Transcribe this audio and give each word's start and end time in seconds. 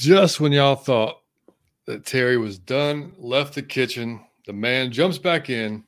Just 0.00 0.40
when 0.40 0.50
y'all 0.50 0.76
thought 0.76 1.20
that 1.86 2.06
Terry 2.06 2.38
was 2.38 2.58
done, 2.58 3.12
left 3.18 3.54
the 3.54 3.60
kitchen, 3.60 4.24
the 4.46 4.52
man 4.54 4.90
jumps 4.90 5.18
back 5.18 5.50
in 5.50 5.84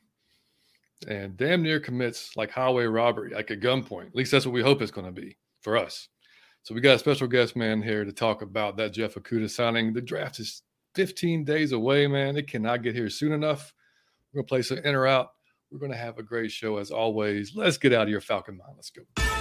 and 1.09 1.35
damn 1.39 1.63
near 1.63 1.81
commits 1.81 2.37
like 2.37 2.51
highway 2.51 2.85
robbery, 2.85 3.33
like 3.33 3.49
a 3.49 3.57
gunpoint. 3.57 4.09
At 4.09 4.15
least 4.15 4.31
that's 4.31 4.45
what 4.45 4.53
we 4.53 4.61
hope 4.61 4.83
it's 4.83 4.91
going 4.91 5.07
to 5.07 5.19
be 5.19 5.39
for 5.63 5.79
us. 5.79 6.09
So 6.63 6.75
we 6.75 6.83
got 6.83 6.97
a 6.97 6.99
special 6.99 7.27
guest 7.27 7.57
man 7.57 7.81
here 7.81 8.05
to 8.05 8.13
talk 8.13 8.43
about 8.43 8.77
that 8.77 8.93
Jeff 8.93 9.15
Okudah 9.15 9.49
signing. 9.49 9.95
The 9.95 10.03
draft 10.03 10.41
is 10.41 10.61
15 10.95 11.47
days 11.47 11.73
away, 11.73 12.07
man. 12.07 12.37
It 12.37 12.49
cannot 12.49 12.83
get 12.83 12.95
here 12.95 13.09
soon 13.09 13.33
enough. 13.33 13.73
We're 14.31 14.41
going 14.43 14.47
to 14.47 14.49
play 14.51 14.61
some 14.61 14.77
in 14.85 14.95
or 14.95 15.07
out. 15.07 15.31
We're 15.71 15.79
going 15.79 15.91
to 15.91 15.97
have 15.97 16.19
a 16.19 16.23
great 16.23 16.51
show 16.51 16.77
as 16.77 16.91
always. 16.91 17.57
Let's 17.57 17.79
get 17.79 17.95
out 17.95 18.03
of 18.03 18.11
your 18.11 18.21
Falcon 18.21 18.59
mind. 18.59 18.75
Let's 18.77 18.91
go. 18.91 19.32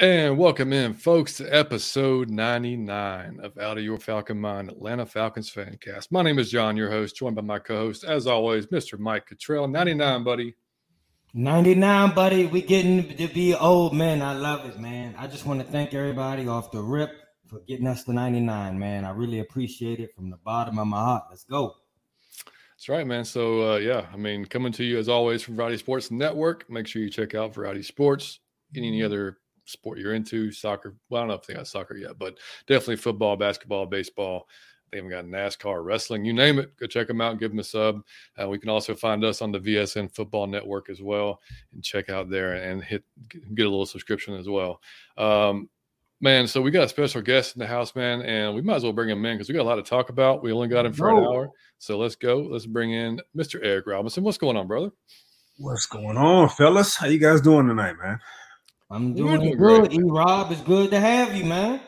And 0.00 0.38
welcome 0.38 0.72
in, 0.72 0.94
folks, 0.94 1.34
to 1.34 1.54
episode 1.54 2.30
99 2.30 3.40
of 3.42 3.58
Out 3.58 3.76
of 3.76 3.84
Your 3.84 3.98
Falcon 3.98 4.40
Mind, 4.40 4.70
Atlanta 4.70 5.04
Falcons 5.04 5.50
fan 5.50 5.76
cast. 5.78 6.10
My 6.10 6.22
name 6.22 6.38
is 6.38 6.50
John, 6.50 6.74
your 6.74 6.90
host, 6.90 7.16
joined 7.16 7.36
by 7.36 7.42
my 7.42 7.58
co 7.58 7.76
host, 7.76 8.04
as 8.04 8.26
always, 8.26 8.68
Mr. 8.68 8.98
Mike 8.98 9.26
Cottrell. 9.26 9.68
99, 9.68 10.24
buddy. 10.24 10.56
99, 11.34 12.14
buddy. 12.14 12.46
We 12.46 12.62
getting 12.62 13.14
to 13.14 13.28
be 13.28 13.54
old, 13.54 13.92
man. 13.92 14.22
I 14.22 14.32
love 14.32 14.64
it, 14.64 14.80
man. 14.80 15.14
I 15.18 15.26
just 15.26 15.44
want 15.44 15.60
to 15.60 15.66
thank 15.66 15.92
everybody 15.92 16.48
off 16.48 16.70
the 16.70 16.80
rip 16.80 17.10
for 17.46 17.60
getting 17.68 17.86
us 17.86 18.04
to 18.04 18.14
99, 18.14 18.78
man. 18.78 19.04
I 19.04 19.10
really 19.10 19.40
appreciate 19.40 20.00
it 20.00 20.14
from 20.16 20.30
the 20.30 20.38
bottom 20.38 20.78
of 20.78 20.86
my 20.86 20.96
heart. 20.96 21.24
Let's 21.28 21.44
go. 21.44 21.74
That's 22.70 22.88
right, 22.88 23.06
man. 23.06 23.26
So, 23.26 23.74
uh, 23.74 23.76
yeah, 23.76 24.06
I 24.10 24.16
mean, 24.16 24.46
coming 24.46 24.72
to 24.72 24.82
you 24.82 24.96
as 24.96 25.10
always 25.10 25.42
from 25.42 25.56
Variety 25.56 25.76
Sports 25.76 26.10
Network. 26.10 26.70
Make 26.70 26.86
sure 26.86 27.02
you 27.02 27.10
check 27.10 27.34
out 27.34 27.54
Variety 27.54 27.82
Sports, 27.82 28.40
any 28.74 29.02
other 29.02 29.36
sport 29.64 29.98
you're 29.98 30.14
into, 30.14 30.52
soccer. 30.52 30.96
Well, 31.08 31.20
I 31.20 31.22
don't 31.22 31.28
know 31.28 31.34
if 31.34 31.46
they 31.46 31.54
got 31.54 31.66
soccer 31.66 31.96
yet, 31.96 32.18
but 32.18 32.38
definitely 32.66 32.96
football, 32.96 33.36
basketball, 33.36 33.86
baseball. 33.86 34.48
They 34.90 34.98
even 34.98 35.10
got 35.10 35.24
NASCAR, 35.24 35.84
wrestling, 35.84 36.24
you 36.24 36.32
name 36.32 36.58
it. 36.58 36.76
Go 36.76 36.86
check 36.86 37.06
them 37.06 37.20
out, 37.20 37.38
give 37.38 37.52
them 37.52 37.60
a 37.60 37.64
sub. 37.64 38.02
Uh, 38.40 38.48
we 38.48 38.58
can 38.58 38.68
also 38.68 38.94
find 38.94 39.24
us 39.24 39.40
on 39.40 39.52
the 39.52 39.60
VSN 39.60 40.12
Football 40.14 40.48
Network 40.48 40.90
as 40.90 41.00
well, 41.00 41.40
and 41.72 41.82
check 41.82 42.08
out 42.08 42.28
there 42.28 42.54
and 42.54 42.82
hit 42.82 43.04
get 43.54 43.66
a 43.66 43.70
little 43.70 43.86
subscription 43.86 44.34
as 44.34 44.48
well. 44.48 44.80
Um, 45.16 45.68
man, 46.20 46.46
so 46.46 46.60
we 46.60 46.72
got 46.72 46.84
a 46.84 46.88
special 46.88 47.22
guest 47.22 47.54
in 47.54 47.60
the 47.60 47.66
house, 47.66 47.94
man, 47.94 48.22
and 48.22 48.54
we 48.54 48.62
might 48.62 48.76
as 48.76 48.82
well 48.82 48.92
bring 48.92 49.08
him 49.08 49.24
in 49.24 49.36
because 49.36 49.48
we 49.48 49.54
got 49.54 49.62
a 49.62 49.70
lot 49.70 49.76
to 49.76 49.82
talk 49.82 50.08
about. 50.08 50.42
We 50.42 50.52
only 50.52 50.68
got 50.68 50.86
him 50.86 50.92
for 50.92 51.10
an 51.10 51.24
hour, 51.24 51.50
so 51.78 51.96
let's 51.96 52.16
go. 52.16 52.40
Let's 52.40 52.66
bring 52.66 52.92
in 52.92 53.20
Mr. 53.36 53.60
Eric 53.62 53.86
Robinson. 53.86 54.24
What's 54.24 54.38
going 54.38 54.56
on, 54.56 54.66
brother? 54.66 54.90
What's 55.58 55.86
going 55.86 56.16
on, 56.16 56.48
fellas? 56.48 56.96
How 56.96 57.06
you 57.06 57.18
guys 57.18 57.40
doing 57.42 57.68
tonight, 57.68 57.94
man? 58.02 58.18
I'm 58.90 59.14
doing, 59.14 59.40
doing 59.40 59.56
good. 59.56 59.92
E 59.92 60.00
Rob, 60.02 60.50
it's 60.50 60.60
good 60.62 60.90
to 60.90 60.98
have 60.98 61.36
you, 61.36 61.44
man. 61.44 61.80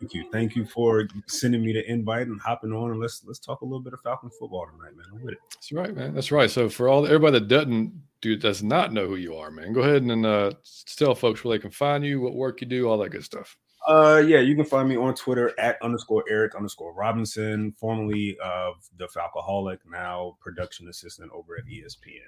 Thank 0.00 0.14
you. 0.14 0.24
Thank 0.30 0.56
you 0.56 0.66
for 0.66 1.08
sending 1.26 1.64
me 1.64 1.72
the 1.72 1.90
invite 1.90 2.26
and 2.26 2.40
hopping 2.40 2.72
on 2.72 2.90
and 2.90 3.00
let's 3.00 3.24
let's 3.24 3.38
talk 3.38 3.62
a 3.62 3.64
little 3.64 3.80
bit 3.80 3.92
of 3.92 4.00
Falcon 4.02 4.30
football 4.38 4.66
tonight, 4.66 4.96
man. 4.96 5.06
I'm 5.12 5.22
with 5.22 5.34
it. 5.34 5.40
That's 5.54 5.72
right, 5.72 5.94
man. 5.94 6.14
That's 6.14 6.30
right. 6.30 6.50
So 6.50 6.68
for 6.68 6.88
all 6.88 7.06
everybody 7.06 7.38
that 7.38 7.48
doesn't 7.48 7.92
do 8.20 8.36
does 8.36 8.62
not 8.62 8.92
know 8.92 9.06
who 9.06 9.16
you 9.16 9.34
are, 9.36 9.50
man, 9.50 9.72
go 9.72 9.80
ahead 9.80 10.02
and 10.02 10.26
uh, 10.26 10.52
tell 10.96 11.14
folks 11.14 11.42
where 11.42 11.56
they 11.56 11.62
can 11.62 11.70
find 11.70 12.04
you, 12.04 12.20
what 12.20 12.34
work 12.34 12.60
you 12.60 12.66
do, 12.66 12.88
all 12.88 12.98
that 12.98 13.10
good 13.10 13.24
stuff. 13.24 13.56
Uh 13.86 14.22
yeah, 14.26 14.40
you 14.40 14.54
can 14.54 14.64
find 14.64 14.88
me 14.88 14.96
on 14.96 15.14
Twitter 15.14 15.52
at 15.58 15.76
underscore 15.82 16.24
Eric 16.28 16.54
underscore 16.54 16.94
Robinson, 16.94 17.72
formerly 17.72 18.36
of 18.44 18.74
the 18.98 19.08
Falcoholic, 19.08 19.78
now 19.90 20.36
production 20.40 20.88
assistant 20.88 21.30
over 21.32 21.56
at 21.56 21.64
ESPN. 21.64 22.20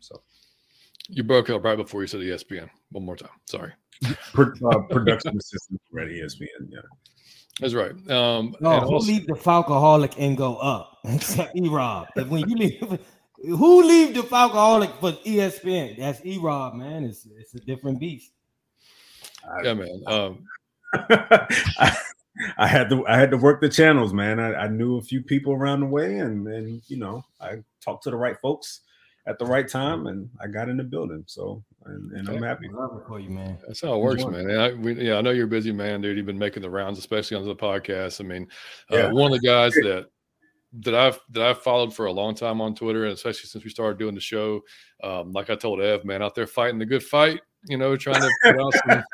So 0.00 0.22
you 1.08 1.22
broke 1.22 1.50
up 1.50 1.64
right 1.64 1.76
before 1.76 2.02
you 2.02 2.06
said 2.06 2.20
ESPN. 2.20 2.68
One 2.90 3.04
more 3.04 3.16
time. 3.16 3.30
Sorry. 3.46 3.72
Pro, 4.32 4.46
uh, 4.46 4.78
production 4.90 5.36
assistant 5.36 5.80
at 5.98 6.08
ESPN. 6.08 6.68
Yeah. 6.68 6.80
That's 7.60 7.74
right. 7.74 7.92
Um, 8.10 8.56
no, 8.60 8.80
who 8.80 8.94
also, 8.94 9.06
leave 9.06 9.26
the 9.26 9.34
Falcoholic 9.34 10.14
and 10.18 10.36
go 10.36 10.56
up? 10.56 10.98
Except 11.04 11.54
E 11.56 11.68
Rob. 11.68 12.08
When 12.14 12.48
you 12.48 12.56
leave, 12.56 12.98
who 13.36 13.82
leave 13.82 14.14
the 14.14 14.22
Falcoholic 14.22 14.98
for 15.00 15.12
ESPN? 15.24 15.98
That's 15.98 16.24
E 16.24 16.38
Rob, 16.38 16.74
man. 16.74 17.04
It's 17.04 17.26
it's 17.38 17.54
a 17.54 17.60
different 17.60 18.00
beast. 18.00 18.32
Yeah, 19.62 19.74
man. 19.74 20.02
Um, 20.06 20.44
I, 20.94 21.96
I, 22.58 22.66
had 22.66 22.88
to 22.90 23.06
I 23.06 23.18
had 23.18 23.30
to 23.32 23.36
work 23.36 23.60
the 23.60 23.68
channels, 23.68 24.12
man. 24.12 24.40
I, 24.40 24.54
I 24.54 24.68
knew 24.68 24.96
a 24.96 25.02
few 25.02 25.22
people 25.22 25.52
around 25.52 25.80
the 25.80 25.86
way, 25.86 26.18
and 26.18 26.46
and 26.48 26.82
you 26.86 26.96
know 26.96 27.24
I 27.40 27.62
talked 27.80 28.04
to 28.04 28.10
the 28.10 28.16
right 28.16 28.38
folks 28.40 28.80
at 29.26 29.38
the 29.38 29.46
right 29.46 29.68
time, 29.68 30.06
and 30.06 30.28
I 30.40 30.48
got 30.48 30.68
in 30.68 30.76
the 30.76 30.84
building. 30.84 31.22
So, 31.26 31.62
and, 31.84 32.12
and 32.12 32.28
I'm 32.28 32.42
happy 32.42 32.68
for 33.06 33.20
you, 33.20 33.30
man. 33.30 33.58
That's 33.66 33.80
how 33.80 33.94
it 33.94 34.00
works, 34.00 34.24
man. 34.24 34.50
And 34.50 34.60
I, 34.60 34.72
we, 34.72 34.94
yeah, 34.94 35.16
I 35.16 35.20
know 35.20 35.30
you're 35.30 35.44
a 35.46 35.48
busy 35.48 35.72
man, 35.72 36.00
dude. 36.00 36.16
You've 36.16 36.26
been 36.26 36.38
making 36.38 36.62
the 36.62 36.70
rounds, 36.70 36.98
especially 36.98 37.36
on 37.36 37.46
the 37.46 37.54
podcast. 37.54 38.20
I 38.20 38.24
mean, 38.24 38.48
uh, 38.92 38.96
yeah. 38.96 39.12
one 39.12 39.32
of 39.32 39.40
the 39.40 39.46
guys 39.46 39.72
that 39.74 40.06
that 40.80 40.94
I've 40.94 41.20
that 41.30 41.42
I've 41.42 41.62
followed 41.62 41.94
for 41.94 42.06
a 42.06 42.12
long 42.12 42.34
time 42.34 42.60
on 42.60 42.74
Twitter, 42.74 43.04
and 43.04 43.12
especially 43.12 43.48
since 43.48 43.62
we 43.62 43.70
started 43.70 43.98
doing 43.98 44.14
the 44.14 44.20
show. 44.20 44.62
Um, 45.04 45.32
like 45.32 45.50
I 45.50 45.54
told 45.54 45.80
Ev, 45.80 46.04
man, 46.04 46.22
out 46.22 46.34
there 46.34 46.46
fighting 46.46 46.78
the 46.78 46.86
good 46.86 47.02
fight, 47.02 47.40
you 47.68 47.76
know, 47.76 47.96
trying 47.96 48.20
to 48.20 48.30
put 48.42 48.60
out 48.60 48.74
some, 48.74 49.04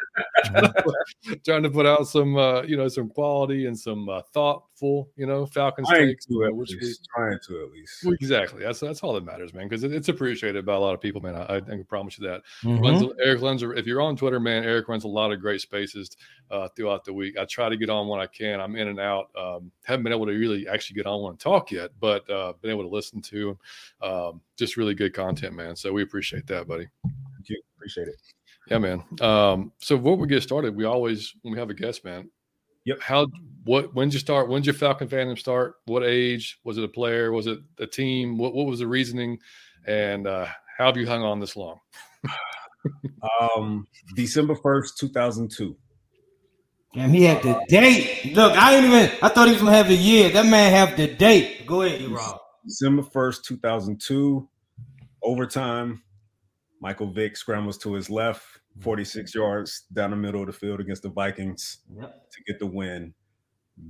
trying 1.45 1.63
to 1.63 1.71
put 1.71 1.87
out 1.87 2.09
some, 2.09 2.37
uh, 2.37 2.63
you 2.63 2.77
know, 2.77 2.89
some 2.89 3.09
quality 3.09 3.67
and 3.67 3.79
some 3.79 4.09
uh, 4.09 4.23
thoughtful, 4.33 5.11
you 5.17 5.27
know, 5.27 5.45
Falcons 5.45 5.89
trying 5.89 6.07
takes. 6.07 6.27
To 6.27 6.45
at 6.45 6.55
which 6.55 6.71
least, 6.71 7.07
we, 7.17 7.23
trying 7.23 7.39
to 7.47 7.63
at 7.63 7.71
least. 7.71 8.07
Exactly. 8.21 8.63
That's 8.63 8.81
that's 8.81 9.03
all 9.03 9.13
that 9.15 9.25
matters, 9.25 9.53
man, 9.53 9.69
because 9.69 9.85
it, 9.85 9.93
it's 9.93 10.09
appreciated 10.09 10.65
by 10.65 10.75
a 10.75 10.79
lot 10.79 10.95
of 10.95 11.01
people, 11.01 11.21
man. 11.21 11.35
I, 11.35 11.57
I 11.57 11.61
can 11.61 11.85
promise 11.85 12.19
you 12.19 12.29
that. 12.29 12.43
Mm-hmm. 12.63 12.83
Runs, 12.83 13.13
Eric 13.23 13.41
Lenzer, 13.41 13.77
if 13.77 13.87
you're 13.87 14.01
on 14.01 14.17
Twitter, 14.17 14.41
man, 14.41 14.65
Eric 14.65 14.89
runs 14.89 15.05
a 15.05 15.09
lot 15.09 15.31
of 15.31 15.41
great 15.41 15.61
spaces 15.61 16.17
uh, 16.51 16.69
throughout 16.75 17.05
the 17.05 17.13
week. 17.13 17.37
I 17.39 17.45
try 17.45 17.69
to 17.69 17.77
get 17.77 17.91
on 17.91 18.09
when 18.09 18.21
I 18.21 18.27
can. 18.27 18.61
I'm 18.61 18.77
in 18.77 18.89
and 18.89 19.01
out. 19.01 19.31
Um, 19.37 19.71
haven't 19.85 20.05
been 20.05 20.13
able 20.13 20.27
to 20.27 20.33
really 20.33 20.67
actually 20.69 20.97
get 20.97 21.07
on 21.07 21.23
one 21.23 21.33
and 21.33 21.41
talk 21.41 21.71
yet, 21.71 21.91
but 22.01 22.29
uh, 22.31 22.55
been 22.63 22.71
able 22.71 22.85
to 22.85 22.89
listen 22.89 23.21
to 23.23 23.59
um, 24.03 24.41
just 24.57 24.77
really 24.77 24.95
good 24.95 25.13
content, 25.13 25.55
man. 25.55 25.77
So 25.77 25.93
we 25.93 26.03
appreciate 26.03 26.47
that, 26.47 26.67
buddy. 26.67 26.89
Thank 27.05 27.49
you. 27.49 27.61
Appreciate 27.77 28.09
it. 28.09 28.17
Yeah, 28.71 28.79
man. 28.79 29.05
Um, 29.21 29.73
so 29.79 29.97
what 29.97 30.19
we 30.19 30.27
get 30.27 30.43
started, 30.43 30.77
we 30.77 30.85
always 30.85 31.35
when 31.43 31.53
we 31.53 31.59
have 31.59 31.71
a 31.71 31.75
guest, 31.75 32.05
man. 32.05 32.31
Yep. 32.85 33.01
How 33.01 33.27
what 33.65 33.95
when 33.95 34.09
did 34.09 34.15
you 34.15 34.21
start? 34.21 34.49
When 34.49 34.63
did 34.63 34.67
your 34.67 34.75
Falcon 34.75 35.09
fandom 35.09 35.39
start? 35.39 35.75
What 35.87 36.03
age? 36.03 36.59
Was 36.65 36.79
it 36.79 36.85
a 36.85 36.89
player? 36.89 37.33
Was 37.33 37.47
it 37.47 37.59
a 37.79 37.87
team? 37.87 38.39
What 38.39 38.55
what 38.55 38.67
was 38.67 38.79
the 38.79 38.87
reasoning? 38.87 39.39
And 39.87 40.27
uh, 40.27 40.47
how 40.77 40.87
have 40.87 40.97
you 40.97 41.07
hung 41.07 41.23
on 41.23 41.41
this 41.41 41.57
long? 41.57 41.81
um, 43.41 43.87
December 44.15 44.55
first, 44.55 44.99
two 44.99 45.09
thousand 45.09 45.51
two. 45.51 45.77
Damn, 46.95 47.11
he 47.11 47.25
had 47.25 47.43
the 47.43 47.63
date. 47.69 48.35
Look, 48.35 48.57
I 48.57 48.73
didn't 48.73 48.91
even. 48.91 49.19
I 49.23 49.29
thought 49.29 49.49
he 49.49 49.53
was 49.53 49.63
gonna 49.63 49.77
have 49.77 49.89
the 49.89 49.95
year. 49.95 50.31
That 50.31 50.47
man 50.47 50.73
have 50.73 50.97
the 50.97 51.07
date. 51.07 51.67
Go 51.67 51.83
ahead, 51.83 52.01
you 52.01 52.17
Rob. 52.17 52.39
December 52.65 53.03
first, 53.03 53.45
two 53.45 53.59
thousand 53.59 54.01
two. 54.01 54.49
Overtime. 55.23 56.03
Michael 56.81 57.11
Vick 57.11 57.37
scrambles 57.37 57.79
to 57.79 57.95
his 57.95 58.11
left 58.11 58.43
mm-hmm. 58.43 58.83
46 58.83 59.35
yards 59.35 59.85
down 59.93 60.11
the 60.11 60.17
middle 60.17 60.41
of 60.41 60.47
the 60.47 60.53
field 60.53 60.81
against 60.81 61.03
the 61.03 61.11
Vikings 61.11 61.79
yep. 61.97 62.31
to 62.31 62.43
get 62.45 62.59
the 62.59 62.67
win. 62.67 63.15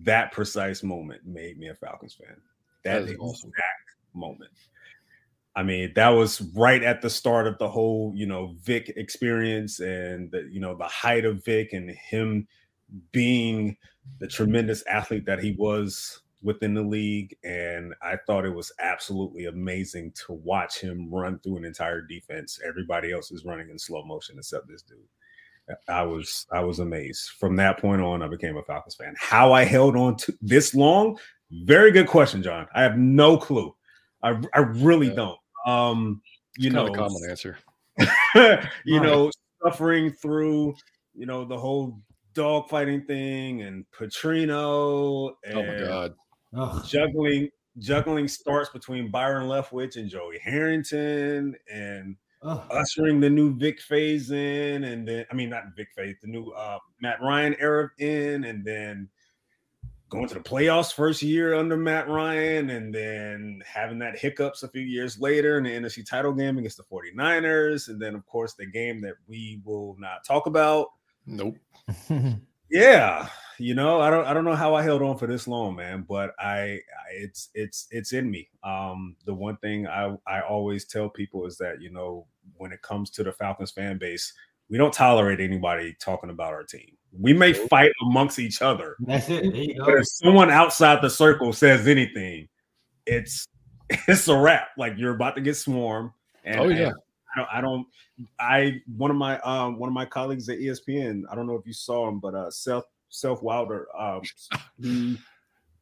That 0.02 0.32
precise 0.32 0.82
moment 0.82 1.22
made 1.24 1.58
me 1.58 1.68
a 1.68 1.74
Falcons 1.74 2.14
fan. 2.14 2.36
That, 2.84 3.00
that 3.00 3.02
exact 3.02 3.20
awesome. 3.20 3.52
moment. 4.14 4.50
I 5.56 5.62
mean, 5.64 5.92
that 5.96 6.10
was 6.10 6.40
right 6.54 6.82
at 6.82 7.02
the 7.02 7.10
start 7.10 7.46
of 7.48 7.58
the 7.58 7.68
whole, 7.68 8.12
you 8.14 8.26
know, 8.26 8.54
Vick 8.62 8.92
experience 8.96 9.80
and 9.80 10.30
the, 10.30 10.48
you 10.52 10.60
know, 10.60 10.76
the 10.76 10.84
height 10.84 11.24
of 11.24 11.44
Vick 11.44 11.72
and 11.72 11.90
him 11.90 12.46
being 13.10 13.76
the 14.20 14.28
tremendous 14.28 14.84
athlete 14.86 15.26
that 15.26 15.42
he 15.42 15.52
was 15.58 16.20
within 16.42 16.74
the 16.74 16.82
league. 16.82 17.36
And 17.44 17.94
I 18.02 18.16
thought 18.26 18.44
it 18.44 18.54
was 18.54 18.72
absolutely 18.80 19.46
amazing 19.46 20.12
to 20.26 20.32
watch 20.32 20.80
him 20.80 21.12
run 21.12 21.38
through 21.40 21.58
an 21.58 21.64
entire 21.64 22.02
defense. 22.02 22.60
Everybody 22.66 23.12
else 23.12 23.30
is 23.30 23.44
running 23.44 23.70
in 23.70 23.78
slow 23.78 24.04
motion 24.04 24.36
except 24.38 24.68
this 24.68 24.82
dude. 24.82 24.98
I 25.88 26.02
was 26.02 26.46
I 26.50 26.60
was 26.60 26.78
amazed. 26.78 27.30
From 27.38 27.56
that 27.56 27.78
point 27.78 28.00
on, 28.00 28.22
I 28.22 28.28
became 28.28 28.56
a 28.56 28.62
Falcons 28.62 28.94
fan. 28.94 29.14
How 29.18 29.52
I 29.52 29.64
held 29.64 29.96
on 29.96 30.16
to 30.16 30.34
this 30.40 30.74
long, 30.74 31.18
very 31.50 31.90
good 31.90 32.06
question, 32.06 32.42
John. 32.42 32.66
I 32.74 32.82
have 32.82 32.96
no 32.96 33.36
clue. 33.36 33.74
I 34.22 34.40
I 34.54 34.60
really 34.60 35.08
yeah. 35.08 35.14
don't. 35.14 35.38
Um, 35.66 36.22
you 36.56 36.70
know, 36.70 36.86
the 36.86 36.94
common 36.94 37.22
answer. 37.28 37.58
you 38.84 39.00
know, 39.00 39.30
suffering 39.62 40.10
through 40.10 40.74
you 41.14 41.26
know 41.26 41.44
the 41.44 41.58
whole 41.58 42.00
dog 42.34 42.68
fighting 42.68 43.02
thing 43.04 43.62
and 43.62 43.84
Petrino. 43.90 45.34
And 45.44 45.58
oh 45.58 45.62
my 45.62 45.78
god! 45.78 46.14
Juggling 46.86 47.50
juggling 47.78 48.28
starts 48.28 48.70
between 48.70 49.10
Byron 49.10 49.46
Leftwich 49.46 49.96
and 49.96 50.08
Joey 50.08 50.38
Harrington 50.38 51.54
and 51.72 52.16
uh, 52.42 52.60
ushering 52.70 53.20
the 53.20 53.30
new 53.30 53.54
Vick 53.56 53.80
phase 53.80 54.30
in, 54.30 54.84
and 54.84 55.06
then 55.06 55.24
I 55.30 55.34
mean 55.34 55.50
not 55.50 55.64
Vick 55.76 55.88
phase, 55.94 56.16
the 56.22 56.28
new 56.28 56.50
uh, 56.50 56.78
Matt 57.00 57.20
Ryan 57.20 57.56
era 57.58 57.90
in, 57.98 58.44
and 58.44 58.64
then 58.64 59.08
going 60.08 60.28
to 60.28 60.34
the 60.34 60.40
playoffs 60.40 60.94
first 60.94 61.22
year 61.22 61.54
under 61.54 61.76
Matt 61.76 62.08
Ryan, 62.08 62.70
and 62.70 62.94
then 62.94 63.62
having 63.66 63.98
that 63.98 64.18
hiccups 64.18 64.62
a 64.62 64.68
few 64.68 64.82
years 64.82 65.20
later 65.20 65.58
in 65.58 65.64
the 65.64 65.70
NFC 65.70 66.08
title 66.08 66.32
game 66.32 66.58
against 66.58 66.76
the 66.76 66.84
49ers, 66.84 67.88
and 67.88 68.00
then 68.00 68.14
of 68.14 68.24
course 68.26 68.54
the 68.54 68.66
game 68.66 69.00
that 69.02 69.14
we 69.26 69.60
will 69.64 69.96
not 69.98 70.24
talk 70.24 70.46
about. 70.46 70.88
Nope. 71.26 71.56
yeah, 72.70 73.28
you 73.58 73.74
know, 73.74 74.00
I 74.00 74.10
don't 74.10 74.26
I 74.26 74.32
don't 74.32 74.44
know 74.44 74.54
how 74.54 74.74
I 74.74 74.82
held 74.82 75.02
on 75.02 75.18
for 75.18 75.26
this 75.26 75.48
long, 75.48 75.76
man, 75.76 76.04
but 76.08 76.34
I, 76.38 76.80
it's 77.12 77.50
it's 77.54 77.88
it's 77.90 78.12
in 78.12 78.30
me. 78.30 78.48
Um 78.62 79.16
the 79.24 79.34
one 79.34 79.56
thing 79.58 79.86
I 79.86 80.16
I 80.26 80.40
always 80.40 80.84
tell 80.84 81.08
people 81.08 81.46
is 81.46 81.58
that, 81.58 81.80
you 81.80 81.90
know, 81.90 82.26
when 82.56 82.72
it 82.72 82.82
comes 82.82 83.10
to 83.10 83.24
the 83.24 83.32
Falcons 83.32 83.70
fan 83.70 83.98
base, 83.98 84.32
we 84.68 84.78
don't 84.78 84.92
tolerate 84.92 85.40
anybody 85.40 85.96
talking 86.00 86.30
about 86.30 86.52
our 86.52 86.64
team. 86.64 86.96
We 87.18 87.32
may 87.32 87.52
fight 87.52 87.92
amongst 88.02 88.38
each 88.38 88.60
other. 88.60 88.96
That's 89.00 89.28
it. 89.28 89.78
But 89.78 89.94
if 89.94 90.06
someone 90.06 90.50
outside 90.50 91.00
the 91.02 91.10
circle 91.10 91.52
says 91.52 91.88
anything, 91.88 92.48
it's 93.06 93.46
it's 93.90 94.28
a 94.28 94.36
wrap. 94.36 94.68
Like 94.76 94.94
you're 94.96 95.14
about 95.14 95.34
to 95.36 95.40
get 95.40 95.56
swarmed. 95.56 96.10
And, 96.44 96.60
oh 96.60 96.68
yeah. 96.68 96.88
And 96.88 96.94
I 97.34 97.38
don't, 97.38 97.48
I 97.52 97.60
don't. 97.60 97.86
I 98.38 98.80
one 98.96 99.10
of 99.10 99.16
my 99.16 99.38
um 99.40 99.78
one 99.78 99.88
of 99.88 99.94
my 99.94 100.04
colleagues 100.04 100.48
at 100.48 100.58
ESPN. 100.58 101.22
I 101.30 101.34
don't 101.34 101.46
know 101.46 101.54
if 101.54 101.66
you 101.66 101.72
saw 101.72 102.08
him, 102.08 102.20
but 102.20 102.34
uh, 102.34 102.50
Seth 102.50 102.84
Self 103.08 103.42
Walder, 103.42 103.86
um, 103.98 104.22
he 104.80 105.18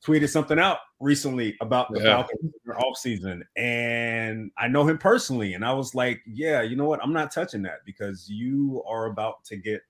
tweeted 0.04 0.28
something 0.28 0.58
out 0.58 0.78
recently 1.00 1.56
about 1.60 1.92
the 1.92 2.00
yeah. 2.00 2.22
Falcons 2.22 2.52
off 2.78 2.96
season, 2.96 3.44
and 3.56 4.50
I 4.58 4.68
know 4.68 4.86
him 4.86 4.98
personally, 4.98 5.54
and 5.54 5.64
I 5.64 5.72
was 5.72 5.94
like, 5.94 6.20
yeah, 6.26 6.62
you 6.62 6.76
know 6.76 6.86
what? 6.86 7.00
I'm 7.02 7.12
not 7.12 7.32
touching 7.32 7.62
that 7.62 7.80
because 7.84 8.28
you 8.28 8.82
are 8.88 9.06
about 9.06 9.44
to 9.46 9.56
get, 9.56 9.82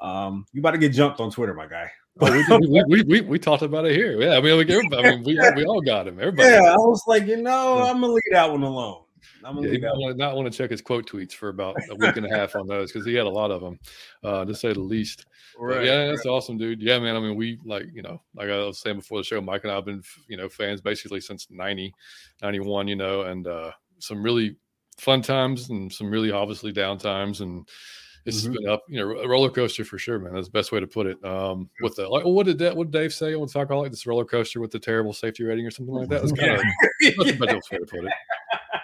um, 0.00 0.46
you 0.52 0.60
about 0.60 0.72
to 0.72 0.78
get 0.78 0.92
jumped 0.92 1.20
on 1.20 1.30
Twitter, 1.30 1.54
my 1.54 1.66
guy. 1.66 1.90
Oh, 2.20 2.58
we, 2.58 2.84
we, 2.86 3.02
we, 3.04 3.20
we, 3.22 3.38
talked 3.38 3.62
about 3.62 3.86
it 3.86 3.96
here. 3.96 4.20
Yeah, 4.20 4.36
I 4.36 4.40
mean, 4.42 4.58
like 4.58 4.68
everybody, 4.68 5.08
I 5.08 5.16
mean, 5.16 5.24
we, 5.24 5.38
we 5.56 5.64
all 5.64 5.80
got 5.80 6.06
him. 6.06 6.20
Everybody. 6.20 6.46
Yeah, 6.46 6.72
I 6.72 6.76
was 6.76 7.02
like, 7.06 7.26
you 7.26 7.38
know, 7.38 7.78
I'm 7.82 8.02
gonna 8.02 8.12
leave 8.12 8.22
that 8.32 8.50
one 8.50 8.62
alone. 8.62 9.04
I'm 9.44 9.54
gonna 9.56 9.68
yeah, 9.68 9.90
want, 9.94 10.16
not 10.16 10.36
want 10.36 10.50
to 10.50 10.56
check 10.56 10.70
his 10.70 10.80
quote 10.80 11.08
tweets 11.08 11.32
for 11.32 11.48
about 11.48 11.76
a 11.90 11.94
week 11.94 12.16
and 12.16 12.26
a 12.26 12.28
half 12.28 12.54
on 12.56 12.66
those 12.66 12.92
because 12.92 13.06
he 13.06 13.14
had 13.14 13.26
a 13.26 13.30
lot 13.30 13.50
of 13.50 13.60
them, 13.60 13.78
uh, 14.24 14.44
to 14.44 14.54
say 14.54 14.72
the 14.72 14.80
least. 14.80 15.26
Right, 15.58 15.84
yeah, 15.84 16.06
that's 16.06 16.24
right. 16.24 16.32
awesome, 16.32 16.58
dude. 16.58 16.80
Yeah, 16.80 16.98
man. 16.98 17.16
I 17.16 17.20
mean, 17.20 17.36
we 17.36 17.58
like, 17.64 17.86
you 17.92 18.02
know, 18.02 18.20
like 18.34 18.48
I 18.48 18.58
was 18.58 18.78
saying 18.78 18.96
before 18.96 19.18
the 19.18 19.24
show, 19.24 19.40
Mike 19.40 19.64
and 19.64 19.72
I 19.72 19.76
have 19.76 19.84
been, 19.84 20.02
you 20.28 20.36
know, 20.36 20.48
fans 20.48 20.80
basically 20.80 21.20
since 21.20 21.48
90, 21.50 21.94
91, 22.42 22.88
you 22.88 22.96
know, 22.96 23.22
and 23.22 23.46
uh, 23.46 23.72
some 23.98 24.22
really 24.22 24.56
fun 24.98 25.22
times 25.22 25.70
and 25.70 25.92
some 25.92 26.10
really 26.10 26.30
obviously 26.30 26.72
down 26.72 26.98
times. 26.98 27.40
And 27.40 27.68
it's 28.24 28.42
mm-hmm. 28.42 28.52
been 28.52 28.68
up, 28.68 28.84
you 28.88 29.00
know, 29.00 29.18
a 29.18 29.28
roller 29.28 29.50
coaster 29.50 29.84
for 29.84 29.98
sure, 29.98 30.18
man. 30.18 30.34
That's 30.34 30.46
the 30.46 30.52
best 30.52 30.72
way 30.72 30.80
to 30.80 30.86
put 30.86 31.06
it. 31.06 31.22
Um, 31.24 31.68
with 31.80 31.96
the 31.96 32.08
like, 32.08 32.24
what 32.24 32.46
did 32.46 32.58
that, 32.58 32.76
what 32.76 32.90
did 32.90 32.98
Dave 32.98 33.12
say 33.12 33.34
on 33.34 33.48
talk 33.48 33.66
about 33.66 33.80
like 33.80 33.90
this 33.90 34.06
roller 34.06 34.24
coaster 34.24 34.60
with 34.60 34.70
the 34.70 34.78
terrible 34.78 35.12
safety 35.12 35.44
rating 35.44 35.66
or 35.66 35.70
something 35.70 35.94
like 35.94 36.08
that? 36.08 36.22
That's 36.22 36.32
kind 36.32 36.52
of 36.52 36.60
that's 37.00 37.38
the 37.38 37.46
best 37.46 37.70
way 37.70 37.78
to 37.78 37.86
put 37.86 38.04
it. 38.04 38.12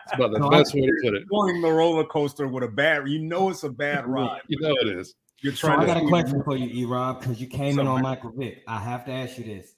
It's 0.04 0.14
about 0.14 0.32
the 0.32 0.38
no, 0.38 0.50
best 0.50 0.74
way 0.74 0.82
to 0.82 0.92
put 1.02 1.14
it. 1.14 1.28
Going 1.28 1.60
the 1.60 1.70
roller 1.70 2.04
coaster 2.04 2.48
with 2.48 2.64
a 2.64 2.68
bad, 2.68 3.08
you 3.08 3.20
know, 3.20 3.50
it's 3.50 3.62
a 3.62 3.70
bad 3.70 4.06
ride. 4.08 4.40
You 4.48 4.58
know 4.60 4.74
it 4.80 4.88
is. 4.88 5.14
You're 5.40 5.52
trying. 5.52 5.86
So 5.86 5.92
I 5.92 5.94
got 5.94 6.02
a 6.02 6.08
question 6.08 6.42
for 6.42 6.56
you, 6.56 6.68
E. 6.68 6.84
Rob, 6.84 7.20
because 7.20 7.40
you 7.40 7.46
came 7.46 7.78
in 7.78 7.86
on 7.86 8.02
Michael 8.02 8.32
Vick. 8.36 8.62
I 8.66 8.80
have 8.80 9.04
to 9.04 9.12
ask 9.12 9.38
you 9.38 9.44
this: 9.44 9.74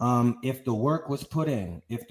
um, 0.00 0.38
if 0.42 0.64
the 0.64 0.74
work 0.74 1.08
was 1.08 1.22
put 1.22 1.48
in, 1.48 1.82
if 1.88 2.02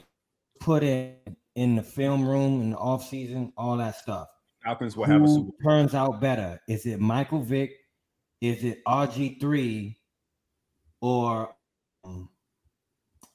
put 0.62 0.84
in 0.84 1.16
in 1.56 1.76
the 1.76 1.84
film 1.84 2.28
room 2.28 2.62
in 2.62 2.70
the 2.72 2.78
off 2.78 3.06
season, 3.08 3.52
all 3.58 3.78
that 3.78 3.96
stuff, 3.96 4.28
Falcons 4.66 4.98
will 4.98 5.06
have 5.06 5.24
a 5.24 5.28
Super 5.28 5.64
turns 5.64 5.94
out 5.94 6.20
better. 6.20 6.60
Is 6.68 6.86
it 6.86 7.00
Michael 7.00 7.42
Vick? 7.42 7.72
Is 8.42 8.64
it 8.64 8.84
RG 8.86 9.40
three, 9.40 9.98
or 11.02 11.56
um, 12.04 12.30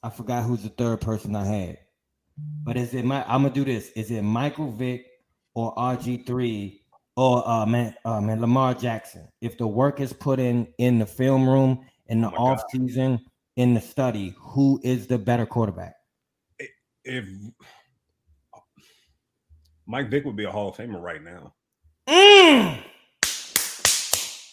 I 0.02 0.10
forgot 0.10 0.44
who's 0.44 0.62
the 0.62 0.68
third 0.70 1.00
person 1.00 1.36
I 1.36 1.44
had? 1.44 1.78
But 2.64 2.76
is 2.76 2.94
it 2.94 3.04
my? 3.04 3.22
I'm 3.24 3.42
gonna 3.42 3.50
do 3.54 3.64
this. 3.64 3.90
Is 3.90 4.10
it 4.10 4.22
Michael 4.22 4.72
Vick 4.72 5.06
or 5.54 5.74
RG 5.76 6.26
three 6.26 6.80
or 7.16 7.46
uh, 7.48 7.66
man, 7.66 7.94
uh, 8.04 8.20
man, 8.20 8.40
Lamar 8.40 8.74
Jackson. 8.74 9.28
If 9.40 9.58
the 9.58 9.66
work 9.66 10.00
is 10.00 10.12
put 10.12 10.38
in 10.38 10.66
in 10.78 10.98
the 10.98 11.06
film 11.06 11.48
room, 11.48 11.84
in 12.06 12.22
the 12.22 12.30
oh 12.30 12.34
off 12.34 12.62
God. 12.62 12.66
season, 12.72 13.20
in 13.56 13.74
the 13.74 13.80
study, 13.80 14.34
who 14.38 14.80
is 14.82 15.06
the 15.06 15.18
better 15.18 15.46
quarterback? 15.46 15.94
If 17.04 17.26
Mike 19.90 20.08
Vick 20.08 20.24
would 20.24 20.36
be 20.36 20.44
a 20.44 20.50
Hall 20.50 20.68
of 20.68 20.76
Famer 20.76 21.02
right 21.02 21.22
now. 21.22 21.52
Mm. 22.08 22.78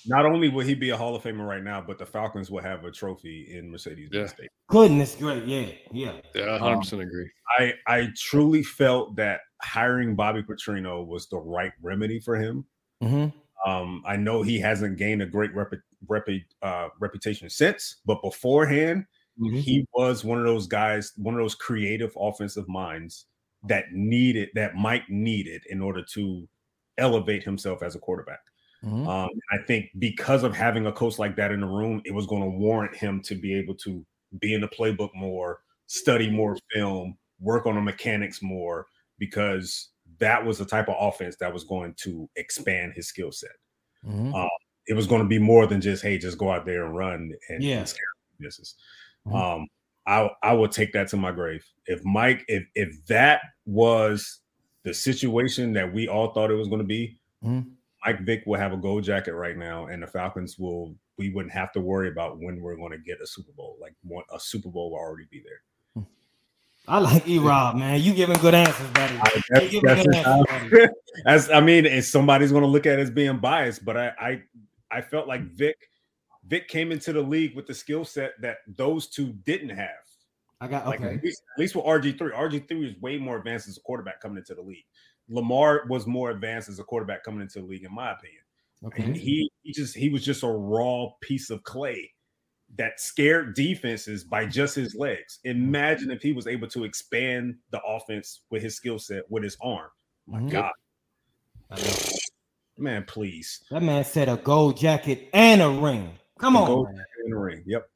Not 0.08 0.26
only 0.26 0.50
would 0.50 0.66
he 0.66 0.74
be 0.74 0.90
a 0.90 0.98
Hall 0.98 1.16
of 1.16 1.22
Famer 1.22 1.48
right 1.48 1.64
now, 1.64 1.80
but 1.80 2.00
the 2.00 2.06
Falcons 2.08 2.50
will 2.50 2.64
have 2.64 2.86
a 2.86 2.92
trophy 2.92 3.56
in 3.56 3.70
Mercedes 3.70 4.10
yeah. 4.12 4.26
Stadium. 4.26 4.50
Goodness, 4.70 5.16
great, 5.16 5.46
yeah, 5.46 5.68
yeah, 5.92 6.14
yeah, 6.34 6.58
hundred 6.58 6.74
um, 6.74 6.80
percent 6.80 7.02
agree. 7.04 7.30
I 7.60 7.74
I 7.86 8.08
truly 8.18 8.64
felt 8.64 9.16
that 9.18 9.42
hiring 9.62 10.16
Bobby 10.16 10.42
Petrino 10.42 11.06
was 11.06 11.30
the 11.30 11.38
right 11.38 11.72
remedy 11.84 12.20
for 12.20 12.36
him. 12.36 12.66
Mm-hmm. 13.04 13.70
Um, 13.70 14.02
I 14.08 14.16
know 14.16 14.42
he 14.42 14.60
hasn't 14.60 14.98
gained 14.98 15.22
a 15.22 15.26
great 15.28 15.54
rep, 15.54 15.72
rep, 16.08 16.28
uh, 16.64 16.88
reputation 17.00 17.50
since, 17.50 17.98
but 18.06 18.22
beforehand, 18.24 19.06
mm-hmm. 19.40 19.58
he 19.58 19.86
was 19.94 20.24
one 20.24 20.40
of 20.40 20.46
those 20.46 20.68
guys, 20.68 21.14
one 21.16 21.36
of 21.36 21.42
those 21.42 21.56
creative 21.56 22.12
offensive 22.20 22.68
minds 22.68 23.28
that 23.64 23.86
needed 23.92 24.50
that 24.56 24.76
Mike 24.76 25.10
needed 25.10 25.62
in 25.70 25.82
order 25.82 26.04
to 26.14 26.48
elevate 26.98 27.44
himself 27.44 27.84
as 27.84 27.96
a 27.96 28.00
quarterback. 28.00 28.40
Mm-hmm. 28.84 29.08
Um, 29.08 29.30
I 29.52 29.58
think 29.66 29.90
because 30.00 30.44
of 30.44 30.56
having 30.56 30.86
a 30.86 30.92
coach 30.92 31.18
like 31.18 31.36
that 31.38 31.52
in 31.52 31.62
the 31.62 31.68
room, 31.68 32.02
it 32.06 32.14
was 32.14 32.28
going 32.28 32.44
to 32.44 32.50
warrant 32.50 32.96
him 32.96 33.22
to 33.24 33.36
be 33.36 33.56
able 33.58 33.76
to 33.76 34.06
be 34.40 34.54
in 34.54 34.62
the 34.62 34.68
playbook 34.68 35.10
more, 35.16 35.60
study 35.88 36.30
more 36.30 36.58
film, 36.72 37.18
work 37.40 37.66
on 37.66 37.76
the 37.76 37.82
mechanics 37.82 38.42
more, 38.42 38.86
because 39.18 39.90
that 40.20 40.44
was 40.46 40.58
the 40.58 40.66
type 40.66 40.90
of 40.90 40.96
offense 41.00 41.36
that 41.40 41.54
was 41.54 41.64
going 41.64 41.94
to 41.98 42.30
expand 42.36 42.94
his 42.96 43.08
skill 43.08 43.32
set. 43.32 43.50
Mm-hmm. 44.06 44.34
Um, 44.34 44.50
it 44.88 44.94
was 44.94 45.08
going 45.08 45.22
to 45.22 45.28
be 45.28 45.40
more 45.40 45.68
than 45.68 45.82
just 45.82 46.04
hey, 46.04 46.18
just 46.18 46.38
go 46.38 46.52
out 46.52 46.66
there 46.66 46.86
and 46.86 46.96
run 46.96 47.32
and, 47.50 47.64
yeah. 47.64 47.80
and 47.80 47.90
scare 47.90 48.04
business. 48.40 48.76
Mm-hmm. 49.28 49.36
Um, 49.36 49.68
I 50.08 50.30
I 50.42 50.54
would 50.54 50.72
take 50.72 50.94
that 50.94 51.10
to 51.10 51.18
my 51.18 51.32
grave. 51.32 51.66
If 51.86 52.04
Mike, 52.04 52.46
if 52.48 52.64
if 52.74 53.06
that 53.08 53.42
was 53.66 54.40
the 54.84 54.94
situation 54.94 55.74
that 55.74 55.94
we 55.94 56.08
all 56.08 56.34
thought 56.34 56.50
it 56.50 56.56
was 56.56 56.70
going 56.70 56.82
to 56.82 56.88
be, 56.88 57.20
mm-hmm. 57.44 57.70
Mike 58.06 58.22
Vick 58.22 58.44
will 58.46 58.58
have 58.58 58.74
a 58.74 58.78
gold 58.78 59.04
jacket 59.04 59.34
right 59.34 59.58
now, 59.58 59.88
and 59.88 60.02
the 60.02 60.08
Falcons 60.08 60.58
will. 60.58 60.96
We 61.20 61.32
wouldn't 61.32 61.54
have 61.54 61.72
to 61.72 61.82
worry 61.82 62.10
about 62.10 62.38
when 62.40 62.62
we're 62.62 62.76
going 62.76 62.92
to 62.92 63.00
get 63.00 63.20
a 63.24 63.26
Super 63.26 63.52
Bowl. 63.54 63.76
Like 63.82 63.96
one, 64.04 64.24
a 64.32 64.40
Super 64.40 64.70
Bowl 64.70 64.92
will 64.92 65.00
already 65.00 65.26
be 65.32 65.42
there. 65.44 65.62
I 66.88 67.00
like 67.00 67.28
E 67.28 67.38
Rob, 67.38 67.76
man. 67.76 68.00
You 68.02 68.14
giving 68.14 68.38
good 68.38 68.54
answers, 68.54 68.88
buddy. 68.92 69.18
I, 69.18 69.44
that's, 69.50 69.82
that's 69.82 70.16
answers, 70.16 70.90
As 71.26 71.50
I 71.54 71.60
mean, 71.60 71.86
and 71.86 72.04
somebody's 72.04 72.52
going 72.52 72.64
to 72.64 72.70
look 72.70 72.86
at 72.86 72.98
it 72.98 73.02
as 73.02 73.12
being 73.12 73.40
biased, 73.40 73.84
but 73.84 73.98
I, 73.98 74.12
I, 74.20 74.42
I 74.90 75.02
felt 75.02 75.28
like 75.28 75.42
Vick, 75.42 75.76
Vick 76.48 76.68
came 76.68 76.92
into 76.92 77.14
the 77.14 77.22
league 77.22 77.56
with 77.56 77.68
the 77.68 77.74
skill 77.74 78.06
set 78.06 78.34
that 78.42 78.58
those 78.68 79.08
two 79.08 79.34
didn't 79.44 79.70
have. 79.70 79.90
I 80.60 80.68
got 80.68 80.88
okay. 80.88 80.90
Like 80.90 81.02
at, 81.02 81.24
least, 81.24 81.44
at 81.56 81.60
least 81.60 81.76
with 81.76 81.86
RG 81.86 82.18
three, 82.18 82.32
RG 82.32 82.68
three 82.68 82.86
was 82.86 82.96
way 83.02 83.18
more 83.18 83.38
advanced 83.38 83.68
as 83.68 83.78
a 83.78 83.82
quarterback 83.82 84.22
coming 84.22 84.38
into 84.38 84.56
the 84.56 84.62
league. 84.62 84.86
Lamar 85.30 85.86
was 85.90 86.08
more 86.08 86.32
advanced 86.32 86.70
as 86.70 86.80
a 86.80 86.84
quarterback 86.84 87.24
coming 87.24 87.42
into 87.42 87.60
the 87.60 87.66
league, 87.66 87.84
in 87.84 87.94
my 87.94 88.12
opinion. 88.12 88.42
Okay. 88.86 89.04
And 89.04 89.16
he 89.16 89.52
he 89.64 89.74
just 89.74 89.96
he 89.96 90.10
was 90.10 90.24
just 90.24 90.44
a 90.44 90.48
raw 90.48 91.08
piece 91.22 91.50
of 91.50 91.64
clay 91.64 92.12
that 92.78 93.00
scared 93.00 93.56
defenses 93.56 94.24
by 94.24 94.46
just 94.46 94.76
his 94.76 94.96
legs. 94.96 95.40
Imagine 95.44 96.12
if 96.12 96.22
he 96.22 96.34
was 96.34 96.48
able 96.48 96.68
to 96.70 96.84
expand 96.84 97.56
the 97.72 97.82
offense 97.84 98.42
with 98.50 98.62
his 98.62 98.76
skill 98.76 99.00
set 99.00 99.24
with 99.30 99.44
his 99.44 99.58
arm. 99.62 99.90
My 100.28 100.40
mm-hmm. 100.40 100.50
God. 100.50 100.72
Man, 102.78 103.06
please. 103.06 103.64
That 103.72 103.82
man 103.82 104.04
said 104.04 104.30
a 104.30 104.38
gold 104.38 104.78
jacket 104.78 105.30
and 105.34 105.62
a 105.62 105.70
ring. 105.70 106.14
Come 106.40 106.56
a 106.56 106.62
on. 106.62 106.68
Gold 106.68 106.88
jacket 106.92 107.08
and 107.26 107.34
a 107.34 107.38
ring. 107.38 107.64
Yep. 107.66 107.90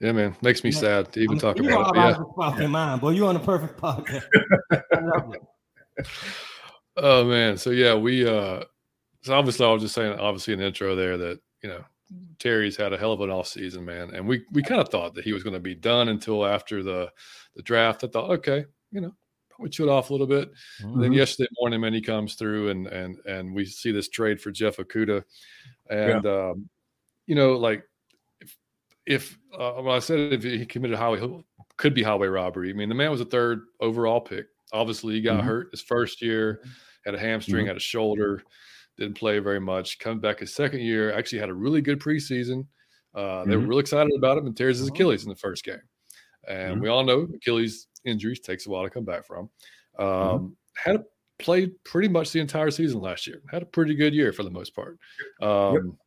Yeah, 0.00 0.12
man. 0.12 0.36
Makes 0.42 0.64
me 0.64 0.70
man, 0.72 0.80
sad 0.80 1.12
to 1.12 1.20
even 1.20 1.34
I'm, 1.34 1.40
talk 1.40 1.58
about 1.58 1.94
it. 1.94 1.98
Yeah. 1.98 2.22
Fucking 2.36 2.70
mind, 2.70 3.00
boy. 3.00 3.10
You 3.10 3.26
on 3.26 3.34
the 3.34 3.40
perfect 3.40 3.80
podcast. 3.80 4.24
oh 6.96 7.24
man. 7.24 7.56
So 7.56 7.70
yeah, 7.70 7.94
we 7.94 8.26
uh 8.26 8.64
so 9.22 9.34
obviously 9.34 9.64
I 9.64 9.70
was 9.70 9.82
just 9.82 9.94
saying 9.94 10.18
obviously 10.18 10.54
an 10.54 10.60
intro 10.60 10.96
there 10.96 11.16
that, 11.16 11.40
you 11.62 11.68
know, 11.68 11.84
Terry's 12.38 12.76
had 12.76 12.92
a 12.92 12.98
hell 12.98 13.12
of 13.12 13.20
an 13.20 13.30
off 13.30 13.46
season, 13.46 13.84
man. 13.84 14.10
And 14.12 14.26
we 14.26 14.44
we 14.50 14.62
kind 14.62 14.80
of 14.80 14.88
thought 14.88 15.14
that 15.14 15.24
he 15.24 15.32
was 15.32 15.44
going 15.44 15.54
to 15.54 15.60
be 15.60 15.74
done 15.74 16.08
until 16.08 16.44
after 16.44 16.82
the 16.82 17.10
the 17.54 17.62
draft. 17.62 18.02
I 18.02 18.08
thought, 18.08 18.30
okay, 18.30 18.64
you 18.90 19.00
know, 19.00 19.14
probably 19.50 19.70
chill 19.70 19.90
off 19.90 20.10
a 20.10 20.12
little 20.12 20.26
bit. 20.26 20.50
Mm-hmm. 20.82 21.00
Then 21.00 21.12
yesterday 21.12 21.48
morning, 21.60 21.80
man, 21.80 21.94
he 21.94 22.00
comes 22.00 22.34
through 22.34 22.70
and 22.70 22.86
and 22.88 23.18
and 23.26 23.54
we 23.54 23.64
see 23.64 23.92
this 23.92 24.08
trade 24.08 24.40
for 24.40 24.50
Jeff 24.50 24.78
Okudah, 24.78 25.22
and 25.88 26.24
yeah. 26.24 26.50
um, 26.50 26.68
you 27.26 27.34
know, 27.34 27.52
like 27.52 27.84
if 29.06 29.38
uh, 29.54 29.74
well, 29.82 29.90
I 29.90 29.98
said 29.98 30.32
if 30.32 30.42
he 30.42 30.66
committed 30.66 30.96
highway 30.96 31.42
could 31.76 31.94
be 31.94 32.02
highway 32.02 32.28
robbery. 32.28 32.70
I 32.70 32.74
mean, 32.74 32.88
the 32.88 32.94
man 32.94 33.10
was 33.10 33.20
a 33.20 33.26
third 33.26 33.62
overall 33.80 34.20
pick. 34.20 34.46
Obviously, 34.72 35.14
he 35.14 35.20
got 35.20 35.38
mm-hmm. 35.38 35.46
hurt 35.46 35.68
his 35.70 35.82
first 35.82 36.22
year, 36.22 36.62
had 37.04 37.14
a 37.14 37.18
hamstring, 37.18 37.62
mm-hmm. 37.62 37.68
had 37.68 37.76
a 37.76 37.80
shoulder, 37.80 38.42
didn't 38.96 39.18
play 39.18 39.38
very 39.38 39.60
much. 39.60 39.98
Comes 39.98 40.20
back 40.20 40.40
his 40.40 40.54
second 40.54 40.80
year, 40.80 41.12
actually 41.12 41.40
had 41.40 41.48
a 41.48 41.54
really 41.54 41.80
good 41.80 42.00
preseason. 42.00 42.66
Uh. 43.14 43.44
They 43.44 43.56
were 43.56 43.62
mm-hmm. 43.62 43.68
really 43.68 43.80
excited 43.80 44.12
about 44.16 44.38
him 44.38 44.46
and 44.46 44.56
tears 44.56 44.78
his 44.78 44.88
oh. 44.88 44.92
Achilles 44.94 45.24
in 45.24 45.28
the 45.28 45.36
first 45.36 45.64
game. 45.64 45.76
And 46.48 46.74
mm-hmm. 46.74 46.82
we 46.82 46.88
all 46.88 47.04
know 47.04 47.28
Achilles 47.34 47.88
injuries 48.04 48.40
takes 48.40 48.66
a 48.66 48.70
while 48.70 48.84
to 48.84 48.90
come 48.90 49.04
back 49.04 49.24
from. 49.26 49.50
Mm-hmm. 49.98 50.34
Um, 50.34 50.56
had 50.76 50.96
a, 50.96 51.04
played 51.38 51.72
pretty 51.84 52.08
much 52.08 52.32
the 52.32 52.40
entire 52.40 52.70
season 52.70 53.00
last 53.00 53.26
year. 53.26 53.42
Had 53.50 53.62
a 53.62 53.66
pretty 53.66 53.94
good 53.94 54.14
year 54.14 54.32
for 54.32 54.42
the 54.42 54.50
most 54.50 54.74
part. 54.74 54.98
Um, 55.40 55.98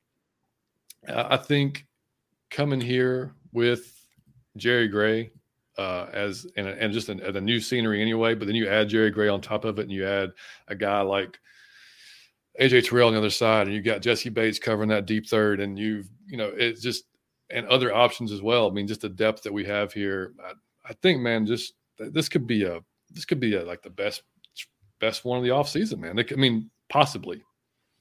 I 1.08 1.38
think 1.38 1.86
coming 2.50 2.82
here 2.82 3.34
with 3.52 4.06
Jerry 4.58 4.88
Gray 4.88 5.32
uh, 5.78 6.08
as 6.14 6.48
and, 6.56 6.68
and 6.68 6.94
just 6.94 7.10
an, 7.10 7.20
a 7.22 7.42
new 7.42 7.60
scenery 7.60 8.02
anyway. 8.02 8.36
But 8.36 8.48
then 8.48 8.56
you 8.56 8.68
add 8.68 8.90
Jerry 8.90 9.12
Gray 9.12 9.28
on 9.28 9.42
top 9.42 9.66
of 9.66 9.80
it, 9.80 9.84
and 9.84 9.92
you 9.92 10.08
add 10.08 10.32
a 10.68 10.76
guy 10.76 11.02
like 11.02 11.38
AJ 12.60 12.88
Terrell 12.88 13.08
on 13.08 13.14
the 13.14 13.20
other 13.20 13.30
side, 13.30 13.68
and 13.68 13.76
you 13.76 13.82
got 13.82 14.02
Jessie 14.02 14.30
Bates 14.30 14.60
covering 14.60 14.90
that 14.90 15.06
deep 15.06 15.28
third, 15.28 15.60
and 15.60 15.78
you've 15.78 16.08
you 16.28 16.38
know 16.38 16.52
it's 16.56 16.82
just 16.82 17.06
and 17.50 17.68
other 17.68 17.94
options 17.94 18.32
as 18.32 18.42
well. 18.42 18.68
I 18.68 18.74
mean, 18.74 18.88
just 18.88 19.02
the 19.02 19.10
depth 19.10 19.44
that 19.44 19.54
we 19.54 19.66
have 19.66 19.94
here. 19.94 20.34
I, 20.44 20.54
I 20.90 20.94
think, 21.02 21.22
man, 21.22 21.46
just 21.46 21.74
this 21.98 22.30
could 22.30 22.48
be 22.48 22.64
a 22.64 22.80
this 23.12 23.26
could 23.26 23.40
be 23.40 23.56
a, 23.56 23.64
like 23.64 23.82
the 23.82 23.90
best 23.90 24.24
best 25.00 25.26
one 25.26 25.38
of 25.38 25.44
the 25.44 25.52
off 25.52 25.70
season, 25.70 26.00
man. 26.02 26.18
I 26.18 26.36
mean, 26.36 26.70
possibly 26.90 27.44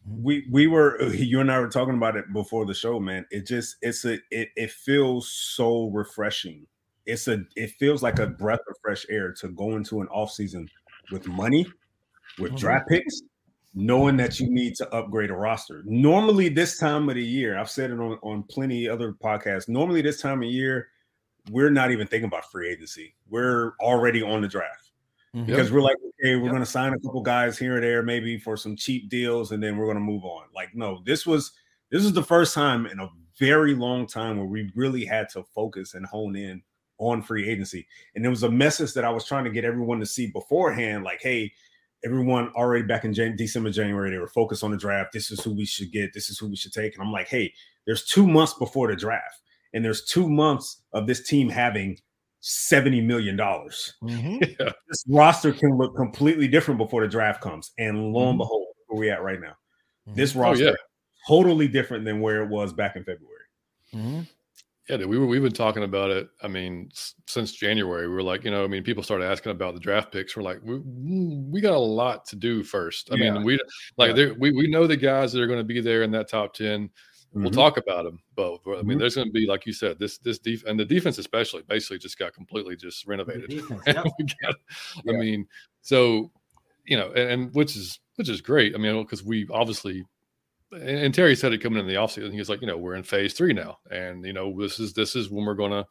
we 0.06 0.46
we 0.50 0.66
were 0.66 1.02
you 1.12 1.40
and 1.40 1.50
I 1.50 1.58
were 1.60 1.68
talking 1.68 1.94
about 1.94 2.16
it 2.16 2.32
before 2.32 2.66
the 2.66 2.74
show, 2.74 3.00
man. 3.00 3.26
It 3.30 3.46
just 3.46 3.76
it's 3.82 4.04
a 4.04 4.18
it 4.30 4.48
it 4.56 4.70
feels 4.70 5.30
so 5.30 5.88
refreshing. 5.88 6.66
It's 7.06 7.28
a 7.28 7.44
it 7.56 7.72
feels 7.78 8.02
like 8.02 8.18
a 8.18 8.26
breath 8.26 8.60
of 8.68 8.76
fresh 8.82 9.04
air 9.10 9.32
to 9.40 9.48
go 9.48 9.76
into 9.76 10.00
an 10.00 10.08
off 10.08 10.30
season 10.30 10.68
with 11.10 11.26
money, 11.28 11.66
with 12.38 12.52
mm-hmm. 12.52 12.56
draft 12.56 12.88
picks, 12.88 13.22
knowing 13.74 14.16
that 14.16 14.40
you 14.40 14.50
need 14.50 14.74
to 14.76 14.94
upgrade 14.94 15.30
a 15.30 15.34
roster. 15.34 15.82
Normally, 15.86 16.48
this 16.48 16.78
time 16.78 17.08
of 17.08 17.16
the 17.16 17.24
year, 17.24 17.58
I've 17.58 17.70
said 17.70 17.90
it 17.90 18.00
on 18.00 18.18
on 18.22 18.42
plenty 18.44 18.88
other 18.88 19.12
podcasts. 19.12 19.68
Normally, 19.68 20.02
this 20.02 20.20
time 20.20 20.42
of 20.42 20.48
year, 20.48 20.88
we're 21.50 21.70
not 21.70 21.90
even 21.90 22.06
thinking 22.06 22.28
about 22.28 22.50
free 22.50 22.70
agency. 22.70 23.14
We're 23.28 23.74
already 23.80 24.22
on 24.22 24.40
the 24.40 24.48
draft 24.48 24.90
mm-hmm. 25.34 25.44
because 25.44 25.72
we're 25.72 25.82
like, 25.82 25.96
okay, 25.96 26.36
we're 26.36 26.44
yep. 26.44 26.50
going 26.50 26.62
to 26.62 26.66
sign 26.66 26.92
a 26.92 26.98
couple 27.00 27.20
guys 27.22 27.58
here 27.58 27.74
and 27.74 27.82
there, 27.82 28.02
maybe 28.02 28.38
for 28.38 28.56
some 28.56 28.76
cheap 28.76 29.08
deals, 29.08 29.52
and 29.52 29.62
then 29.62 29.76
we're 29.76 29.86
going 29.86 29.96
to 29.96 30.00
move 30.00 30.24
on. 30.24 30.44
Like, 30.54 30.74
no, 30.74 31.02
this 31.04 31.26
was 31.26 31.52
this 31.90 32.04
is 32.04 32.12
the 32.12 32.22
first 32.22 32.54
time 32.54 32.86
in 32.86 33.00
a 33.00 33.08
very 33.38 33.74
long 33.74 34.06
time 34.06 34.36
where 34.36 34.46
we 34.46 34.70
really 34.74 35.04
had 35.04 35.28
to 35.30 35.42
focus 35.54 35.94
and 35.94 36.06
hone 36.06 36.36
in 36.36 36.62
on 36.98 37.22
free 37.22 37.48
agency. 37.48 37.86
And 38.14 38.24
it 38.24 38.28
was 38.28 38.44
a 38.44 38.50
message 38.50 38.94
that 38.94 39.04
I 39.04 39.10
was 39.10 39.24
trying 39.24 39.44
to 39.44 39.50
get 39.50 39.64
everyone 39.64 40.00
to 40.00 40.06
see 40.06 40.28
beforehand, 40.28 41.04
like, 41.04 41.20
hey, 41.20 41.52
everyone 42.04 42.50
already 42.50 42.84
back 42.84 43.04
in 43.04 43.12
Jan- 43.12 43.36
December, 43.36 43.70
January, 43.70 44.10
they 44.10 44.18
were 44.18 44.28
focused 44.28 44.62
on 44.62 44.70
the 44.70 44.76
draft. 44.76 45.12
This 45.12 45.30
is 45.30 45.42
who 45.42 45.52
we 45.52 45.64
should 45.64 45.90
get. 45.90 46.12
This 46.12 46.30
is 46.30 46.38
who 46.38 46.48
we 46.48 46.56
should 46.56 46.72
take. 46.72 46.94
And 46.94 47.02
I'm 47.02 47.12
like, 47.12 47.28
hey, 47.28 47.52
there's 47.86 48.04
two 48.04 48.26
months 48.26 48.54
before 48.54 48.88
the 48.88 48.96
draft, 48.96 49.40
and 49.72 49.84
there's 49.84 50.04
two 50.04 50.28
months 50.28 50.82
of 50.92 51.06
this 51.06 51.26
team 51.26 51.48
having 51.48 51.98
seventy 52.44 53.00
million 53.00 53.36
dollars. 53.36 53.94
Mm-hmm. 54.02 54.44
Yeah. 54.60 54.72
This 54.88 55.04
roster 55.08 55.52
can 55.52 55.76
look 55.76 55.96
completely 55.96 56.46
different 56.46 56.78
before 56.78 57.02
the 57.02 57.08
draft 57.08 57.40
comes, 57.40 57.72
and 57.78 58.12
lo 58.12 58.22
and 58.22 58.30
mm-hmm. 58.30 58.38
behold, 58.38 58.66
where 58.86 59.00
we 59.00 59.10
at 59.10 59.22
right 59.22 59.40
now. 59.40 59.56
Mm-hmm. 60.06 60.14
This 60.14 60.36
roster 60.36 60.64
oh, 60.64 60.68
yeah. 60.68 60.74
totally 61.26 61.66
different 61.66 62.04
than 62.04 62.20
where 62.20 62.42
it 62.42 62.48
was 62.48 62.72
back 62.72 62.96
in 62.96 63.02
February. 63.02 63.30
Mm-hmm. 63.94 64.20
Yeah, 64.88 65.06
we 65.06 65.18
were 65.18 65.26
we've 65.26 65.42
been 65.42 65.52
talking 65.52 65.84
about 65.84 66.10
it. 66.10 66.28
I 66.42 66.48
mean, 66.48 66.90
since 67.26 67.52
January, 67.52 68.06
we 68.06 68.14
were 68.14 68.22
like, 68.22 68.44
you 68.44 68.50
know, 68.50 68.62
I 68.62 68.66
mean, 68.66 68.82
people 68.82 69.02
started 69.02 69.24
asking 69.24 69.52
about 69.52 69.72
the 69.72 69.80
draft 69.80 70.12
picks. 70.12 70.36
We're 70.36 70.42
like, 70.42 70.60
we, 70.62 70.78
we 70.78 71.62
got 71.62 71.72
a 71.72 71.78
lot 71.78 72.26
to 72.26 72.36
do 72.36 72.62
first. 72.62 73.10
I 73.10 73.16
yeah. 73.16 73.32
mean, 73.32 73.44
we 73.44 73.58
like 73.96 74.14
yeah. 74.14 74.32
we 74.38 74.52
we 74.52 74.68
know 74.68 74.86
the 74.86 74.98
guys 74.98 75.32
that 75.32 75.40
are 75.40 75.46
going 75.46 75.60
to 75.60 75.64
be 75.64 75.80
there 75.80 76.02
in 76.02 76.10
that 76.10 76.28
top 76.28 76.52
ten. 76.52 76.90
We'll 77.34 77.50
mm-hmm. 77.50 77.60
talk 77.60 77.78
about 77.78 78.04
them, 78.04 78.20
but 78.36 78.60
I 78.64 78.68
mean, 78.68 78.84
mm-hmm. 78.84 78.98
there's 79.00 79.16
going 79.16 79.26
to 79.26 79.32
be, 79.32 79.44
like 79.44 79.66
you 79.66 79.72
said, 79.72 79.98
this 79.98 80.18
this 80.18 80.38
def 80.38 80.64
and 80.66 80.78
the 80.78 80.84
defense 80.84 81.18
especially 81.18 81.62
basically 81.62 81.98
just 81.98 82.16
got 82.16 82.32
completely 82.32 82.76
just 82.76 83.04
renovated. 83.08 83.50
Defense, 83.50 83.82
yep. 83.88 84.04
got, 84.40 84.54
yeah. 85.04 85.12
I 85.12 85.16
mean, 85.16 85.46
so 85.82 86.30
you 86.84 86.96
know, 86.96 87.08
and, 87.08 87.30
and, 87.30 87.54
which 87.54 87.74
is 87.74 87.98
which 88.14 88.28
is 88.28 88.40
great. 88.40 88.76
I 88.76 88.78
mean, 88.78 89.02
because 89.02 89.24
we 89.24 89.48
obviously, 89.50 90.04
and, 90.70 90.82
and 90.82 91.14
Terry 91.14 91.34
said 91.34 91.52
it 91.52 91.58
coming 91.58 91.80
in 91.80 91.88
the 91.88 91.94
offseason. 91.94 92.30
He 92.30 92.38
was 92.38 92.48
like, 92.48 92.60
you 92.60 92.68
know, 92.68 92.78
we're 92.78 92.94
in 92.94 93.02
phase 93.02 93.34
three 93.34 93.52
now, 93.52 93.78
and 93.90 94.24
you 94.24 94.32
know, 94.32 94.56
this 94.56 94.78
is 94.78 94.92
this 94.92 95.16
is 95.16 95.28
when 95.28 95.44
we're 95.44 95.54
going 95.54 95.72
to 95.72 95.84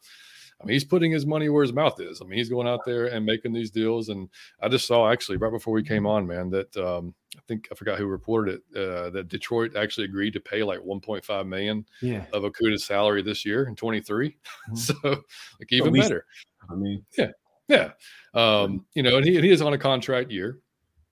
I 0.60 0.66
mean, 0.66 0.72
he's 0.72 0.84
putting 0.84 1.10
his 1.10 1.26
money 1.26 1.48
where 1.48 1.62
his 1.62 1.72
mouth 1.72 2.00
is. 2.00 2.20
I 2.20 2.24
mean, 2.24 2.38
he's 2.38 2.48
going 2.48 2.68
out 2.68 2.80
there 2.86 3.06
and 3.06 3.26
making 3.26 3.52
these 3.52 3.70
deals. 3.70 4.08
And 4.08 4.28
I 4.60 4.68
just 4.68 4.86
saw 4.86 5.10
actually 5.10 5.36
right 5.36 5.50
before 5.50 5.74
we 5.74 5.82
came 5.82 6.06
on, 6.06 6.26
man, 6.26 6.48
that 6.50 6.74
um, 6.76 7.14
I 7.36 7.40
think 7.48 7.68
I 7.70 7.74
forgot 7.74 7.98
who 7.98 8.06
reported 8.06 8.60
it 8.72 8.78
uh, 8.78 9.10
that 9.10 9.28
Detroit 9.28 9.76
actually 9.76 10.04
agreed 10.04 10.32
to 10.34 10.40
pay 10.40 10.62
like 10.62 10.80
1.5 10.80 11.46
million 11.46 11.84
yeah. 12.00 12.24
of 12.32 12.44
Okudah's 12.44 12.84
salary 12.84 13.22
this 13.22 13.44
year 13.44 13.64
in 13.64 13.74
23. 13.74 14.30
Mm-hmm. 14.30 14.74
so 14.76 14.94
like 15.04 15.72
even 15.72 15.92
least, 15.92 16.08
better. 16.08 16.24
I 16.70 16.74
mean, 16.74 17.04
yeah, 17.18 17.30
yeah. 17.68 17.90
Um, 18.32 18.86
you 18.94 19.02
know, 19.02 19.16
and 19.16 19.26
he, 19.26 19.40
he 19.40 19.50
is 19.50 19.60
on 19.60 19.74
a 19.74 19.78
contract 19.78 20.30
year. 20.30 20.60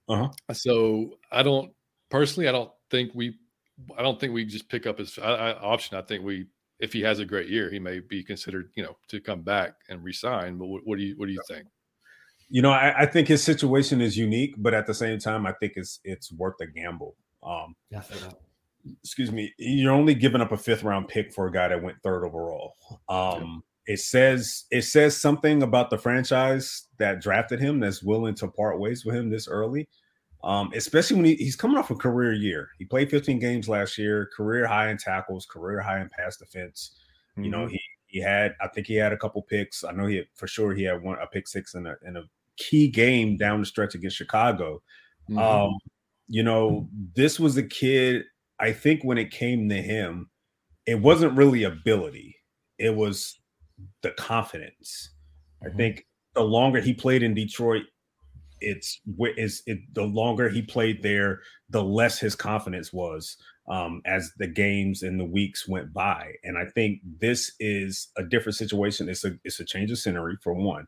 Uh-huh. 0.09 0.29
So 0.53 1.19
I 1.31 1.43
don't 1.43 1.73
personally, 2.11 2.49
I 2.49 2.53
don't 2.53 2.71
think 2.91 3.13
we, 3.15 3.37
I 3.99 4.03
don't 4.03 4.21
think 4.21 4.33
we 4.33 4.45
just 4.45 4.69
pick 4.69 4.87
up 4.87 4.99
his 4.99 5.19
I, 5.19 5.33
I, 5.33 5.59
option. 5.59 5.97
I 5.97 6.03
think 6.03 6.25
we 6.25 6.47
if 6.83 6.93
he 6.93 7.01
has 7.01 7.21
a 7.21 7.25
great 7.25 7.49
year, 7.49 7.71
he 7.71 7.79
may 7.79 8.01
be 8.01 8.25
considered, 8.25 8.71
you 8.75 8.83
know, 8.83 8.97
to 9.07 9.21
come 9.21 9.41
back 9.41 9.77
and 9.89 10.03
resign. 10.03 10.59
But 10.59 10.67
what, 10.67 10.83
what 10.85 10.99
do 10.99 11.05
you 11.05 11.15
what 11.17 11.27
do 11.27 11.33
you 11.33 11.43
think? 11.49 11.67
You 12.51 12.61
know, 12.61 12.73
I, 12.73 13.03
I, 13.03 13.07
think 13.07 13.29
his 13.29 13.43
situation 13.43 14.03
is 14.03 14.19
unique, 14.19 14.57
but 14.59 14.75
at 14.75 14.87
the 14.87 14.93
same 14.93 15.19
time, 15.19 15.47
I 15.47 15.53
think 15.53 15.75
it's 15.77 16.01
it's 16.05 16.33
worth 16.33 16.61
a 16.61 16.67
gamble. 16.67 17.15
Um, 17.43 17.77
excuse 19.03 19.31
me, 19.31 19.55
you're 19.59 19.93
only 19.93 20.15
giving 20.15 20.41
up 20.41 20.53
a 20.53 20.57
fifth 20.57 20.83
round 20.83 21.07
pick 21.09 21.33
for 21.33 21.47
a 21.47 21.53
guy 21.53 21.69
that 21.69 21.83
went 21.83 22.03
third 22.03 22.27
overall. 22.27 22.75
Um, 23.09 23.63
yeah. 23.87 23.95
It 23.95 24.01
says 24.01 24.65
it 24.71 24.83
says 24.83 25.17
something 25.17 25.63
about 25.63 25.89
the 25.89 25.99
franchise 25.99 26.89
that 26.99 27.21
drafted 27.21 27.61
him 27.61 27.79
that's 27.79 28.03
willing 28.03 28.35
to 28.37 28.49
part 28.49 28.81
ways 28.81 29.05
with 29.05 29.15
him 29.15 29.31
this 29.31 29.49
early 29.49 29.89
um, 30.45 30.73
especially 30.75 31.17
when 31.17 31.25
he, 31.27 31.35
he's 31.37 31.57
coming 31.57 31.79
off 31.79 31.91
a 31.91 31.95
career 31.95 32.33
year. 32.33 32.69
He 32.79 32.85
played 32.85 33.11
15 33.11 33.39
games 33.39 33.69
last 33.69 33.97
year, 33.97 34.29
career 34.37 34.67
high 34.67 34.91
in 34.91 34.99
tackles, 34.99 35.47
career 35.47 35.81
high 35.81 36.01
in 36.01 36.09
pass 36.09 36.37
defense. 36.37 36.97
Mm-hmm. 37.33 37.45
You 37.45 37.51
know, 37.51 37.59
mm-hmm. 37.59 37.73
he 37.73 37.81
he 38.13 38.21
had, 38.21 38.55
I 38.61 38.69
think 38.69 38.87
he 38.87 38.95
had 38.95 39.15
a 39.15 39.17
couple 39.17 39.41
picks. 39.41 39.85
I 39.85 39.93
know 39.93 40.07
he 40.07 40.17
had, 40.17 40.27
for 40.35 40.47
sure 40.47 40.75
he 40.75 40.83
had 40.83 41.03
one 41.03 41.19
a 41.19 41.27
pick 41.27 41.49
six 41.49 41.75
in 41.75 41.87
a 41.87 41.97
in 42.07 42.17
a 42.19 42.25
key 42.59 42.89
game 42.89 43.39
down 43.39 43.61
the 43.61 43.67
stretch 43.67 43.95
against 43.95 44.17
Chicago. 44.17 44.83
Mm-hmm. 45.31 45.39
Um, 45.39 45.71
you 46.29 46.43
know, 46.43 46.89
this 47.15 47.41
was 47.41 47.57
a 47.57 47.63
kid. 47.63 48.25
I 48.61 48.73
think 48.73 49.03
when 49.03 49.17
it 49.17 49.31
came 49.31 49.69
to 49.71 49.81
him, 49.81 50.29
it 50.85 51.01
wasn't 51.01 51.39
really 51.39 51.65
ability; 51.65 52.37
it 52.79 52.95
was 52.95 53.41
the 54.03 54.11
confidence. 54.11 55.11
Mm-hmm. 55.65 55.73
I 55.73 55.77
think 55.77 56.07
the 56.35 56.43
longer 56.43 56.81
he 56.81 56.93
played 56.93 57.23
in 57.23 57.33
Detroit, 57.33 57.85
it's 58.63 59.01
is 59.37 59.63
it 59.67 59.79
the 59.93 60.05
longer 60.05 60.49
he 60.49 60.63
played 60.63 61.03
there, 61.03 61.41
the 61.71 61.83
less 61.83 62.19
his 62.19 62.35
confidence 62.35 62.93
was 62.93 63.37
um, 63.69 64.03
as 64.05 64.31
the 64.39 64.47
games 64.47 65.03
and 65.03 65.19
the 65.19 65.25
weeks 65.25 65.69
went 65.69 65.93
by. 65.93 66.33
And 66.45 66.59
I 66.59 66.67
think 66.67 67.01
this 67.21 67.53
is 67.61 68.09
a 68.17 68.23
different 68.23 68.57
situation. 68.57 69.09
It's 69.09 69.25
a 69.25 69.33
it's 69.45 69.61
a 69.61 69.65
change 69.65 69.91
of 69.91 69.99
scenery 69.99 70.37
for 70.43 70.53
one. 70.53 70.87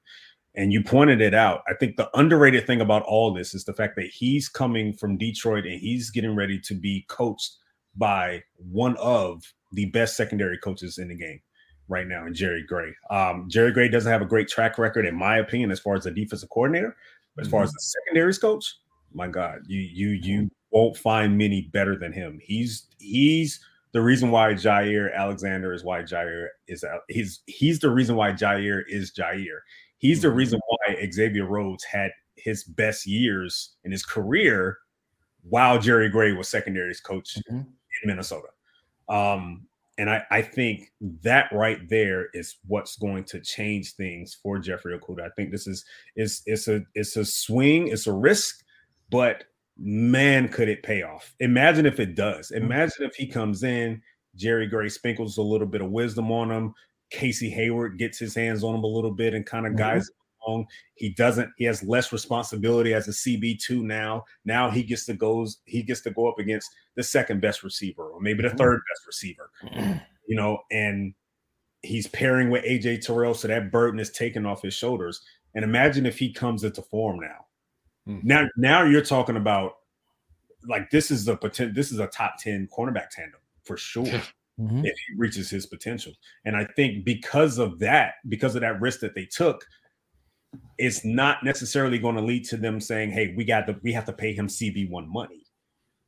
And 0.57 0.73
you 0.73 0.85
pointed 0.85 1.21
it 1.21 1.35
out. 1.35 1.63
I 1.69 1.75
think 1.75 1.97
the 1.97 2.09
underrated 2.17 2.67
thing 2.67 2.81
about 2.81 3.03
all 3.03 3.35
this 3.35 3.55
is 3.55 3.65
the 3.65 3.75
fact 3.75 3.97
that 3.97 4.07
he's 4.07 4.49
coming 4.49 4.93
from 4.93 5.19
Detroit 5.19 5.67
and 5.67 5.81
he's 5.81 6.11
getting 6.11 6.37
ready 6.37 6.61
to 6.61 6.75
be 6.75 7.05
coached 7.09 7.57
by 7.97 8.43
one 8.57 8.97
of 8.99 9.43
the 9.73 9.87
best 9.87 10.17
secondary 10.17 10.59
coaches 10.59 10.99
in 10.99 11.09
the 11.09 11.17
game 11.17 11.41
right 11.89 12.07
now 12.07 12.27
in 12.27 12.35
Jerry 12.35 12.65
Gray. 12.67 12.93
Um, 13.11 13.49
Jerry 13.49 13.73
Gray 13.73 13.89
doesn't 13.89 14.11
have 14.11 14.23
a 14.23 14.27
great 14.27 14.49
track 14.49 14.79
record, 14.79 15.07
in 15.07 15.17
my 15.17 15.39
opinion, 15.39 15.71
as 15.71 15.81
far 15.81 15.97
as 15.97 16.07
a 16.07 16.11
defensive 16.11 16.49
coordinator, 16.51 16.97
as 17.41 17.49
far 17.49 17.63
as 17.63 17.71
mm-hmm. 17.71 17.77
the 17.77 17.81
secondaries 17.81 18.39
coach, 18.39 18.77
my 19.13 19.29
God, 19.29 19.61
you 19.67 19.81
you 19.81 20.09
you 20.11 20.51
won't 20.71 20.97
find 20.97 21.37
many 21.39 21.63
better 21.73 21.97
than 21.97 22.13
him. 22.13 22.39
He's 22.43 22.89
he's 22.99 23.61
the 23.93 24.03
reason 24.03 24.31
why 24.31 24.55
Jaire 24.55 25.15
Alexander 25.15 25.73
is 25.73 25.85
why 25.85 26.03
Jaire 26.03 26.49
is 26.67 26.85
he's 27.09 27.41
he's 27.47 27.79
the 27.79 27.91
reason 27.91 28.17
why 28.17 28.33
Jaire 28.33 28.83
is 28.89 29.13
Jaire. 29.13 29.61
He's 29.99 30.21
the 30.21 30.29
mm-hmm. 30.29 30.37
reason 30.37 30.61
why 30.67 31.11
Xavier 31.11 31.47
Rhodes 31.47 31.85
had 31.85 32.11
his 32.37 32.65
best 32.65 33.07
years 33.07 33.77
in 33.85 33.93
his 33.93 34.05
career 34.05 34.79
while 35.49 35.79
Jerry 35.79 36.09
Gray 36.09 36.33
was 36.33 36.49
secondaries 36.49 37.01
coach 37.01 37.37
mm-hmm. 37.51 37.61
in 37.61 38.07
Minnesota. 38.07 38.49
Um, 39.09 39.67
and 39.99 40.11
I, 40.11 40.25
I 40.31 40.43
think 40.43 40.93
that 41.23 41.47
right 41.53 41.79
there 41.89 42.29
is 42.35 42.57
what's 42.67 42.97
going 42.97 43.25
to 43.25 43.41
change 43.41 43.95
things 43.95 44.37
for 44.43 44.59
Jeffrey 44.59 44.99
Okudah. 44.99 45.27
I 45.27 45.29
think 45.37 45.51
this 45.51 45.67
is 45.67 45.85
is 46.17 46.43
it's 46.47 46.69
a 46.69 46.83
it's 46.95 47.17
a 47.17 47.25
swing, 47.25 47.89
it's 47.89 48.07
a 48.07 48.13
risk, 48.13 48.65
but 49.11 49.45
man, 49.79 50.49
could 50.49 50.69
it 50.69 50.83
pay 50.83 51.03
off? 51.03 51.35
Imagine 51.41 51.87
if 51.87 52.01
it 52.01 52.15
does. 52.15 52.51
Mm-hmm. 52.51 52.65
Imagine 52.65 53.05
if 53.05 53.15
he 53.15 53.27
comes 53.27 53.63
in, 53.63 54.03
Jerry 54.35 54.67
Gray 54.67 54.89
sprinkles 54.89 55.39
a 55.39 55.43
little 55.43 55.67
bit 55.67 55.81
of 55.81 55.91
wisdom 55.91 56.33
on 56.33 56.51
him, 56.51 56.75
Casey 57.11 57.51
Hayward 57.51 57.99
gets 57.99 58.19
his 58.19 58.35
hands 58.35 58.65
on 58.65 58.75
him 58.75 58.85
a 58.85 58.89
little 58.89 59.13
bit 59.13 59.35
and 59.35 59.47
kind 59.47 59.67
of 59.67 59.73
mm-hmm. 59.73 59.83
Along. 60.47 60.67
He 60.95 61.11
doesn't. 61.11 61.51
He 61.57 61.65
has 61.65 61.83
less 61.83 62.13
responsibility 62.13 62.95
as 62.95 63.09
a 63.09 63.13
CB 63.13 63.61
two 63.61 63.85
now. 63.85 64.25
Now 64.45 64.71
he 64.71 64.83
gets 64.83 65.07
to 65.07 65.15
goes. 65.15 65.59
He 65.65 65.83
gets 65.83 66.01
to 66.03 66.11
go 66.11 66.29
up 66.29 66.39
against 66.39 66.71
the 66.97 67.03
second 67.03 67.41
best 67.41 67.63
receiver 67.63 68.09
or 68.09 68.21
maybe 68.21 68.43
the 68.43 68.49
mm-hmm. 68.49 68.59
third 68.59 68.81
best 68.93 69.07
receiver. 69.07 69.51
You 70.27 70.37
know, 70.37 70.61
and 70.71 71.13
he's 71.83 72.07
pairing 72.07 72.49
with 72.49 72.65
AJ 72.65 73.05
Terrell, 73.05 73.35
so 73.35 73.47
that 73.47 73.71
burden 73.71 74.01
is 74.01 74.11
taken 74.11 74.47
off 74.47 74.63
his 74.63 74.73
shoulders. 74.73 75.21
And 75.55 75.63
imagine 75.63 76.07
if 76.07 76.19
he 76.19 76.33
comes 76.33 76.65
into 76.65 76.81
form 76.81 77.21
now. 77.21 77.45
Mm-hmm. 78.09 78.27
Now, 78.27 78.49
now 78.57 78.85
you're 78.85 79.05
talking 79.05 79.37
about 79.37 79.73
like 80.69 80.91
this 80.91 81.11
is 81.11 81.29
a 81.29 81.37
potential. 81.37 81.75
This 81.75 81.93
is 81.93 81.99
a 81.99 82.07
top 82.07 82.37
ten 82.39 82.69
cornerback 82.77 83.11
tandem 83.11 83.41
for 83.65 83.77
sure. 83.77 84.23
Mm-hmm. 84.61 84.85
If 84.85 84.95
he 85.09 85.15
reaches 85.17 85.51
his 85.51 85.67
potential. 85.67 86.13
And 86.45 86.57
I 86.57 86.65
think 86.77 87.05
because 87.05 87.59
of 87.59 87.81
that, 87.81 88.15
because 88.29 88.55
of 88.55 88.61
that 88.61 88.81
risk 88.81 89.01
that 89.01 89.15
they 89.15 89.25
took, 89.25 89.67
it's 90.79 91.05
not 91.05 91.43
necessarily 91.45 91.99
going 91.99 92.17
to 92.17 92.23
lead 92.23 92.45
to 92.47 92.57
them 92.57 92.81
saying, 92.81 93.11
"Hey, 93.11 93.35
we 93.37 93.45
got 93.45 93.67
to 93.67 93.79
we 93.83 93.93
have 93.93 94.05
to 94.07 94.13
pay 94.13 94.33
him 94.33 94.49
CB 94.49 94.91
one 94.91 95.11
money," 95.11 95.45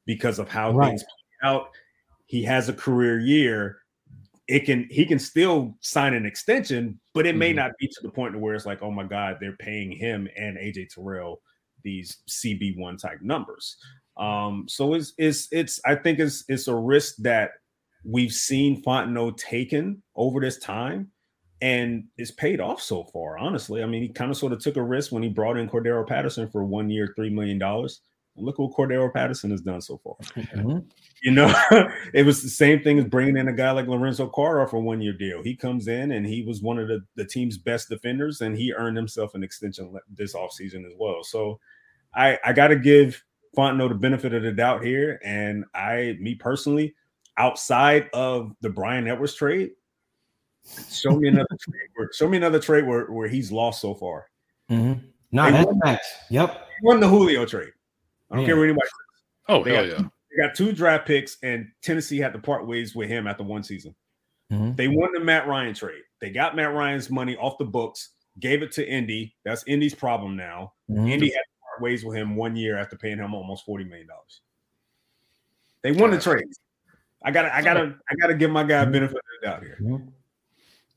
because 0.06 0.38
of 0.38 0.48
how 0.48 0.72
right. 0.72 0.88
things 0.88 1.02
play 1.02 1.48
out. 1.50 1.68
He 2.26 2.42
has 2.44 2.68
a 2.68 2.72
career 2.72 3.20
year. 3.20 3.78
It 4.48 4.60
can 4.60 4.86
he 4.90 5.06
can 5.06 5.18
still 5.18 5.76
sign 5.80 6.14
an 6.14 6.26
extension, 6.26 7.00
but 7.14 7.26
it 7.26 7.36
may 7.36 7.50
mm-hmm. 7.50 7.58
not 7.58 7.72
be 7.78 7.88
to 7.88 8.00
the 8.02 8.10
point 8.10 8.38
where 8.38 8.54
it's 8.54 8.66
like, 8.66 8.82
"Oh 8.82 8.90
my 8.90 9.04
God, 9.04 9.38
they're 9.40 9.56
paying 9.56 9.92
him 9.92 10.28
and 10.36 10.56
AJ 10.56 10.88
Terrell 10.94 11.40
these 11.82 12.18
CB 12.28 12.76
one 12.78 12.96
type 12.96 13.20
numbers." 13.22 13.76
Um, 14.16 14.66
so 14.68 14.94
it's 14.94 15.12
it's 15.18 15.48
it's 15.52 15.80
I 15.84 15.94
think 15.94 16.18
it's 16.18 16.44
it's 16.48 16.68
a 16.68 16.74
risk 16.74 17.16
that 17.18 17.50
we've 18.04 18.32
seen 18.32 18.82
Fontenot 18.82 19.36
taken 19.36 20.02
over 20.14 20.40
this 20.40 20.58
time 20.58 21.10
and 21.60 22.04
it's 22.16 22.30
paid 22.30 22.60
off 22.60 22.80
so 22.80 23.04
far. 23.04 23.38
Honestly, 23.38 23.82
I 23.82 23.86
mean, 23.86 24.02
he 24.02 24.08
kind 24.08 24.30
of 24.30 24.36
sort 24.36 24.52
of 24.52 24.60
took 24.60 24.76
a 24.76 24.82
risk 24.82 25.12
when 25.12 25.22
he 25.22 25.28
brought 25.28 25.56
in 25.56 25.68
Cordarrelle 25.68 26.06
Patterson 26.06 26.48
for 26.48 26.64
one 26.64 26.90
year, 26.90 27.12
three 27.16 27.30
million 27.30 27.58
dollars. 27.58 28.00
Look 28.38 28.58
what 28.58 28.72
Cordarrelle 28.72 29.14
Patterson 29.14 29.50
has 29.50 29.62
done 29.62 29.80
so 29.80 29.98
far. 30.04 30.16
Mm-hmm. 30.36 30.78
You 31.22 31.30
know, 31.30 31.54
it 32.12 32.26
was 32.26 32.42
the 32.42 32.50
same 32.50 32.82
thing 32.82 32.98
as 32.98 33.06
bringing 33.06 33.38
in 33.38 33.48
a 33.48 33.52
guy 33.52 33.70
like 33.70 33.86
Lorenzo 33.86 34.28
Carter 34.28 34.66
for 34.66 34.76
a 34.76 34.80
one 34.80 35.00
year 35.00 35.14
deal. 35.14 35.42
He 35.42 35.56
comes 35.56 35.88
in 35.88 36.12
and 36.12 36.26
he 36.26 36.42
was 36.42 36.60
one 36.60 36.78
of 36.78 36.88
the, 36.88 37.00
the 37.14 37.25
team's 37.25 37.56
best 37.56 37.88
defenders, 37.88 38.42
and 38.42 38.54
he 38.54 38.75
earned 38.75 38.98
himself 38.98 39.34
an 39.34 39.42
extension 39.42 39.94
this 40.10 40.34
offseason 40.34 40.84
as 40.86 40.92
well. 40.98 41.25
So 41.25 41.58
I, 42.14 42.38
I 42.44 42.52
got 42.52 42.68
to 42.68 42.76
give 42.76 43.25
Fontenot 43.56 43.88
the 43.88 43.94
benefit 43.94 44.34
of 44.34 44.42
the 44.42 44.52
doubt 44.52 44.84
here. 44.84 45.18
And 45.25 45.64
I, 45.75 46.16
me 46.20 46.34
personally, 46.34 46.94
outside 47.38 48.08
of 48.12 48.52
the 48.60 48.70
Bryan 48.70 49.08
Edwards 49.08 49.34
trade, 49.34 49.70
show 50.90 51.12
me 51.12 51.28
another 51.28 51.56
trade 51.61 51.88
where 51.94 52.11
show 52.12 52.28
me 52.28 52.37
another 52.37 52.58
trade 52.58 52.87
where, 52.87 53.06
where 53.06 53.28
he's 53.28 53.52
lost 53.52 53.80
so 53.80 53.94
far. 53.94 54.26
Mm-hmm. 54.70 55.06
No, 55.32 55.50
that's 55.50 55.73
facts. 55.85 56.14
Yep. 56.30 56.50
He 56.50 56.87
won 56.87 57.00
the 57.00 57.08
Julio 57.08 57.44
trade. 57.44 57.73
I 58.30 58.37
don't 58.37 58.42
yeah. 58.42 58.46
care 58.46 58.56
what 58.56 58.64
anybody 58.64 58.87
says. 58.87 59.23
Oh, 59.49 59.64
they 59.64 59.75
hell 59.75 59.87
got, 59.87 59.99
yeah. 59.99 60.08
They 60.30 60.46
got 60.46 60.54
two 60.54 60.73
draft 60.73 61.06
picks, 61.06 61.38
and 61.42 61.68
Tennessee 61.82 62.18
had 62.18 62.32
to 62.32 62.38
part 62.38 62.66
ways 62.66 62.94
with 62.94 63.08
him 63.08 63.26
after 63.26 63.44
one 63.44 63.62
season. 63.62 63.94
Mm-hmm. 64.52 64.75
They 64.75 64.88
won 64.88 65.12
the 65.12 65.20
Matt 65.20 65.46
Ryan 65.46 65.75
trade. 65.75 66.02
They 66.20 66.30
got 66.30 66.56
Matt 66.56 66.73
Ryan's 66.73 67.11
money 67.11 67.37
off 67.37 67.58
the 67.58 67.64
books, 67.64 68.11
gave 68.40 68.62
it 68.62 68.73
to 68.73 68.88
Indy. 68.88 69.35
That's 69.44 69.64
Indy's 69.66 69.94
problem 69.94 70.37
now. 70.37 70.73
Mm-hmm. 70.90 71.08
Indy 71.08 71.26
had 71.26 71.40
to 71.40 71.62
part 71.62 71.82
ways 71.82 72.04
with 72.04 72.16
him 72.16 72.37
one 72.37 72.56
year 72.56 72.78
after 72.78 72.96
paying 72.96 73.18
him 73.18 73.35
almost 73.35 73.66
$40 73.66 73.88
million. 73.88 74.08
They 75.82 75.92
won 75.92 76.11
the 76.11 76.20
trade. 76.20 76.46
I 77.25 77.30
gotta, 77.30 77.54
I 77.54 77.62
gotta, 77.62 77.96
I 78.11 78.14
gotta 78.20 78.35
give 78.35 78.50
my 78.50 78.64
guy 78.64 78.82
a 78.82 78.87
benefit 78.87 79.16
of 79.16 79.23
the 79.40 79.46
doubt 79.46 79.62
here. 79.62 79.78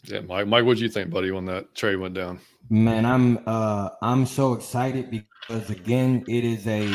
Yeah, 0.06 0.22
Mike. 0.22 0.48
Mike, 0.48 0.66
what 0.66 0.78
do 0.78 0.84
you 0.84 0.90
think, 0.90 1.10
buddy, 1.10 1.32
when 1.32 1.46
that 1.46 1.76
trade 1.76 1.98
went 1.98 2.16
down? 2.16 2.40
Man, 2.70 3.06
I'm 3.06 3.40
uh 3.48 3.90
I'm 4.02 4.26
so 4.26 4.54
excited 4.54 5.10
because 5.10 5.70
again, 5.70 6.24
it 6.28 6.44
is 6.44 6.68
a 6.68 6.88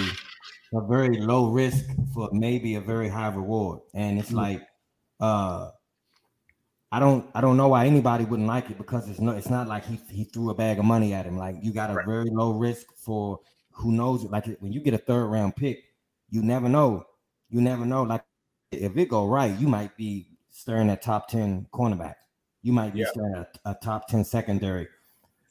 a 0.72 0.80
very 0.86 1.18
low 1.18 1.50
risk 1.50 1.84
for 2.12 2.30
maybe 2.32 2.76
a 2.76 2.80
very 2.80 3.08
high 3.08 3.28
reward. 3.28 3.80
And 3.92 4.18
it's 4.18 4.28
mm-hmm. 4.28 4.38
like 4.38 4.62
uh 5.20 5.70
I 6.92 7.00
don't 7.00 7.28
I 7.34 7.40
don't 7.40 7.56
know 7.56 7.68
why 7.68 7.86
anybody 7.86 8.24
wouldn't 8.24 8.48
like 8.48 8.70
it 8.70 8.78
because 8.78 9.08
it's 9.08 9.20
no 9.20 9.32
it's 9.32 9.50
not 9.50 9.66
like 9.66 9.84
he 9.84 9.98
he 10.10 10.24
threw 10.24 10.50
a 10.50 10.54
bag 10.54 10.78
of 10.78 10.84
money 10.84 11.12
at 11.12 11.26
him. 11.26 11.36
Like 11.36 11.56
you 11.60 11.72
got 11.72 11.90
a 11.90 11.94
right. 11.94 12.06
very 12.06 12.30
low 12.30 12.52
risk 12.52 12.86
for 12.96 13.40
who 13.72 13.90
knows 13.90 14.24
like 14.24 14.46
when 14.60 14.72
you 14.72 14.80
get 14.80 14.94
a 14.94 14.98
third 14.98 15.26
round 15.26 15.56
pick, 15.56 15.82
you 16.30 16.42
never 16.42 16.68
know. 16.68 17.04
You 17.50 17.60
never 17.60 17.84
know. 17.84 18.04
Like 18.04 18.24
if 18.70 18.96
it 18.96 19.08
go 19.08 19.26
right, 19.26 19.58
you 19.58 19.66
might 19.66 19.96
be 19.96 20.28
staring 20.50 20.88
at 20.88 21.02
top 21.02 21.28
10 21.28 21.66
cornerback. 21.72 22.14
You 22.64 22.72
might 22.72 22.94
be 22.94 23.00
yeah. 23.00 23.06
staring 23.10 23.34
at 23.34 23.58
a 23.66 23.74
top 23.74 24.08
10 24.08 24.24
secondary. 24.24 24.88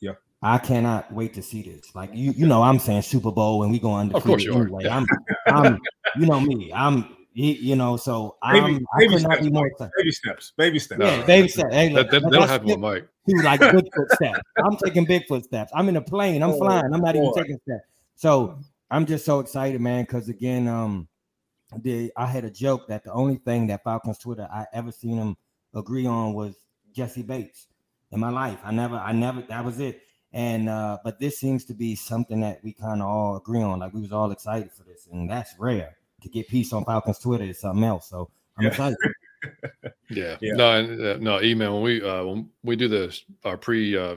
Yeah. 0.02 0.14
I 0.42 0.58
cannot 0.58 1.14
wait 1.14 1.36
to 1.36 1.44
see 1.44 1.62
this. 1.62 1.94
Like 1.94 2.10
you, 2.12 2.32
you 2.32 2.48
know, 2.48 2.64
I'm 2.64 2.80
saying 2.80 3.04
Super 3.04 3.32
Bowl 3.32 3.62
and 3.62 3.72
we 3.72 3.78
go 3.78 3.94
under. 3.94 4.18
Of 4.18 4.24
course 4.24 4.44
you 4.44 4.56
are. 4.56 4.68
Yeah. 4.82 4.98
I'm, 4.98 5.08
I'm, 5.48 5.80
you 6.20 6.26
know 6.26 6.40
me. 6.40 6.74
I'm, 6.74 7.16
you 7.36 7.76
know, 7.76 7.98
so 7.98 8.36
baby, 8.52 8.60
I'm, 8.60 8.86
baby, 8.98 9.20
steps, 9.20 9.48
baby 9.96 10.12
steps, 10.12 10.54
baby 10.58 10.80
steps. 10.80 11.02
Yeah, 11.02 11.26
baby 11.26 11.48
steps. 11.48 11.74
Hey, 11.74 11.94
that, 11.94 12.10
that, 12.10 12.24
that'll 12.24 12.48
happen 12.48 12.68
with 12.68 12.80
Mike. 12.80 13.08
Dude, 13.28 13.44
like 13.44 13.60
Bigfoot 13.62 14.10
steps. 14.14 14.40
I'm 14.66 14.76
taking 14.78 15.06
Bigfoot 15.06 15.44
steps. 15.44 15.72
I'm 15.76 15.90
in 15.90 15.98
a 15.98 16.02
plane. 16.02 16.42
I'm 16.42 16.52
oh, 16.52 16.58
flying. 16.58 16.92
I'm 16.92 17.02
not 17.02 17.14
boy. 17.14 17.22
even 17.22 17.34
taking 17.36 17.60
steps. 17.68 17.86
So 18.16 18.58
I'm 18.90 19.06
just 19.06 19.24
so 19.24 19.40
excited, 19.40 19.80
man. 19.82 20.04
Because 20.04 20.30
again, 20.30 20.68
um, 20.68 21.08
the 21.84 22.12
I 22.18 22.26
had 22.26 22.44
a 22.44 22.52
joke 22.52 22.88
that 22.88 23.04
the 23.04 23.14
only 23.14 23.36
thing 23.36 23.68
that 23.68 23.84
Falcons 23.84 24.18
Twitter 24.18 24.48
I 24.52 24.66
ever 24.74 24.92
seen 24.92 25.18
them 25.18 25.38
agree 25.76 26.08
on 26.08 26.34
was 26.34 26.56
Jessie 26.94 27.24
Bates 27.24 27.68
in 28.12 28.20
my 28.20 28.30
life. 28.30 28.60
I 28.64 28.72
never, 28.72 28.96
I 28.96 29.12
never, 29.12 29.42
that 29.50 29.66
was 29.66 29.80
it. 29.80 30.02
And 30.34 30.68
uh, 30.68 30.98
but 31.04 31.20
this 31.20 31.40
seems 31.40 31.64
to 31.66 31.74
be 31.74 31.96
something 31.96 32.40
that 32.42 32.64
we 32.64 32.74
kind 32.74 33.02
of 33.02 33.08
all 33.08 33.38
agree 33.38 33.62
on. 33.62 33.80
Like 33.80 33.94
we 33.94 34.02
was 34.02 34.12
all 34.12 34.32
excited 34.32 34.72
for 34.72 34.84
this, 34.84 35.08
and 35.12 35.30
that's 35.30 35.54
rare 35.60 35.96
to 36.24 36.30
get 36.30 36.48
peace 36.48 36.74
on 36.74 36.84
Falcons 36.86 37.20
Twitter 37.20 37.44
is 37.44 37.60
something 37.60 37.84
else. 37.84 38.10
So 38.10 38.32
I'm 38.58 38.64
yeah. 38.64 38.70
excited. 38.70 38.98
yeah. 40.10 40.38
yeah. 40.42 40.54
No, 40.54 40.70
uh, 40.72 41.18
no, 41.20 41.42
email 41.42 41.74
when 41.76 41.84
we 41.84 42.02
uh 42.02 42.24
when 42.24 42.50
we 42.64 42.76
do 42.76 42.88
the 42.88 43.16
our 43.46 43.58
pre 43.58 43.96
uh 43.96 44.16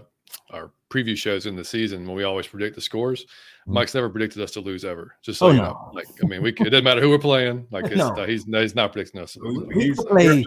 our 0.51 0.71
preview 0.89 1.17
shows 1.17 1.45
in 1.45 1.57
the 1.57 1.65
season 1.65 2.07
when 2.07 2.17
we 2.17 2.25
always 2.25 2.47
predict 2.47 2.77
the 2.77 2.81
scores. 2.81 3.25
Mm-hmm. 3.25 3.75
Mike's 3.75 3.95
never 3.95 4.09
predicted 4.09 4.41
us 4.41 4.53
to 4.53 4.61
lose 4.61 4.87
ever. 4.87 5.17
Just 5.21 5.39
so 5.39 5.49
oh, 5.49 5.51
you 5.51 5.59
no. 5.59 5.65
know, 5.65 5.91
like 5.93 6.07
I 6.23 6.27
mean, 6.27 6.43
we 6.43 6.51
it 6.51 6.57
doesn't 6.57 6.85
matter 6.85 7.03
who 7.03 7.11
we're 7.11 7.19
playing. 7.19 7.67
Like 7.71 7.91
no. 7.95 8.09
uh, 8.09 8.27
he's 8.27 8.45
he's 8.45 8.75
not 8.75 8.93
predicting 8.93 9.21
us. 9.21 9.37
He's, 9.75 9.99
he's, 9.99 10.47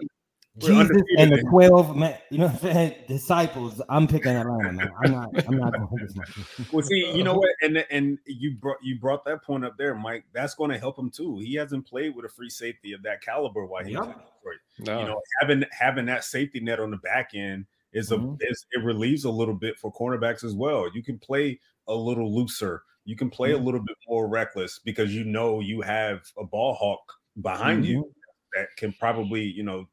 Jesus 0.58 1.02
and 1.18 1.32
the 1.32 1.42
twelve 1.50 1.96
man, 1.96 2.18
you 2.32 2.40
know 2.40 2.48
what 2.48 2.56
I'm 2.56 2.74
saying? 2.74 2.96
Disciples. 3.08 3.82
I'm 3.88 4.08
picking 4.08 4.32
Atlanta, 4.32 4.74
man. 4.74 4.92
I'm 5.04 5.12
not. 5.12 5.48
I'm 5.48 5.58
not 5.58 5.74
going 5.74 5.82
to 5.82 5.88
hold 5.88 6.02
this. 6.02 6.72
Well, 6.72 6.84
see, 6.84 7.12
you 7.16 7.24
know 7.24 7.36
what, 7.36 7.50
and 7.62 7.78
and 7.92 8.18
you 8.26 8.58
brought 8.58 8.78
you 8.82 9.00
brought 9.00 9.24
that 9.26 9.44
point 9.44 9.64
up 9.64 9.78
there, 9.78 9.96
Mike. 9.96 10.26
That's 10.34 10.56
going 10.56 10.72
to 10.72 10.78
help 10.78 10.98
him 10.98 11.12
too. 11.12 11.38
He 11.40 11.54
hasn't 11.56 11.88
played 11.88 12.16
with 12.16 12.26
a 12.26 12.30
free 12.30 12.50
safety 12.50 12.94
of 12.94 13.04
that 13.04 13.22
caliber 13.22 13.66
while 13.66 13.86
he 13.86 13.96
was 13.96 14.08
in 14.08 14.14
Detroit. 14.14 14.60
No. 14.80 15.00
You 15.00 15.06
know, 15.06 15.22
having 15.40 15.64
having 15.72 16.06
that 16.08 16.24
safety 16.24 16.60
net 16.60 16.80
on 16.80 16.92
the 16.92 16.98
back 16.98 17.32
end 17.36 17.66
is 17.94 18.12
a 18.12 18.18
mm-hmm. 18.18 18.36
is, 18.42 18.66
it 18.72 18.84
relieves 18.84 19.24
a 19.26 19.32
little 19.32 19.56
bit 19.56 19.78
for 19.78 19.94
cornerbacks 19.94 20.44
as 20.44 20.56
well. 20.56 20.90
You 20.94 21.04
can 21.04 21.20
play 21.20 21.60
a 21.88 21.94
little 21.94 22.36
looser. 22.36 22.84
You 23.06 23.16
can 23.16 23.30
play 23.30 23.52
mm-hmm. 23.52 23.62
a 23.62 23.66
little 23.66 23.82
bit 23.82 23.96
more 24.08 24.28
reckless 24.28 24.80
because 24.80 25.14
you 25.14 25.24
know 25.24 25.60
you 25.60 25.82
have 25.82 26.22
a 26.38 26.44
ball 26.44 26.74
hawk 26.74 27.14
behind 27.42 27.84
mm-hmm. 27.84 27.92
you 27.92 28.14
that 28.54 28.68
can 28.78 28.94
probably 28.94 29.44
you 29.44 29.64
know 29.64 29.88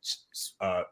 uh, 0.61 0.83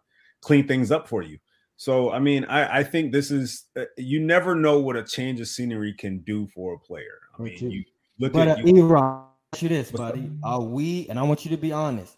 clean 0.40 0.66
things 0.66 0.90
up 0.90 1.08
for 1.08 1.22
you. 1.22 1.38
So 1.76 2.12
I 2.12 2.18
mean, 2.18 2.44
I, 2.44 2.78
I 2.78 2.84
think 2.84 3.12
this 3.12 3.30
is 3.30 3.64
uh, 3.76 3.84
you 3.96 4.20
never 4.20 4.54
know 4.54 4.78
what 4.78 4.96
a 4.96 5.02
change 5.02 5.40
of 5.40 5.48
scenery 5.48 5.92
can 5.92 6.18
do 6.20 6.46
for 6.48 6.74
a 6.74 6.78
player. 6.78 7.18
I 7.38 7.42
mean, 7.42 7.70
you 7.70 7.84
look 8.18 8.32
but, 8.32 8.48
at 8.48 8.58
uh, 8.58 8.62
you. 8.62 8.84
Iran, 8.84 9.26
you 9.58 9.68
this, 9.68 9.90
buddy. 9.90 10.30
Are 10.42 10.60
we? 10.60 11.08
And 11.08 11.18
I 11.18 11.22
want 11.22 11.44
you 11.44 11.50
to 11.50 11.56
be 11.56 11.72
honest. 11.72 12.16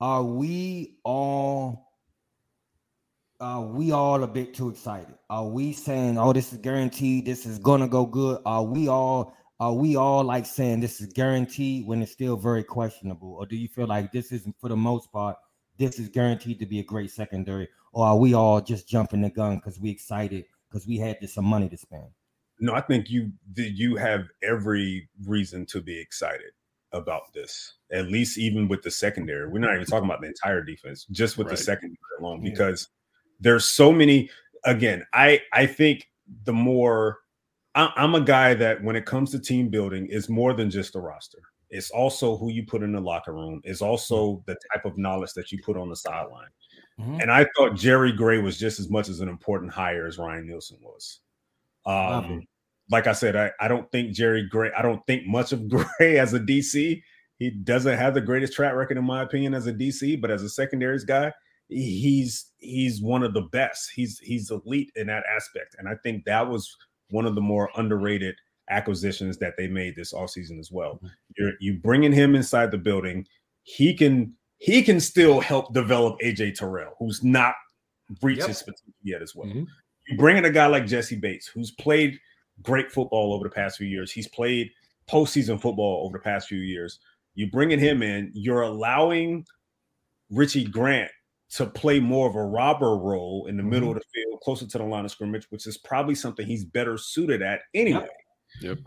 Are 0.00 0.22
we 0.22 0.96
all? 1.04 1.90
Are 3.40 3.62
we 3.62 3.90
all 3.90 4.22
a 4.22 4.28
bit 4.28 4.54
too 4.54 4.68
excited? 4.68 5.14
Are 5.28 5.46
we 5.46 5.72
saying, 5.72 6.16
"Oh, 6.16 6.32
this 6.32 6.52
is 6.52 6.58
guaranteed. 6.58 7.26
This 7.26 7.44
is 7.44 7.58
gonna 7.58 7.88
go 7.88 8.06
good"? 8.06 8.40
Are 8.46 8.62
we 8.62 8.88
all 8.88 9.34
are 9.60 9.74
we 9.74 9.96
all 9.96 10.24
like 10.24 10.46
saying 10.46 10.80
this 10.80 11.00
is 11.00 11.12
guaranteed 11.12 11.86
when 11.86 12.02
it's 12.02 12.12
still 12.12 12.36
very 12.36 12.64
questionable? 12.64 13.34
Or 13.34 13.46
do 13.46 13.56
you 13.56 13.68
feel 13.68 13.86
like 13.86 14.12
this 14.12 14.32
is 14.32 14.46
for 14.60 14.68
the 14.68 14.76
most 14.76 15.12
part, 15.12 15.36
this 15.78 15.98
is 15.98 16.08
guaranteed 16.08 16.58
to 16.60 16.66
be 16.66 16.80
a 16.80 16.84
great 16.84 17.10
secondary? 17.10 17.68
Or 17.92 18.06
are 18.06 18.16
we 18.16 18.34
all 18.34 18.60
just 18.60 18.88
jumping 18.88 19.22
the 19.22 19.30
gun 19.30 19.56
because 19.56 19.78
we 19.78 19.90
excited 19.90 20.44
because 20.68 20.86
we 20.86 20.96
had 20.96 21.18
this 21.20 21.34
some 21.34 21.44
money 21.44 21.68
to 21.68 21.76
spend? 21.76 22.08
No, 22.60 22.74
I 22.74 22.80
think 22.80 23.10
you 23.10 23.32
you 23.54 23.96
have 23.96 24.26
every 24.42 25.08
reason 25.26 25.66
to 25.66 25.80
be 25.80 25.98
excited 26.00 26.52
about 26.92 27.32
this. 27.32 27.74
At 27.92 28.06
least 28.06 28.38
even 28.38 28.68
with 28.68 28.82
the 28.82 28.90
secondary. 28.90 29.48
We're 29.48 29.58
not 29.58 29.74
even 29.74 29.86
talking 29.86 30.08
about 30.08 30.20
the 30.20 30.28
entire 30.28 30.62
defense, 30.62 31.06
just 31.10 31.38
with 31.38 31.48
right. 31.48 31.56
the 31.56 31.62
secondary 31.62 31.98
alone, 32.20 32.42
because 32.42 32.88
yeah. 32.88 33.36
there's 33.40 33.64
so 33.64 33.92
many. 33.92 34.30
Again, 34.64 35.04
I 35.12 35.40
I 35.52 35.66
think 35.66 36.08
the 36.44 36.52
more 36.52 37.18
I'm 37.74 38.14
a 38.14 38.20
guy 38.20 38.54
that 38.54 38.82
when 38.82 38.96
it 38.96 39.06
comes 39.06 39.30
to 39.30 39.38
team 39.38 39.68
building, 39.68 40.06
is 40.06 40.28
more 40.28 40.52
than 40.52 40.70
just 40.70 40.94
a 40.94 41.00
roster. 41.00 41.38
It's 41.70 41.90
also 41.90 42.36
who 42.36 42.50
you 42.50 42.66
put 42.66 42.82
in 42.82 42.92
the 42.92 43.00
locker 43.00 43.32
room. 43.32 43.62
It's 43.64 43.80
also 43.80 44.42
the 44.46 44.56
type 44.72 44.84
of 44.84 44.98
knowledge 44.98 45.32
that 45.32 45.50
you 45.50 45.58
put 45.64 45.78
on 45.78 45.88
the 45.88 45.96
sideline. 45.96 46.50
Mm-hmm. 47.00 47.20
And 47.20 47.30
I 47.30 47.46
thought 47.56 47.74
Jerry 47.74 48.12
Gray 48.12 48.38
was 48.38 48.58
just 48.58 48.78
as 48.78 48.90
much 48.90 49.08
as 49.08 49.20
an 49.20 49.28
important 49.28 49.72
hire 49.72 50.06
as 50.06 50.18
Ryan 50.18 50.46
Nielsen 50.46 50.78
was. 50.82 51.20
Um, 51.86 52.46
like 52.90 53.06
I 53.06 53.12
said, 53.12 53.36
I, 53.36 53.50
I 53.58 53.68
don't 53.68 53.90
think 53.90 54.12
Jerry 54.12 54.46
Gray, 54.46 54.70
I 54.76 54.82
don't 54.82 55.04
think 55.06 55.26
much 55.26 55.52
of 55.52 55.66
Gray 55.98 56.18
as 56.18 56.34
a 56.34 56.40
DC. 56.40 57.02
He 57.38 57.50
doesn't 57.50 57.98
have 57.98 58.12
the 58.12 58.20
greatest 58.20 58.52
track 58.52 58.74
record, 58.74 58.98
in 58.98 59.04
my 59.04 59.22
opinion, 59.22 59.54
as 59.54 59.66
a 59.66 59.72
DC, 59.72 60.20
but 60.20 60.30
as 60.30 60.42
a 60.42 60.48
secondaries 60.48 61.04
guy, 61.04 61.32
he's 61.68 62.52
he's 62.58 63.00
one 63.00 63.22
of 63.22 63.34
the 63.34 63.48
best. 63.52 63.90
He's 63.94 64.18
he's 64.18 64.50
elite 64.50 64.92
in 64.94 65.06
that 65.08 65.24
aspect. 65.34 65.74
And 65.78 65.88
I 65.88 65.94
think 66.04 66.24
that 66.26 66.46
was 66.46 66.76
one 67.12 67.26
of 67.26 67.34
the 67.34 67.40
more 67.40 67.70
underrated 67.76 68.34
acquisitions 68.70 69.38
that 69.38 69.54
they 69.56 69.68
made 69.68 69.94
this 69.94 70.12
all 70.12 70.26
season 70.26 70.58
as 70.58 70.72
well. 70.72 70.94
Mm-hmm. 70.94 71.06
You're 71.36 71.52
you 71.60 71.74
bringing 71.74 72.12
him 72.12 72.34
inside 72.34 72.70
the 72.70 72.78
building, 72.78 73.26
he 73.62 73.94
can 73.94 74.34
he 74.58 74.82
can 74.82 75.00
still 75.00 75.40
help 75.40 75.74
develop 75.74 76.18
AJ 76.20 76.54
Terrell, 76.56 76.94
who's 76.98 77.22
not 77.22 77.54
reached 78.22 78.40
yep. 78.40 78.48
his 78.48 78.62
potential 78.62 78.94
yet 79.02 79.22
as 79.22 79.34
well. 79.34 79.48
Mm-hmm. 79.48 79.64
You 80.08 80.16
bring 80.16 80.36
in 80.36 80.44
a 80.44 80.50
guy 80.50 80.66
like 80.66 80.86
Jessie 80.86 81.16
Bates, 81.16 81.46
who's 81.46 81.70
played 81.72 82.18
great 82.62 82.90
football 82.90 83.32
over 83.32 83.44
the 83.44 83.54
past 83.54 83.78
few 83.78 83.86
years. 83.86 84.10
He's 84.10 84.28
played 84.28 84.70
postseason 85.10 85.60
football 85.60 86.04
over 86.04 86.18
the 86.18 86.22
past 86.22 86.48
few 86.48 86.58
years. 86.58 86.98
You 87.34 87.50
bringing 87.50 87.78
him 87.78 88.02
in, 88.02 88.30
you're 88.34 88.62
allowing 88.62 89.46
Richie 90.30 90.64
Grant 90.64 91.10
to 91.52 91.66
play 91.66 92.00
more 92.00 92.28
of 92.28 92.34
a 92.34 92.42
robber 92.42 92.96
role 92.96 93.46
in 93.46 93.56
the 93.56 93.62
mm-hmm. 93.62 93.70
middle 93.70 93.88
of 93.90 93.96
the 93.96 94.04
field, 94.14 94.40
closer 94.40 94.66
to 94.66 94.78
the 94.78 94.84
line 94.84 95.04
of 95.04 95.10
scrimmage, 95.10 95.46
which 95.50 95.66
is 95.66 95.76
probably 95.76 96.14
something 96.14 96.46
he's 96.46 96.64
better 96.64 96.96
suited 96.96 97.42
at 97.42 97.60
anyway. 97.74 98.08
Yep. 98.60 98.78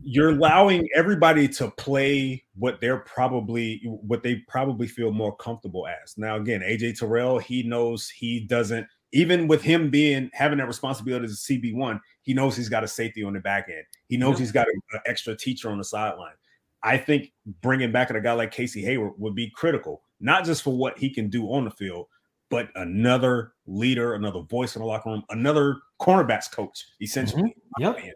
You're 0.00 0.30
allowing 0.30 0.88
everybody 0.94 1.48
to 1.48 1.72
play 1.72 2.44
what 2.54 2.80
they're 2.80 3.00
probably 3.00 3.82
what 3.84 4.22
they 4.22 4.36
probably 4.46 4.86
feel 4.86 5.10
more 5.10 5.34
comfortable 5.36 5.88
as. 5.88 6.16
Now, 6.16 6.36
again, 6.36 6.60
AJ 6.60 7.00
Terrell, 7.00 7.38
he 7.38 7.64
knows 7.64 8.08
he 8.08 8.40
doesn't 8.40 8.86
even 9.12 9.48
with 9.48 9.62
him 9.62 9.90
being 9.90 10.30
having 10.32 10.58
that 10.58 10.68
responsibility 10.68 11.24
as 11.24 11.32
a 11.32 11.52
CB1, 11.52 12.00
he 12.22 12.32
knows 12.34 12.56
he's 12.56 12.68
got 12.68 12.84
a 12.84 12.88
safety 12.88 13.24
on 13.24 13.32
the 13.32 13.40
back 13.40 13.68
end. 13.68 13.84
He 14.06 14.16
knows 14.16 14.32
yep. 14.34 14.38
he's 14.38 14.52
got 14.52 14.66
an 14.68 15.00
extra 15.06 15.36
teacher 15.36 15.70
on 15.70 15.78
the 15.78 15.84
sideline. 15.84 16.34
I 16.82 16.96
think 16.96 17.32
bringing 17.60 17.92
back 17.92 18.10
a 18.10 18.20
guy 18.20 18.32
like 18.32 18.52
Casey 18.52 18.82
Hayward 18.82 19.12
would 19.18 19.34
be 19.34 19.50
critical, 19.50 20.02
not 20.20 20.44
just 20.44 20.62
for 20.62 20.76
what 20.76 20.98
he 20.98 21.10
can 21.10 21.28
do 21.28 21.52
on 21.52 21.64
the 21.64 21.70
field, 21.70 22.06
but 22.50 22.68
another 22.76 23.52
leader, 23.66 24.14
another 24.14 24.40
voice 24.40 24.76
in 24.76 24.82
the 24.82 24.86
locker 24.86 25.10
room, 25.10 25.24
another 25.30 25.78
cornerbacks 26.00 26.50
coach, 26.50 26.86
essentially. 27.00 27.54
Mm-hmm. 27.80 27.96
Yep. 27.98 28.14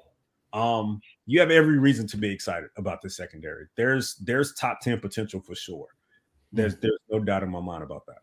Um, 0.52 1.00
you 1.26 1.40
have 1.40 1.50
every 1.50 1.78
reason 1.78 2.06
to 2.08 2.16
be 2.16 2.30
excited 2.30 2.70
about 2.76 3.02
this 3.02 3.16
secondary. 3.16 3.66
There's 3.76 4.16
there's 4.16 4.54
top 4.54 4.80
10 4.80 5.00
potential 5.00 5.40
for 5.40 5.54
sure. 5.54 5.88
There's 6.52 6.76
there's 6.76 6.98
no 7.10 7.20
doubt 7.20 7.42
in 7.42 7.50
my 7.50 7.60
mind 7.60 7.82
about 7.82 8.04
that. 8.06 8.18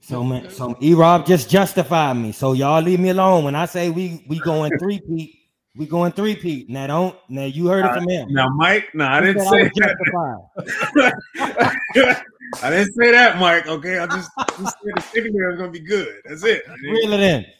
So 0.00 0.22
man, 0.22 0.50
so 0.50 0.76
E 0.82 0.94
Rob 0.94 1.26
just 1.26 1.50
justified 1.50 2.14
me. 2.14 2.30
So 2.30 2.52
y'all 2.52 2.82
leave 2.82 3.00
me 3.00 3.08
alone. 3.08 3.42
When 3.42 3.54
I 3.54 3.64
say 3.66 3.90
we 3.90 4.24
we 4.28 4.38
going 4.38 4.78
three 4.78 5.00
Pete, 5.00 5.38
we 5.76 5.86
going 5.86 6.12
three 6.12 6.36
Pete. 6.36 6.70
Now 6.70 6.86
don't 6.86 7.16
now 7.28 7.44
you 7.44 7.66
heard 7.66 7.84
it 7.84 7.94
from 7.94 8.08
him. 8.08 8.32
Now 8.32 8.48
Mike, 8.48 8.90
no, 8.94 9.06
I 9.06 9.20
didn't 9.20 9.44
say 9.48 9.70
that. 9.74 11.14
I 12.62 12.70
didn't 12.70 12.94
say 12.94 13.10
that, 13.10 13.38
Mike. 13.38 13.66
Okay, 13.66 13.98
I 13.98 14.06
just, 14.06 14.30
just 14.58 14.76
said 14.82 14.92
the 14.94 15.00
secondary 15.00 15.48
was 15.48 15.58
gonna 15.58 15.72
be 15.72 15.80
good. 15.80 16.20
That's 16.24 16.44
it. 16.44 16.62
Reel 16.82 17.12
it 17.12 17.20
in. 17.20 17.46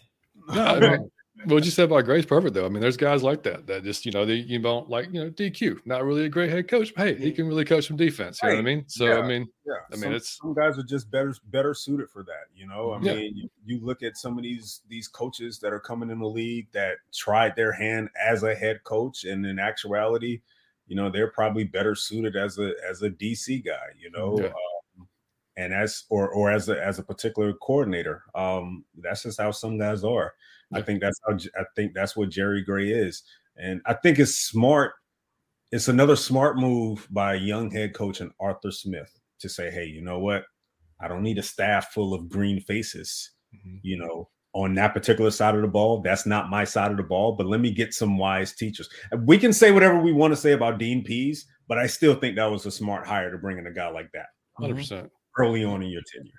No, 0.46 1.09
what 1.46 1.64
you 1.64 1.70
said 1.70 1.87
about 1.87 2.04
Gray's 2.04 2.26
perfect 2.26 2.54
though. 2.54 2.66
I 2.66 2.68
mean, 2.68 2.80
there's 2.80 2.96
guys 2.96 3.22
like 3.22 3.42
that 3.44 3.66
that 3.66 3.85
just 3.85 4.04
you 4.07 4.12
know 4.12 4.24
they 4.24 4.35
you 4.35 4.59
don't 4.59 4.88
like 4.88 5.07
you 5.12 5.24
know 5.24 5.30
DQ, 5.30 5.80
not 5.85 6.04
really 6.04 6.24
a 6.24 6.28
great 6.28 6.50
head 6.50 6.68
coach. 6.68 6.94
But 6.94 7.07
hey, 7.07 7.14
he 7.16 7.33
can 7.33 7.46
really 7.46 7.64
coach 7.64 7.87
some 7.88 7.96
defense. 7.96 8.40
You 8.42 8.48
right. 8.48 8.54
know 8.54 8.62
what 8.62 8.70
I 8.70 8.74
mean? 8.74 8.85
So 8.88 9.07
yeah. 9.07 9.18
I 9.18 9.26
mean, 9.26 9.46
yeah. 9.66 9.74
I 9.92 9.96
mean, 9.96 10.02
some, 10.02 10.12
it's 10.14 10.38
some 10.38 10.54
guys 10.54 10.78
are 10.78 10.83
just 10.83 11.11
better 11.11 11.35
better 11.46 11.74
suited 11.74 12.11
for 12.11 12.22
that. 12.24 12.46
You 12.54 12.66
know, 12.66 12.92
I 12.92 13.00
yeah. 13.00 13.14
mean, 13.14 13.37
you, 13.37 13.48
you, 13.64 13.85
look 13.85 14.02
at 14.02 14.16
some 14.16 14.37
of 14.38 14.44
these 14.44 14.80
these 14.88 15.09
coaches 15.09 15.59
that 15.61 15.72
are 15.72 15.80
coming 15.80 16.11
in 16.11 16.18
the 16.18 16.28
league 16.28 16.68
that 16.72 16.96
tried 17.12 17.57
their 17.57 17.72
hand 17.72 18.09
as 18.20 18.42
a 18.42 18.54
head 18.54 18.83
coach, 18.85 19.24
and 19.24 19.44
in 19.44 19.59
actuality, 19.59 20.40
you 20.87 20.96
know, 20.96 21.11
they're 21.11 21.30
probably 21.30 21.64
better 21.64 21.94
suited 21.94 22.37
as 22.37 22.59
a 22.59 22.72
as 22.88 23.02
a 23.02 23.11
DC 23.11 23.64
guy. 23.64 23.87
You 23.98 24.11
know. 24.11 24.38
Yeah. 24.38 24.46
Um, 24.46 25.09
and 25.57 25.72
as 25.72 26.04
or 26.11 26.28
or 26.28 26.50
as 26.50 26.68
a 26.68 26.83
as 26.85 26.98
a 26.98 27.02
particular 27.02 27.52
coordinator, 27.52 28.24
um, 28.35 28.85
that's 28.98 29.22
just 29.22 29.40
how 29.40 29.50
some 29.50 29.78
guys 29.78 30.04
are. 30.04 30.35
I 30.72 30.83
think 30.83 31.00
that's 31.00 31.20
how 31.27 31.35
I 31.35 31.64
think 31.77 31.92
that's 31.94 32.16
what 32.16 32.31
Jerry 32.31 32.62
Gray 32.62 32.88
is, 32.88 33.22
and 33.57 33.81
I 33.87 33.94
think 33.94 34.18
it's 34.18 34.35
smart. 34.35 34.92
It's 35.72 35.88
another 35.88 36.16
smart 36.16 36.57
move 36.57 37.07
by 37.11 37.35
young 37.35 37.70
head 37.70 37.94
coach 37.94 38.20
and 38.20 38.33
Arthur 38.40 38.70
Smith 38.70 39.11
to 39.40 39.48
say, 39.48 39.70
"Hey, 39.70 39.87
you 39.87 40.03
know 40.03 40.18
what? 40.18 40.44
I 41.00 41.09
don't 41.09 41.22
need 41.22 41.38
a 41.38 41.42
staff 41.42 41.92
full 41.92 42.14
of 42.14 42.29
green 42.29 42.61
faces. 42.61 43.31
Mm-hmm. 43.55 43.77
You 43.83 43.98
know, 43.98 44.29
on 44.55 44.74
that 44.74 44.94
particular 44.94 45.31
side 45.31 45.55
of 45.55 45.62
the 45.62 45.68
ball. 45.68 46.00
That's 46.00 46.27
not 46.27 46.48
my 46.48 46.64
side 46.64 46.90
of 46.90 46.96
the 46.96 47.03
ball, 47.03 47.33
but 47.33 47.46
let 47.46 47.61
me 47.61 47.72
get 47.72 47.92
some 47.92 48.16
wise 48.16 48.55
teachers. 48.55 48.88
We 49.24 49.37
can 49.37 49.53
say 49.53 49.72
whatever 49.72 50.00
we 50.00 50.12
want 50.12 50.33
to 50.33 50.37
say 50.37 50.53
about 50.53 50.79
Dean 50.79 51.05
Pees, 51.05 51.46
but 51.68 51.79
I 51.79 51.87
still 51.87 52.14
think 52.14 52.37
that 52.37 52.50
was 52.50 52.64
a 52.64 52.70
smart 52.70 53.07
hire 53.07 53.31
to 53.31 53.38
bring 53.38 53.59
in 53.59 53.66
a 53.66 53.72
guy 53.72 53.90
like 53.90 54.11
that 54.12 54.27
100% 54.61 55.11
early 55.38 55.64
on 55.64 55.83
in 55.83 55.90
your 55.90 56.03
tenure 56.14 56.31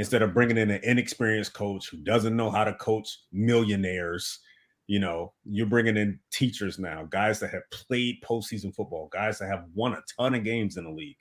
instead 0.00 0.22
of 0.22 0.32
bringing 0.32 0.56
in 0.56 0.70
an 0.70 0.80
inexperienced 0.82 1.52
coach 1.52 1.90
who 1.90 1.98
doesn't 1.98 2.34
know 2.34 2.50
how 2.50 2.64
to 2.64 2.72
coach 2.74 3.18
millionaires. 3.32 4.38
You 4.86 4.98
know, 4.98 5.34
you're 5.44 5.66
bringing 5.66 5.98
in 5.98 6.18
teachers 6.32 6.78
now, 6.78 7.04
guys 7.04 7.38
that 7.40 7.50
have 7.50 7.70
played 7.70 8.16
postseason 8.22 8.74
football, 8.74 9.10
guys 9.12 9.38
that 9.38 9.48
have 9.48 9.66
won 9.74 9.92
a 9.92 10.02
ton 10.18 10.34
of 10.34 10.42
games 10.42 10.78
in 10.78 10.84
the 10.84 10.90
league. 10.90 11.18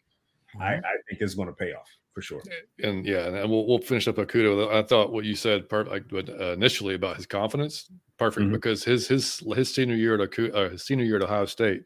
Mm-hmm. 0.55 0.61
I, 0.61 0.75
I, 0.75 0.95
think 1.07 1.21
it's 1.21 1.35
going 1.35 1.49
to 1.49 1.53
pay 1.53 1.73
off 1.73 1.89
for 2.13 2.21
sure. 2.21 2.41
And 2.81 3.05
yeah, 3.05 3.27
and 3.27 3.51
we'll, 3.51 3.67
we'll 3.67 3.79
finish 3.79 4.07
up 4.07 4.15
Okudah. 4.15 4.73
I 4.73 4.81
thought 4.81 5.11
what 5.11 5.25
you 5.25 5.35
said 5.35 5.67
per- 5.67 5.83
like, 5.83 6.05
uh, 6.13 6.53
initially 6.53 6.95
about 6.95 7.17
his 7.17 7.25
confidence, 7.25 7.91
perfect 8.17 8.45
mm-hmm. 8.45 8.53
because 8.53 8.85
his 8.85 9.09
his 9.09 9.43
his 9.55 9.75
senior 9.75 9.95
year 9.95 10.19
at 10.19 10.39
uh, 10.39 10.69
his 10.69 10.85
senior 10.85 11.05
year 11.05 11.17
at 11.17 11.23
Ohio 11.23 11.45
State, 11.45 11.83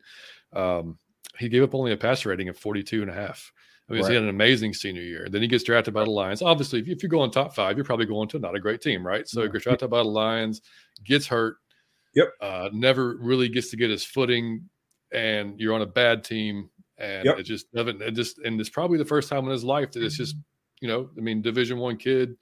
um, 0.54 1.00
he 1.40 1.50
gave 1.50 1.64
up 1.64 1.74
only 1.74 1.92
a 1.92 1.98
passer 1.98 2.30
rating 2.30 2.50
of 2.50 2.58
42 2.58 3.02
and 3.02 3.10
a 3.10 3.14
half. 3.14 3.52
I 3.90 3.94
mean, 3.94 4.02
right. 4.04 4.10
he 4.10 4.16
had 4.16 4.24
an 4.24 4.30
amazing 4.30 4.74
senior 4.74 5.02
year. 5.02 5.28
Then 5.30 5.42
he 5.42 5.48
gets 5.48 5.64
drafted 5.64 5.94
by 5.94 6.06
the 6.06 6.10
Lions. 6.10 6.42
Obviously, 6.42 6.80
if, 6.80 6.88
if 6.88 7.04
you're 7.04 7.10
going 7.10 7.32
top 7.32 7.54
five, 7.54 7.76
you're 7.76 7.84
probably 7.84 8.06
going 8.06 8.30
to 8.30 8.40
not 8.40 8.56
a 8.56 8.60
great 8.60 8.82
team, 8.82 9.06
right? 9.06 9.28
So 9.28 9.42
yeah. 9.42 9.48
he 9.48 9.52
gets 9.52 9.66
drafted 9.66 9.90
by 9.90 9.98
the 9.98 10.10
Lions, 10.10 10.62
gets 11.04 11.28
hurt. 11.28 11.58
Yep. 12.16 12.28
Uh, 12.40 12.70
never 12.72 13.18
really 13.18 13.50
gets 13.50 13.72
to 13.72 13.78
get 13.78 13.90
his 13.90 14.04
footing, 14.04 14.70
and 15.12 15.60
you're 15.60 15.74
on 15.74 15.82
a 15.82 15.88
bad 15.88 16.24
team, 16.24 16.70
and 16.98 17.26
yep. 17.26 17.40
it 17.40 17.44
just 17.44 17.72
doesn't. 17.74 18.02
It 18.02 18.12
just 18.12 18.38
and 18.40 18.62
it's 18.62 18.70
probably 18.70 19.00
the 19.00 19.06
first 19.06 19.30
time 19.30 19.46
in 19.46 19.52
his 19.52 19.64
life 19.64 19.92
that 19.92 20.04
it's 20.04 20.18
just, 20.18 20.36
you 20.80 20.88
know, 20.88 21.10
I 21.18 21.22
mean, 21.22 21.42
Division 21.42 21.80
One 21.80 21.98
kid, 21.98 22.36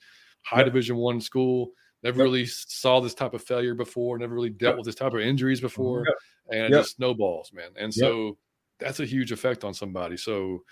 high 0.43 0.57
yep. 0.57 0.65
Division 0.65 0.97
One 0.97 1.21
school, 1.21 1.71
never 2.03 2.17
yep. 2.17 2.23
really 2.25 2.45
saw 2.45 2.99
this 2.99 3.13
type 3.13 3.33
of 3.33 3.43
failure 3.43 3.73
before, 3.73 4.17
never 4.19 4.35
really 4.35 4.49
dealt 4.49 4.75
with 4.75 4.85
this 4.85 4.95
type 4.95 5.13
of 5.13 5.21
injuries 5.21 5.61
before, 5.61 6.05
and 6.51 6.65
it 6.65 6.77
just 6.77 6.97
snowballs, 6.97 7.51
man. 7.53 7.69
And 7.77 7.93
so 7.93 8.37
that's 8.77 8.99
a 8.99 9.05
huge 9.05 9.31
effect 9.31 9.63
on 9.63 9.73
somebody. 9.73 10.17
So 10.17 10.63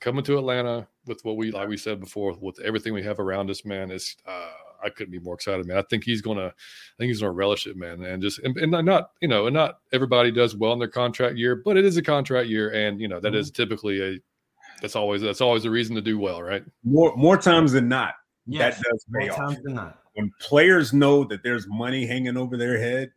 coming 0.00 0.24
to 0.24 0.38
Atlanta 0.38 0.86
with 1.06 1.24
what 1.24 1.36
we 1.36 1.50
like 1.50 1.68
we 1.68 1.76
said 1.76 2.00
before, 2.00 2.36
with 2.40 2.60
everything 2.60 2.92
we 2.94 3.02
have 3.02 3.20
around 3.20 3.50
us, 3.50 3.64
man, 3.64 3.90
is 3.90 4.16
uh, 4.26 4.50
I 4.82 4.90
couldn't 4.90 5.12
be 5.12 5.18
more 5.18 5.34
excited, 5.34 5.66
man. 5.66 5.78
I 5.78 5.82
think 5.82 6.04
he's 6.04 6.22
gonna, 6.22 6.46
I 6.46 6.96
think 6.98 7.08
he's 7.08 7.20
gonna 7.20 7.32
relish 7.32 7.66
it, 7.66 7.76
man, 7.76 8.02
and 8.04 8.22
just 8.22 8.38
and, 8.40 8.56
and 8.56 8.70
not 8.70 9.10
you 9.20 9.28
know, 9.28 9.46
and 9.46 9.54
not 9.54 9.78
everybody 9.92 10.30
does 10.30 10.56
well 10.56 10.72
in 10.72 10.78
their 10.78 10.88
contract 10.88 11.36
year, 11.36 11.56
but 11.56 11.76
it 11.76 11.84
is 11.84 11.96
a 11.96 12.02
contract 12.02 12.48
year, 12.48 12.70
and 12.72 13.00
you 13.00 13.08
know 13.08 13.20
that 13.20 13.30
mm-hmm. 13.30 13.38
is 13.38 13.50
typically 13.50 14.02
a 14.02 14.20
that's 14.80 14.96
always 14.96 15.22
that's 15.22 15.40
always 15.40 15.64
a 15.64 15.70
reason 15.70 15.94
to 15.96 16.02
do 16.02 16.18
well, 16.18 16.42
right? 16.42 16.64
More 16.84 17.16
more 17.16 17.36
times 17.36 17.72
than 17.72 17.88
not, 17.88 18.14
yes, 18.46 18.76
that 18.76 18.84
does 18.84 19.04
pay 19.12 19.28
more 19.28 19.32
off. 19.32 19.38
Times 19.38 19.62
than 19.62 19.74
not. 19.74 19.98
When 20.14 20.32
players 20.40 20.92
know 20.92 21.24
that 21.24 21.42
there's 21.42 21.66
money 21.68 22.06
hanging 22.06 22.36
over 22.36 22.56
their 22.56 22.78
head, 22.78 23.12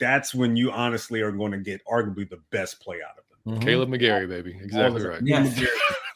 that's 0.00 0.34
when 0.34 0.56
you 0.56 0.70
honestly 0.70 1.20
are 1.20 1.32
going 1.32 1.52
to 1.52 1.58
get 1.58 1.84
arguably 1.86 2.28
the 2.28 2.40
best 2.50 2.80
play 2.80 2.96
out 2.96 3.18
of 3.18 3.18
it. 3.18 3.23
Mm-hmm. 3.46 3.62
Kaleb 3.62 3.88
McGary, 3.88 4.28
baby. 4.28 4.58
Exactly 4.62 5.04
right. 5.04 5.20
Yes. 5.22 5.60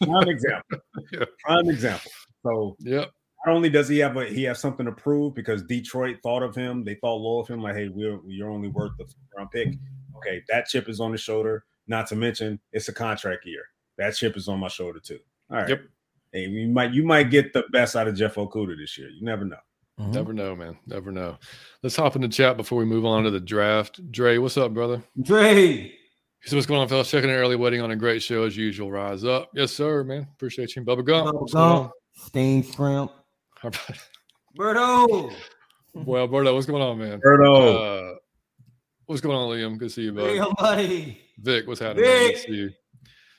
Prime 0.03 0.29
example. 0.29 0.79
yeah. 1.13 1.25
Prime 1.45 1.69
example. 1.69 2.11
So 2.43 2.77
yep. 2.81 3.11
Not 3.47 3.55
only 3.55 3.71
does 3.71 3.89
he 3.89 3.99
have 3.99 4.17
a 4.17 4.27
he 4.27 4.45
has 4.45 4.59
something 4.59 4.87
to 4.87 4.93
prove 4.93 5.35
because 5.35 5.63
Detroit 5.63 6.17
thought 6.23 6.43
of 6.43 6.55
him, 6.55 6.85
they 6.85 6.95
thought 6.95 7.17
low 7.17 7.41
of 7.41 7.49
him, 7.49 7.63
like, 7.63 7.77
hey, 7.77 7.89
we're 7.89 8.19
you're 8.27 8.51
only 8.51 8.69
worth 8.69 8.93
the 8.99 9.07
round 9.37 9.51
pick. 9.51 9.75
Okay, 10.17 10.43
that 10.49 10.67
chip 10.67 10.89
is 10.89 11.01
on 11.01 11.13
the 11.13 11.19
shoulder. 11.19 11.65
Not 11.87 12.07
to 12.09 12.17
mention 12.17 12.59
it's 12.73 12.89
a 12.89 12.93
contract 12.93 13.47
year. 13.47 13.63
That 13.97 14.15
chip 14.15 14.37
is 14.37 14.49
on 14.49 14.61
my 14.61 14.69
shoulder 14.69 15.01
too. 15.01 15.19
All 15.51 15.59
right. 15.59 15.69
Yep. 15.69 15.83
Hey, 16.33 16.47
you 16.47 16.69
might 16.69 16.93
you 16.93 17.05
might 17.05 17.31
get 17.31 17.53
the 17.53 17.65
best 17.73 17.97
out 17.97 18.09
of 18.09 18.15
Jeff 18.15 18.35
Okudah 18.35 18.77
this 18.77 18.99
year. 18.99 19.09
You 19.09 19.25
never 19.25 19.45
know. 19.45 19.57
Mm-hmm. 20.01 20.13
Never 20.13 20.33
know, 20.33 20.55
man. 20.55 20.79
Never 20.87 21.11
know. 21.11 21.39
Let's 21.83 21.97
hop 21.97 22.15
in 22.17 22.23
the 22.23 22.29
chat 22.29 22.57
before 22.57 22.79
we 22.79 22.85
move 22.85 23.05
on 23.05 23.25
to 23.25 23.31
the 23.31 23.41
draft. 23.41 24.13
Dre, 24.13 24.39
what's 24.39 24.57
up, 24.57 24.73
brother? 24.73 25.03
Dre, 25.21 25.93
so 26.45 26.57
what's 26.57 26.67
going 26.67 26.81
on, 26.81 26.89
fellas? 26.89 27.11
Checking 27.11 27.31
an 27.31 27.37
early 27.37 27.57
wedding 27.57 27.81
on 27.81 27.91
a 27.91 27.97
great 27.97 28.23
show 28.23 28.45
as 28.45 28.57
usual. 28.57 28.91
Rise 28.91 29.25
up. 29.25 29.51
Yes, 29.55 29.73
sir, 29.73 30.05
man. 30.05 30.27
Appreciate 30.35 30.75
you. 30.77 30.83
Bubba 30.83 31.05
Gump. 31.05 31.35
Bubba 31.35 31.53
Gump. 31.53 31.93
Steamed 32.15 32.67
shrimp. 32.67 33.13
Berto. 34.59 35.33
well, 35.95 36.29
Berto, 36.29 36.55
what's 36.55 36.67
going 36.67 36.83
on, 36.83 36.99
man? 36.99 37.21
Berto. 37.21 38.13
Uh, 38.13 38.19
what's 39.07 39.21
going 39.21 39.37
on, 39.37 39.49
Liam? 39.49 39.79
Good 39.79 39.89
to 39.89 39.95
see 39.95 40.03
you, 40.03 40.13
buddy. 40.13 40.39
Hey, 40.39 40.47
buddy. 40.59 41.21
Vic, 41.39 41.67
what's 41.67 41.81
happening? 41.81 42.05
Vic. 42.05 42.27
Good 42.27 42.35
to 42.35 42.41
see 42.41 42.57
you. 42.57 42.71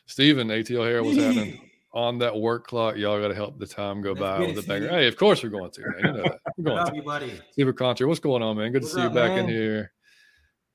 Steven, 0.06 0.48
ATL 0.48 0.86
Hair, 0.86 1.04
what's 1.04 1.18
happening? 1.18 1.70
on 1.94 2.20
that 2.20 2.36
work 2.36 2.68
clock. 2.68 2.96
Y'all 2.98 3.20
got 3.20 3.30
to 3.30 3.36
help 3.36 3.58
the 3.60 3.66
time 3.66 4.02
go 4.02 4.12
Let's 4.12 4.20
by 4.20 4.40
with 4.40 4.56
the 4.56 4.62
banger. 4.62 4.90
Hey, 4.90 5.08
of 5.08 5.18
course 5.18 5.44
we're 5.44 5.50
going 5.50 5.72
to, 5.72 5.82
man. 5.82 5.94
You 6.00 6.04
know 6.14 6.24
that. 6.24 6.40
We're 6.58 6.64
going 6.76 6.86
to. 6.86 6.96
you, 6.96 7.02
buddy. 7.02 7.42
Super 7.56 7.74
Contra, 7.74 8.08
what's 8.08 8.20
going 8.20 8.44
on, 8.44 8.58
man? 8.58 8.72
Good 8.72 8.84
what's 8.84 8.94
to 8.94 9.02
see 9.02 9.06
up, 9.06 9.14
you 9.14 9.20
back 9.20 9.32
man? 9.32 9.46
in 9.46 9.50
here. 9.50 9.92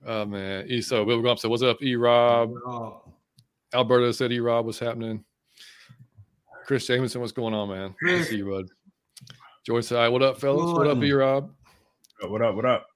Oh 0.07 0.25
man, 0.27 0.67
E 0.69 0.81
so 0.81 1.05
Bill 1.05 1.21
Grump 1.21 1.38
said, 1.38 1.51
"What's 1.51 1.62
up, 1.62 1.83
E 1.83 1.97
Rob?" 1.97 2.53
Alberto 3.73 4.12
said, 4.12 4.33
"E 4.33 4.40
Rob, 4.40 4.67
what's 4.67 4.79
happening?" 4.79 5.25
Chris 6.67 6.87
Jameson, 6.87 7.21
what's 7.21 7.33
going 7.33 7.53
on, 7.55 7.69
man? 7.69 7.95
Good 8.03 8.19
to 8.19 8.25
see 8.25 8.37
you, 8.38 8.49
bud. 8.49 8.69
Joyce, 9.67 9.88
said, 9.88 9.97
hi, 9.97 10.09
what 10.09 10.23
up, 10.23 10.40
fellas? 10.40 10.73
What 10.73 10.87
up, 10.87 11.03
E 11.03 11.12
Rob? 11.12 11.51
What 12.21 12.43
up? 12.43 12.55
What 12.55 12.64
up? 12.64 12.87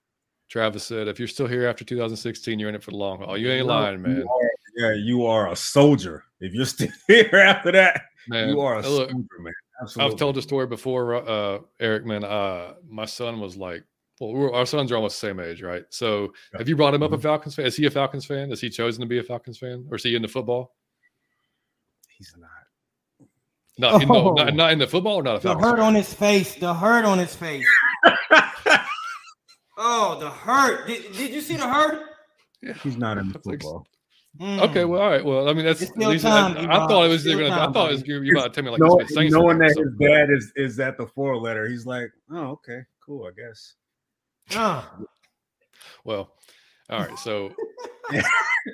Travis 0.49 0.85
said, 0.85 1.09
"If 1.09 1.19
you're 1.19 1.29
still 1.29 1.47
here 1.47 1.67
after 1.67 1.85
2016, 1.85 2.59
you're 2.59 2.69
in 2.69 2.75
it 2.75 2.83
for 2.83 2.91
the 2.91 2.97
long 2.97 3.19
haul. 3.19 3.37
You 3.37 3.51
ain't 3.51 3.67
lying, 3.67 4.01
man." 4.01 4.17
You 4.17 4.29
are, 4.29 4.51
yeah, 4.77 4.95
you 4.95 5.27
are 5.27 5.51
a 5.51 5.57
soldier. 5.57 6.25
If 6.41 6.55
you're 6.55 6.65
still 6.65 6.89
here 7.07 7.35
after 7.35 7.73
that, 7.73 8.03
man, 8.29 8.49
you 8.49 8.61
are 8.61 8.77
a 8.77 8.89
look, 8.89 9.11
soldier, 9.11 9.27
man. 9.41 9.53
Absolutely. 9.83 10.13
I've 10.13 10.19
told 10.19 10.37
the 10.37 10.43
story 10.43 10.67
before, 10.67 11.17
uh, 11.17 11.59
Eric. 11.81 12.07
Man, 12.07 12.25
uh, 12.25 12.75
my 12.89 13.05
son 13.05 13.41
was 13.41 13.57
like, 13.57 13.85
well, 14.21 14.33
we 14.33 14.53
our 14.53 14.67
sons 14.67 14.91
are 14.93 14.97
almost 14.97 15.21
the 15.21 15.27
same 15.27 15.41
age, 15.41 15.63
right? 15.63 15.85
So, 15.91 16.33
yeah. 16.53 16.59
have 16.59 16.69
you 16.69 16.77
brought 16.77 16.95
him 16.95 17.03
up 17.03 17.13
a 17.13 17.15
mm-hmm. 17.15 17.23
Falcons 17.23 17.55
fan? 17.55 17.67
Is 17.67 17.77
he 17.77 17.87
a 17.87 17.91
Falcons 17.91 18.27
fan? 18.27 18.51
Has 18.51 18.61
he 18.61 18.71
chosen 18.71 19.01
to 19.01 19.07
be 19.07 19.19
a 19.19 19.23
Falcons 19.23 19.59
fan, 19.59 19.87
or 19.91 19.97
is 19.97 20.03
he 20.03 20.15
into 20.15 20.29
football? 20.29 20.75
He's 22.09 22.35
not. 22.37 22.51
Not, 23.81 23.95
oh. 23.95 24.01
in, 24.01 24.09
no, 24.09 24.33
not, 24.33 24.55
not 24.55 24.73
in 24.73 24.79
the 24.81 24.89
football 24.89 25.17
or 25.17 25.23
not 25.23 25.37
a 25.37 25.41
Falcons 25.41 25.63
The 25.63 25.69
hurt 25.69 25.77
fan? 25.77 25.87
on 25.87 25.95
his 25.95 26.13
face. 26.13 26.55
The 26.57 26.75
hurt 26.75 27.05
on 27.05 27.19
his 27.19 27.35
face. 27.35 27.67
oh, 29.79 30.19
the 30.19 30.31
hurt. 30.31 30.89
Did, 30.89 31.13
did 31.13 31.31
you 31.31 31.41
see 31.41 31.57
the 31.57 31.69
hurt? 31.69 32.03
Yeah. 32.61 32.75
He's 32.75 32.97
not 32.97 33.19
in 33.19 33.33
the 33.33 33.39
football. 33.45 33.87
Mm. 34.41 34.61
Okay, 34.69 34.85
well, 34.85 35.01
all 35.01 35.11
right. 35.11 35.25
Well, 35.25 35.49
I 35.49 35.53
mean, 35.53 35.65
that's 35.65 35.83
at 35.83 35.97
least 35.97 36.25
time, 36.25 36.57
I, 36.57 36.85
I, 36.85 36.87
thought 36.87 37.05
it 37.05 37.09
was 37.09 37.25
gonna. 37.25 37.51
I 37.51 37.73
thought 37.73 37.91
it 37.91 37.93
was 37.93 38.07
you 38.07 38.33
about 38.33 38.53
to 38.55 38.63
tell 38.63 38.65
me 38.65 38.71
like 38.71 38.81
no, 38.81 39.01
knowing 39.41 39.59
that 39.59 39.77
his 39.77 39.95
dad 39.99 40.31
is 40.31 40.53
is 40.55 40.79
at 40.79 40.97
the 40.97 41.07
four 41.07 41.37
letter. 41.37 41.69
He's 41.69 41.87
like, 41.87 42.11
oh, 42.31 42.51
okay, 42.51 42.81
cool, 43.05 43.27
I 43.27 43.31
guess. 43.31 43.75
Oh. 44.55 44.89
Well, 46.05 46.33
all 46.91 47.01
right. 47.01 47.19
So 47.19 47.53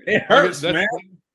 it 0.07 0.23
hurts, 0.23 0.63
man. 0.63 0.87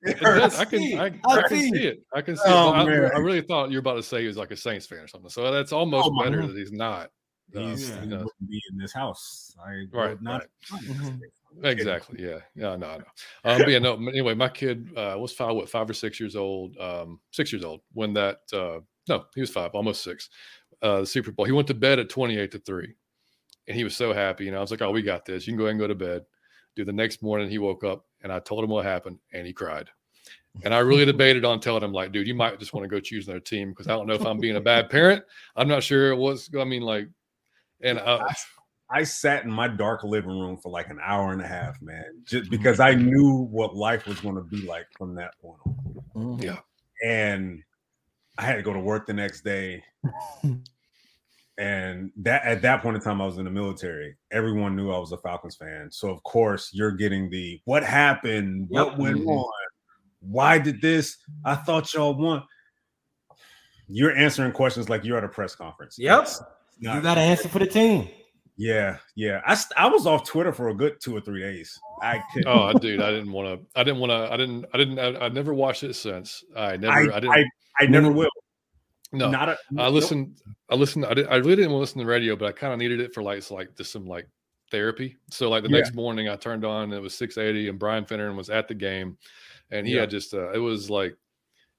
It 0.02 0.18
hurts. 0.18 0.58
I 0.58 0.66
can, 0.66 0.82
I, 0.98 1.06
I, 1.06 1.38
I 1.38 1.48
can 1.48 1.58
see 1.58 1.84
it. 1.86 2.04
I 2.14 2.22
can 2.22 2.38
see 2.38 2.44
oh, 2.46 2.74
it. 2.74 2.76
I, 2.76 3.18
I, 3.18 3.20
really 3.20 3.42
thought 3.42 3.70
you 3.70 3.76
were 3.76 3.82
about 3.82 3.96
to 3.96 4.04
say 4.04 4.22
he 4.22 4.28
was 4.28 4.38
like 4.38 4.52
a 4.52 4.56
Saints 4.56 4.86
fan 4.86 5.00
or 5.00 5.08
something. 5.08 5.30
So 5.30 5.52
that's 5.52 5.74
almost 5.74 6.10
oh, 6.10 6.24
better 6.24 6.48
that 6.48 6.56
he's 6.56 6.72
not. 6.72 7.12
He's, 7.54 7.92
uh, 7.92 8.02
you 8.04 8.10
know. 8.10 8.30
be 8.48 8.62
in 8.72 8.78
this 8.78 8.94
house. 8.94 9.56
I 9.60 9.86
right, 9.92 10.22
not. 10.22 10.46
Right. 10.72 10.84
Mm-hmm. 10.84 11.66
Exactly. 11.66 12.24
Yeah. 12.24 12.40
Yeah. 12.56 12.76
No. 12.76 12.98
No. 12.98 13.04
Um, 13.44 13.58
but 13.58 13.70
yeah. 13.70 13.80
No. 13.80 13.96
Anyway, 13.96 14.36
my 14.36 14.50
kid 14.50 14.90
uh, 14.96 15.16
was 15.18 15.34
five. 15.34 15.56
What? 15.56 15.70
Five 15.70 15.90
or 15.90 15.94
six 15.94 16.20
years 16.20 16.36
old. 16.36 16.78
Um, 16.78 17.20
six 17.32 17.52
years 17.52 17.64
old 17.66 17.82
when 17.94 18.14
that. 18.14 18.42
Uh, 18.54 18.80
no, 19.08 19.26
he 19.34 19.42
was 19.42 19.50
five, 19.50 19.72
almost 19.74 20.04
six. 20.04 20.30
Uh, 20.82 21.02
the 21.02 21.08
Super 21.08 21.32
Bowl. 21.32 21.46
He 21.46 21.52
went 21.52 21.68
to 21.68 21.74
bed 21.74 21.98
at 21.98 22.10
twenty-eight 22.10 22.52
to 22.52 22.60
three 22.60 22.94
and 23.70 23.78
he 23.78 23.84
was 23.86 23.96
so 23.96 24.12
happy. 24.12 24.48
And 24.48 24.58
I 24.58 24.60
was 24.60 24.72
like, 24.72 24.82
"Oh, 24.82 24.92
we 24.92 25.02
got 25.02 25.26
this. 25.26 25.48
You 25.48 25.54
can 25.54 25.58
go 25.58 25.66
ahead 25.66 25.72
and 25.72 25.80
go 25.80 25.88
to 25.88 25.96
bed." 25.96 26.26
Dude, 26.76 26.88
the 26.88 26.94
next 26.94 27.22
morning 27.22 27.50
he 27.50 27.60
woke 27.60 27.84
up 27.84 28.06
and 28.22 28.34
I 28.34 28.40
told 28.40 28.64
him 28.64 28.72
what 28.72 28.84
happened, 28.84 29.20
and 29.32 29.48
he 29.48 29.54
cried. 29.54 29.90
And 30.64 30.74
I 30.74 30.80
really 30.80 31.06
debated 31.14 31.46
on 31.46 31.60
telling 31.60 31.84
him, 31.84 31.94
like, 31.94 32.12
dude, 32.12 32.28
you 32.28 32.36
might 32.36 32.60
just 32.60 32.74
want 32.74 32.84
to 32.84 32.90
go 32.90 33.00
choose 33.00 33.28
another 33.28 33.40
team 33.40 33.70
because 33.70 33.88
I 33.88 33.92
don't 33.92 34.08
know 34.08 34.16
if 34.16 34.26
I'm 34.26 34.40
being 34.40 34.58
a 34.58 34.62
bad 34.62 34.90
parent. 34.92 35.24
I'm 35.56 35.68
not 35.68 35.84
sure 35.84 36.16
what's. 36.16 36.50
I 36.60 36.64
mean, 36.66 36.82
like, 36.82 37.08
and 37.82 38.00
uh, 38.00 38.26
I, 38.28 39.00
I 39.00 39.04
sat 39.04 39.44
in 39.44 39.52
my 39.52 39.68
dark 39.68 40.04
living 40.04 40.32
room 40.32 40.58
for 40.58 40.72
like 40.72 40.90
an 40.90 41.00
hour 41.02 41.32
and 41.32 41.42
a 41.42 41.48
half, 41.48 41.80
man, 41.82 42.24
just 42.26 42.50
because 42.50 42.80
I 42.80 42.96
knew 42.96 43.48
what 43.52 43.76
life 43.76 44.08
was 44.08 44.20
going 44.20 44.36
to 44.36 44.42
be 44.42 44.66
like 44.66 44.88
from 44.98 45.14
that 45.16 45.40
point 45.40 45.60
on. 45.66 45.76
Mm-hmm. 46.16 46.44
Yeah, 46.44 46.60
and 47.06 47.62
I 48.40 48.42
had 48.42 48.56
to 48.56 48.64
go 48.64 48.74
to 48.74 48.80
work 48.80 49.06
the 49.06 49.14
next 49.14 49.42
day. 49.42 49.84
and 51.60 52.10
that 52.16 52.44
at 52.46 52.62
that 52.62 52.82
point 52.82 52.96
in 52.96 53.02
time, 53.02 53.22
I 53.22 53.26
was 53.26 53.38
in 53.38 53.44
the 53.44 53.52
military. 53.52 54.16
Everyone 54.32 54.78
knew 54.78 54.92
I 54.92 54.98
was 54.98 55.12
a 55.12 55.18
Falcons 55.18 55.58
fan, 55.58 55.90
so 55.92 56.10
of 56.10 56.24
course 56.24 56.70
you're 56.74 56.94
getting 56.94 57.30
the 57.30 57.60
what 57.66 57.84
happened, 57.84 58.70
yep. 58.72 58.86
what 58.86 58.98
went 58.98 59.18
mm-hmm. 59.18 59.28
on, 59.28 59.52
why 60.22 60.58
did 60.58 60.82
this? 60.82 61.18
I 61.44 61.56
thought 61.56 61.94
y'all 61.94 62.16
won. 62.16 62.44
You're 63.90 64.16
answering 64.16 64.54
questions 64.54 64.88
like 64.88 65.04
you're 65.04 65.18
at 65.18 65.24
a 65.26 65.30
press 65.30 65.54
conference. 65.54 65.98
Yep, 66.00 66.30
not, 66.80 66.96
you 66.96 67.02
got 67.02 67.16
to 67.16 67.22
answer 67.22 67.50
for 67.50 67.60
the 67.60 67.68
team. 67.68 68.08
Yeah, 68.56 68.98
yeah. 69.16 69.42
I 69.46 69.58
I 69.76 69.88
was 69.88 70.08
off 70.08 70.26
Twitter 70.26 70.54
for 70.54 70.70
a 70.70 70.74
good 70.74 71.02
two 71.02 71.16
or 71.16 71.20
three 71.20 71.42
days. 71.42 71.78
I 72.02 72.24
could. 72.34 72.46
Oh, 72.48 72.72
dude, 72.72 73.02
I 73.02 73.12
didn't 73.12 73.34
want 73.34 73.60
to. 73.60 73.80
I 73.80 73.84
didn't 73.84 74.00
want 74.00 74.12
to. 74.12 74.34
I 74.34 74.38
didn't. 74.38 74.66
I 74.74 74.78
didn't. 74.78 75.00
I, 75.00 75.26
I, 75.26 75.30
never 75.30 75.54
watched 75.54 75.84
it 75.84 75.94
since. 75.94 76.44
I 76.56 76.78
never. 76.78 77.12
I, 77.12 77.18
I 77.18 77.20
didn't. 77.20 77.36
I, 77.36 77.46
I 77.82 77.86
never 77.88 78.12
will. 78.12 78.30
No, 79.12 79.30
not 79.32 79.50
a, 79.50 79.58
I 79.78 79.90
listened. 79.90 80.40
Nope. 80.46 80.56
I 80.70 80.76
listened. 80.76 81.06
I, 81.06 81.14
did, 81.14 81.28
I 81.28 81.38
really 81.38 81.56
didn't 81.58 81.72
want 81.72 81.80
to 81.80 81.82
listen 81.82 82.00
to 82.00 82.06
the 82.06 82.12
radio, 82.12 82.36
but 82.36 82.48
I 82.48 82.52
kind 82.52 82.74
of 82.74 82.80
needed 82.80 83.00
it 83.00 83.14
for 83.14 83.24
like 83.24 83.42
so 83.42 83.56
like 83.56 83.76
just 83.76 83.92
some 83.92 84.06
like 84.06 84.28
therapy. 84.70 85.18
So 85.32 85.50
like 85.50 85.64
the 85.64 85.70
yeah. 85.70 85.78
next 85.78 85.96
morning, 85.96 86.30
I 86.30 86.36
turned 86.36 86.64
on. 86.64 86.94
it 86.94 87.02
was 87.02 87.16
six 87.16 87.38
eighty, 87.38 87.70
and 87.70 87.80
Brian 87.80 88.06
Finneran 88.06 88.36
was 88.36 88.50
at 88.50 88.68
the 88.68 88.76
game, 88.76 89.18
and 89.72 89.88
he 89.88 89.96
yeah. 89.96 90.02
had 90.02 90.12
just. 90.12 90.34
Uh, 90.34 90.52
it 90.52 90.60
was 90.60 90.90
like 90.90 91.16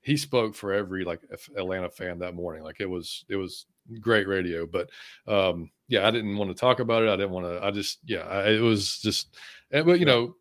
he 0.02 0.16
spoke 0.16 0.54
for 0.54 0.72
every 0.72 1.04
like 1.04 1.20
Atlanta 1.56 1.90
fan 1.90 2.18
that 2.18 2.34
morning. 2.34 2.62
Like 2.64 2.80
it 2.80 2.88
was 2.88 3.24
it 3.28 3.36
was 3.36 3.66
great 4.00 4.26
radio. 4.26 4.66
But 4.66 4.90
um 5.26 5.70
yeah, 5.88 6.06
I 6.06 6.10
didn't 6.10 6.36
want 6.36 6.50
to 6.50 6.54
talk 6.58 6.80
about 6.80 7.02
it. 7.02 7.08
I 7.08 7.16
didn't 7.16 7.32
want 7.32 7.46
to. 7.46 7.64
I 7.64 7.70
just 7.70 7.98
yeah, 8.04 8.20
I, 8.20 8.50
it 8.50 8.60
was 8.60 8.98
just. 8.98 9.36
But 9.70 9.98
you 9.98 10.06
know, 10.06 10.36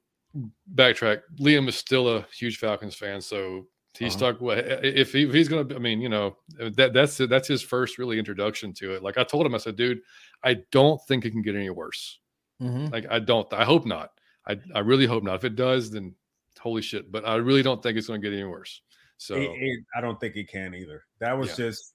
backtrack. 0.73 1.21
Liam 1.39 1.67
is 1.67 1.75
still 1.75 2.07
a 2.07 2.25
huge 2.33 2.57
Falcons 2.57 2.95
fan, 2.95 3.21
so 3.21 3.67
He's 3.99 4.15
uh-huh. 4.15 4.31
stuck 4.31 4.41
with 4.41 4.65
if, 4.83 5.11
he, 5.11 5.23
if 5.23 5.33
he's 5.33 5.49
gonna. 5.49 5.75
I 5.75 5.77
mean, 5.77 5.99
you 5.99 6.07
know, 6.07 6.37
that 6.57 6.93
that's 6.93 7.17
that's 7.17 7.49
his 7.49 7.61
first 7.61 7.97
really 7.97 8.17
introduction 8.17 8.71
to 8.75 8.95
it. 8.95 9.03
Like 9.03 9.17
I 9.17 9.25
told 9.25 9.45
him, 9.45 9.53
I 9.53 9.57
said, 9.57 9.75
dude, 9.75 9.99
I 10.41 10.59
don't 10.71 11.01
think 11.05 11.25
it 11.25 11.31
can 11.31 11.41
get 11.41 11.55
any 11.55 11.69
worse. 11.69 12.19
Mm-hmm. 12.61 12.93
Like 12.93 13.07
I 13.09 13.19
don't. 13.19 13.51
I 13.53 13.65
hope 13.65 13.85
not. 13.85 14.11
I 14.47 14.57
I 14.73 14.79
really 14.79 15.05
hope 15.05 15.23
not. 15.23 15.35
If 15.35 15.43
it 15.43 15.57
does, 15.57 15.91
then 15.91 16.15
holy 16.61 16.81
shit. 16.81 17.11
But 17.11 17.27
I 17.27 17.35
really 17.35 17.61
don't 17.61 17.83
think 17.83 17.97
it's 17.97 18.07
gonna 18.07 18.19
get 18.19 18.31
any 18.31 18.45
worse. 18.45 18.81
So 19.17 19.35
it, 19.35 19.51
it, 19.53 19.83
I 19.93 19.99
don't 19.99 20.17
think 20.17 20.37
it 20.37 20.47
can 20.47 20.73
either. 20.73 21.03
That 21.19 21.37
was 21.37 21.49
yeah. 21.49 21.65
just 21.65 21.93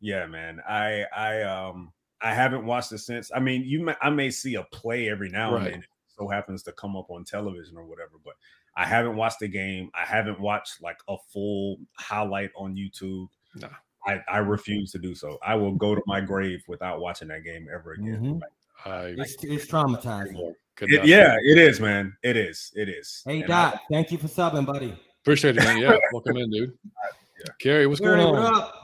yeah, 0.00 0.26
man. 0.26 0.60
I 0.68 1.04
I 1.16 1.42
um 1.42 1.90
I 2.20 2.34
haven't 2.34 2.66
watched 2.66 2.92
it 2.92 2.98
since. 2.98 3.30
I 3.34 3.40
mean, 3.40 3.62
you 3.64 3.82
may, 3.82 3.94
I 4.02 4.10
may 4.10 4.30
see 4.30 4.56
a 4.56 4.62
play 4.64 5.08
every 5.08 5.30
now 5.30 5.54
right. 5.54 5.72
and 5.72 5.74
then. 5.76 5.84
so 6.08 6.28
happens 6.28 6.62
to 6.64 6.72
come 6.72 6.96
up 6.96 7.10
on 7.10 7.24
television 7.24 7.78
or 7.78 7.86
whatever, 7.86 8.12
but 8.22 8.34
I 8.76 8.86
haven't 8.86 9.16
watched 9.16 9.40
the 9.40 9.48
game. 9.48 9.90
I 9.94 10.04
haven't 10.04 10.40
watched 10.40 10.82
like 10.82 10.98
a 11.08 11.16
full 11.32 11.78
highlight 11.94 12.50
on 12.56 12.76
YouTube. 12.76 13.28
No. 13.54 13.68
I, 14.06 14.20
I 14.28 14.38
refuse 14.38 14.92
to 14.92 14.98
do 14.98 15.14
so. 15.14 15.38
I 15.44 15.54
will 15.54 15.74
go 15.74 15.94
to 15.94 16.02
my 16.06 16.20
grave 16.20 16.62
without 16.68 17.00
watching 17.00 17.28
that 17.28 17.42
game 17.42 17.66
ever 17.72 17.92
again. 17.92 18.40
Mm-hmm. 18.84 18.88
I, 18.88 19.14
it's, 19.18 19.36
it's 19.42 19.66
traumatizing. 19.66 20.52
It, 20.82 21.06
yeah, 21.06 21.36
it 21.42 21.58
is, 21.58 21.80
man. 21.80 22.14
It 22.22 22.36
is. 22.36 22.70
It 22.76 22.88
is. 22.88 23.22
Hey, 23.24 23.40
and 23.40 23.48
Doc, 23.48 23.74
I, 23.74 23.80
thank 23.90 24.12
you 24.12 24.18
for 24.18 24.28
subbing, 24.28 24.66
buddy. 24.66 24.96
Appreciate 25.22 25.56
it, 25.56 25.64
man. 25.64 25.78
Yeah, 25.80 25.96
welcome 26.12 26.36
in, 26.36 26.50
dude. 26.50 26.72
Yeah. 26.84 27.52
Carrie, 27.58 27.86
what's 27.86 28.00
Carrie, 28.00 28.20
going 28.20 28.36
on? 28.36 28.52
What 28.52 28.74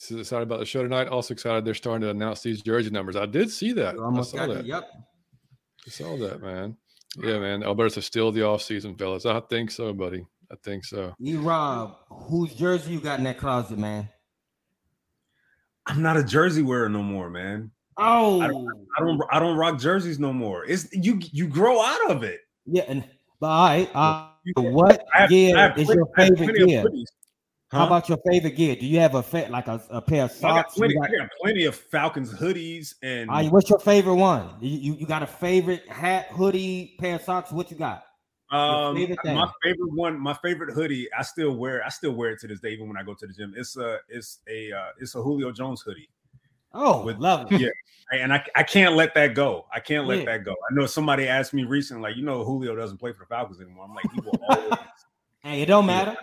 so 0.00 0.16
excited 0.16 0.44
about 0.44 0.60
the 0.60 0.66
show 0.66 0.82
tonight. 0.82 1.08
Also 1.08 1.34
excited 1.34 1.64
they're 1.64 1.74
starting 1.74 2.00
to 2.00 2.10
announce 2.10 2.40
these 2.40 2.62
jersey 2.62 2.90
numbers. 2.90 3.16
I 3.16 3.26
did 3.26 3.50
see 3.50 3.72
that. 3.72 3.96
I 3.98 4.22
saw 4.22 4.46
that. 4.46 4.60
It, 4.60 4.66
yep. 4.66 4.88
I 5.86 5.90
saw 5.90 6.16
that, 6.16 6.40
man. 6.42 6.76
Yeah, 7.18 7.38
man. 7.38 7.62
Alberta's 7.62 8.04
still 8.04 8.30
the 8.32 8.46
off 8.46 8.62
season, 8.62 8.94
fellas. 8.94 9.26
I 9.26 9.40
think 9.40 9.70
so, 9.70 9.92
buddy. 9.92 10.26
I 10.50 10.56
think 10.62 10.84
so. 10.84 11.14
You 11.18 11.40
Rob, 11.40 11.96
whose 12.08 12.54
jersey 12.54 12.92
you 12.92 13.00
got 13.00 13.18
in 13.18 13.24
that 13.24 13.38
closet, 13.38 13.78
man? 13.78 14.08
I'm 15.86 16.02
not 16.02 16.16
a 16.16 16.24
jersey 16.24 16.62
wearer 16.62 16.88
no 16.88 17.02
more, 17.02 17.30
man. 17.30 17.70
Oh, 17.96 18.40
I 18.40 18.48
don't, 18.48 18.68
I 18.96 19.00
don't, 19.00 19.22
I 19.32 19.38
don't 19.38 19.56
rock 19.56 19.78
jerseys 19.78 20.18
no 20.18 20.32
more. 20.32 20.64
It's 20.64 20.88
you, 20.92 21.20
you 21.32 21.46
grow 21.46 21.82
out 21.82 22.10
of 22.10 22.22
it. 22.22 22.40
Yeah, 22.66 22.84
and 22.88 23.04
but 23.40 23.46
all 23.46 23.66
right, 23.66 23.90
uh, 23.94 24.28
what 24.56 25.04
gear 25.28 25.74
is 25.76 25.88
your 25.88 26.06
favorite 26.16 26.56
gear? 26.56 26.84
Huh? 27.70 27.78
How 27.78 27.86
about 27.86 28.08
your 28.08 28.18
favorite 28.28 28.56
gear? 28.56 28.74
Do 28.74 28.84
you 28.84 28.98
have 28.98 29.14
a 29.14 29.22
fa- 29.22 29.46
like 29.48 29.68
a, 29.68 29.80
a 29.90 30.02
pair 30.02 30.24
of 30.24 30.32
socks? 30.32 30.44
I 30.44 30.62
got, 30.62 30.72
plenty, 30.72 30.94
got... 30.94 31.08
I 31.08 31.16
got 31.18 31.28
plenty 31.40 31.64
of 31.66 31.76
Falcons 31.76 32.32
hoodies 32.32 32.94
and. 33.00 33.30
Right, 33.30 33.50
what's 33.50 33.70
your 33.70 33.78
favorite 33.78 34.16
one? 34.16 34.50
You, 34.60 34.76
you, 34.76 34.94
you 34.94 35.06
got 35.06 35.22
a 35.22 35.26
favorite 35.26 35.88
hat, 35.88 36.26
hoodie, 36.32 36.96
pair 36.98 37.14
of 37.14 37.22
socks? 37.22 37.52
What 37.52 37.70
you 37.70 37.76
got? 37.76 38.02
Um, 38.50 38.96
favorite 38.96 39.18
my 39.24 39.48
favorite 39.62 39.92
one, 39.94 40.18
my 40.18 40.34
favorite 40.34 40.74
hoodie, 40.74 41.08
I 41.16 41.22
still 41.22 41.54
wear. 41.54 41.84
I 41.86 41.90
still 41.90 42.10
wear 42.10 42.30
it 42.30 42.40
to 42.40 42.48
this 42.48 42.58
day, 42.58 42.70
even 42.70 42.88
when 42.88 42.96
I 42.96 43.04
go 43.04 43.14
to 43.14 43.24
the 43.24 43.32
gym. 43.32 43.54
It's 43.56 43.76
a, 43.76 43.98
it's 44.08 44.40
a, 44.48 44.72
uh, 44.72 44.88
it's 44.98 45.14
a 45.14 45.22
Julio 45.22 45.52
Jones 45.52 45.82
hoodie. 45.82 46.08
Oh, 46.72 47.04
with, 47.04 47.18
love 47.18 47.52
it. 47.52 47.60
Yeah, 47.60 47.68
and 48.12 48.32
I, 48.32 48.44
I 48.56 48.64
can't 48.64 48.96
let 48.96 49.14
that 49.14 49.34
go. 49.36 49.66
I 49.72 49.78
can't 49.78 50.08
let 50.08 50.20
yeah. 50.20 50.24
that 50.24 50.44
go. 50.44 50.52
I 50.52 50.74
know 50.74 50.86
somebody 50.86 51.28
asked 51.28 51.54
me 51.54 51.62
recently, 51.62 52.02
like, 52.02 52.16
you 52.16 52.24
know, 52.24 52.42
Julio 52.42 52.74
doesn't 52.74 52.98
play 52.98 53.12
for 53.12 53.20
the 53.20 53.26
Falcons 53.26 53.60
anymore. 53.60 53.84
I'm 53.88 53.94
like, 53.94 54.10
he 54.12 54.20
will 54.20 54.40
always. 54.48 54.78
hey, 55.44 55.62
it 55.62 55.66
don't 55.66 55.86
matter 55.86 56.16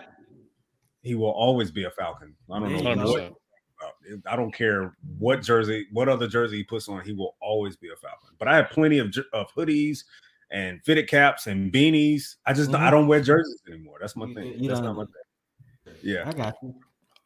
he 1.02 1.14
will 1.14 1.30
always 1.30 1.70
be 1.70 1.84
a 1.84 1.90
Falcon. 1.90 2.34
I 2.50 2.60
don't 2.60 2.84
know 2.84 3.12
what. 3.12 3.34
I 4.26 4.34
don't 4.34 4.52
care 4.52 4.96
what 5.18 5.42
jersey, 5.42 5.86
what 5.92 6.08
other 6.08 6.26
jersey 6.26 6.56
he 6.58 6.64
puts 6.64 6.88
on, 6.88 7.04
he 7.04 7.12
will 7.12 7.36
always 7.40 7.76
be 7.76 7.88
a 7.88 7.96
Falcon. 7.96 8.30
But 8.38 8.48
I 8.48 8.56
have 8.56 8.70
plenty 8.70 8.98
of, 8.98 9.14
of 9.32 9.54
hoodies 9.54 10.00
and 10.50 10.82
fitted 10.84 11.08
caps 11.08 11.46
and 11.46 11.72
beanies. 11.72 12.36
I 12.46 12.54
just 12.54 12.70
mm-hmm. 12.70 12.82
I 12.82 12.90
don't 12.90 13.06
wear 13.06 13.20
jerseys 13.20 13.62
anymore. 13.68 13.98
That's 14.00 14.16
my 14.16 14.26
thing. 14.34 14.46
You, 14.46 14.54
you 14.58 14.68
That's 14.68 14.80
not 14.80 14.96
my 14.96 15.04
thing. 15.04 15.94
Yeah, 16.02 16.24
I 16.26 16.32
got 16.32 16.56
you. 16.62 16.74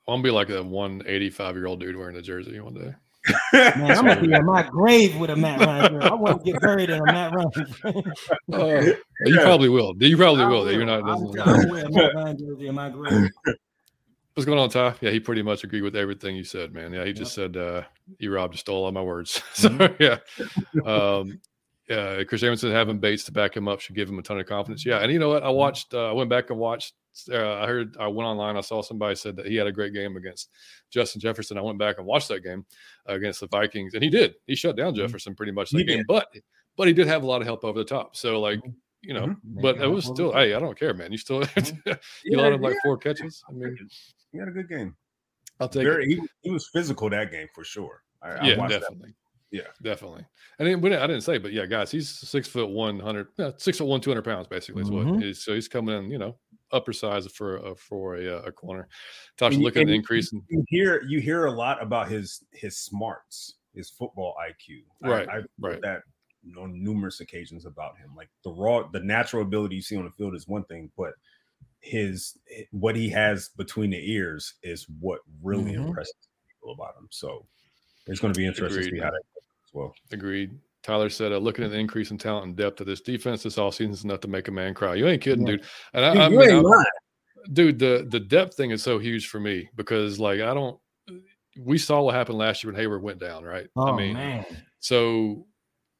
I'm 0.08 0.14
gonna 0.14 0.22
be 0.22 0.30
like 0.30 0.50
a 0.50 0.62
one 0.62 1.02
85 1.06 1.56
year 1.56 1.66
old 1.66 1.80
dude 1.80 1.96
wearing 1.96 2.16
a 2.16 2.22
jersey 2.22 2.58
one 2.60 2.74
day. 2.74 2.94
Man, 3.52 3.90
I'm 3.90 4.04
gonna 4.04 4.20
be 4.20 4.32
in 4.32 4.44
my 4.44 4.62
grave 4.64 5.16
with 5.16 5.30
a 5.30 5.36
Matt 5.36 5.60
Ryan. 5.60 6.02
I 6.02 6.14
want 6.14 6.44
to 6.44 6.52
get 6.52 6.60
buried 6.60 6.90
in 6.90 7.00
a 7.00 7.04
Matt 7.04 7.32
Ryan. 7.32 7.52
uh, 8.52 8.92
you 9.24 9.40
probably 9.40 9.68
will. 9.68 9.94
You 9.98 10.16
probably 10.16 10.44
will. 10.46 10.64
will. 10.64 10.72
You're 10.72 10.84
not. 10.84 11.08
I'll, 11.08 11.32
I'll 11.40 11.70
wear 11.70 11.84
a 11.84 11.90
Matt 11.90 12.14
Ryan 12.14 12.38
jersey 12.38 12.66
in 12.66 12.74
my 12.74 12.90
grave. 12.90 13.30
What's 14.34 14.46
going 14.46 14.58
on, 14.58 14.70
Ty? 14.70 14.94
Yeah, 15.00 15.10
he 15.10 15.20
pretty 15.20 15.42
much 15.42 15.62
agreed 15.62 15.82
with 15.82 15.94
everything 15.94 16.34
you 16.34 16.44
said, 16.44 16.72
man. 16.72 16.92
Yeah, 16.92 17.04
he 17.04 17.12
just 17.12 17.36
yep. 17.36 17.54
said 17.54 17.56
uh 17.62 17.82
E 18.20 18.28
Rob 18.28 18.52
just 18.52 18.62
stole 18.62 18.84
all 18.84 18.92
my 18.92 19.02
words. 19.02 19.42
so 19.52 19.68
mm-hmm. 19.68 20.02
yeah. 20.02 20.90
Um 20.90 21.40
uh 21.90 22.24
Chris 22.28 22.42
Emerson 22.42 22.70
having 22.70 22.98
Bates 22.98 23.24
to 23.24 23.32
back 23.32 23.56
him 23.56 23.68
up 23.68 23.80
should 23.80 23.96
give 23.96 24.08
him 24.08 24.18
a 24.18 24.22
ton 24.22 24.38
of 24.38 24.46
confidence. 24.46 24.86
Yeah, 24.86 24.98
and 24.98 25.12
you 25.12 25.18
know 25.18 25.28
what? 25.28 25.42
I 25.42 25.46
mm-hmm. 25.46 25.56
watched 25.56 25.94
uh, 25.94 26.10
I 26.10 26.12
went 26.12 26.30
back 26.30 26.50
and 26.50 26.58
watched 26.58 26.94
uh, 27.30 27.54
I 27.54 27.66
heard 27.66 27.96
I 27.98 28.06
went 28.08 28.26
online. 28.26 28.56
I 28.56 28.60
saw 28.60 28.82
somebody 28.82 29.14
said 29.14 29.36
that 29.36 29.46
he 29.46 29.56
had 29.56 29.66
a 29.66 29.72
great 29.72 29.92
game 29.92 30.16
against 30.16 30.50
Justin 30.90 31.20
Jefferson. 31.20 31.58
I 31.58 31.62
went 31.62 31.78
back 31.78 31.98
and 31.98 32.06
watched 32.06 32.28
that 32.28 32.42
game 32.42 32.64
uh, 33.08 33.14
against 33.14 33.40
the 33.40 33.48
Vikings, 33.48 33.94
and 33.94 34.02
he 34.02 34.10
did. 34.10 34.34
He 34.46 34.54
shut 34.54 34.76
down 34.76 34.92
mm-hmm. 34.92 35.02
Jefferson 35.02 35.34
pretty 35.34 35.52
much 35.52 35.70
that 35.70 35.78
he 35.78 35.84
game, 35.84 35.98
did. 35.98 36.06
but 36.06 36.28
but 36.76 36.88
he 36.88 36.94
did 36.94 37.06
have 37.06 37.22
a 37.22 37.26
lot 37.26 37.40
of 37.40 37.46
help 37.46 37.64
over 37.64 37.78
the 37.78 37.84
top. 37.84 38.16
So 38.16 38.40
like 38.40 38.58
mm-hmm. 38.58 38.70
you 39.02 39.14
know, 39.14 39.26
mm-hmm. 39.26 39.60
but 39.60 39.78
it 39.78 39.88
was 39.88 40.06
still. 40.06 40.32
Hey, 40.32 40.54
I 40.54 40.60
don't 40.60 40.78
care, 40.78 40.94
man. 40.94 41.12
You 41.12 41.18
still 41.18 41.40
you 41.56 41.98
yeah, 42.24 42.48
him 42.48 42.62
like 42.62 42.74
yeah. 42.74 42.80
four 42.84 42.96
catches. 42.96 43.42
I 43.48 43.52
mean, 43.52 43.76
he 44.32 44.38
had 44.38 44.48
a 44.48 44.52
good 44.52 44.68
game. 44.68 44.96
I'll 45.60 45.68
take 45.68 45.84
Very, 45.84 46.04
it. 46.04 46.08
He, 46.08 46.20
he, 46.40 46.50
was 46.50 46.68
physical 46.72 47.08
that 47.10 47.30
game 47.30 47.46
for 47.54 47.62
sure. 47.62 48.02
I, 48.22 48.48
yeah, 48.48 48.62
I 48.62 48.68
definitely. 48.68 49.14
Yeah, 49.52 49.68
definitely. 49.82 50.24
And 50.58 50.66
I 50.66 50.72
didn't, 50.72 50.92
I 50.94 51.06
didn't 51.06 51.20
say, 51.20 51.36
but 51.36 51.52
yeah, 51.52 51.66
guys, 51.66 51.90
he's 51.90 52.08
six 52.08 52.48
foot 52.48 52.70
one 52.70 52.98
hundred, 52.98 53.28
yeah, 53.36 53.50
six 53.58 53.78
foot 53.78 53.84
one, 53.84 54.00
two 54.00 54.10
hundred 54.10 54.24
pounds, 54.24 54.48
basically 54.48 54.82
is 54.82 54.88
mm-hmm. 54.88 55.20
what. 55.20 55.36
So 55.36 55.54
he's 55.54 55.68
coming 55.68 55.94
in, 55.94 56.10
you 56.10 56.16
know, 56.16 56.36
upper 56.72 56.94
size 56.94 57.26
for 57.26 57.58
a, 57.58 57.74
for 57.76 58.16
a, 58.16 58.38
uh, 58.38 58.42
a 58.46 58.52
corner. 58.52 58.88
Talk 59.36 59.52
look 59.52 59.76
at 59.76 59.86
the 59.86 59.94
increase. 59.94 60.32
In, 60.32 60.42
you 60.48 60.64
hear 60.68 61.02
you 61.06 61.20
hear 61.20 61.44
a 61.44 61.50
lot 61.50 61.82
about 61.82 62.08
his 62.08 62.42
his 62.50 62.78
smarts, 62.78 63.56
his 63.74 63.90
football 63.90 64.34
IQ. 64.42 64.84
Right, 65.02 65.28
I, 65.28 65.36
I've 65.36 65.46
right. 65.60 65.80
that 65.82 66.00
on 66.58 66.82
numerous 66.82 67.20
occasions 67.20 67.66
about 67.66 67.98
him. 67.98 68.10
Like 68.16 68.30
the 68.44 68.52
raw, 68.52 68.88
the 68.88 69.00
natural 69.00 69.42
ability 69.42 69.76
you 69.76 69.82
see 69.82 69.98
on 69.98 70.04
the 70.04 70.10
field 70.10 70.34
is 70.34 70.48
one 70.48 70.64
thing, 70.64 70.90
but 70.96 71.12
his 71.80 72.38
what 72.70 72.96
he 72.96 73.10
has 73.10 73.50
between 73.50 73.90
the 73.90 74.12
ears 74.12 74.54
is 74.62 74.86
what 74.98 75.20
really 75.42 75.72
mm-hmm. 75.72 75.88
impresses 75.88 76.14
people 76.48 76.72
about 76.72 76.96
him. 76.96 77.08
So 77.10 77.46
it's 78.06 78.20
going 78.20 78.32
to 78.32 78.38
be 78.38 78.46
interesting 78.46 78.78
Agreed. 78.78 78.90
to 78.90 78.96
see 78.96 79.02
how 79.02 79.10
that 79.10 79.22
well. 79.72 79.94
Agreed. 80.10 80.52
Tyler 80.82 81.08
said, 81.08 81.32
uh, 81.32 81.38
looking 81.38 81.64
at 81.64 81.70
the 81.70 81.78
increase 81.78 82.10
in 82.10 82.18
talent 82.18 82.46
and 82.46 82.56
depth 82.56 82.80
of 82.80 82.86
this 82.86 83.00
defense 83.00 83.44
this 83.44 83.56
offseason 83.56 83.92
is 83.92 84.04
enough 84.04 84.20
to 84.20 84.28
make 84.28 84.48
a 84.48 84.50
man 84.50 84.74
cry. 84.74 84.94
You 84.94 85.06
ain't 85.06 85.22
kidding, 85.22 85.46
yeah. 85.46 85.52
dude. 85.52 85.64
And 85.94 86.04
I, 86.04 86.28
dude, 86.28 86.40
I 86.40 86.60
mean, 86.60 86.84
dude, 87.52 87.78
the 87.78 88.06
the 88.10 88.20
depth 88.20 88.56
thing 88.56 88.72
is 88.72 88.82
so 88.82 88.98
huge 88.98 89.28
for 89.28 89.38
me 89.38 89.68
because 89.76 90.18
like 90.18 90.40
I 90.40 90.54
don't 90.54 90.78
we 91.58 91.78
saw 91.78 92.02
what 92.02 92.14
happened 92.14 92.38
last 92.38 92.64
year 92.64 92.72
when 92.72 92.80
Hayward 92.80 93.02
went 93.02 93.20
down, 93.20 93.44
right? 93.44 93.68
Oh 93.76 93.92
I 93.92 93.96
mean, 93.96 94.14
man. 94.14 94.44
So 94.80 95.46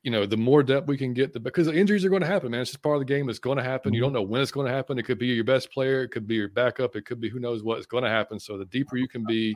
you 0.03 0.11
know, 0.11 0.27
the 0.27 0.37
more 0.37 0.65
depth 0.65 0.89
we 0.89 0.97
can 0.97 1.15
get, 1.15 1.33
the, 1.33 1.39
because 1.39 1.67
the 1.67 1.75
injuries 1.75 2.05
are 2.05 2.09
going 2.09 2.23
to 2.23 2.29
happen, 2.29 2.51
man. 2.51 2.63
It's 2.63 2.73
just 2.73 2.83
part 2.83 2.97
of 2.97 3.01
the 3.01 3.07
game. 3.07 3.29
It's 3.29 3.39
going 3.39 3.59
to 3.59 3.63
happen. 3.63 3.91
Mm-hmm. 3.91 3.95
You 3.95 4.01
don't 4.01 4.13
know 4.13 4.23
when 4.23 4.43
it's 4.43 4.51
going 4.51 4.67
to 4.67 4.73
happen. 4.73 4.99
It 4.99 5.05
could 5.05 5.19
be 5.19 5.29
your 5.29 5.45
best 5.45 5.71
player. 5.71 6.03
It 6.03 6.09
could 6.09 6.27
be 6.27 6.35
your 6.35 6.49
backup. 6.49 6.97
It 6.97 7.07
could 7.07 7.21
be 7.21 7.29
who 7.29 7.39
knows 7.39 7.63
what 7.63 7.79
is 7.79 7.87
going 7.87 8.03
to 8.03 8.11
happen. 8.11 8.41
So 8.41 8.59
the 8.59 8.65
deeper 8.65 8.97
you 8.97 9.07
can 9.07 9.25
be, 9.25 9.55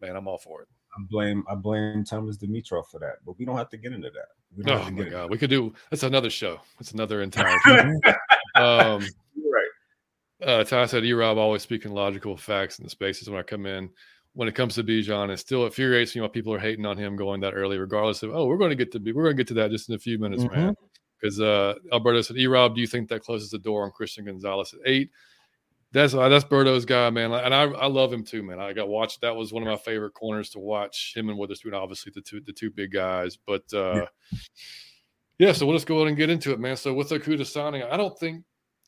man, 0.00 0.14
I'm 0.14 0.28
all 0.28 0.38
for 0.38 0.62
it. 0.62 0.68
I 0.96 1.02
blame 1.08 1.44
I 1.48 1.54
blame 1.54 2.04
Thomas 2.04 2.36
Dimitroff 2.36 2.88
for 2.90 2.98
that, 3.00 3.16
but 3.24 3.38
we 3.38 3.44
don't 3.44 3.56
have 3.56 3.70
to 3.70 3.76
get 3.76 3.92
into 3.92 4.10
that. 4.10 4.28
We 4.56 4.64
don't 4.64 4.86
oh 4.86 4.90
my 4.90 5.08
god, 5.08 5.30
we 5.30 5.38
could 5.38 5.50
do 5.50 5.72
that's 5.90 6.02
another 6.02 6.30
show. 6.30 6.60
It's 6.80 6.92
another 6.92 7.22
entire. 7.22 7.56
um, 8.56 9.02
right. 9.36 9.70
Uh, 10.42 10.64
Ty 10.64 10.86
said, 10.86 11.04
"E 11.04 11.12
Rob 11.12 11.38
always 11.38 11.62
speaking 11.62 11.92
logical 11.92 12.36
facts 12.36 12.78
in 12.78 12.84
the 12.84 12.90
spaces 12.90 13.30
when 13.30 13.40
I 13.40 13.42
come 13.42 13.66
in." 13.66 13.90
When 14.34 14.48
it 14.48 14.54
comes 14.54 14.76
to 14.76 14.82
Bijan, 14.82 15.30
it 15.30 15.36
still 15.36 15.66
infuriates 15.66 16.14
me 16.14 16.22
why 16.22 16.28
people 16.28 16.54
are 16.54 16.58
hating 16.58 16.86
on 16.86 16.96
him 16.96 17.16
going 17.16 17.42
that 17.42 17.52
early, 17.52 17.76
regardless 17.76 18.22
of 18.22 18.34
oh, 18.34 18.46
we're 18.46 18.56
going 18.56 18.70
to 18.70 18.76
get 18.76 18.90
to 18.92 18.98
be, 18.98 19.12
we're 19.12 19.24
going 19.24 19.36
to 19.36 19.40
get 19.40 19.48
to 19.48 19.54
that 19.54 19.70
just 19.70 19.90
in 19.90 19.94
a 19.94 19.98
few 19.98 20.18
minutes, 20.18 20.44
mm-hmm. 20.44 20.56
man. 20.56 20.76
Because 21.20 21.38
uh, 21.38 21.74
Alberto 21.92 22.22
said, 22.22 22.38
"E 22.38 22.46
Rob, 22.46 22.74
do 22.74 22.80
you 22.80 22.86
think 22.86 23.10
that 23.10 23.22
closes 23.22 23.50
the 23.50 23.58
door 23.58 23.84
on 23.84 23.90
Christian 23.90 24.24
Gonzalez 24.24 24.72
at 24.72 24.80
eight? 24.86 25.10
That's 25.92 26.14
uh, 26.14 26.28
that's 26.30 26.44
Berto's 26.44 26.86
guy, 26.86 27.10
man, 27.10 27.32
and 27.32 27.54
I, 27.54 27.64
I 27.64 27.86
love 27.86 28.10
him 28.12 28.24
too, 28.24 28.42
man. 28.42 28.58
I 28.58 28.72
got 28.72 28.88
watched. 28.88 29.20
That 29.20 29.36
was 29.36 29.52
one 29.52 29.62
of 29.62 29.68
my 29.68 29.76
favorite 29.76 30.14
corners 30.14 30.48
to 30.50 30.58
watch. 30.58 31.12
Him 31.14 31.28
and 31.28 31.38
Witherspoon, 31.38 31.74
obviously 31.74 32.12
the 32.14 32.22
two 32.22 32.40
the 32.40 32.52
two 32.52 32.70
big 32.70 32.92
guys. 32.92 33.36
But 33.36 33.64
uh, 33.74 34.06
yeah. 34.32 34.38
yeah, 35.38 35.52
so 35.52 35.66
we'll 35.66 35.76
just 35.76 35.86
go 35.86 35.96
ahead 35.96 36.08
and 36.08 36.16
get 36.16 36.30
into 36.30 36.50
it, 36.52 36.60
man. 36.60 36.76
So 36.76 36.94
with 36.94 37.10
Okudah 37.10 37.46
signing, 37.46 37.82
I 37.82 37.98
don't 37.98 38.18
think 38.18 38.42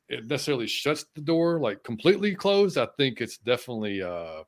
it 0.09 0.27
necessarily 0.27 0.67
shuts 0.67 1.05
the 1.15 1.21
door 1.21 1.61
like 1.61 1.83
completely 1.83 2.35
closed. 2.35 2.79
I 2.79 2.89
think 2.97 3.21
it's 3.21 3.37
definitely 3.37 4.03
uh, 4.03 4.07
a 4.07 4.45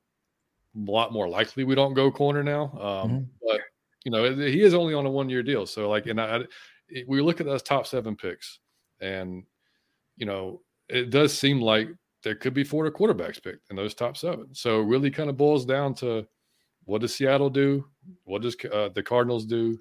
lot 0.77 1.12
more 1.12 1.29
likely 1.29 1.64
we 1.64 1.75
don't 1.75 1.95
go 1.95 2.11
corner 2.11 2.42
now. 2.42 2.64
Um, 2.73 3.11
mm-hmm. 3.11 3.25
But 3.47 3.61
you 4.05 4.11
know, 4.11 4.35
he 4.35 4.62
is 4.62 4.73
only 4.73 4.95
on 4.95 5.05
a 5.05 5.11
one 5.11 5.29
year 5.29 5.42
deal, 5.42 5.66
so 5.66 5.90
like, 5.90 6.07
and 6.07 6.19
I, 6.19 6.40
we 7.07 7.21
look 7.21 7.40
at 7.40 7.47
those 7.47 7.62
top 7.62 7.87
seven 7.87 8.16
picks, 8.16 8.61
and 9.01 9.45
you 10.16 10.25
know, 10.25 10.62
it 10.88 11.11
does 11.11 11.37
seem 11.37 11.61
like 11.61 11.88
there 12.27 12.35
could 12.35 12.55
be 12.55 12.65
four 12.65 12.91
quarterbacks 12.91 13.41
picked 13.41 13.71
in 13.71 13.77
those 13.77 13.95
top 13.95 14.17
seven. 14.17 14.53
So 14.53 14.81
it 14.81 14.87
really 14.87 15.12
kind 15.12 15.31
of 15.31 15.37
boils 15.37 15.65
down 15.65 15.95
to 15.97 16.27
what 16.85 17.01
does 17.01 17.15
Seattle 17.15 17.51
do? 17.51 17.87
What 18.25 18.43
does 18.43 18.57
uh, 18.73 18.89
the 18.89 19.03
Cardinals 19.05 19.47
do? 19.47 19.79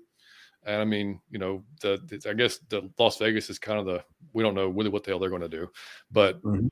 And 0.63 0.79
I 0.79 0.85
mean, 0.85 1.19
you 1.31 1.39
know, 1.39 1.63
the, 1.81 1.99
the, 2.05 2.29
I 2.29 2.33
guess 2.33 2.59
the 2.69 2.87
Las 2.99 3.17
Vegas 3.17 3.49
is 3.49 3.57
kind 3.57 3.79
of 3.79 3.87
the 3.87 4.03
we 4.33 4.43
don't 4.43 4.53
know 4.53 4.67
really 4.67 4.91
what 4.91 5.03
the 5.03 5.09
hell 5.09 5.17
they're 5.17 5.31
going 5.31 5.41
to 5.41 5.49
do, 5.49 5.67
but 6.11 6.39
mm-hmm. 6.43 6.67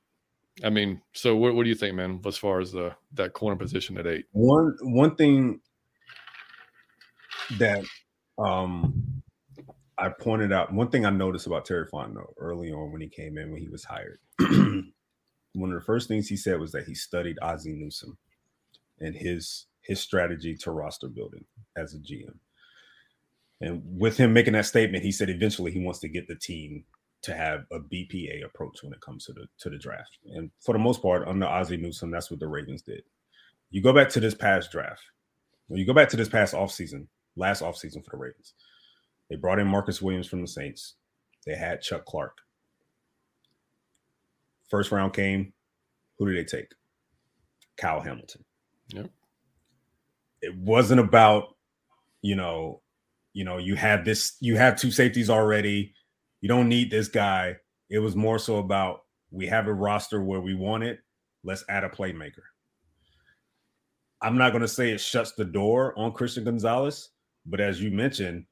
I 0.64 0.70
mean, 0.70 1.02
so 1.14 1.36
what, 1.36 1.56
what 1.56 1.64
do 1.64 1.70
you 1.70 1.76
think, 1.76 1.96
man, 1.96 2.22
as 2.24 2.38
far 2.38 2.60
as 2.60 2.72
the 2.72 2.94
that 3.14 3.34
corner 3.34 3.56
position 3.56 3.98
at 3.98 4.06
eight? 4.06 4.26
One 4.32 4.76
one 4.82 5.16
thing 5.16 5.60
that 7.58 7.84
um 8.38 9.24
I 9.98 10.10
pointed 10.10 10.54
out, 10.54 10.72
one 10.72 10.90
thing 10.90 11.08
I 11.08 11.10
noticed 11.10 11.48
about 11.48 11.66
Terry 11.66 11.88
Fontenot 11.88 12.34
early 12.38 12.72
on 12.72 12.92
when 12.92 13.02
he 13.02 13.10
came 13.10 13.40
in 13.40 13.52
when 13.52 13.62
he 13.62 13.70
was 13.70 13.84
hired. 13.84 14.20
one 15.54 15.72
of 15.72 15.80
the 15.80 15.86
first 15.86 16.08
things 16.08 16.28
he 16.28 16.38
said 16.38 16.60
was 16.60 16.72
that 16.72 16.86
he 16.86 16.96
studied 16.96 17.38
Ozzie 17.42 17.74
Newsome 17.74 18.18
and 19.00 19.16
his 19.16 19.68
his 19.82 20.00
strategy 20.00 20.56
to 20.56 20.72
roster 20.72 21.08
building 21.08 21.46
as 21.76 21.94
a 21.94 21.98
GM. 21.98 22.38
And 23.60 23.82
with 23.86 24.18
him 24.18 24.34
making 24.34 24.54
that 24.54 24.66
statement, 24.66 25.04
he 25.04 25.12
said 25.12 25.30
eventually 25.30 25.72
he 25.72 25.84
wants 25.84 26.00
to 26.00 26.10
get 26.10 26.28
the 26.28 26.36
team 26.36 26.86
to 27.22 27.34
have 27.34 27.66
a 27.72 27.80
BPA 27.80 28.46
approach 28.46 28.84
when 28.84 28.94
it 28.94 29.02
comes 29.02 29.26
to 29.26 29.34
the 29.34 29.48
to 29.60 29.70
the 29.70 29.78
draft. 29.78 30.18
And 30.26 30.52
for 30.60 30.74
the 30.74 30.80
most 30.80 31.02
part, 31.02 31.28
under 31.28 31.46
Ozzie 31.46 31.78
Newsome, 31.78 32.12
that's 32.12 32.30
what 32.30 32.40
the 32.40 32.48
Ravens 32.48 32.82
did. 32.82 33.04
You 33.70 33.82
go 33.82 33.94
back 33.94 34.10
to 34.10 34.20
this 34.20 34.36
past 34.36 34.72
draft, 34.72 35.02
when 35.68 35.80
you 35.80 35.86
go 35.86 35.94
back 35.94 36.10
to 36.10 36.18
this 36.18 36.30
past 36.30 36.54
offseason, 36.54 37.08
last 37.36 37.62
offseason 37.62 38.04
for 38.04 38.12
the 38.12 38.18
Ravens, 38.18 38.54
they 39.30 39.36
brought 39.36 39.60
in 39.60 39.68
Marcus 39.68 40.02
Williams 40.02 40.28
from 40.28 40.42
the 40.42 40.48
Saints. 40.48 40.96
They 41.46 41.56
had 41.56 41.82
Chuck 41.82 42.06
Clark. 42.06 42.38
First 44.74 44.92
round 44.92 45.14
came. 45.14 45.54
Who 46.18 46.26
did 46.26 46.36
they 46.36 46.58
take? 46.58 46.72
Kyle 47.78 48.02
Hamilton. 48.02 48.44
Yep. 48.88 49.12
It 50.42 50.58
wasn't 50.58 51.00
about, 51.00 51.56
you 52.24 52.36
know, 52.36 52.82
you 53.34 53.44
know, 53.44 53.60
you 53.60 53.76
have 53.76 54.04
this, 54.04 54.36
you 54.40 54.58
have 54.58 54.76
two 54.76 54.90
safeties 54.90 55.30
already. 55.30 55.94
You 56.42 56.50
don't 56.50 56.70
need 56.70 56.90
this 56.90 57.08
guy. 57.08 57.58
It 57.92 58.00
was 58.00 58.16
more 58.16 58.40
so 58.40 58.58
about 58.58 59.02
we 59.30 59.46
have 59.46 59.68
a 59.68 59.74
roster 59.76 60.24
where 60.24 60.42
we 60.42 60.56
want 60.56 60.86
it. 60.86 61.02
Let's 61.44 61.64
add 61.70 61.84
a 61.84 61.90
playmaker. 61.90 62.42
I'm 64.24 64.40
not 64.40 64.54
going 64.54 64.64
to 64.64 64.68
say 64.68 64.90
it 64.90 65.00
shuts 65.00 65.34
the 65.34 65.46
door 65.46 65.94
on 66.00 66.14
Christian 66.14 66.46
Gonzalez, 66.46 67.10
but 67.46 67.62
as 67.62 67.80
you 67.80 67.92
mentioned, 67.92 68.46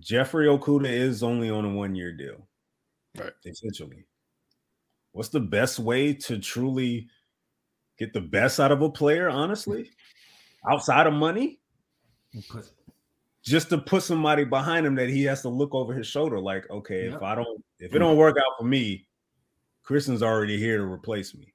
Jeffrey 0.00 0.48
Okudah 0.48 0.84
is 0.84 1.22
only 1.22 1.48
on 1.48 1.64
a 1.64 1.70
one 1.70 1.94
year 1.94 2.12
deal. 2.12 2.46
Right. 3.16 3.32
Essentially 3.46 4.04
what's 5.16 5.30
the 5.30 5.40
best 5.40 5.78
way 5.78 6.12
to 6.12 6.38
truly 6.38 7.08
get 7.98 8.12
the 8.12 8.20
best 8.20 8.60
out 8.60 8.70
of 8.70 8.82
a 8.82 8.90
player, 8.90 9.30
honestly, 9.30 9.90
outside 10.70 11.06
of 11.06 11.14
money? 11.14 11.58
Just 13.42 13.70
to 13.70 13.78
put 13.78 14.02
somebody 14.02 14.44
behind 14.44 14.84
him 14.84 14.94
that 14.96 15.08
he 15.08 15.24
has 15.24 15.40
to 15.42 15.48
look 15.48 15.74
over 15.74 15.94
his 15.94 16.06
shoulder, 16.06 16.38
like, 16.38 16.68
okay, 16.68 17.06
yep. 17.06 17.14
if 17.14 17.22
I 17.22 17.34
don't, 17.34 17.64
if 17.78 17.94
it 17.94 17.98
don't 17.98 18.18
work 18.18 18.36
out 18.36 18.58
for 18.58 18.64
me, 18.64 19.06
Kristen's 19.82 20.22
already 20.22 20.58
here 20.58 20.76
to 20.78 20.84
replace 20.84 21.34
me. 21.34 21.54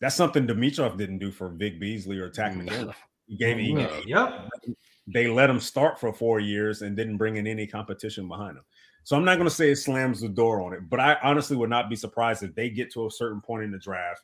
That's 0.00 0.14
something 0.14 0.46
Dimitroff 0.46 0.96
didn't 0.96 1.18
do 1.18 1.32
for 1.32 1.48
Vic 1.48 1.80
Beasley 1.80 2.18
or 2.18 2.30
Takk 2.30 2.54
McKinley. 2.54 2.94
He 3.26 3.36
gave 3.36 3.58
him, 3.58 3.88
yep. 4.06 4.48
They 5.08 5.26
let 5.26 5.50
him 5.50 5.58
start 5.58 5.98
for 5.98 6.12
four 6.12 6.38
years 6.38 6.82
and 6.82 6.94
didn't 6.94 7.16
bring 7.16 7.38
in 7.38 7.46
any 7.48 7.66
competition 7.66 8.28
behind 8.28 8.56
him. 8.58 8.64
So 9.08 9.16
I'm 9.16 9.24
not 9.24 9.36
going 9.36 9.48
to 9.48 9.54
say 9.54 9.70
it 9.70 9.76
slams 9.76 10.20
the 10.20 10.28
door 10.28 10.60
on 10.60 10.74
it, 10.74 10.90
but 10.90 11.00
I 11.00 11.16
honestly 11.22 11.56
would 11.56 11.70
not 11.70 11.88
be 11.88 11.96
surprised 11.96 12.42
if 12.42 12.54
they 12.54 12.68
get 12.68 12.92
to 12.92 13.06
a 13.06 13.10
certain 13.10 13.40
point 13.40 13.64
in 13.64 13.70
the 13.70 13.78
draft. 13.78 14.20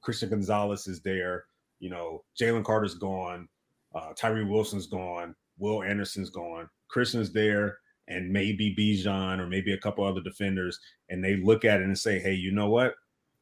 Christian 0.00 0.30
Gonzalez 0.30 0.86
is 0.86 1.00
there. 1.00 1.46
You 1.80 1.90
know, 1.90 2.22
Jalen 2.40 2.62
Carter's 2.62 2.94
gone. 2.94 3.48
Uh, 3.92 4.12
Tyree 4.16 4.44
Wilson's 4.44 4.86
gone. 4.86 5.34
Will 5.58 5.82
Anderson's 5.82 6.30
gone. 6.30 6.68
Christian's 6.86 7.32
there, 7.32 7.78
and 8.06 8.32
maybe 8.32 8.76
Bijan 8.78 9.40
or 9.40 9.48
maybe 9.48 9.72
a 9.72 9.78
couple 9.78 10.04
other 10.04 10.20
defenders. 10.20 10.78
And 11.08 11.24
they 11.24 11.34
look 11.34 11.64
at 11.64 11.80
it 11.80 11.86
and 11.86 11.98
say, 11.98 12.20
hey, 12.20 12.34
you 12.34 12.52
know 12.52 12.68
what? 12.68 12.94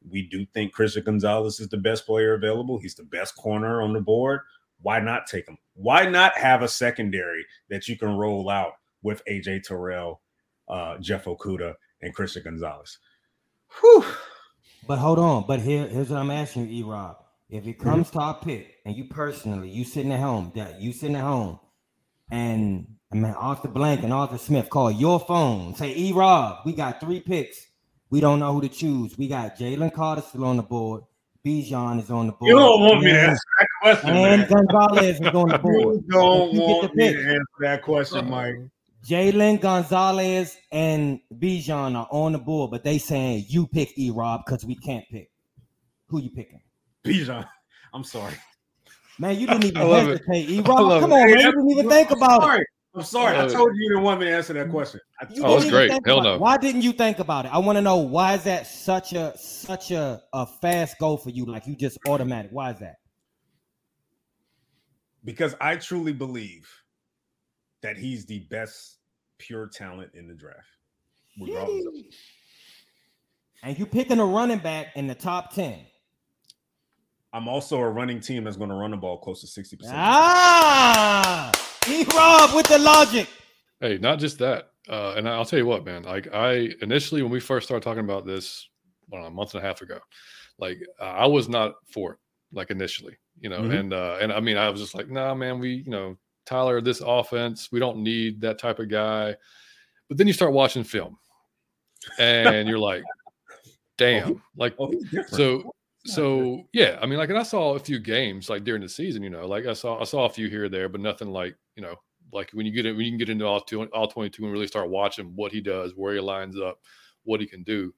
We 0.09 0.23
do 0.23 0.47
think 0.47 0.73
Christian 0.73 1.03
Gonzalez 1.03 1.59
is 1.59 1.69
the 1.69 1.77
best 1.77 2.07
player 2.07 2.33
available. 2.33 2.79
He's 2.79 2.95
the 2.95 3.03
best 3.03 3.35
corner 3.35 3.83
on 3.83 3.93
the 3.93 4.01
board. 4.01 4.39
Why 4.81 4.99
not 4.99 5.27
take 5.27 5.47
him? 5.47 5.59
Why 5.75 6.09
not 6.09 6.35
have 6.39 6.63
a 6.63 6.67
secondary 6.67 7.45
that 7.69 7.87
you 7.87 7.99
can 7.99 8.17
roll 8.17 8.49
out 8.49 8.73
with 9.03 9.21
AJ 9.29 9.61
Terrell, 9.61 10.21
uh, 10.67 10.97
Jeff 10.99 11.25
Okudah 11.25 11.73
and 12.01 12.13
Christian 12.13 12.43
Gonzalez? 12.43 12.97
Whew. 13.79 14.05
But 14.87 14.99
hold 14.99 15.19
on. 15.19 15.45
But 15.47 15.59
here, 15.59 15.87
here's 15.87 16.09
what 16.09 16.19
I'm 16.19 16.31
asking 16.31 16.69
you, 16.69 16.79
E 16.79 16.83
Rob. 16.83 17.17
If 17.49 17.65
it 17.65 17.79
comes 17.79 18.07
mm-hmm. 18.07 18.19
to 18.19 18.25
our 18.25 18.39
pick, 18.39 18.75
and 18.85 18.95
you 18.95 19.05
personally, 19.05 19.69
you 19.69 19.83
sitting 19.83 20.11
at 20.11 20.19
home, 20.19 20.51
that 20.55 20.81
you 20.81 20.91
sitting 20.91 21.15
at 21.15 21.23
home, 21.23 21.59
and 22.29 22.87
I 23.11 23.15
mean 23.15 23.33
Arthur 23.37 23.69
Blank 23.69 24.03
and 24.03 24.11
Arthur 24.11 24.37
Smith 24.37 24.69
call 24.69 24.91
your 24.91 25.19
phone, 25.19 25.75
say, 25.75 25.93
E 25.95 26.11
Rob, 26.11 26.65
we 26.65 26.73
got 26.73 26.99
three 26.99 27.21
picks. 27.21 27.67
We 28.09 28.21
don't 28.21 28.39
know 28.39 28.53
who 28.53 28.61
to 28.61 28.69
choose. 28.69 29.17
We 29.17 29.27
got 29.27 29.57
Jalen 29.57 29.93
Carter 29.93 30.21
still 30.21 30.45
on 30.45 30.57
the 30.57 30.63
board. 30.63 31.03
Bijan 31.45 32.01
is 32.01 32.09
on 32.09 32.27
the 32.27 32.33
board. 32.33 32.49
You 32.49 32.55
don't 32.55 32.81
want 32.81 33.03
me 33.03 33.11
to 33.11 33.19
answer 33.19 33.41
that 33.59 33.67
question. 33.81 34.09
And 34.09 34.41
man. 34.41 34.49
Gonzalez 34.49 35.19
is 35.21 35.27
on 35.27 35.49
the 35.49 35.57
board. 35.61 36.03
You 36.05 36.11
don't 36.11 36.53
you 36.53 36.61
want 36.61 36.95
me 36.95 37.13
to 37.13 37.19
answer 37.19 37.45
that 37.61 37.81
question, 37.83 38.29
Mike. 38.29 38.55
Jalen 39.05 39.61
Gonzalez 39.61 40.57
and 40.71 41.19
Bijan 41.33 41.95
are 41.95 42.07
on 42.11 42.33
the 42.33 42.39
board, 42.39 42.71
but 42.71 42.83
they 42.83 42.97
saying 42.97 43.45
you 43.47 43.67
pick 43.67 43.97
E 43.97 44.11
Rob 44.11 44.41
because 44.45 44.65
we 44.65 44.75
can't 44.75 45.05
pick. 45.11 45.29
Who 46.07 46.21
you 46.21 46.29
picking? 46.31 46.61
Bijan. 47.05 47.47
I'm 47.93 48.03
sorry. 48.03 48.33
Man, 49.19 49.39
you 49.39 49.47
didn't 49.47 49.65
even 49.65 49.87
hesitate. 49.87 50.49
E 50.49 50.61
Rob, 50.61 51.01
come 51.01 51.13
on, 51.13 51.19
man. 51.19 51.29
You 51.29 51.35
didn't 51.37 51.71
even 51.71 51.89
think 51.89 52.11
about 52.11 52.41
sorry. 52.41 52.61
it. 52.61 52.67
I'm 52.97 53.03
sorry. 53.03 53.37
I, 53.37 53.45
I 53.45 53.47
told 53.47 53.75
you 53.75 53.83
you 53.83 53.89
didn't 53.89 54.03
want 54.03 54.19
me 54.19 54.25
to 54.25 54.35
answer 54.35 54.53
that 54.53 54.71
question. 54.71 54.99
oh, 55.41 55.59
that's 55.59 55.69
great. 55.69 55.91
Hell 56.05 56.23
no. 56.23 56.35
It. 56.35 56.41
Why 56.41 56.57
didn't 56.57 56.81
you 56.81 56.91
think 56.93 57.19
about 57.19 57.45
it? 57.45 57.53
I 57.53 57.59
want 57.59 57.77
to 57.77 57.81
know 57.81 57.97
why 57.97 58.33
is 58.33 58.43
that 58.45 58.65
such 58.65 59.13
a 59.13 59.37
such 59.37 59.91
a, 59.91 60.19
a 60.33 60.47
fast 60.47 60.97
go 60.99 61.15
for 61.15 61.29
you? 61.29 61.45
Like 61.45 61.67
you 61.67 61.75
just 61.75 61.99
automatic. 62.07 62.49
Why 62.51 62.71
is 62.71 62.79
that? 62.79 62.95
Because 65.23 65.55
I 65.61 65.75
truly 65.75 66.13
believe 66.13 66.67
that 67.81 67.97
he's 67.97 68.25
the 68.25 68.39
best 68.49 68.97
pure 69.37 69.67
talent 69.67 70.11
in 70.13 70.27
the 70.27 70.33
draft. 70.33 70.67
And 73.63 73.77
you 73.77 73.85
picking 73.85 74.19
a 74.19 74.25
running 74.25 74.59
back 74.59 74.87
in 74.95 75.07
the 75.07 75.15
top 75.15 75.53
10. 75.53 75.79
I'm 77.33 77.47
also 77.47 77.77
a 77.77 77.89
running 77.89 78.19
team 78.19 78.43
that's 78.43 78.57
going 78.57 78.69
to 78.69 78.75
run 78.75 78.91
the 78.91 78.97
ball 78.97 79.17
close 79.17 79.41
to 79.41 79.61
60%. 79.61 79.89
Ah, 79.91 81.51
E 81.87 82.05
Rob 82.15 82.55
with 82.55 82.67
the 82.67 82.79
logic. 82.79 83.27
Hey, 83.79 83.97
not 83.97 84.19
just 84.19 84.39
that. 84.39 84.71
Uh, 84.89 85.13
and 85.17 85.27
I'll 85.27 85.45
tell 85.45 85.59
you 85.59 85.65
what, 85.65 85.85
man. 85.85 86.03
Like 86.03 86.33
I 86.33 86.71
initially, 86.81 87.21
when 87.21 87.31
we 87.31 87.39
first 87.39 87.67
started 87.67 87.83
talking 87.83 88.03
about 88.03 88.25
this, 88.25 88.67
well, 89.09 89.25
a 89.25 89.29
month 89.29 89.53
and 89.53 89.63
a 89.63 89.67
half 89.67 89.81
ago, 89.81 89.99
like 90.57 90.79
uh, 90.99 91.03
I 91.03 91.27
was 91.27 91.49
not 91.49 91.75
for 91.91 92.13
it. 92.13 92.17
Like 92.53 92.71
initially, 92.71 93.17
you 93.39 93.49
know, 93.49 93.59
mm-hmm. 93.59 93.71
and 93.71 93.93
uh, 93.93 94.17
and 94.21 94.31
I 94.31 94.39
mean, 94.39 94.57
I 94.57 94.69
was 94.69 94.79
just 94.79 94.95
like, 94.95 95.09
nah, 95.09 95.35
man. 95.35 95.59
We, 95.59 95.83
you 95.85 95.91
know, 95.91 96.17
Tyler, 96.47 96.81
this 96.81 97.01
offense, 97.05 97.71
we 97.71 97.79
don't 97.79 97.97
need 97.97 98.41
that 98.41 98.57
type 98.57 98.79
of 98.79 98.89
guy. 98.89 99.35
But 100.07 100.17
then 100.17 100.27
you 100.27 100.33
start 100.33 100.53
watching 100.53 100.83
film, 100.83 101.17
and 102.17 102.67
you're 102.67 102.79
like, 102.79 103.03
damn, 103.97 104.31
oh, 104.31 104.41
like 104.55 104.75
oh, 104.79 104.93
so 105.27 105.73
so 106.05 106.63
yeah, 106.71 106.97
I 107.01 107.05
mean, 107.05 107.19
like, 107.19 107.29
and 107.29 107.37
I 107.37 107.43
saw 107.43 107.75
a 107.75 107.79
few 107.79 107.99
games 107.99 108.49
like 108.49 108.63
during 108.63 108.81
the 108.81 108.89
season, 108.89 109.21
you 109.21 109.29
know, 109.29 109.45
like 109.45 109.65
I 109.65 109.73
saw 109.73 109.99
I 109.99 110.05
saw 110.05 110.25
a 110.25 110.29
few 110.29 110.47
here 110.47 110.65
or 110.65 110.69
there, 110.69 110.87
but 110.87 111.01
nothing 111.01 111.27
like 111.27 111.55
you 111.75 111.83
know, 111.83 111.95
like 112.31 112.49
when 112.53 112.65
you 112.65 112.71
get 112.71 112.85
in, 112.85 112.95
when 112.95 113.05
you 113.05 113.11
can 113.11 113.17
get 113.17 113.29
into 113.29 113.45
all 113.45 113.59
two, 113.59 113.83
all 113.87 114.07
twenty 114.07 114.29
two 114.29 114.43
and 114.43 114.53
really 114.53 114.67
start 114.67 114.89
watching 114.89 115.33
what 115.35 115.51
he 115.51 115.59
does, 115.59 115.93
where 115.95 116.13
he 116.13 116.21
lines 116.21 116.57
up, 116.57 116.79
what 117.23 117.41
he 117.41 117.45
can 117.45 117.63
do. 117.63 117.93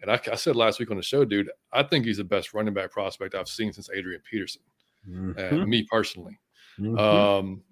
And 0.00 0.12
I, 0.12 0.20
I, 0.30 0.36
said 0.36 0.54
last 0.54 0.78
week 0.78 0.92
on 0.92 0.96
the 0.96 1.02
show, 1.02 1.24
dude, 1.24 1.50
I 1.72 1.82
think 1.82 2.04
he's 2.04 2.18
the 2.18 2.24
best 2.24 2.54
running 2.54 2.72
back 2.72 2.92
prospect 2.92 3.34
I've 3.34 3.48
seen 3.48 3.72
since 3.72 3.90
Adrian 3.92 4.22
Peterson, 4.30 4.62
mm-hmm. 5.08 5.36
and 5.36 5.68
me 5.68 5.82
personally. 5.90 6.38
Mm-hmm. 6.78 6.96
Um, 6.96 7.62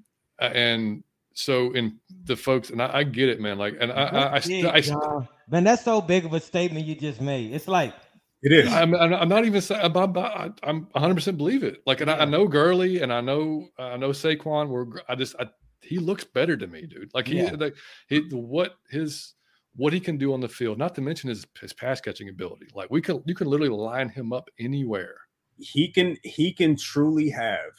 Uh, 0.40 0.44
and 0.44 1.04
so 1.34 1.72
in 1.72 1.98
the 2.24 2.36
folks, 2.36 2.70
and 2.70 2.82
I, 2.82 2.98
I 2.98 3.04
get 3.04 3.28
it, 3.28 3.40
man. 3.40 3.58
Like, 3.58 3.76
and 3.80 3.92
I, 3.92 4.04
I, 4.04 4.34
I, 4.36 4.40
st- 4.40 4.66
I, 4.66 5.28
man, 5.48 5.64
that's 5.64 5.84
so 5.84 6.00
big 6.00 6.24
of 6.24 6.32
a 6.32 6.40
statement 6.40 6.86
you 6.86 6.94
just 6.94 7.20
made. 7.20 7.52
It's 7.52 7.68
like 7.68 7.94
it 8.42 8.52
is. 8.52 8.72
I'm, 8.72 8.94
I'm 8.94 9.28
not 9.28 9.44
even 9.44 9.60
saying 9.60 9.80
I'm, 9.82 10.16
I'm 10.62 10.88
100 10.92 11.14
percent 11.14 11.36
believe 11.36 11.62
it. 11.62 11.82
Like, 11.86 12.00
and 12.00 12.10
I, 12.10 12.18
I, 12.18 12.24
know 12.26 12.46
Gurley 12.46 13.02
and 13.02 13.12
I 13.12 13.20
know 13.20 13.68
I 13.78 13.96
know 13.96 14.10
Saquon. 14.10 14.68
Were 14.68 15.02
I 15.08 15.14
just 15.14 15.34
I, 15.40 15.46
he 15.82 15.98
looks 15.98 16.24
better 16.24 16.56
to 16.56 16.66
me, 16.66 16.86
dude. 16.86 17.10
Like 17.14 17.26
he 17.26 17.38
yeah. 17.38 17.52
like 17.58 17.74
he 18.08 18.20
what 18.30 18.76
his 18.90 19.34
what 19.74 19.92
he 19.92 20.00
can 20.00 20.16
do 20.16 20.32
on 20.32 20.40
the 20.40 20.48
field. 20.48 20.78
Not 20.78 20.94
to 20.96 21.00
mention 21.00 21.28
his 21.28 21.46
his 21.60 21.72
pass 21.72 22.00
catching 22.00 22.28
ability. 22.28 22.66
Like 22.74 22.90
we 22.90 23.00
can 23.00 23.22
you 23.26 23.34
can 23.34 23.46
literally 23.46 23.74
line 23.74 24.08
him 24.08 24.32
up 24.32 24.48
anywhere. 24.58 25.16
He 25.58 25.90
can 25.90 26.16
he 26.22 26.52
can 26.52 26.76
truly 26.76 27.30
have 27.30 27.72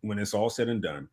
when 0.00 0.18
it's 0.18 0.34
all 0.34 0.50
said 0.50 0.68
and 0.68 0.82
done. 0.82 1.08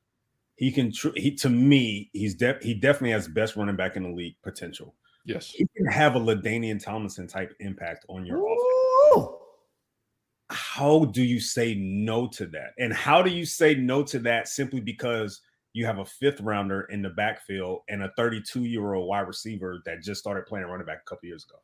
He 0.60 0.74
can 0.74 0.92
tr- 0.92 1.16
he 1.16 1.34
to 1.36 1.50
me 1.50 2.10
he's 2.12 2.36
de- 2.36 2.60
he 2.62 2.74
definitely 2.74 3.12
has 3.12 3.30
best 3.30 3.56
running 3.56 3.78
back 3.78 3.96
in 3.96 4.04
the 4.04 4.10
league 4.10 4.36
potential. 4.44 4.94
Yes, 5.24 5.50
he 5.50 5.66
can 5.78 5.86
have 5.86 6.16
a 6.16 6.20
LaDainian 6.20 6.84
Tomlinson 6.84 7.28
type 7.28 7.56
impact 7.62 8.06
on 8.10 8.26
your 8.26 8.40
Ooh. 8.40 9.14
offense. 9.16 9.36
How 10.50 11.06
do 11.06 11.24
you 11.24 11.40
say 11.40 11.76
no 11.76 12.28
to 12.28 12.46
that? 12.48 12.74
And 12.78 12.92
how 12.92 13.22
do 13.22 13.30
you 13.30 13.46
say 13.46 13.74
no 13.74 14.04
to 14.04 14.20
that 14.20 14.50
simply 14.50 14.82
because 14.82 15.40
you 15.72 15.86
have 15.86 16.00
a 16.00 16.06
fifth 16.06 16.42
rounder 16.42 16.82
in 16.92 17.02
the 17.02 17.10
backfield 17.12 17.84
and 17.88 18.04
a 18.04 18.12
32 18.18 18.66
year 18.66 18.96
old 18.96 19.08
wide 19.08 19.28
receiver 19.28 19.82
that 19.86 20.04
just 20.04 20.20
started 20.20 20.46
playing 20.46 20.66
running 20.66 20.86
back 20.88 21.02
a 21.06 21.10
couple 21.10 21.30
years 21.30 21.46
ago? 21.46 21.60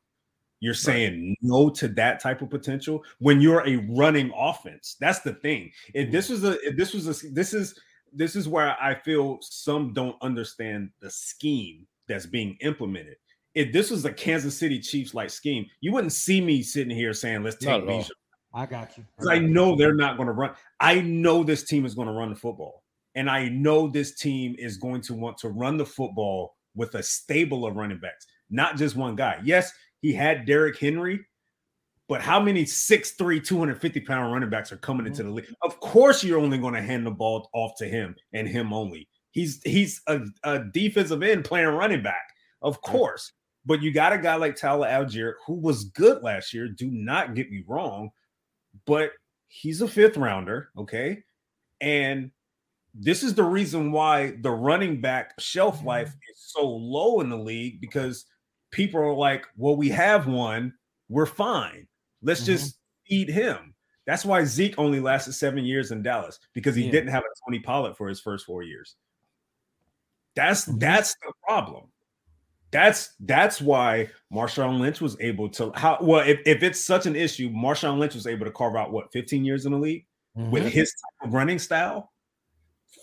You're 0.61 0.73
saying 0.73 1.27
right. 1.29 1.37
no 1.41 1.69
to 1.71 1.89
that 1.89 2.21
type 2.21 2.41
of 2.41 2.49
potential 2.49 3.03
when 3.19 3.41
you're 3.41 3.67
a 3.67 3.75
running 3.89 4.31
offense. 4.33 4.95
That's 5.01 5.19
the 5.19 5.33
thing. 5.33 5.71
If 5.93 6.07
mm. 6.07 6.11
this 6.13 6.29
was 6.29 6.45
a, 6.45 6.57
if 6.65 6.77
this 6.77 6.93
was 6.93 7.07
a, 7.07 7.27
this 7.29 7.53
is, 7.53 7.77
this 8.13 8.35
is 8.35 8.47
where 8.47 8.75
I 8.81 8.95
feel 8.95 9.39
some 9.41 9.93
don't 9.93 10.15
understand 10.21 10.89
the 11.01 11.09
scheme 11.09 11.85
that's 12.07 12.25
being 12.25 12.57
implemented 12.61 13.17
if 13.55 13.71
this 13.71 13.89
was 13.89 14.05
a 14.05 14.11
Kansas 14.11 14.57
City 14.57 14.79
Chiefs 14.79 15.13
like 15.13 15.29
scheme, 15.29 15.65
you 15.79 15.93
wouldn't 15.93 16.13
see 16.13 16.41
me 16.41 16.61
sitting 16.61 16.95
here 16.95 17.13
saying, 17.13 17.41
let's 17.41 17.55
take 17.55 17.83
Bijan. 17.83 18.09
I 18.53 18.65
got 18.65 18.97
you. 18.97 19.05
Because 19.15 19.29
I, 19.29 19.35
I 19.35 19.39
know 19.39 19.75
they're 19.75 19.95
not 19.95 20.17
going 20.17 20.27
to 20.27 20.33
run. 20.33 20.51
I 20.79 21.01
know 21.01 21.43
this 21.43 21.63
team 21.63 21.85
is 21.85 21.95
going 21.95 22.07
to 22.07 22.13
run 22.13 22.29
the 22.29 22.35
football. 22.35 22.83
And 23.15 23.29
I 23.29 23.47
know 23.49 23.87
this 23.87 24.15
team 24.15 24.55
is 24.59 24.77
going 24.77 25.01
to 25.01 25.13
want 25.13 25.37
to 25.39 25.49
run 25.49 25.77
the 25.77 25.85
football 25.85 26.55
with 26.75 26.95
a 26.95 27.03
stable 27.03 27.65
of 27.65 27.77
running 27.77 27.99
backs, 27.99 28.27
not 28.49 28.75
just 28.75 28.97
one 28.97 29.15
guy. 29.15 29.39
Yes, 29.43 29.71
he 30.01 30.13
had 30.13 30.45
Derrick 30.45 30.77
Henry, 30.77 31.25
but 32.07 32.21
how 32.21 32.39
many 32.39 32.65
6'3, 32.65 33.43
250 33.43 33.99
pound 34.01 34.31
running 34.31 34.49
backs 34.49 34.71
are 34.71 34.77
coming 34.77 35.07
into 35.07 35.23
the 35.23 35.29
league? 35.29 35.53
Of 35.63 35.79
course, 35.79 36.23
you're 36.23 36.39
only 36.39 36.57
going 36.57 36.75
to 36.75 36.81
hand 36.81 37.05
the 37.05 37.11
ball 37.11 37.49
off 37.53 37.73
to 37.77 37.87
him 37.87 38.15
and 38.33 38.47
him 38.47 38.73
only. 38.73 39.07
He's 39.31 39.61
he's 39.63 40.01
a, 40.07 40.21
a 40.43 40.59
defensive 40.59 41.23
end 41.23 41.45
playing 41.45 41.67
running 41.67 42.03
back, 42.03 42.27
of 42.61 42.81
course. 42.81 43.31
But 43.65 43.81
you 43.81 43.91
got 43.91 44.13
a 44.13 44.17
guy 44.17 44.35
like 44.35 44.55
Tyler 44.55 44.87
Allgeier 44.87 45.33
who 45.45 45.55
was 45.55 45.85
good 45.85 46.21
last 46.21 46.53
year. 46.53 46.67
Do 46.67 46.89
not 46.91 47.33
get 47.33 47.49
me 47.49 47.63
wrong, 47.67 48.11
but 48.85 49.11
he's 49.47 49.81
a 49.81 49.87
fifth 49.87 50.17
rounder. 50.17 50.69
Okay. 50.77 51.23
And 51.81 52.31
this 52.93 53.23
is 53.23 53.33
the 53.33 53.43
reason 53.43 53.91
why 53.91 54.37
the 54.41 54.51
running 54.51 55.01
back 55.01 55.33
shelf 55.39 55.79
mm-hmm. 55.79 55.87
life 55.87 56.09
is 56.29 56.37
so 56.37 56.65
low 56.65 57.19
in 57.19 57.29
the 57.29 57.37
league 57.37 57.81
because 57.81 58.25
people 58.71 59.01
are 59.01 59.13
like, 59.13 59.45
well, 59.57 59.75
we 59.75 59.89
have 59.89 60.27
one. 60.27 60.73
We're 61.09 61.25
fine. 61.25 61.87
Let's 62.25 62.41
mm-hmm. 62.41 62.51
just 62.53 62.77
feed 63.07 63.29
him. 63.29 63.73
That's 64.05 64.25
why 64.25 64.43
Zeke 64.43 64.77
only 64.77 64.99
lasted 64.99 65.33
seven 65.33 65.63
years 65.63 65.91
in 65.91 66.03
Dallas 66.03 66.39
because 66.53 66.75
he 66.75 66.85
yeah. 66.85 66.91
didn't 66.91 67.09
have 67.09 67.23
a 67.23 67.45
Tony 67.45 67.59
Pollard 67.59 67.95
for 67.95 68.07
his 68.07 68.19
first 68.19 68.45
four 68.45 68.63
years. 68.63 68.95
That's 70.35 70.65
mm-hmm. 70.65 70.79
that's 70.79 71.15
the 71.21 71.31
problem 71.47 71.85
that's 72.75 73.13
that's 73.21 73.61
why 73.61 74.09
Marshawn 74.33 74.79
Lynch 74.79 74.99
was 74.99 75.15
able 75.21 75.47
to 75.49 75.71
how 75.75 75.97
well 76.01 76.27
if, 76.27 76.39
if 76.45 76.61
it's 76.61 76.83
such 76.83 77.05
an 77.05 77.15
issue, 77.15 77.49
Marshawn 77.49 77.99
Lynch 77.99 78.13
was 78.13 78.27
able 78.27 78.45
to 78.45 78.51
carve 78.51 78.75
out 78.75 78.91
what 78.91 79.13
15 79.13 79.45
years 79.45 79.65
in 79.65 79.71
the 79.71 79.77
league 79.77 80.05
mm-hmm. 80.37 80.51
with 80.51 80.65
his 80.65 80.91
type 80.91 81.27
of 81.29 81.33
running 81.33 81.57
style. 81.57 82.11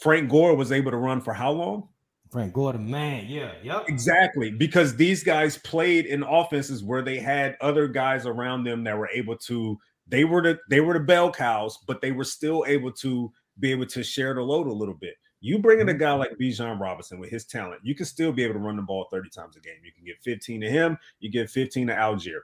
Frank 0.02 0.30
Gore 0.30 0.54
was 0.54 0.72
able 0.72 0.90
to 0.90 0.98
run 0.98 1.22
for 1.22 1.32
how 1.32 1.52
long? 1.52 1.88
Frank 2.32 2.54
the 2.54 2.78
man, 2.78 3.26
yeah, 3.28 3.52
yep. 3.62 3.84
Exactly, 3.88 4.50
because 4.50 4.96
these 4.96 5.22
guys 5.22 5.58
played 5.58 6.06
in 6.06 6.22
offenses 6.22 6.82
where 6.82 7.02
they 7.02 7.18
had 7.18 7.58
other 7.60 7.86
guys 7.86 8.24
around 8.24 8.64
them 8.64 8.82
that 8.84 8.96
were 8.96 9.10
able 9.12 9.36
to. 9.36 9.78
They 10.08 10.24
were 10.24 10.40
the 10.40 10.58
they 10.70 10.80
were 10.80 10.94
the 10.94 11.00
bell 11.00 11.30
cows, 11.30 11.78
but 11.86 12.00
they 12.00 12.10
were 12.10 12.24
still 12.24 12.64
able 12.66 12.90
to 12.92 13.30
be 13.60 13.70
able 13.70 13.84
to 13.84 14.02
share 14.02 14.32
the 14.32 14.40
load 14.40 14.66
a 14.66 14.72
little 14.72 14.94
bit. 14.94 15.14
You 15.40 15.58
bring 15.58 15.80
in 15.80 15.90
a 15.90 15.92
mm-hmm. 15.92 16.00
guy 16.00 16.12
like 16.14 16.38
Bijan 16.40 16.80
Robinson 16.80 17.18
with 17.18 17.28
his 17.28 17.44
talent, 17.44 17.82
you 17.84 17.94
can 17.94 18.06
still 18.06 18.32
be 18.32 18.44
able 18.44 18.54
to 18.54 18.60
run 18.60 18.76
the 18.76 18.82
ball 18.82 19.08
30 19.10 19.28
times 19.28 19.56
a 19.58 19.60
game. 19.60 19.74
You 19.84 19.92
can 19.92 20.04
get 20.04 20.16
15 20.22 20.62
to 20.62 20.70
him, 20.70 20.96
you 21.20 21.30
get 21.30 21.50
15 21.50 21.88
to 21.88 21.94
Allgeier. 21.94 22.40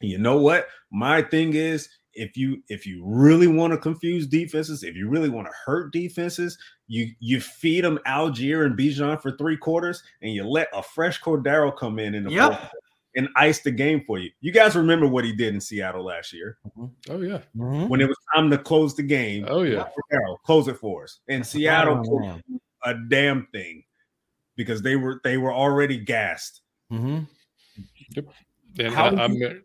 And 0.00 0.10
you 0.10 0.18
know 0.18 0.38
what? 0.38 0.66
My 0.90 1.22
thing 1.22 1.54
is 1.54 1.88
if 2.16 2.36
you 2.36 2.62
if 2.68 2.86
you 2.86 3.02
really 3.04 3.46
want 3.46 3.72
to 3.72 3.78
confuse 3.78 4.26
defenses, 4.26 4.82
if 4.82 4.96
you 4.96 5.08
really 5.08 5.28
want 5.28 5.46
to 5.46 5.52
hurt 5.64 5.92
defenses, 5.92 6.58
you 6.88 7.08
you 7.20 7.40
feed 7.40 7.84
them 7.84 7.98
Allgeier 8.06 8.66
and 8.66 8.76
Bijan 8.76 9.20
for 9.20 9.36
three 9.36 9.56
quarters, 9.56 10.02
and 10.22 10.32
you 10.32 10.44
let 10.44 10.68
a 10.74 10.82
fresh 10.82 11.20
Cordarrelle 11.20 11.76
come 11.76 11.98
in 11.98 12.14
in 12.14 12.24
the 12.24 12.30
yep. 12.30 12.52
fourth 12.52 12.70
and 13.16 13.28
ice 13.36 13.60
the 13.60 13.70
game 13.70 14.02
for 14.06 14.18
you. 14.18 14.30
You 14.40 14.52
guys 14.52 14.76
remember 14.76 15.06
what 15.06 15.24
he 15.24 15.32
did 15.34 15.54
in 15.54 15.60
Seattle 15.60 16.04
last 16.04 16.32
year? 16.32 16.58
Mm-hmm. 16.66 17.12
Oh 17.12 17.20
yeah, 17.20 17.40
mm-hmm. 17.56 17.88
when 17.88 18.00
it 18.00 18.08
was 18.08 18.18
time 18.34 18.50
to 18.50 18.58
close 18.58 18.94
the 18.94 19.02
game. 19.02 19.46
Oh 19.48 19.62
yeah, 19.62 19.84
close 20.44 20.68
it 20.68 20.78
for 20.78 21.04
us. 21.04 21.20
And 21.28 21.46
Seattle 21.46 22.02
oh, 22.06 22.40
a 22.84 22.94
damn 23.08 23.46
thing 23.52 23.84
because 24.56 24.82
they 24.82 24.96
were 24.96 25.20
they 25.24 25.36
were 25.36 25.52
already 25.52 25.98
gassed. 25.98 26.62
Mm-hmm. 26.92 27.20
Yep. 28.10 28.24
And 28.78 28.94
how, 28.94 29.06
I, 29.16 29.28
do 29.28 29.34
you, 29.34 29.62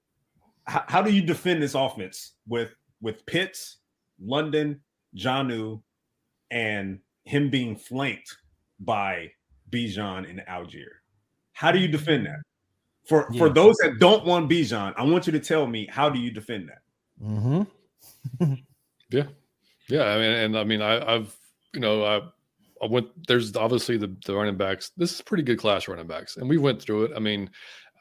how, 0.71 0.83
how, 0.87 1.01
do 1.01 1.11
you 1.11 1.21
defend 1.21 1.61
this 1.61 1.75
offense 1.75 2.33
with 2.47 2.73
with 3.01 3.25
Pitts, 3.25 3.77
London, 4.23 4.79
Jonnu, 5.17 5.81
and 6.49 6.99
him 7.25 7.49
being 7.49 7.75
flanked 7.75 8.37
by 8.79 9.31
Bijan 9.69 10.29
and 10.29 10.41
Allgeier? 10.49 11.01
How 11.51 11.71
do 11.71 11.79
you 11.79 11.89
defend 11.89 12.25
that? 12.25 12.39
For 13.05 13.27
yeah. 13.31 13.39
for 13.39 13.49
those 13.49 13.75
that 13.77 13.99
don't 13.99 14.25
want 14.25 14.49
Bijan, 14.49 14.93
I 14.95 15.03
want 15.03 15.27
you 15.27 15.33
to 15.33 15.39
tell 15.39 15.67
me 15.67 15.87
how 15.91 16.09
do 16.09 16.19
you 16.19 16.31
defend 16.31 16.69
that? 16.69 16.81
Mm-hmm. 17.21 18.53
yeah, 19.11 19.23
yeah. 19.89 20.03
I 20.03 20.17
mean, 20.17 20.31
and 20.31 20.57
I 20.57 20.63
mean, 20.63 20.81
I, 20.81 21.15
I've 21.15 21.35
you 21.73 21.81
know, 21.81 22.05
I 22.05 22.21
I 22.81 22.87
went. 22.87 23.07
There's 23.27 23.55
obviously 23.57 23.97
the 23.97 24.15
the 24.25 24.35
running 24.35 24.55
backs. 24.55 24.91
This 24.95 25.13
is 25.13 25.21
pretty 25.21 25.43
good 25.43 25.59
class 25.59 25.89
running 25.89 26.07
backs, 26.07 26.37
and 26.37 26.47
we 26.47 26.57
went 26.57 26.81
through 26.81 27.05
it. 27.05 27.11
I 27.13 27.19
mean, 27.19 27.49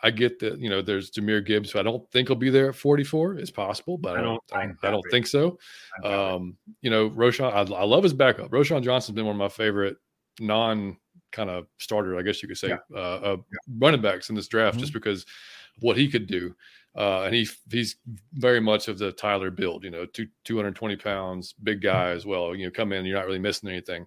I 0.02 0.10
get 0.10 0.38
that 0.40 0.58
you 0.58 0.70
know 0.70 0.82
there's 0.82 1.10
Jahmyr 1.10 1.44
Gibbs, 1.44 1.70
who 1.70 1.78
I 1.78 1.82
don't 1.82 2.10
think 2.10 2.28
he'll 2.28 2.36
be 2.36 2.50
there 2.50 2.70
at 2.70 2.74
44. 2.74 3.34
It's 3.34 3.50
possible, 3.50 3.98
but 3.98 4.16
I 4.16 4.22
don't. 4.22 4.42
I 4.52 4.66
don't, 4.66 4.76
I 4.82 4.90
don't 4.90 5.04
think 5.10 5.26
so. 5.26 5.58
Um, 6.04 6.56
you 6.80 6.90
know, 6.90 7.10
Roschon. 7.10 7.52
I, 7.52 7.60
I, 7.74 7.84
love 7.84 8.02
his 8.02 8.14
backup. 8.14 8.50
Roschon 8.50 8.82
Johnson's 8.82 9.14
been 9.14 9.26
one 9.26 9.36
of 9.36 9.38
my 9.38 9.48
favorite 9.48 9.96
non 10.40 10.96
kind 11.32 11.50
of 11.50 11.66
starter, 11.78 12.18
I 12.18 12.22
guess 12.22 12.42
you 12.42 12.48
could 12.48 12.58
say, 12.58 12.68
yeah. 12.68 12.78
uh, 12.94 13.20
uh, 13.22 13.36
yeah. 13.36 13.58
running 13.78 14.02
backs 14.02 14.30
in 14.30 14.34
this 14.34 14.48
draft, 14.48 14.74
mm-hmm. 14.74 14.80
just 14.80 14.92
because 14.92 15.26
what 15.80 15.96
he 15.96 16.08
could 16.08 16.26
do. 16.26 16.54
Uh, 16.96 17.22
and 17.22 17.34
he 17.34 17.48
he's 17.70 17.96
very 18.34 18.60
much 18.60 18.88
of 18.88 18.98
the 18.98 19.12
Tyler 19.12 19.50
build, 19.50 19.84
you 19.84 19.90
know, 19.90 20.06
two, 20.06 20.26
220 20.44 20.96
pounds, 20.96 21.54
big 21.62 21.78
mm-hmm. 21.78 21.86
guy 21.96 22.10
as 22.10 22.26
well. 22.26 22.54
You 22.54 22.66
know, 22.66 22.70
come 22.70 22.92
in, 22.92 23.06
you're 23.06 23.16
not 23.16 23.26
really 23.26 23.38
missing 23.38 23.68
anything. 23.68 24.06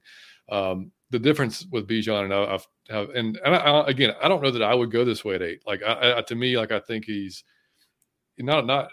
Um, 0.50 0.92
the 1.14 1.20
difference 1.20 1.66
with 1.72 1.88
Bijan 1.88 2.26
and 2.26 2.34
I've, 2.34 2.68
have, 2.90 3.12
and, 3.12 3.40
and 3.46 3.56
I, 3.56 3.84
again, 3.88 4.16
I 4.22 4.28
don't 4.28 4.42
know 4.42 4.50
that 4.50 4.64
I 4.64 4.74
would 4.74 4.92
go 4.92 5.06
this 5.06 5.24
way 5.24 5.36
at 5.36 5.44
eight. 5.44 5.62
Like 5.66 5.84
I, 5.84 6.18
I, 6.18 6.22
to 6.24 6.36
me, 6.36 6.58
like 6.58 6.72
I 6.72 6.80
think 6.80 7.06
he's 7.06 7.44
not 8.40 8.66
not. 8.66 8.90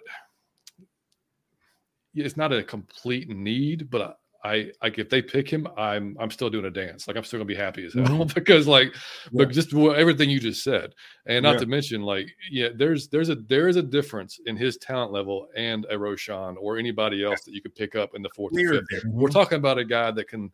It's 2.12 2.36
not 2.36 2.52
a 2.52 2.62
complete 2.62 3.28
need, 3.30 3.88
but 3.88 4.18
I 4.44 4.70
like 4.82 4.98
if 4.98 5.08
they 5.08 5.22
pick 5.22 5.48
him, 5.48 5.66
I'm 5.78 6.14
I'm 6.20 6.30
still 6.30 6.50
doing 6.50 6.66
a 6.66 6.70
dance. 6.70 7.08
Like 7.08 7.16
I'm 7.16 7.24
still 7.24 7.38
gonna 7.38 7.46
be 7.46 7.54
happy 7.54 7.86
as 7.86 7.94
hell 7.94 8.04
mm-hmm. 8.04 8.34
because 8.34 8.66
like, 8.66 8.92
yeah. 8.92 9.30
but 9.32 9.50
just 9.50 9.72
everything 9.74 10.28
you 10.28 10.40
just 10.40 10.62
said, 10.62 10.92
and 11.26 11.42
not 11.42 11.54
yeah. 11.54 11.60
to 11.60 11.66
mention 11.66 12.02
like, 12.02 12.28
yeah, 12.50 12.68
there's 12.76 13.08
there's 13.08 13.30
a 13.30 13.36
there 13.36 13.68
is 13.68 13.76
a 13.76 13.82
difference 13.82 14.40
in 14.44 14.58
his 14.58 14.76
talent 14.76 15.10
level 15.12 15.48
and 15.56 15.86
a 15.86 15.96
Roschon 15.96 16.56
or 16.60 16.76
anybody 16.76 17.24
else 17.24 17.42
that 17.44 17.54
you 17.54 17.62
could 17.62 17.74
pick 17.74 17.96
up 17.96 18.10
in 18.14 18.20
the 18.20 18.30
fourth 18.36 18.54
fifth. 18.54 19.04
We're 19.06 19.28
talking 19.28 19.56
about 19.56 19.78
a 19.78 19.84
guy 19.86 20.10
that 20.10 20.28
can 20.28 20.50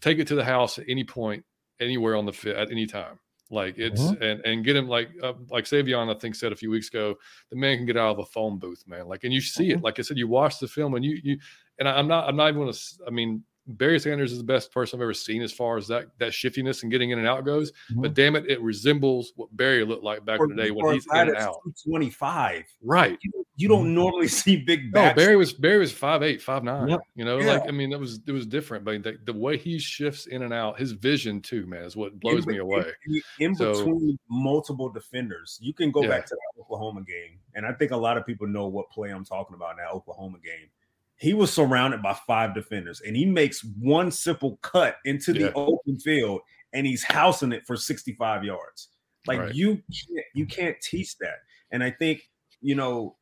take 0.00 0.18
it 0.18 0.26
to 0.28 0.34
the 0.34 0.44
house 0.44 0.78
at 0.78 0.86
any 0.88 1.04
point, 1.04 1.44
anywhere 1.80 2.16
on 2.16 2.26
the 2.26 2.32
fit 2.32 2.56
at 2.56 2.70
any 2.70 2.86
time. 2.86 3.18
Like 3.50 3.78
it's 3.78 4.02
mm-hmm. 4.02 4.22
and 4.22 4.40
and 4.44 4.64
get 4.64 4.76
him 4.76 4.88
like 4.88 5.08
uh, 5.22 5.32
like 5.48 5.64
Savion 5.64 6.14
I 6.14 6.18
think 6.18 6.34
said 6.34 6.52
a 6.52 6.56
few 6.56 6.70
weeks 6.70 6.88
ago, 6.88 7.14
the 7.50 7.56
man 7.56 7.78
can 7.78 7.86
get 7.86 7.96
out 7.96 8.10
of 8.10 8.18
a 8.18 8.26
phone 8.26 8.58
booth, 8.58 8.84
man. 8.86 9.08
Like 9.08 9.24
and 9.24 9.32
you 9.32 9.40
see 9.40 9.68
mm-hmm. 9.68 9.78
it. 9.78 9.84
Like 9.84 9.98
I 9.98 10.02
said, 10.02 10.18
you 10.18 10.28
watch 10.28 10.58
the 10.58 10.68
film 10.68 10.94
and 10.94 11.04
you 11.04 11.18
you 11.22 11.38
and 11.78 11.88
I, 11.88 11.98
am 11.98 12.08
not 12.08 12.28
I'm 12.28 12.36
not 12.36 12.50
even 12.50 12.70
to. 12.70 12.78
I 13.06 13.10
mean, 13.10 13.42
Barry 13.68 14.00
Sanders 14.00 14.32
is 14.32 14.38
the 14.38 14.44
best 14.44 14.72
person 14.72 14.98
I've 14.98 15.02
ever 15.02 15.12
seen 15.12 15.42
as 15.42 15.52
far 15.52 15.76
as 15.76 15.86
that 15.88 16.06
that 16.18 16.32
shiftiness 16.32 16.82
and 16.82 16.90
getting 16.90 17.10
in 17.10 17.18
and 17.18 17.28
out 17.28 17.44
goes. 17.44 17.70
Mm-hmm. 17.70 18.00
But 18.00 18.14
damn 18.14 18.34
it, 18.34 18.46
it 18.50 18.60
resembles 18.62 19.32
what 19.36 19.54
Barry 19.54 19.84
looked 19.84 20.02
like 20.02 20.24
back 20.24 20.40
or, 20.40 20.44
in 20.44 20.56
the 20.56 20.62
day 20.62 20.70
when 20.70 20.94
he's 20.94 21.06
in 21.12 21.28
and 21.28 21.36
out. 21.36 21.56
Twenty 21.86 22.08
five, 22.08 22.64
right? 22.82 23.18
You, 23.22 23.44
you, 23.56 23.68
don't 23.68 23.94
normally 23.94 24.28
see 24.28 24.56
big. 24.56 24.94
No, 24.94 25.12
Barry 25.12 25.36
was 25.36 25.52
Barry 25.52 25.78
was 25.78 25.92
five 25.92 26.22
eight, 26.22 26.40
five 26.40 26.64
nine. 26.64 26.88
Yep. 26.88 27.00
You 27.14 27.24
know, 27.26 27.38
yeah. 27.38 27.52
like 27.52 27.68
I 27.68 27.70
mean, 27.70 27.92
it 27.92 28.00
was 28.00 28.20
it 28.26 28.32
was 28.32 28.46
different, 28.46 28.84
but 28.84 29.02
the, 29.02 29.18
the, 29.26 29.34
way 29.34 29.58
he 29.58 29.78
shifts 29.78 30.26
in 30.26 30.42
and 30.42 30.52
out, 30.52 30.78
his 30.78 30.92
vision 30.92 31.42
too, 31.42 31.66
man, 31.66 31.84
is 31.84 31.94
what 31.94 32.18
blows 32.18 32.46
in, 32.46 32.52
me 32.52 32.58
away. 32.58 32.86
In, 33.06 33.22
in 33.40 33.54
so, 33.54 33.72
between 33.72 34.18
multiple 34.30 34.88
defenders, 34.88 35.58
you 35.60 35.74
can 35.74 35.90
go 35.90 36.02
yeah. 36.02 36.08
back 36.08 36.26
to 36.26 36.34
the 36.34 36.62
Oklahoma 36.62 37.02
game, 37.02 37.38
and 37.54 37.66
I 37.66 37.72
think 37.72 37.90
a 37.90 37.96
lot 37.96 38.16
of 38.16 38.24
people 38.24 38.46
know 38.46 38.66
what 38.66 38.90
play 38.90 39.10
I'm 39.10 39.24
talking 39.24 39.54
about 39.54 39.72
in 39.72 39.76
that 39.78 39.92
Oklahoma 39.92 40.38
game 40.42 40.68
he 41.18 41.34
was 41.34 41.52
surrounded 41.52 42.02
by 42.02 42.16
five 42.26 42.54
defenders 42.54 43.00
and 43.00 43.16
he 43.16 43.26
makes 43.26 43.64
one 43.80 44.10
simple 44.10 44.58
cut 44.62 44.96
into 45.04 45.32
the 45.32 45.40
yeah. 45.40 45.52
open 45.54 45.98
field 45.98 46.40
and 46.72 46.86
he's 46.86 47.04
housing 47.04 47.52
it 47.52 47.66
for 47.66 47.76
65 47.76 48.44
yards 48.44 48.88
like 49.26 49.40
right. 49.40 49.54
you 49.54 49.74
can't 49.74 50.26
you 50.34 50.46
can't 50.46 50.80
teach 50.80 51.16
that 51.18 51.38
and 51.72 51.82
i 51.82 51.90
think 51.90 52.22
you 52.60 52.74
know 52.74 53.16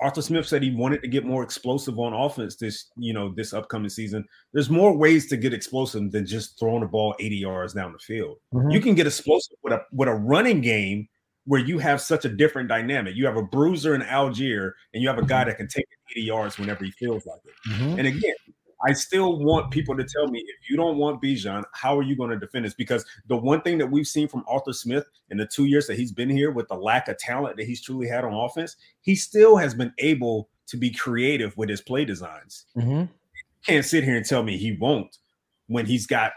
arthur 0.00 0.22
smith 0.22 0.46
said 0.46 0.62
he 0.62 0.74
wanted 0.74 1.02
to 1.02 1.08
get 1.08 1.24
more 1.24 1.42
explosive 1.42 1.98
on 1.98 2.12
offense 2.12 2.56
this 2.56 2.90
you 2.96 3.12
know 3.12 3.32
this 3.36 3.52
upcoming 3.52 3.88
season 3.88 4.24
there's 4.52 4.70
more 4.70 4.96
ways 4.96 5.26
to 5.26 5.36
get 5.36 5.52
explosive 5.52 6.10
than 6.12 6.26
just 6.26 6.58
throwing 6.58 6.80
the 6.80 6.86
ball 6.86 7.14
80 7.18 7.36
yards 7.36 7.72
down 7.72 7.92
the 7.92 7.98
field 7.98 8.36
mm-hmm. 8.54 8.70
you 8.70 8.80
can 8.80 8.94
get 8.94 9.06
explosive 9.06 9.56
with 9.62 9.72
a 9.72 9.80
with 9.92 10.08
a 10.08 10.14
running 10.14 10.60
game 10.60 11.08
where 11.46 11.60
you 11.60 11.78
have 11.78 12.00
such 12.00 12.24
a 12.24 12.28
different 12.28 12.68
dynamic. 12.68 13.14
You 13.16 13.24
have 13.26 13.36
a 13.36 13.42
bruiser 13.42 13.94
in 13.94 14.02
Allgeier, 14.02 14.72
and 14.92 15.02
you 15.02 15.08
have 15.08 15.18
a 15.18 15.24
guy 15.24 15.40
mm-hmm. 15.40 15.50
that 15.50 15.56
can 15.56 15.68
take 15.68 15.84
it 15.84 16.18
80 16.18 16.22
yards 16.22 16.58
whenever 16.58 16.84
he 16.84 16.90
feels 16.90 17.24
like 17.24 17.40
it. 17.44 17.54
Mm-hmm. 17.70 17.98
And 17.98 18.08
again, 18.08 18.34
I 18.86 18.92
still 18.92 19.38
want 19.38 19.70
people 19.70 19.96
to 19.96 20.04
tell 20.04 20.26
me 20.26 20.40
if 20.40 20.68
you 20.68 20.76
don't 20.76 20.98
want 20.98 21.22
Bijan, 21.22 21.64
how 21.72 21.96
are 21.96 22.02
you 22.02 22.16
going 22.16 22.30
to 22.30 22.38
defend 22.38 22.64
this? 22.64 22.74
Because 22.74 23.04
the 23.28 23.36
one 23.36 23.62
thing 23.62 23.78
that 23.78 23.90
we've 23.90 24.06
seen 24.06 24.28
from 24.28 24.44
Arthur 24.46 24.72
Smith 24.72 25.06
in 25.30 25.38
the 25.38 25.46
two 25.46 25.64
years 25.64 25.86
that 25.86 25.96
he's 25.96 26.12
been 26.12 26.28
here, 26.28 26.50
with 26.50 26.68
the 26.68 26.74
lack 26.74 27.08
of 27.08 27.16
talent 27.16 27.56
that 27.56 27.66
he's 27.66 27.80
truly 27.80 28.06
had 28.06 28.24
on 28.24 28.34
offense, 28.34 28.76
he 29.00 29.14
still 29.14 29.56
has 29.56 29.72
been 29.72 29.92
able 29.98 30.48
to 30.66 30.76
be 30.76 30.90
creative 30.90 31.56
with 31.56 31.68
his 31.68 31.80
play 31.80 32.04
designs. 32.04 32.66
Mm-hmm. 32.76 33.04
Can't 33.64 33.84
sit 33.84 34.04
here 34.04 34.16
and 34.16 34.26
tell 34.26 34.42
me 34.42 34.56
he 34.56 34.72
won't 34.72 35.18
when 35.68 35.86
he's 35.86 36.06
got 36.06 36.32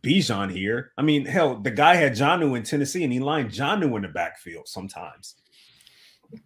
Bijan 0.00 0.50
here. 0.50 0.92
I 0.96 1.02
mean, 1.02 1.24
hell, 1.24 1.56
the 1.56 1.70
guy 1.70 1.94
had 1.94 2.12
Jonnu 2.12 2.56
in 2.56 2.62
Tennessee 2.62 3.04
and 3.04 3.12
he 3.12 3.20
lined 3.20 3.50
Jonnu 3.50 3.94
in 3.96 4.02
the 4.02 4.08
backfield 4.08 4.68
sometimes. 4.68 5.36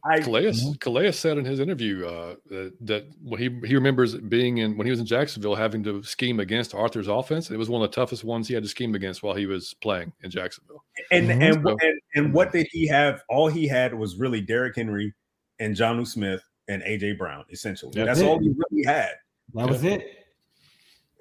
I, 0.05 0.21
Calais, 0.21 0.53
Calais 0.81 1.13
said 1.13 1.39
in 1.39 1.45
his 1.45 1.61
interview 1.61 2.05
uh, 2.05 2.35
that, 2.51 2.75
that 2.81 3.07
he 3.39 3.49
he 3.67 3.75
remembers 3.75 4.17
being 4.17 4.59
in 4.59 4.77
when 4.77 4.87
he 4.87 4.91
was 4.91 5.01
in 5.01 5.07
Jacksonville 5.07 5.55
having 5.55 5.83
to 5.85 6.03
scheme 6.03 6.41
against 6.41 6.75
Arthur's 6.75 7.09
offense. 7.09 7.51
It 7.51 7.57
was 7.57 7.71
one 7.71 7.83
of 7.83 7.91
the 7.91 7.95
toughest 7.95 8.23
ones 8.23 8.49
he 8.49 8.55
had 8.55 8.63
to 8.65 8.69
scheme 8.69 8.95
against 8.95 9.23
while 9.23 9.35
he 9.35 9.47
was 9.47 9.75
playing 9.75 10.13
in 10.23 10.31
Jacksonville. 10.31 10.85
And 11.11 11.29
mm-hmm. 11.29 11.43
and, 11.43 11.55
so, 11.65 11.77
and, 11.81 12.01
and 12.17 12.35
what 12.35 12.53
did 12.53 12.67
he 12.71 12.87
have? 12.89 13.23
All 13.31 13.49
he 13.49 13.67
had 13.67 13.95
was 13.95 14.17
really 14.17 14.43
Derrick 14.43 14.77
Henry 14.77 15.15
and 15.59 15.75
Jonnu 15.75 16.07
Smith 16.07 16.43
and 16.67 16.83
AJ 16.83 17.17
Brown. 17.17 17.45
Essentially, 17.51 17.93
that's, 17.95 18.19
that's 18.19 18.23
all 18.29 18.39
he 18.41 18.49
really 18.49 18.85
had. 18.85 19.13
That 19.55 19.71
was 19.71 19.85
it. 19.85 20.27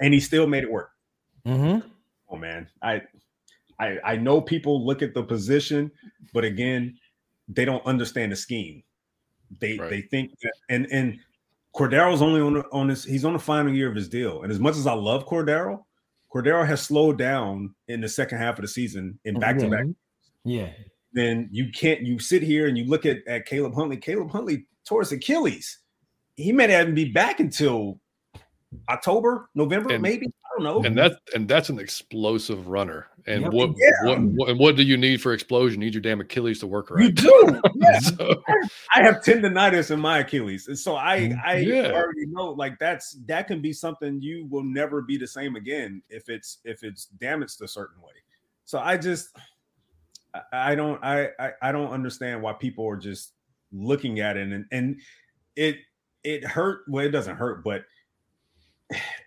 And 0.01 0.13
he 0.13 0.19
still 0.19 0.47
made 0.47 0.63
it 0.63 0.71
work. 0.71 0.91
Mm-hmm 1.45 1.87
oh 2.29 2.37
man, 2.37 2.67
I, 2.81 3.01
I 3.79 3.97
I 4.03 4.15
know 4.15 4.41
people 4.41 4.85
look 4.85 5.01
at 5.01 5.13
the 5.13 5.23
position, 5.23 5.91
but 6.33 6.43
again, 6.43 6.97
they 7.47 7.65
don't 7.65 7.85
understand 7.85 8.31
the 8.31 8.35
scheme. 8.35 8.83
They 9.59 9.77
right. 9.77 9.89
they 9.89 10.01
think 10.01 10.31
that, 10.41 10.53
and 10.69 10.87
and 10.91 11.19
Cordarrelle's 11.75 12.21
only 12.21 12.41
on 12.41 12.63
on 12.71 12.87
this. 12.87 13.03
He's 13.03 13.25
on 13.25 13.33
the 13.33 13.39
final 13.39 13.73
year 13.73 13.89
of 13.89 13.95
his 13.95 14.09
deal, 14.09 14.43
and 14.43 14.51
as 14.51 14.59
much 14.59 14.75
as 14.75 14.87
I 14.87 14.93
love 14.93 15.25
Cordarrelle, 15.25 15.83
Cordero 16.33 16.65
has 16.65 16.81
slowed 16.81 17.17
down 17.17 17.73
in 17.87 18.01
the 18.01 18.09
second 18.09 18.39
half 18.39 18.57
of 18.57 18.63
the 18.63 18.67
season 18.67 19.19
in 19.25 19.37
oh, 19.37 19.39
back 19.39 19.57
to 19.59 19.69
back. 19.69 19.85
Yeah. 20.43 20.69
Then 21.13 21.49
you 21.51 21.71
can't. 21.71 22.01
You 22.01 22.19
sit 22.19 22.43
here 22.43 22.67
and 22.67 22.77
you 22.77 22.85
look 22.85 23.05
at 23.05 23.25
at 23.27 23.45
Caleb 23.45 23.73
Huntley. 23.73 23.97
Caleb 23.97 24.31
Huntley 24.31 24.65
tore 24.85 25.01
his 25.01 25.11
Achilles. 25.11 25.79
He 26.35 26.51
may 26.51 26.67
not 26.67 26.81
even 26.81 26.95
be 26.95 27.11
back 27.11 27.39
until 27.39 27.99
October, 28.89 29.49
November, 29.55 29.93
and, 29.93 30.01
maybe 30.01 30.27
I 30.27 30.49
don't 30.57 30.63
know. 30.63 30.83
And 30.83 30.97
that 30.97 31.19
and 31.33 31.47
that's 31.47 31.69
an 31.69 31.79
explosive 31.79 32.67
runner. 32.67 33.07
And 33.25 33.51
what, 33.51 33.71
yeah. 33.77 33.91
what, 34.03 34.19
what 34.19 34.49
and 34.49 34.59
what 34.59 34.75
do 34.75 34.83
you 34.83 34.97
need 34.97 35.21
for 35.21 35.33
explosion? 35.33 35.81
You 35.81 35.87
need 35.87 35.93
your 35.93 36.01
damn 36.01 36.21
Achilles 36.21 36.59
to 36.59 36.67
work 36.67 36.89
right. 36.89 37.03
You 37.05 37.11
do. 37.11 37.61
Yeah. 37.75 37.99
so, 37.99 38.43
I 38.95 39.03
have 39.03 39.17
tendonitis 39.17 39.91
in 39.91 39.99
my 39.99 40.19
Achilles, 40.19 40.67
and 40.67 40.77
so 40.77 40.95
I 40.95 41.19
mm, 41.19 41.45
I 41.45 41.57
yeah. 41.57 41.91
already 41.91 42.25
know 42.25 42.51
like 42.51 42.79
that's 42.79 43.17
that 43.27 43.47
can 43.47 43.61
be 43.61 43.71
something 43.71 44.21
you 44.21 44.47
will 44.49 44.63
never 44.63 45.01
be 45.01 45.17
the 45.17 45.27
same 45.27 45.55
again 45.55 46.01
if 46.09 46.27
it's 46.27 46.59
if 46.63 46.83
it's 46.83 47.05
damaged 47.05 47.61
a 47.61 47.67
certain 47.67 48.01
way. 48.01 48.13
So 48.65 48.79
I 48.79 48.97
just 48.97 49.37
I, 50.33 50.71
I 50.71 50.75
don't 50.75 51.03
I, 51.03 51.29
I 51.39 51.51
I 51.61 51.71
don't 51.71 51.91
understand 51.91 52.41
why 52.41 52.53
people 52.53 52.87
are 52.87 52.97
just 52.97 53.33
looking 53.71 54.19
at 54.19 54.37
it 54.37 54.51
and 54.51 54.65
and 54.71 55.01
it 55.55 55.77
it 56.23 56.43
hurt. 56.43 56.81
Well, 56.87 57.05
it 57.05 57.11
doesn't 57.11 57.35
hurt, 57.35 57.63
but 57.63 57.83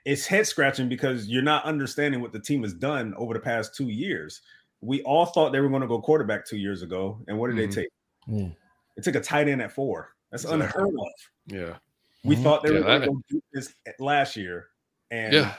it's 0.05 0.27
head 0.27 0.47
scratching 0.47 0.89
because 0.89 1.29
you're 1.29 1.43
not 1.43 1.65
understanding 1.65 2.21
what 2.21 2.33
the 2.33 2.41
team 2.41 2.63
has 2.63 2.75
done 2.75 3.15
over 3.17 3.35
the 3.35 3.41
past 3.41 3.75
two 3.75 3.89
years. 3.89 4.41
We 4.81 5.03
all 5.03 5.27
thought 5.27 5.53
they 5.53 5.61
were 5.61 5.69
going 5.69 5.83
to 5.83 5.89
go 5.89 6.01
quarterback 6.01 6.47
two 6.47 6.57
years 6.57 6.83
ago, 6.83 7.21
and 7.29 7.39
what 7.39 7.49
did 7.49 7.57
mm-hmm. 7.57 7.71
they 7.71 7.83
take? 7.83 7.89
Mm. 8.29 8.57
They 8.97 9.03
took 9.03 9.15
a 9.15 9.21
tight 9.21 9.49
end 9.49 9.61
at 9.61 9.73
four. 9.73 10.15
That's 10.31 10.45
exactly. 10.45 10.67
unheard 10.67 10.95
of. 10.95 11.07
Yeah, 11.47 11.77
we 12.25 12.35
mm-hmm. 12.35 12.45
thought 12.45 12.63
they 12.63 12.73
yeah, 12.73 12.81
were 12.81 13.07
going 13.07 13.23
to 13.23 13.23
do 13.29 13.43
this 13.53 13.75
last 13.99 14.37
year, 14.37 14.69
and 15.11 15.33
yeah, 15.33 15.55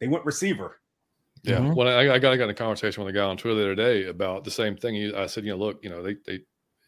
they 0.00 0.08
went 0.08 0.24
receiver. 0.24 0.80
Yeah, 1.42 1.58
mm-hmm. 1.58 1.74
well, 1.74 1.88
I, 1.88 2.14
I, 2.14 2.18
got 2.18 2.32
I 2.32 2.36
got 2.36 2.50
a 2.50 2.54
conversation 2.54 3.02
with 3.02 3.14
a 3.14 3.18
guy 3.18 3.24
on 3.24 3.36
Twitter 3.36 3.54
the 3.54 3.62
other 3.62 3.74
day 3.74 4.08
about 4.08 4.44
the 4.44 4.50
same 4.50 4.76
thing. 4.76 4.94
He, 4.94 5.14
I 5.14 5.26
said, 5.26 5.44
you 5.44 5.52
know, 5.52 5.56
look, 5.56 5.82
you 5.82 5.88
know, 5.88 6.02
they 6.02 6.16
they 6.26 6.40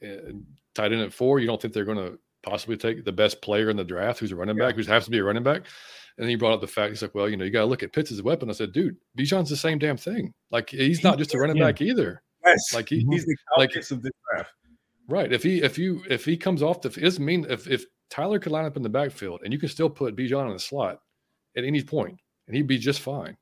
uh, 0.07 0.33
tight 0.75 0.93
end 0.93 1.01
at 1.01 1.13
four. 1.13 1.39
You 1.39 1.47
don't 1.47 1.61
think 1.63 1.73
they're 1.73 1.85
going 1.85 1.99
to 1.99 2.19
possibly 2.43 2.77
take 2.77 3.05
the 3.05 3.13
best 3.13 3.41
player 3.41 3.71
in 3.71 3.77
the 3.77 3.85
draft, 3.85 4.19
who's 4.19 4.33
a 4.33 4.37
running 4.37 4.57
back, 4.57 4.75
who 4.75 4.83
has 4.83 5.05
to 5.05 5.11
be 5.11 5.19
a 5.19 5.25
running 5.25 5.43
back. 5.43 5.63
And 6.23 6.31
he 6.31 6.37
brought 6.37 6.53
up 6.53 6.61
the 6.61 6.69
fact 6.69 6.91
he's 6.91 7.03
like, 7.03 7.17
well, 7.17 7.29
you 7.29 7.37
know, 7.37 7.45
you 7.45 7.51
got 7.51 7.63
to 7.63 7.67
look 7.67 7.83
at 7.83 7.93
Pitts 7.93 8.13
as 8.13 8.21
a 8.21 8.23
weapon. 8.23 8.49
I 8.49 8.53
said, 8.53 8.73
dude, 8.73 8.97
Bijan's 9.19 9.51
the 9.51 9.57
same 9.57 9.81
damn 9.81 9.97
thing. 9.97 10.33
Like 10.53 10.71
he's 10.71 11.03
not 11.03 11.19
just 11.19 11.35
a 11.35 11.39
running 11.39 11.57
yeah. 11.57 11.65
back 11.65 11.81
either. 11.81 12.23
Yes. 12.47 12.73
Like 12.73 12.89
he, 12.89 13.05
he's 13.11 13.25
the 13.25 13.37
like 13.59 13.75
of 13.75 14.03
this 14.03 14.13
draft. 14.31 14.53
Right. 15.09 15.33
If 15.33 15.43
he 15.43 15.63
if 15.63 15.77
you 15.79 16.05
if 16.09 16.25
he 16.25 16.37
comes 16.37 16.63
off 16.63 16.81
the 16.81 16.91
it 16.91 17.01
doesn't 17.01 17.25
mean 17.25 17.45
if 17.51 17.67
if 17.67 17.87
Tyler 18.09 18.39
could 18.39 18.53
line 18.53 18.67
up 18.67 18.77
in 18.77 18.85
the 18.85 18.89
backfield 18.89 19.41
and 19.43 19.53
you 19.53 19.59
can 19.59 19.69
still 19.69 19.91
put 19.91 20.15
Bijan 20.15 20.47
in 20.47 20.53
the 20.53 20.61
slot 20.61 21.01
at 21.57 21.65
any 21.65 21.83
point 21.83 22.21
and 22.47 22.57
he'd 22.57 22.69
be 22.69 22.79
just 22.79 23.01
fine. 23.01 23.37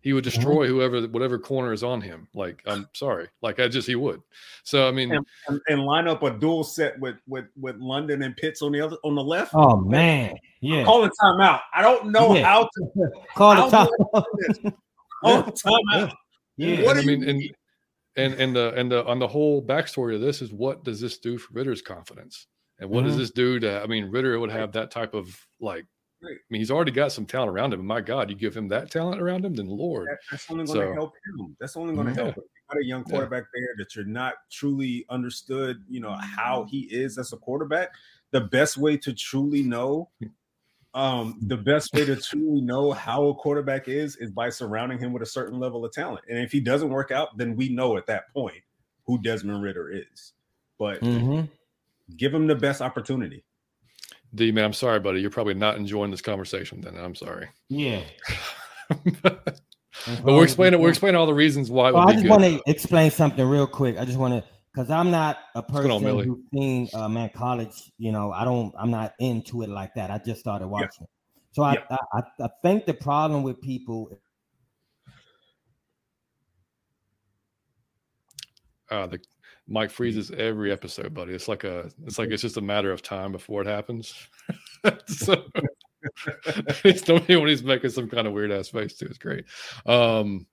He 0.00 0.12
would 0.12 0.24
mm-hmm. 0.24 0.36
destroy 0.36 0.66
whoever 0.66 1.02
whatever 1.08 1.38
corner 1.38 1.72
is 1.72 1.82
on 1.82 2.00
him. 2.00 2.28
Like 2.34 2.62
I'm 2.66 2.88
sorry, 2.94 3.28
like 3.42 3.58
I 3.58 3.68
just 3.68 3.88
he 3.88 3.96
would. 3.96 4.20
So 4.62 4.88
I 4.88 4.92
mean, 4.92 5.12
and, 5.12 5.26
and, 5.48 5.60
and, 5.68 5.82
line 5.84 6.06
up 6.06 6.22
a 6.22 6.30
dual 6.30 6.62
set 6.64 6.98
with 7.00 7.16
with 7.26 7.46
with 7.60 7.76
London 7.76 8.22
and 8.22 8.36
Pitts 8.36 8.62
on 8.62 8.72
the 8.72 8.80
other 8.80 8.96
on 9.04 9.14
the 9.14 9.22
left. 9.22 9.52
Oh 9.54 9.76
man, 9.76 10.36
yeah. 10.60 10.84
Call 10.84 11.02
the 11.02 11.10
timeout. 11.22 11.60
I 11.74 11.82
don't 11.82 12.12
know 12.12 12.34
yeah. 12.34 12.44
how 12.44 12.62
to 12.62 13.10
call 13.34 13.54
the 13.56 13.76
timeout. 13.76 14.74
Call 15.24 15.42
the 15.42 15.52
timeout. 15.92 16.12
Yeah. 16.56 16.84
What 16.84 16.96
I 16.96 17.02
mean, 17.02 17.24
and 17.24 17.42
and 18.16 18.34
and 18.34 18.54
the 18.54 18.72
and 18.74 18.90
the 18.90 19.04
on 19.04 19.18
the 19.18 19.28
whole 19.28 19.64
backstory 19.64 20.14
of 20.14 20.20
this 20.20 20.42
is 20.42 20.52
what 20.52 20.84
does 20.84 21.00
this 21.00 21.18
do 21.18 21.38
for 21.38 21.54
Ridder's 21.54 21.82
confidence? 21.82 22.46
And 22.78 22.90
what 22.90 23.00
mm-hmm. 23.00 23.08
does 23.08 23.16
this 23.16 23.30
do 23.30 23.58
to? 23.60 23.82
I 23.82 23.86
mean, 23.86 24.10
Ritter 24.10 24.38
would 24.38 24.50
have 24.50 24.72
that 24.72 24.90
type 24.90 25.14
of 25.14 25.36
like 25.60 25.86
I 26.22 26.36
mean, 26.50 26.60
he's 26.60 26.70
already 26.70 26.90
got 26.90 27.12
some 27.12 27.26
talent 27.26 27.50
around 27.50 27.72
him. 27.72 27.86
My 27.86 28.00
God, 28.00 28.28
you 28.28 28.36
give 28.36 28.56
him 28.56 28.68
that 28.68 28.90
talent 28.90 29.20
around 29.22 29.44
him, 29.44 29.54
then 29.54 29.68
Lord, 29.68 30.08
that, 30.08 30.18
that's 30.30 30.50
only 30.50 30.64
going 30.64 30.80
to 30.80 30.86
so, 30.86 30.92
help 30.94 31.12
him. 31.24 31.56
That's 31.60 31.76
only 31.76 31.94
going 31.94 32.08
to 32.08 32.12
yeah. 32.12 32.24
help 32.24 32.36
him. 32.36 32.42
You 32.44 32.74
got 32.74 32.82
a 32.82 32.84
young 32.84 33.04
quarterback 33.04 33.44
yeah. 33.54 33.60
there 33.60 33.74
that 33.78 33.94
you're 33.94 34.04
not 34.04 34.34
truly 34.50 35.06
understood. 35.10 35.82
You 35.88 36.00
know 36.00 36.16
how 36.20 36.66
he 36.68 36.80
is 36.90 37.18
as 37.18 37.32
a 37.32 37.36
quarterback. 37.36 37.90
The 38.32 38.42
best 38.42 38.76
way 38.76 38.96
to 38.98 39.14
truly 39.14 39.62
know, 39.62 40.10
um, 40.92 41.38
the 41.42 41.56
best 41.56 41.94
way 41.94 42.04
to 42.04 42.16
truly 42.16 42.60
know 42.60 42.92
how 42.92 43.26
a 43.28 43.34
quarterback 43.34 43.88
is 43.88 44.16
is 44.16 44.30
by 44.30 44.50
surrounding 44.50 44.98
him 44.98 45.12
with 45.12 45.22
a 45.22 45.26
certain 45.26 45.60
level 45.60 45.84
of 45.84 45.92
talent. 45.92 46.24
And 46.28 46.38
if 46.38 46.50
he 46.50 46.60
doesn't 46.60 46.90
work 46.90 47.10
out, 47.10 47.38
then 47.38 47.54
we 47.54 47.68
know 47.68 47.96
at 47.96 48.06
that 48.06 48.32
point 48.32 48.62
who 49.06 49.22
Desmond 49.22 49.62
Ridder 49.62 49.90
is. 49.90 50.32
But 50.78 51.00
mm-hmm. 51.00 51.46
give 52.16 52.34
him 52.34 52.46
the 52.46 52.54
best 52.54 52.82
opportunity. 52.82 53.44
D 54.34 54.52
man, 54.52 54.64
I'm 54.64 54.72
sorry, 54.72 55.00
buddy. 55.00 55.20
You're 55.20 55.30
probably 55.30 55.54
not 55.54 55.76
enjoying 55.76 56.10
this 56.10 56.22
conversation. 56.22 56.80
Then 56.80 56.96
I'm 56.96 57.14
sorry. 57.14 57.48
Yeah. 57.68 58.02
but 59.22 59.60
we're 60.22 60.44
explaining 60.44 60.80
we're 60.80 60.90
explaining 60.90 61.16
all 61.16 61.26
the 61.26 61.34
reasons 61.34 61.70
why. 61.70 61.90
Well, 61.90 62.08
I 62.08 62.12
just 62.12 62.28
want 62.28 62.42
to 62.42 62.60
explain 62.66 63.10
something 63.10 63.44
real 63.46 63.66
quick. 63.66 63.98
I 63.98 64.04
just 64.04 64.18
want 64.18 64.34
to 64.34 64.44
because 64.72 64.90
I'm 64.90 65.10
not 65.10 65.38
a 65.54 65.62
person 65.62 65.90
on, 65.90 66.02
who's 66.02 66.38
seen 66.52 66.88
uh, 66.94 67.08
man 67.08 67.30
college. 67.34 67.90
You 67.98 68.12
know, 68.12 68.32
I 68.32 68.44
don't. 68.44 68.74
I'm 68.78 68.90
not 68.90 69.14
into 69.18 69.62
it 69.62 69.68
like 69.70 69.94
that. 69.94 70.10
I 70.10 70.18
just 70.18 70.40
started 70.40 70.68
watching. 70.68 70.88
Yeah. 71.00 71.06
So 71.52 71.62
I, 71.62 71.72
yeah. 71.74 71.96
I, 72.12 72.18
I 72.18 72.22
I 72.44 72.48
think 72.62 72.86
the 72.86 72.94
problem 72.94 73.42
with 73.42 73.60
people. 73.60 74.20
Uh, 78.90 79.06
the 79.06 79.20
Mike 79.68 79.90
freezes 79.90 80.30
every 80.30 80.72
episode, 80.72 81.12
buddy. 81.12 81.34
It's 81.34 81.48
like 81.48 81.64
a, 81.64 81.90
it's 82.06 82.18
like 82.18 82.30
it's 82.30 82.42
just 82.48 82.56
a 82.56 82.62
matter 82.62 82.90
of 82.90 83.02
time 83.02 83.32
before 83.32 83.62
it 83.62 83.66
happens. 83.66 84.14
so 85.06 85.44
he's 86.82 87.06
when 87.06 87.46
he's 87.46 87.62
making 87.62 87.90
some 87.90 88.08
kind 88.08 88.26
of 88.26 88.32
weird 88.32 88.50
ass 88.50 88.68
face 88.68 88.94
too. 88.94 89.06
It's 89.06 89.18
great. 89.18 89.44
Um, 89.86 90.46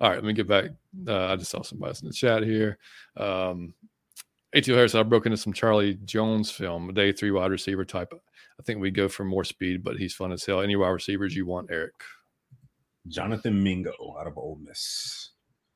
all 0.00 0.10
right, 0.10 0.16
let 0.16 0.24
me 0.24 0.32
get 0.32 0.48
back. 0.48 0.70
Uh, 1.06 1.26
I 1.26 1.36
just 1.36 1.50
saw 1.50 1.62
somebody 1.62 1.90
else 1.90 2.02
in 2.02 2.08
the 2.08 2.14
chat 2.14 2.42
here. 2.42 2.78
Um, 3.16 3.72
Harris, 4.52 4.94
I 4.94 5.02
broke 5.02 5.26
into 5.26 5.36
some 5.36 5.52
Charlie 5.52 5.98
Jones 6.04 6.50
film, 6.50 6.92
day 6.94 7.12
three 7.12 7.30
wide 7.30 7.50
receiver 7.50 7.84
type. 7.84 8.12
I 8.58 8.62
think 8.62 8.80
we 8.80 8.90
go 8.90 9.08
for 9.08 9.24
more 9.24 9.44
speed, 9.44 9.84
but 9.84 9.96
he's 9.96 10.14
fun 10.14 10.32
as 10.32 10.44
hell. 10.44 10.62
Any 10.62 10.76
wide 10.76 10.88
receivers 10.88 11.36
you 11.36 11.46
want, 11.46 11.68
Eric? 11.70 11.94
Jonathan 13.08 13.62
Mingo 13.62 14.16
out 14.18 14.26
of 14.26 14.38
Ole 14.38 14.58
Miss. 14.62 15.30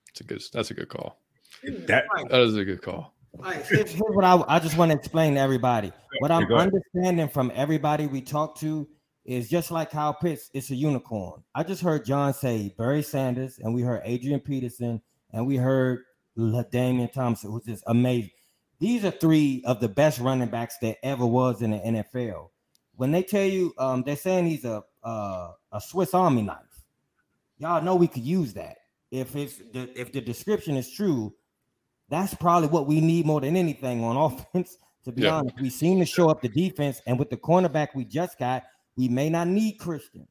That's 0.08 0.20
a 0.20 0.24
good. 0.24 0.42
That's 0.52 0.70
a 0.70 0.74
good 0.74 0.88
call. 0.88 1.20
That, 1.64 2.04
that 2.30 2.38
was 2.38 2.56
a 2.56 2.64
good 2.64 2.82
call. 2.82 3.14
here's, 3.42 3.68
here's 3.68 3.94
what 3.96 4.24
I, 4.24 4.42
I 4.48 4.58
just 4.58 4.76
want 4.76 4.90
to 4.90 4.98
explain 4.98 5.34
to 5.34 5.40
everybody. 5.40 5.92
What 6.18 6.30
I'm 6.30 6.50
understanding 6.52 7.28
from 7.28 7.52
everybody 7.54 8.06
we 8.06 8.20
talk 8.20 8.58
to 8.60 8.88
is 9.24 9.48
just 9.48 9.70
like 9.70 9.90
Kyle 9.90 10.14
Pitts, 10.14 10.50
it's 10.54 10.70
a 10.70 10.74
unicorn. 10.74 11.42
I 11.54 11.62
just 11.62 11.82
heard 11.82 12.04
John 12.04 12.34
say 12.34 12.74
Barry 12.76 13.02
Sanders, 13.02 13.58
and 13.58 13.74
we 13.74 13.82
heard 13.82 14.02
Adrian 14.04 14.40
Peterson, 14.40 15.00
and 15.32 15.46
we 15.46 15.56
heard 15.56 16.00
Damian 16.70 17.10
Thompson, 17.10 17.50
who's 17.50 17.64
just 17.64 17.84
amazing. 17.86 18.30
These 18.78 19.04
are 19.04 19.10
three 19.10 19.62
of 19.66 19.80
the 19.80 19.88
best 19.88 20.18
running 20.20 20.48
backs 20.48 20.78
that 20.78 20.96
ever 21.04 21.26
was 21.26 21.60
in 21.60 21.72
the 21.72 21.78
NFL. 21.78 22.48
When 22.96 23.12
they 23.12 23.22
tell 23.22 23.44
you, 23.44 23.74
um, 23.78 24.02
they're 24.02 24.16
saying 24.16 24.46
he's 24.46 24.64
a 24.64 24.82
uh, 25.02 25.52
a 25.72 25.80
Swiss 25.80 26.14
Army 26.14 26.42
knife. 26.42 26.84
Y'all 27.58 27.82
know 27.82 27.94
we 27.94 28.08
could 28.08 28.22
use 28.22 28.54
that 28.54 28.78
if 29.10 29.36
it's 29.36 29.58
the, 29.72 29.90
if 29.98 30.12
the 30.12 30.20
description 30.20 30.76
is 30.76 30.90
true 30.90 31.34
that's 32.10 32.34
probably 32.34 32.68
what 32.68 32.86
we 32.86 33.00
need 33.00 33.24
more 33.24 33.40
than 33.40 33.56
anything 33.56 34.04
on 34.04 34.16
offense. 34.32 34.76
To 35.04 35.12
be 35.12 35.22
yeah. 35.22 35.36
honest, 35.36 35.58
we 35.58 35.70
seem 35.70 35.98
to 36.00 36.04
show 36.04 36.28
up 36.28 36.42
the 36.42 36.48
defense, 36.48 37.00
and 37.06 37.18
with 37.18 37.30
the 37.30 37.36
cornerback 37.38 37.94
we 37.94 38.04
just 38.04 38.38
got, 38.38 38.64
we 38.96 39.08
may 39.08 39.30
not 39.30 39.48
need 39.48 39.78
Christian. 39.78 40.28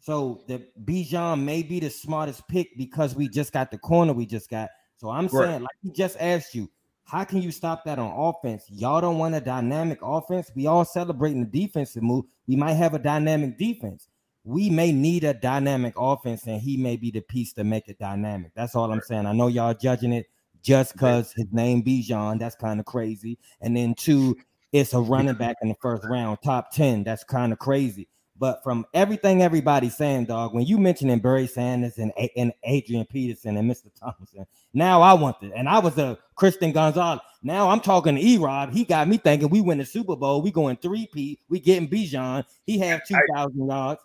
So 0.00 0.42
the 0.48 0.66
Bijan 0.84 1.44
may 1.44 1.62
be 1.62 1.78
the 1.78 1.90
smartest 1.90 2.48
pick 2.48 2.76
because 2.76 3.14
we 3.14 3.28
just 3.28 3.52
got 3.52 3.70
the 3.70 3.78
corner 3.78 4.12
we 4.12 4.26
just 4.26 4.50
got. 4.50 4.70
So 4.96 5.08
I'm 5.10 5.26
right. 5.28 5.46
saying, 5.46 5.62
like 5.62 5.76
he 5.82 5.92
just 5.92 6.16
asked 6.18 6.54
you, 6.54 6.68
how 7.04 7.24
can 7.24 7.40
you 7.40 7.52
stop 7.52 7.84
that 7.84 7.98
on 7.98 8.12
offense? 8.12 8.64
Y'all 8.68 9.00
don't 9.00 9.18
want 9.18 9.34
a 9.34 9.40
dynamic 9.40 10.00
offense. 10.02 10.50
We 10.56 10.66
all 10.66 10.84
celebrating 10.84 11.48
the 11.48 11.60
defensive 11.60 12.02
move. 12.02 12.24
We 12.46 12.56
might 12.56 12.74
have 12.74 12.94
a 12.94 12.98
dynamic 12.98 13.56
defense. 13.56 14.08
We 14.44 14.68
may 14.68 14.92
need 14.92 15.24
a 15.24 15.34
dynamic 15.34 15.94
offense, 15.96 16.46
and 16.46 16.60
he 16.60 16.76
may 16.76 16.96
be 16.96 17.10
the 17.10 17.20
piece 17.20 17.52
to 17.54 17.64
make 17.64 17.88
it 17.88 17.98
dynamic. 17.98 18.52
That's 18.54 18.74
all 18.74 18.90
I'm 18.90 19.00
saying. 19.00 19.26
I 19.26 19.32
know 19.32 19.46
y'all 19.46 19.74
judging 19.74 20.12
it 20.12 20.26
just 20.62 20.92
because 20.92 21.32
his 21.32 21.46
name 21.52 21.82
Bijan, 21.82 22.38
that's 22.38 22.56
kind 22.56 22.80
of 22.80 22.86
crazy. 22.86 23.38
And 23.60 23.76
then 23.76 23.94
two, 23.94 24.36
it's 24.72 24.92
a 24.94 25.00
running 25.00 25.34
back 25.34 25.56
in 25.62 25.68
the 25.68 25.76
first 25.80 26.04
round, 26.04 26.38
top 26.44 26.72
10. 26.72 27.04
That's 27.04 27.24
kind 27.24 27.52
of 27.52 27.58
crazy. 27.58 28.08
But 28.38 28.62
from 28.62 28.86
everything 28.94 29.42
everybody's 29.42 29.96
saying, 29.96 30.26
dog, 30.26 30.54
when 30.54 30.64
you 30.64 30.78
mentioning 30.78 31.18
Barry 31.18 31.48
Sanders 31.48 31.98
and, 31.98 32.12
and 32.36 32.52
Adrian 32.62 33.04
Peterson 33.06 33.56
and 33.56 33.68
Mr. 33.68 33.88
Thompson, 33.98 34.46
now 34.72 35.02
I 35.02 35.12
want 35.14 35.38
it. 35.42 35.52
And 35.56 35.68
I 35.68 35.80
was 35.80 35.98
a 35.98 36.16
Christian 36.36 36.70
Gonzalez. 36.70 37.20
Now 37.42 37.68
I'm 37.68 37.80
talking 37.80 38.14
to 38.14 38.20
E-Rob. 38.20 38.72
He 38.72 38.84
got 38.84 39.08
me 39.08 39.16
thinking 39.16 39.48
we 39.48 39.60
win 39.60 39.78
the 39.78 39.84
Super 39.84 40.14
Bowl. 40.14 40.40
We 40.40 40.52
going 40.52 40.76
3P. 40.76 41.38
We 41.48 41.58
getting 41.58 41.88
Bijan. 41.88 42.44
He 42.64 42.78
have 42.78 43.04
2,000 43.06 43.66
yards. 43.66 44.00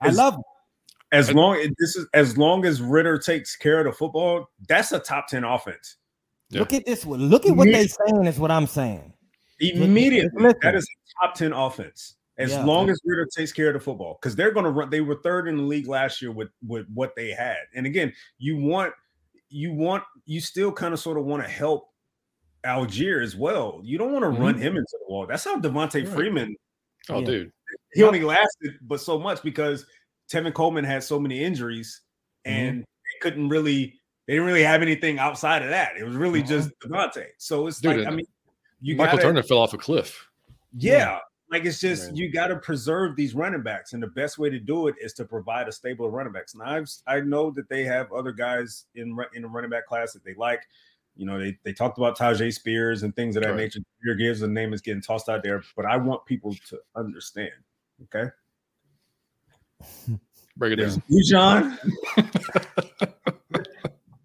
I 0.00 0.10
love 0.10 0.34
him 0.34 0.42
as 1.16 1.32
long 1.32 1.56
as 1.56 1.68
this 1.78 1.96
is 1.96 2.06
as 2.14 2.38
long 2.38 2.64
as 2.64 2.80
Ridder 2.80 3.18
takes 3.18 3.56
care 3.56 3.80
of 3.80 3.86
the 3.86 3.92
football, 3.92 4.48
that's 4.68 4.92
a 4.92 4.98
top 4.98 5.28
10 5.28 5.44
offense. 5.44 5.96
Yeah. 6.50 6.60
Look 6.60 6.72
at 6.72 6.86
this 6.86 7.04
one. 7.04 7.20
Look 7.20 7.46
at 7.46 7.56
what 7.56 7.66
they're 7.70 7.88
saying 7.88 8.26
is 8.26 8.38
what 8.38 8.50
I'm 8.50 8.66
saying. 8.66 9.12
Immediately, 9.58 10.52
that 10.62 10.74
is 10.74 10.84
a 10.84 11.26
top 11.26 11.34
10 11.34 11.52
offense. 11.52 12.16
As 12.38 12.50
yeah. 12.50 12.64
long 12.64 12.90
as 12.90 13.00
Ridder 13.04 13.26
takes 13.34 13.50
care 13.50 13.68
of 13.68 13.74
the 13.74 13.80
football, 13.80 14.18
because 14.20 14.36
they're 14.36 14.52
gonna 14.52 14.70
run, 14.70 14.90
they 14.90 15.00
were 15.00 15.18
third 15.22 15.48
in 15.48 15.56
the 15.56 15.62
league 15.62 15.88
last 15.88 16.20
year 16.20 16.30
with 16.30 16.50
with 16.66 16.86
what 16.92 17.16
they 17.16 17.30
had. 17.30 17.56
And 17.74 17.86
again, 17.86 18.12
you 18.38 18.58
want 18.58 18.92
you 19.48 19.72
want 19.72 20.04
you 20.26 20.40
still 20.40 20.70
kind 20.70 20.92
of 20.92 21.00
sort 21.00 21.18
of 21.18 21.24
want 21.24 21.42
to 21.42 21.48
help 21.48 21.88
Allgeier 22.66 23.22
as 23.22 23.36
well. 23.36 23.80
You 23.82 23.96
don't 23.96 24.12
want 24.12 24.24
to 24.24 24.30
mm-hmm. 24.30 24.42
run 24.42 24.58
him 24.58 24.76
into 24.76 24.98
the 25.00 25.10
wall. 25.10 25.26
That's 25.26 25.44
how 25.44 25.58
Devonta 25.58 25.94
right. 25.94 26.08
Freeman. 26.08 26.54
Oh, 27.08 27.20
yeah. 27.20 27.26
dude. 27.26 27.52
He 27.94 28.02
only 28.02 28.22
lasted 28.22 28.74
but 28.82 29.00
so 29.00 29.18
much 29.18 29.42
because 29.42 29.86
Tevin 30.30 30.54
Coleman 30.54 30.84
had 30.84 31.02
so 31.02 31.18
many 31.18 31.42
injuries 31.42 32.02
mm-hmm. 32.46 32.58
and 32.58 32.80
they 32.82 33.18
couldn't 33.20 33.48
really 33.48 34.00
they 34.26 34.34
didn't 34.34 34.46
really 34.46 34.62
have 34.62 34.82
anything 34.82 35.18
outside 35.18 35.62
of 35.62 35.68
that. 35.70 35.96
It 35.96 36.04
was 36.04 36.16
really 36.16 36.40
mm-hmm. 36.40 36.48
just 36.48 36.70
Devonta. 36.80 37.26
So 37.38 37.66
it's 37.66 37.80
Dude, 37.80 37.98
like 37.98 38.06
I 38.06 38.10
mean, 38.10 38.26
you 38.80 38.96
Michael 38.96 39.18
gotta, 39.18 39.28
Turner 39.28 39.42
fell 39.42 39.58
off 39.58 39.72
a 39.72 39.78
cliff. 39.78 40.28
Yeah, 40.76 40.92
yeah. 40.92 41.18
like 41.50 41.64
it's 41.64 41.80
just 41.80 42.08
Man. 42.08 42.16
you 42.16 42.32
got 42.32 42.48
to 42.48 42.56
preserve 42.56 43.14
these 43.14 43.34
running 43.34 43.62
backs, 43.62 43.92
and 43.92 44.02
the 44.02 44.08
best 44.08 44.38
way 44.38 44.50
to 44.50 44.58
do 44.58 44.88
it 44.88 44.96
is 45.00 45.12
to 45.14 45.24
provide 45.24 45.68
a 45.68 45.72
stable 45.72 46.06
of 46.06 46.12
running 46.12 46.32
backs. 46.32 46.54
And 46.54 46.62
I've 46.62 46.90
I 47.06 47.20
know 47.20 47.50
that 47.52 47.68
they 47.68 47.84
have 47.84 48.12
other 48.12 48.32
guys 48.32 48.86
in 48.94 49.16
in 49.34 49.42
the 49.42 49.48
running 49.48 49.70
back 49.70 49.86
class 49.86 50.12
that 50.12 50.24
they 50.24 50.34
like. 50.34 50.62
You 51.18 51.24
know, 51.24 51.38
they, 51.38 51.56
they 51.64 51.72
talked 51.72 51.96
about 51.96 52.18
Tyjae 52.18 52.52
Spears 52.52 53.02
and 53.02 53.16
things 53.16 53.36
of 53.36 53.42
that 53.42 53.50
right. 53.50 53.56
nature. 53.56 53.80
Spear 54.00 54.16
gives 54.16 54.40
the 54.40 54.48
name 54.48 54.74
is 54.74 54.82
getting 54.82 55.00
tossed 55.00 55.30
out 55.30 55.42
there, 55.42 55.62
but 55.74 55.86
I 55.86 55.96
want 55.96 56.26
people 56.26 56.54
to 56.68 56.78
understand. 56.94 57.52
Okay. 58.02 58.30
Break 60.56 60.72
it 60.72 60.76
There's 60.76 60.96
down. 60.96 61.04
You, 61.08 61.24
John. 61.24 61.78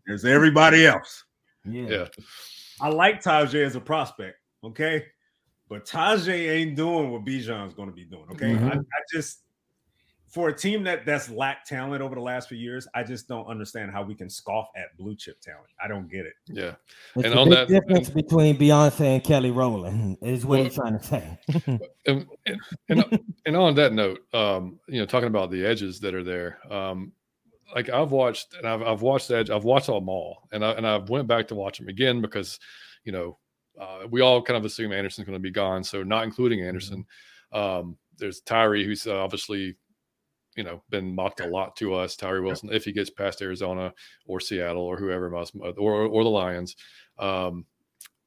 There's 0.08 0.26
everybody 0.26 0.86
else. 0.86 1.24
Yeah. 1.66 1.88
yeah. 1.88 2.08
I 2.80 2.90
like 2.90 3.22
Tyjae 3.22 3.66
as 3.66 3.76
a 3.76 3.82
prospect. 3.82 4.38
Okay. 4.64 5.06
But 5.70 5.86
Tyjae 5.86 6.50
ain't 6.50 6.76
doing 6.76 7.12
what 7.12 7.24
Bijan's 7.24 7.74
going 7.74 7.90
to 7.90 7.96
be 7.96 8.06
doing. 8.06 8.26
Okay. 8.32 8.52
Mm-hmm. 8.52 8.68
I, 8.68 8.74
I, 8.74 9.02
just, 9.14 9.44
for 10.32 10.48
a 10.48 10.54
team 10.54 10.84
that 10.84 11.06
that's 11.06 11.30
lacked 11.30 11.68
talent 11.68 12.02
over 12.02 12.16
the 12.16 12.22
last 12.22 12.48
few 12.48 12.58
years, 12.58 12.88
I 12.96 13.04
just 13.04 13.28
don't 13.28 13.46
understand 13.48 13.92
how 13.92 14.02
we 14.02 14.16
can 14.16 14.30
scoff 14.30 14.70
at 14.78 14.96
blue 14.98 15.14
chip 15.16 15.42
talent. 15.42 15.68
I 15.84 15.90
don't 15.90 16.10
get 16.10 16.26
it. 16.26 16.34
Yeah, 16.48 16.76
it's 17.16 17.26
and 17.26 17.38
on 17.38 17.50
that 17.50 17.68
difference 17.68 18.08
and, 18.08 18.16
between 18.16 18.58
Beyonce 18.58 19.16
and 19.16 19.24
Kelly 19.24 19.52
Rowland 19.52 20.18
is 20.22 20.46
what 20.46 20.60
well, 20.60 20.64
he's 20.64 20.76
trying 20.76 20.98
to 20.98 21.06
say. 21.06 21.38
and, 22.08 22.26
and, 22.88 23.20
and, 23.46 23.58
on 23.58 23.76
that 23.76 23.92
note, 23.92 24.22
um, 24.34 24.80
you 24.88 25.00
know, 25.02 25.06
talking 25.06 25.28
about 25.28 25.52
the 25.52 25.66
edges 25.66 26.00
that 26.00 26.16
are 26.16 26.24
there, 26.24 26.60
um, 26.72 27.12
like 27.76 27.90
I've 27.90 28.12
watched 28.12 28.54
and 28.54 28.66
I've 28.66 28.82
I've 28.82 29.02
watched 29.02 29.30
Edge, 29.32 29.50
I've 29.50 29.66
watched 29.66 29.88
them 29.88 30.08
all, 30.08 30.48
and 30.54 30.64
I 30.64 30.72
and 30.72 30.88
I 30.88 30.98
went 30.98 31.28
back 31.28 31.50
to 31.50 31.56
watch 31.56 31.78
them 31.78 31.90
again 31.90 32.22
because, 32.22 32.58
you 33.04 33.12
know, 33.12 33.38
uh, 33.80 34.08
we 34.10 34.22
all 34.22 34.42
kind 34.42 34.58
of 34.58 34.64
assume 34.64 34.94
Anderson's 34.94 35.28
going 35.28 35.38
to 35.38 35.44
be 35.44 35.52
gone, 35.52 35.84
so 35.84 36.04
not 36.04 36.24
including 36.24 36.60
mm-hmm. 36.60 36.70
Anderson. 36.70 37.06
Um, 37.52 37.98
there's 38.18 38.40
Tyree, 38.40 38.86
who's 38.86 39.08
uh, 39.08 39.18
obviously 39.18 39.76
you 40.56 40.64
know 40.64 40.84
been 40.90 41.14
mocked 41.16 41.40
a 41.40 41.48
lot 41.48 41.76
to 41.78 41.94
us. 41.94 42.16
Tyree 42.16 42.42
Wilson, 42.42 42.70
yeah. 42.70 42.76
if 42.76 42.86
he 42.86 42.92
gets 42.92 43.10
past 43.10 43.42
Arizona 43.42 43.94
or 44.26 44.40
Seattle 44.40 44.84
or 44.84 44.98
whoever 44.98 45.30
must 45.30 45.56
or 45.56 46.06
or 46.06 46.24
the 46.24 46.30
Lions. 46.30 46.76
Um, 47.20 47.66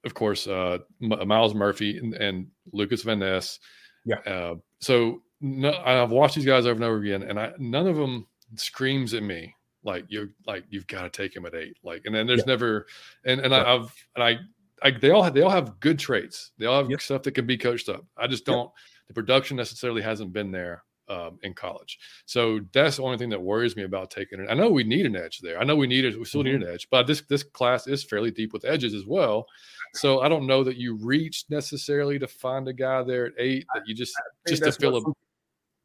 of 0.04 0.14
course, 0.14 0.46
uh, 0.46 0.78
Myles 1.00 1.54
Murphy 1.54 1.98
and, 1.98 2.14
and, 2.14 2.46
Lucas 2.72 3.02
Van 3.02 3.20
Ness. 3.20 3.58
Yeah. 4.04 4.18
Uh, 4.18 4.56
so 4.78 5.22
no, 5.40 5.72
I've 5.84 6.10
watched 6.10 6.34
these 6.34 6.44
guys 6.44 6.66
over 6.66 6.74
and 6.74 6.84
over 6.84 6.98
again, 6.98 7.22
and 7.22 7.40
I 7.40 7.52
none 7.58 7.86
of 7.86 7.96
them 7.96 8.26
screams 8.56 9.14
at 9.14 9.22
me 9.22 9.54
like 9.82 10.04
you 10.08 10.30
like 10.46 10.64
you've 10.68 10.86
got 10.86 11.02
to 11.02 11.10
take 11.10 11.34
him 11.34 11.46
at 11.46 11.54
eight. 11.54 11.76
Like, 11.82 12.02
and 12.04 12.14
then 12.14 12.26
there's 12.26 12.40
yeah. 12.40 12.52
never 12.52 12.86
and 13.24 13.40
and 13.40 13.52
yeah. 13.52 13.64
I, 13.64 13.72
have 13.72 13.94
and 14.16 14.24
I. 14.24 14.38
I, 14.82 14.90
they 14.90 15.12
all 15.12 15.22
have, 15.22 15.32
they 15.32 15.40
all 15.40 15.50
have 15.50 15.80
good 15.80 15.98
traits. 15.98 16.50
They 16.58 16.66
all 16.66 16.86
have 16.86 17.00
stuff 17.00 17.22
that 17.22 17.32
can 17.32 17.46
be 17.46 17.56
coached 17.56 17.88
up. 17.88 18.04
I 18.18 18.26
just 18.26 18.44
don't. 18.44 18.70
The 19.06 19.14
production 19.14 19.56
necessarily 19.56 20.02
hasn't 20.02 20.34
been 20.34 20.50
there 20.50 20.82
um, 21.08 21.38
in 21.42 21.54
college. 21.54 21.98
So 22.26 22.60
that's 22.72 22.96
the 22.96 23.02
only 23.02 23.18
thing 23.18 23.30
that 23.30 23.42
worries 23.42 23.76
me 23.76 23.82
about 23.82 24.10
taking 24.10 24.40
it. 24.40 24.48
I 24.50 24.54
know 24.54 24.70
we 24.70 24.84
need 24.84 25.06
an 25.06 25.16
edge 25.16 25.40
there. 25.40 25.60
I 25.60 25.64
know 25.64 25.76
we 25.76 25.86
need 25.86 26.04
it. 26.04 26.18
We 26.18 26.24
still 26.24 26.42
mm-hmm. 26.42 26.58
need 26.58 26.66
an 26.66 26.74
edge, 26.74 26.88
but 26.90 27.06
this 27.06 27.22
this 27.22 27.42
class 27.42 27.86
is 27.86 28.04
fairly 28.04 28.30
deep 28.30 28.52
with 28.52 28.64
edges 28.64 28.94
as 28.94 29.06
well. 29.06 29.46
So 29.94 30.20
I 30.20 30.28
don't 30.28 30.46
know 30.46 30.64
that 30.64 30.76
you 30.76 30.96
reach 30.96 31.44
necessarily 31.50 32.18
to 32.18 32.26
find 32.26 32.66
a 32.66 32.72
guy 32.72 33.02
there 33.02 33.26
at 33.26 33.32
eight 33.38 33.66
that 33.74 33.84
you 33.86 33.94
just 33.94 34.14
just 34.46 34.64
to 34.64 34.72
fill 34.72 34.96
a. 34.96 35.12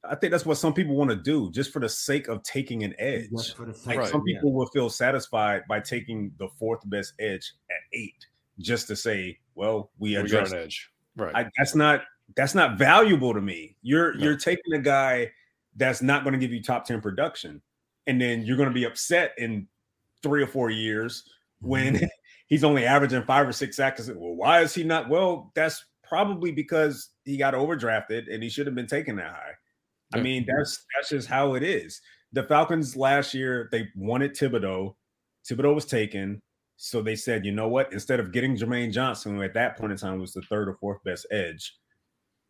I 0.04 0.16
think 0.16 0.32
that's 0.32 0.46
what 0.46 0.56
some 0.56 0.74
people 0.74 0.96
want 0.96 1.10
to 1.10 1.16
do 1.16 1.52
just 1.52 1.74
for 1.74 1.80
the 1.80 1.90
sake 1.90 2.30
of 2.30 2.42
taking 2.44 2.84
an 2.84 2.96
edge. 2.98 3.30
Like 3.86 3.98
right, 3.98 4.08
some 4.08 4.24
people 4.24 4.50
yeah. 4.50 4.56
will 4.56 4.68
feel 4.68 4.90
satisfied 4.90 5.64
by 5.68 5.82
taking 5.82 6.32
the 6.40 6.48
fourth 6.58 6.80
best 6.90 7.14
edge 7.20 7.54
at 7.70 7.78
eight, 7.94 8.26
just 8.60 8.88
to 8.88 8.96
say, 8.96 9.38
"Well, 9.56 9.92
we, 10.00 10.18
we 10.22 10.30
got 10.30 10.52
an 10.52 10.58
edge." 10.58 10.90
Right. 11.18 11.36
I, 11.36 11.50
that's 11.58 11.76
not 11.76 12.04
that's 12.36 12.56
not 12.56 12.78
valuable 12.78 13.34
to 13.34 13.42
me. 13.42 13.76
You're 13.82 14.14
no. 14.14 14.24
you're 14.24 14.38
taking 14.38 14.74
a 14.74 14.80
guy 14.80 15.32
that's 15.76 16.02
not 16.02 16.24
going 16.24 16.34
to 16.34 16.40
give 16.40 16.52
you 16.52 16.62
top 16.62 16.86
10 16.86 17.02
production 17.02 17.62
and 18.08 18.20
then 18.20 18.44
you're 18.44 18.58
going 18.58 18.70
to 18.70 18.74
be 18.74 18.86
upset 18.86 19.34
in 19.38 19.68
3 20.24 20.44
or 20.44 20.48
4 20.48 20.72
years 20.72 21.24
when 21.62 21.96
mm-hmm. 21.96 22.06
he's 22.48 22.64
only 22.64 22.86
averaging 22.86 23.24
5 23.24 23.48
or 23.48 23.52
6 23.52 23.76
sacks. 23.76 24.08
Well, 24.08 24.36
why 24.36 24.62
is 24.62 24.74
he 24.74 24.84
not? 24.84 25.10
Well, 25.10 25.52
that's 25.56 25.86
probably 26.04 26.52
because 26.52 27.10
he 27.24 27.38
got 27.38 27.54
overdrafted 27.54 28.34
and 28.34 28.42
he 28.42 28.50
should 28.50 28.66
have 28.66 28.76
been 28.76 28.88
taken 28.88 29.16
that 29.18 29.32
high. 29.32 29.54
I 30.12 30.22
mean, 30.22 30.46
that's 30.48 30.86
that's 30.96 31.10
just 31.10 31.28
how 31.28 31.54
it 31.54 31.62
is. 31.62 32.02
The 32.34 32.44
Falcons 32.44 32.96
last 32.96 33.36
year 33.36 33.70
they 33.72 33.90
wanted 33.96 34.36
Thibodeaux. 34.36 34.96
Thibodeaux 35.48 35.76
was 35.76 35.86
taken. 35.86 36.42
So 36.78 37.02
they 37.02 37.16
said, 37.16 37.46
you 37.46 37.52
know 37.52 37.68
what? 37.68 37.94
Instead 37.94 38.20
of 38.20 38.32
getting 38.32 38.58
Jermaine 38.58 38.92
Johnson, 38.92 39.36
who 39.36 39.44
at 39.44 39.54
that 39.54 39.78
point 39.78 39.92
in 39.92 39.98
time 39.98 40.20
was 40.20 40.34
the 40.34 40.42
third 40.44 40.70
or 40.70 40.76
fourth 40.76 41.04
best 41.04 41.28
edge, 41.30 41.76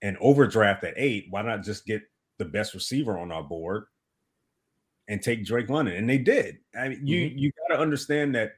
and 0.01 0.17
overdraft 0.21 0.83
at 0.83 0.93
eight, 0.97 1.27
why 1.29 1.41
not 1.41 1.63
just 1.63 1.85
get 1.85 2.01
the 2.37 2.45
best 2.45 2.73
receiver 2.73 3.17
on 3.17 3.31
our 3.31 3.43
board 3.43 3.85
and 5.07 5.21
take 5.21 5.45
Drake 5.45 5.69
London? 5.69 5.95
And 5.95 6.09
they 6.09 6.17
did. 6.17 6.57
I 6.77 6.89
mean, 6.89 7.05
you 7.05 7.29
mm-hmm. 7.29 7.37
you 7.37 7.51
got 7.67 7.75
to 7.75 7.81
understand 7.81 8.35
that 8.35 8.53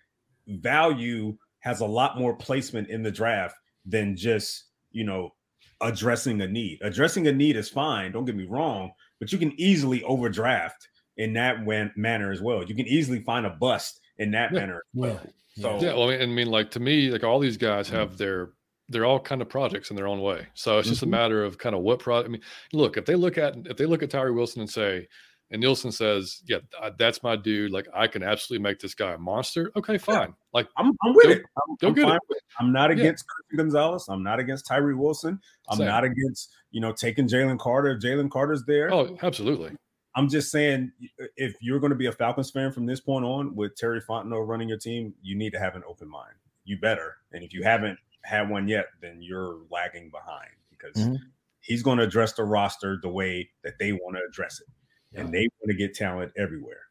value 0.48 1.38
has 1.60 1.82
a 1.82 1.86
lot 1.86 2.20
more 2.20 2.36
placement 2.36 2.90
in 2.90 3.04
the 3.04 3.12
draft 3.12 3.56
than 3.86 4.16
just 4.16 4.66
you 4.92 5.04
know 5.04 5.34
addressing 5.82 6.42
a 6.42 6.48
need. 6.48 6.80
Addressing 6.82 7.28
a 7.28 7.32
need 7.32 7.56
is 7.56 7.70
fine. 7.70 8.12
Don't 8.12 8.26
get 8.26 8.36
me 8.36 8.46
wrong, 8.46 8.92
but 9.20 9.32
you 9.32 9.38
can 9.38 9.60
easily 9.60 10.04
overdraft 10.04 10.88
in 11.18 11.34
that 11.34 11.64
when, 11.66 11.92
manner 11.96 12.32
as 12.32 12.42
well. 12.42 12.64
You 12.64 12.76
can 12.76 12.88
easily 12.88 13.20
find 13.22 13.46
a 13.46 13.52
bust 13.52 14.00
in 14.18 14.32
that 14.32 14.52
yeah. 14.52 14.60
manner. 14.60 14.84
Well. 14.94 15.20
Yeah. 15.24 15.32
So 15.64 15.82
yeah, 15.82 15.94
well, 15.94 16.10
I 16.10 16.26
mean, 16.26 16.48
like 16.48 16.72
to 16.72 16.80
me, 16.80 17.12
like 17.12 17.26
all 17.26 17.38
these 17.38 17.58
guys 17.58 17.88
mm-hmm. 17.88 17.98
have 17.98 18.18
their 18.18 18.52
they're 18.92 19.06
all 19.06 19.20
kind 19.20 19.42
of 19.42 19.50
projects 19.50 19.90
in 19.90 19.96
their 19.96 20.08
own 20.08 20.22
way. 20.22 20.48
So 20.54 20.78
it's 20.78 20.88
just 20.88 21.02
mm-hmm. 21.02 21.14
a 21.14 21.18
matter 21.18 21.44
of 21.44 21.58
kind 21.58 21.76
of 21.76 21.82
what 21.82 22.00
project. 22.00 22.30
I 22.30 22.32
mean, 22.32 22.42
look, 22.74 22.98
if 22.98 23.06
they 23.06 23.16
look 23.16 23.38
at 23.38 23.56
if 23.66 23.78
they 23.78 23.86
look 23.86 24.04
at 24.04 24.10
Tyree 24.10 24.32
Wilson 24.32 24.62
and 24.62 24.70
say, 24.70 25.08
and 25.52 25.62
Nielsen 25.62 25.92
says, 25.92 26.42
"Yeah, 26.46 26.60
that's 26.98 27.24
my 27.24 27.36
dude. 27.36 27.72
Like, 27.72 27.88
I 27.94 28.08
can 28.08 28.24
absolutely 28.24 28.64
make 28.64 28.80
this 28.80 28.94
guy 28.94 29.14
a 29.14 29.18
monster." 29.18 29.72
Okay, 29.76 29.98
fine. 29.98 30.30
Yeah. 30.30 30.34
Like, 30.54 30.68
I'm, 30.78 30.94
I'm 31.04 31.14
with 31.14 31.30
it. 31.30 31.44
I'm, 31.58 31.90
I'm, 31.90 31.96
fine 31.96 32.20
with 32.30 32.38
it. 32.38 32.44
I'm 32.60 32.72
not 32.72 32.90
against 32.90 33.26
yeah. 33.52 33.58
Gonzalez. 33.58 34.08
I'm 34.10 34.24
not 34.24 34.40
against 34.40 34.66
Tyree 34.66 34.96
Wilson. 34.96 35.40
I'm 35.70 35.78
Same. 35.78 35.88
not 35.88 36.04
against 36.04 36.52
you 36.72 36.80
know 36.80 36.94
taking 36.94 37.28
Jalen 37.28 37.60
Carter. 37.60 37.98
Jalen 37.98 38.32
Carter's 38.32 38.64
there. 38.66 38.94
Oh, 38.94 39.18
absolutely. 39.22 39.72
I'm 40.16 40.28
just 40.28 40.52
saying, 40.52 40.92
if 41.38 41.54
you're 41.62 41.80
going 41.80 41.92
to 41.92 41.96
be 41.96 42.08
a 42.08 42.12
Falcons 42.12 42.52
fan 42.52 42.72
from 42.72 42.86
this 42.86 43.00
point 43.00 43.24
on, 43.24 43.56
with 43.56 43.76
Terry 43.78 44.02
Fontenot 44.02 44.46
running 44.46 44.68
your 44.68 44.78
team, 44.78 45.14
you 45.22 45.38
need 45.38 45.54
to 45.54 45.60
have 45.60 45.76
an 45.76 45.84
open 45.88 46.10
mind. 46.10 46.36
You 46.66 46.78
better. 46.78 47.16
And 47.32 47.44
if 47.44 47.54
you 47.54 47.64
haven't 47.64 47.98
had 48.24 48.50
one 48.50 48.68
yet, 48.68 48.88
then 49.02 49.20
you're 49.22 49.60
lagging 49.70 50.10
behind 50.10 50.52
because 50.70 50.96
mm-hmm. 50.96 51.16
he's 51.60 51.84
going 51.84 51.98
to 51.98 52.04
address 52.04 52.34
the 52.34 52.44
roster 52.44 52.98
the 53.02 53.10
way 53.10 53.50
that 53.64 53.80
they 53.80 53.92
want 53.92 54.16
to 54.16 54.22
address 54.28 54.60
it, 54.60 54.68
yeah. 55.14 55.22
and 55.22 55.34
they 55.34 55.48
want 55.60 55.70
to 55.70 55.76
get 55.76 55.94
talent 55.94 56.32
everywhere. 56.38 56.82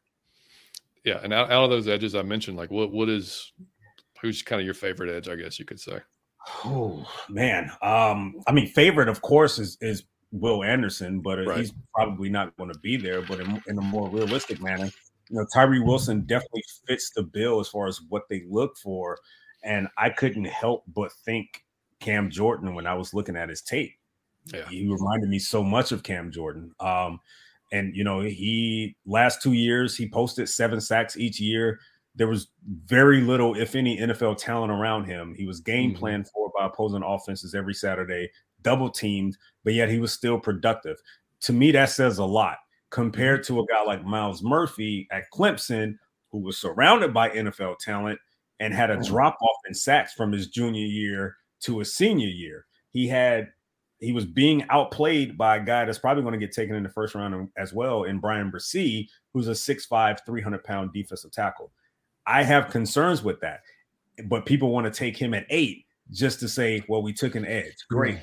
Yeah, 1.03 1.19
and 1.23 1.33
out, 1.33 1.51
out 1.51 1.63
of 1.63 1.69
those 1.69 1.87
edges 1.87 2.15
I 2.15 2.21
mentioned, 2.21 2.57
like 2.57 2.71
what 2.71 2.91
what 2.91 3.09
is 3.09 3.51
who's 4.21 4.41
kind 4.41 4.61
of 4.61 4.65
your 4.65 4.73
favorite 4.73 5.15
edge? 5.15 5.27
I 5.27 5.35
guess 5.35 5.59
you 5.59 5.65
could 5.65 5.79
say. 5.79 5.99
Oh 6.65 7.05
man, 7.29 7.71
um, 7.81 8.35
I 8.47 8.51
mean, 8.51 8.67
favorite 8.67 9.09
of 9.09 9.21
course 9.21 9.59
is 9.59 9.77
is 9.81 10.03
Will 10.31 10.63
Anderson, 10.63 11.21
but 11.21 11.39
uh, 11.39 11.43
right. 11.43 11.59
he's 11.59 11.73
probably 11.93 12.29
not 12.29 12.55
going 12.57 12.71
to 12.71 12.79
be 12.79 12.97
there. 12.97 13.21
But 13.21 13.41
in, 13.41 13.61
in, 13.67 13.77
a 13.77 13.81
more 13.81 14.09
realistic 14.09 14.61
manner, 14.61 14.85
you 15.29 15.37
know, 15.37 15.45
Tyree 15.53 15.81
Wilson 15.81 16.21
definitely 16.21 16.63
fits 16.87 17.11
the 17.15 17.23
bill 17.23 17.59
as 17.59 17.67
far 17.67 17.87
as 17.87 17.99
what 18.09 18.23
they 18.29 18.43
look 18.49 18.77
for 18.77 19.17
and 19.63 19.87
I 19.97 20.09
couldn't 20.09 20.45
help 20.45 20.83
but 20.93 21.11
think 21.25 21.63
Cam 21.99 22.29
Jordan 22.29 22.75
when 22.75 22.87
I 22.87 22.93
was 22.93 23.13
looking 23.13 23.35
at 23.35 23.49
his 23.49 23.61
tape. 23.61 23.93
Yeah. 24.45 24.67
He 24.67 24.87
reminded 24.87 25.29
me 25.29 25.39
so 25.39 25.63
much 25.63 25.91
of 25.91 26.03
Cam 26.03 26.31
Jordan. 26.31 26.71
Um, 26.79 27.19
and 27.71 27.95
you 27.95 28.03
know, 28.03 28.21
he 28.21 28.95
last 29.05 29.41
two 29.41 29.53
years 29.53 29.95
he 29.95 30.09
posted 30.09 30.49
seven 30.49 30.81
sacks 30.81 31.15
each 31.15 31.39
year. 31.39 31.79
There 32.15 32.27
was 32.27 32.47
very 32.85 33.21
little, 33.21 33.55
if 33.55 33.75
any, 33.75 33.97
NFL 33.97 34.37
talent 34.37 34.71
around 34.71 35.05
him. 35.05 35.33
He 35.37 35.45
was 35.45 35.61
game 35.61 35.91
mm-hmm. 35.91 35.99
planned 35.99 36.27
for 36.27 36.51
by 36.57 36.65
opposing 36.65 37.03
offenses 37.03 37.55
every 37.55 37.73
Saturday, 37.73 38.29
double 38.63 38.89
teamed, 38.89 39.37
but 39.63 39.73
yet 39.73 39.89
he 39.89 39.99
was 39.99 40.11
still 40.11 40.37
productive. 40.37 40.97
To 41.41 41.53
me, 41.53 41.71
that 41.71 41.89
says 41.89 42.17
a 42.17 42.25
lot 42.25 42.57
compared 42.89 43.41
mm-hmm. 43.41 43.55
to 43.55 43.61
a 43.61 43.65
guy 43.67 43.83
like 43.85 44.03
Myles 44.03 44.43
Murphy 44.43 45.07
at 45.11 45.31
Clemson, 45.33 45.95
who 46.31 46.39
was 46.39 46.57
surrounded 46.57 47.13
by 47.13 47.29
NFL 47.29 47.77
talent 47.79 48.19
and 48.61 48.73
had 48.73 48.91
a 48.91 48.97
mm. 48.97 49.05
drop 49.05 49.37
off 49.41 49.57
in 49.67 49.73
sacks 49.73 50.13
from 50.13 50.31
his 50.31 50.47
junior 50.47 50.85
year 50.85 51.35
to 51.61 51.79
his 51.79 51.93
senior 51.93 52.27
year. 52.27 52.65
He 52.91 53.07
had 53.07 53.49
he 53.99 54.13
was 54.13 54.25
being 54.25 54.63
outplayed 54.69 55.37
by 55.37 55.57
a 55.57 55.63
guy 55.63 55.85
that's 55.85 55.99
probably 55.99 56.23
going 56.23 56.39
to 56.39 56.43
get 56.43 56.53
taken 56.53 56.75
in 56.75 56.83
the 56.83 56.89
first 56.89 57.13
round 57.13 57.49
as 57.57 57.73
well 57.73 58.03
in 58.03 58.19
Bryan 58.19 58.51
Bresee, 58.51 59.07
who's 59.31 59.47
a 59.47 59.51
6'5, 59.51 60.19
300 60.25 60.63
pound 60.63 60.91
defensive 60.91 61.31
tackle. 61.31 61.71
I 62.25 62.41
have 62.41 62.71
concerns 62.71 63.23
with 63.23 63.39
that, 63.41 63.61
but 64.25 64.45
people 64.45 64.71
want 64.71 64.91
to 64.91 64.91
take 64.91 65.17
him 65.17 65.35
at 65.35 65.45
eight 65.49 65.85
just 66.11 66.39
to 66.39 66.47
say, 66.47 66.83
well, 66.87 67.03
we 67.03 67.13
took 67.13 67.35
an 67.35 67.45
edge. 67.45 67.75
Great. 67.89 68.15
Mm. 68.15 68.21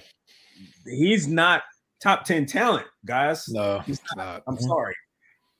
He's 0.87 1.29
not 1.29 1.63
top 2.01 2.25
10 2.25 2.47
talent, 2.47 2.87
guys. 3.07 3.49
No, 3.49 3.79
he's 3.81 4.01
not. 4.17 4.25
not. 4.25 4.43
I'm 4.49 4.59
sorry. 4.59 4.97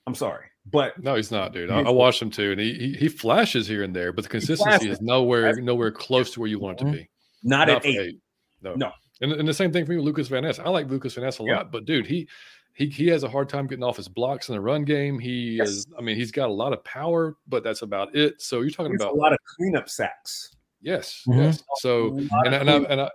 I'm 0.05 0.15
sorry. 0.15 0.45
But 0.65 1.01
no, 1.01 1.15
he's 1.15 1.31
not, 1.31 1.53
dude. 1.53 1.71
I, 1.71 1.81
I 1.81 1.89
watched 1.89 2.21
him 2.21 2.29
too, 2.29 2.51
and 2.51 2.59
he, 2.59 2.73
he, 2.73 2.93
he 2.93 3.07
flashes 3.09 3.67
here 3.67 3.83
and 3.83 3.95
there, 3.95 4.11
but 4.11 4.23
the 4.23 4.29
consistency 4.29 4.89
is 4.89 5.01
nowhere 5.01 5.53
nowhere 5.55 5.91
close 5.91 6.31
to 6.31 6.39
where 6.39 6.49
you 6.49 6.59
want 6.59 6.79
it 6.79 6.85
to 6.85 6.91
be. 6.91 7.09
Not, 7.43 7.67
not 7.67 7.77
at 7.77 7.85
eight. 7.85 7.99
eight. 7.99 8.19
No, 8.61 8.75
no. 8.75 8.91
And, 9.21 9.31
and 9.33 9.47
the 9.47 9.53
same 9.53 9.71
thing 9.71 9.85
for 9.85 9.91
me 9.91 9.97
with 9.97 10.05
Lucas 10.05 10.27
Van 10.27 10.43
Ness. 10.43 10.59
I 10.59 10.69
like 10.69 10.89
Lucas 10.89 11.15
Van 11.15 11.23
Ness 11.23 11.39
a 11.39 11.43
yeah. 11.43 11.57
lot, 11.57 11.71
but 11.71 11.85
dude, 11.85 12.05
he 12.05 12.27
he 12.73 12.87
he 12.87 13.07
has 13.07 13.23
a 13.23 13.29
hard 13.29 13.49
time 13.49 13.67
getting 13.67 13.83
off 13.83 13.97
his 13.97 14.07
blocks 14.07 14.49
in 14.49 14.55
the 14.55 14.61
run 14.61 14.83
game. 14.83 15.19
He 15.19 15.57
yes. 15.57 15.69
is, 15.69 15.87
I 15.97 16.01
mean, 16.01 16.15
he's 16.15 16.31
got 16.31 16.49
a 16.49 16.53
lot 16.53 16.71
of 16.71 16.83
power, 16.83 17.35
but 17.47 17.63
that's 17.63 17.81
about 17.81 18.15
it. 18.15 18.41
So 18.41 18.61
you're 18.61 18.69
talking 18.69 18.95
about 18.95 19.13
a 19.13 19.15
lot 19.15 19.33
of 19.33 19.39
cleanup 19.57 19.89
sacks. 19.89 20.55
Yes, 20.81 21.23
mm-hmm. 21.27 21.39
yes. 21.39 21.63
So 21.77 22.17
and, 22.45 22.53
and 22.53 22.69
I, 22.69 22.75
and 22.77 23.01
I 23.01 23.09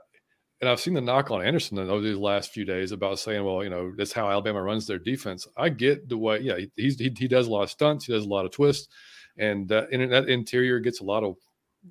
and 0.64 0.70
I've 0.70 0.80
seen 0.80 0.94
the 0.94 1.02
knock 1.02 1.30
on 1.30 1.44
Anderson 1.44 1.78
over 1.78 2.00
these 2.00 2.16
last 2.16 2.50
few 2.50 2.64
days 2.64 2.90
about 2.90 3.18
saying, 3.18 3.44
well, 3.44 3.62
you 3.62 3.68
know, 3.68 3.92
that's 3.94 4.14
how 4.14 4.30
Alabama 4.30 4.62
runs 4.62 4.86
their 4.86 4.98
defense. 4.98 5.46
I 5.58 5.68
get 5.68 6.08
the 6.08 6.16
way, 6.16 6.40
yeah, 6.40 6.56
he's, 6.74 6.98
he, 6.98 7.14
he 7.14 7.28
does 7.28 7.48
a 7.48 7.50
lot 7.50 7.64
of 7.64 7.70
stunts, 7.70 8.06
he 8.06 8.14
does 8.14 8.24
a 8.24 8.28
lot 8.28 8.46
of 8.46 8.50
twists, 8.50 8.88
and 9.36 9.68
that, 9.68 9.92
and 9.92 10.10
that 10.10 10.30
interior 10.30 10.80
gets 10.80 11.00
a 11.00 11.04
lot 11.04 11.22
of. 11.22 11.36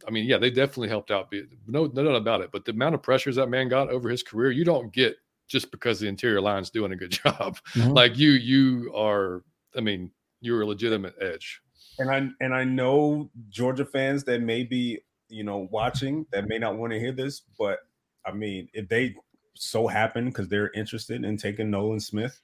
I 0.07 0.09
mean, 0.09 0.25
yeah, 0.25 0.39
they 0.39 0.49
definitely 0.49 0.89
helped 0.89 1.11
out. 1.11 1.31
No, 1.67 1.85
no 1.85 2.03
doubt 2.03 2.15
about 2.15 2.41
it. 2.41 2.51
But 2.51 2.65
the 2.65 2.71
amount 2.71 2.95
of 2.95 3.03
pressures 3.03 3.35
that 3.35 3.45
man 3.45 3.69
got 3.69 3.91
over 3.91 4.09
his 4.09 4.23
career, 4.23 4.49
you 4.49 4.65
don't 4.65 4.91
get 4.91 5.17
just 5.47 5.69
because 5.69 5.99
the 5.99 6.07
interior 6.07 6.41
line's 6.41 6.71
doing 6.71 6.93
a 6.93 6.95
good 6.95 7.11
job. 7.23 7.59
Mm-hmm. 7.75 7.91
Like 7.91 8.17
you, 8.17 8.31
you 8.31 8.91
are. 8.95 9.43
I 9.77 9.81
mean, 9.81 10.09
you're 10.41 10.61
a 10.61 10.65
legitimate 10.65 11.13
edge. 11.21 11.61
And 11.99 12.09
I 12.09 12.27
and 12.43 12.55
I 12.55 12.63
know 12.63 13.29
Georgia 13.49 13.85
fans 13.85 14.23
that 14.23 14.41
may 14.41 14.63
be 14.63 14.97
you 15.29 15.43
know 15.43 15.67
watching 15.69 16.25
that 16.31 16.47
may 16.47 16.57
not 16.57 16.75
want 16.75 16.91
to 16.93 16.99
hear 16.99 17.11
this, 17.11 17.43
but 17.59 17.77
I 18.25 18.31
mean, 18.31 18.69
if 18.73 18.87
they 18.87 19.15
so 19.55 19.87
happen 19.87 20.25
because 20.25 20.47
they're 20.47 20.71
interested 20.73 21.23
in 21.23 21.37
taking 21.37 21.69
Nolan 21.69 21.99
Smith 21.99 22.39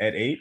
at 0.00 0.14
eight, 0.14 0.40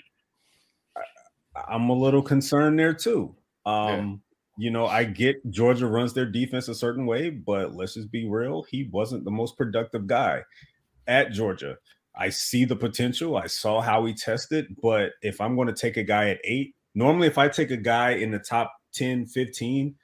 I, 1.56 1.76
am 1.76 1.90
a 1.90 1.94
little 1.94 2.22
concerned 2.22 2.78
there 2.80 2.94
too. 2.94 3.36
Um, 3.66 4.22
yeah. 4.58 4.66
You 4.66 4.72
know, 4.72 4.88
I 4.88 5.06
get 5.06 5.50
Georgia 5.52 5.88
runs 5.88 6.14
their 6.14 6.26
defense 6.26 6.68
a 6.68 6.76
certain 6.76 7.06
way, 7.06 7.30
but 7.30 7.76
let's 7.76 7.94
just 7.94 8.12
be 8.12 8.28
real. 8.28 8.64
He 8.64 8.90
wasn't 8.92 9.24
the 9.24 9.32
most 9.32 9.58
productive 9.58 10.06
guy 10.06 10.44
at 11.08 11.32
Georgia. 11.32 11.78
I 12.16 12.30
see 12.30 12.66
the 12.66 12.76
potential. 12.76 13.38
I 13.38 13.48
saw 13.48 13.80
how 13.80 14.06
he 14.06 14.14
tested, 14.14 14.76
but 14.82 15.14
if 15.22 15.40
I'm 15.40 15.56
going 15.56 15.70
to 15.70 15.74
take 15.74 15.96
a 15.96 16.04
guy 16.04 16.30
at 16.30 16.42
eight, 16.44 16.76
normally 16.94 17.28
if 17.28 17.38
I 17.38 17.48
take 17.48 17.72
a 17.72 17.78
guy 17.78 18.12
in 18.12 18.32
the 18.32 18.40
top 18.40 18.74
10, 18.94 19.28
15, 19.28 19.96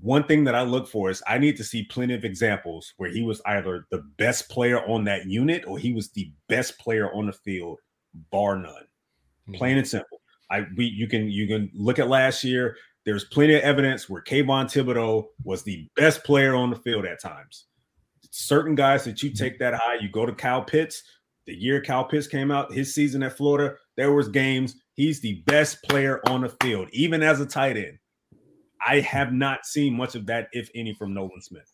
one 0.00 0.24
thing 0.24 0.44
that 0.44 0.54
I 0.54 0.62
look 0.62 0.88
for 0.88 1.10
is 1.10 1.22
I 1.26 1.38
need 1.38 1.56
to 1.56 1.64
see 1.64 1.84
plenty 1.84 2.14
of 2.14 2.24
examples 2.24 2.94
where 2.96 3.10
he 3.10 3.22
was 3.22 3.40
either 3.46 3.86
the 3.90 4.02
best 4.16 4.48
player 4.48 4.80
on 4.88 5.04
that 5.04 5.26
unit 5.26 5.64
or 5.66 5.78
he 5.78 5.92
was 5.92 6.10
the 6.10 6.32
best 6.48 6.78
player 6.78 7.12
on 7.12 7.26
the 7.26 7.32
field, 7.32 7.80
bar 8.30 8.56
none. 8.56 8.72
Mm-hmm. 8.72 9.54
Plain 9.54 9.78
and 9.78 9.88
simple. 9.88 10.20
I 10.50 10.66
we 10.76 10.86
you 10.86 11.08
can 11.08 11.30
you 11.30 11.46
can 11.46 11.70
look 11.74 11.98
at 11.98 12.08
last 12.08 12.44
year. 12.44 12.76
There's 13.04 13.24
plenty 13.24 13.54
of 13.54 13.62
evidence 13.62 14.08
where 14.08 14.22
Kayvon 14.22 14.66
Thibodeaux 14.66 15.26
was 15.44 15.62
the 15.62 15.86
best 15.96 16.24
player 16.24 16.54
on 16.54 16.70
the 16.70 16.76
field 16.76 17.04
at 17.04 17.20
times. 17.20 17.66
Certain 18.30 18.74
guys 18.74 19.04
that 19.04 19.22
you 19.22 19.30
take 19.30 19.58
that 19.58 19.74
high, 19.74 19.96
you 20.00 20.08
go 20.08 20.26
to 20.26 20.34
Cal 20.34 20.62
Pitts. 20.62 21.02
The 21.46 21.54
year 21.54 21.80
Cal 21.82 22.04
Pitts 22.04 22.26
came 22.26 22.50
out, 22.50 22.72
his 22.72 22.94
season 22.94 23.22
at 23.22 23.36
Florida, 23.36 23.74
there 23.96 24.12
was 24.12 24.28
games. 24.28 24.76
He's 24.94 25.20
the 25.20 25.42
best 25.46 25.82
player 25.82 26.20
on 26.28 26.40
the 26.40 26.48
field, 26.62 26.88
even 26.92 27.22
as 27.22 27.40
a 27.40 27.46
tight 27.46 27.76
end. 27.76 27.98
I 28.86 29.00
have 29.00 29.32
not 29.32 29.66
seen 29.66 29.96
much 29.96 30.14
of 30.14 30.26
that, 30.26 30.48
if 30.52 30.70
any, 30.74 30.94
from 30.94 31.14
Nolan 31.14 31.40
Smith. 31.40 31.70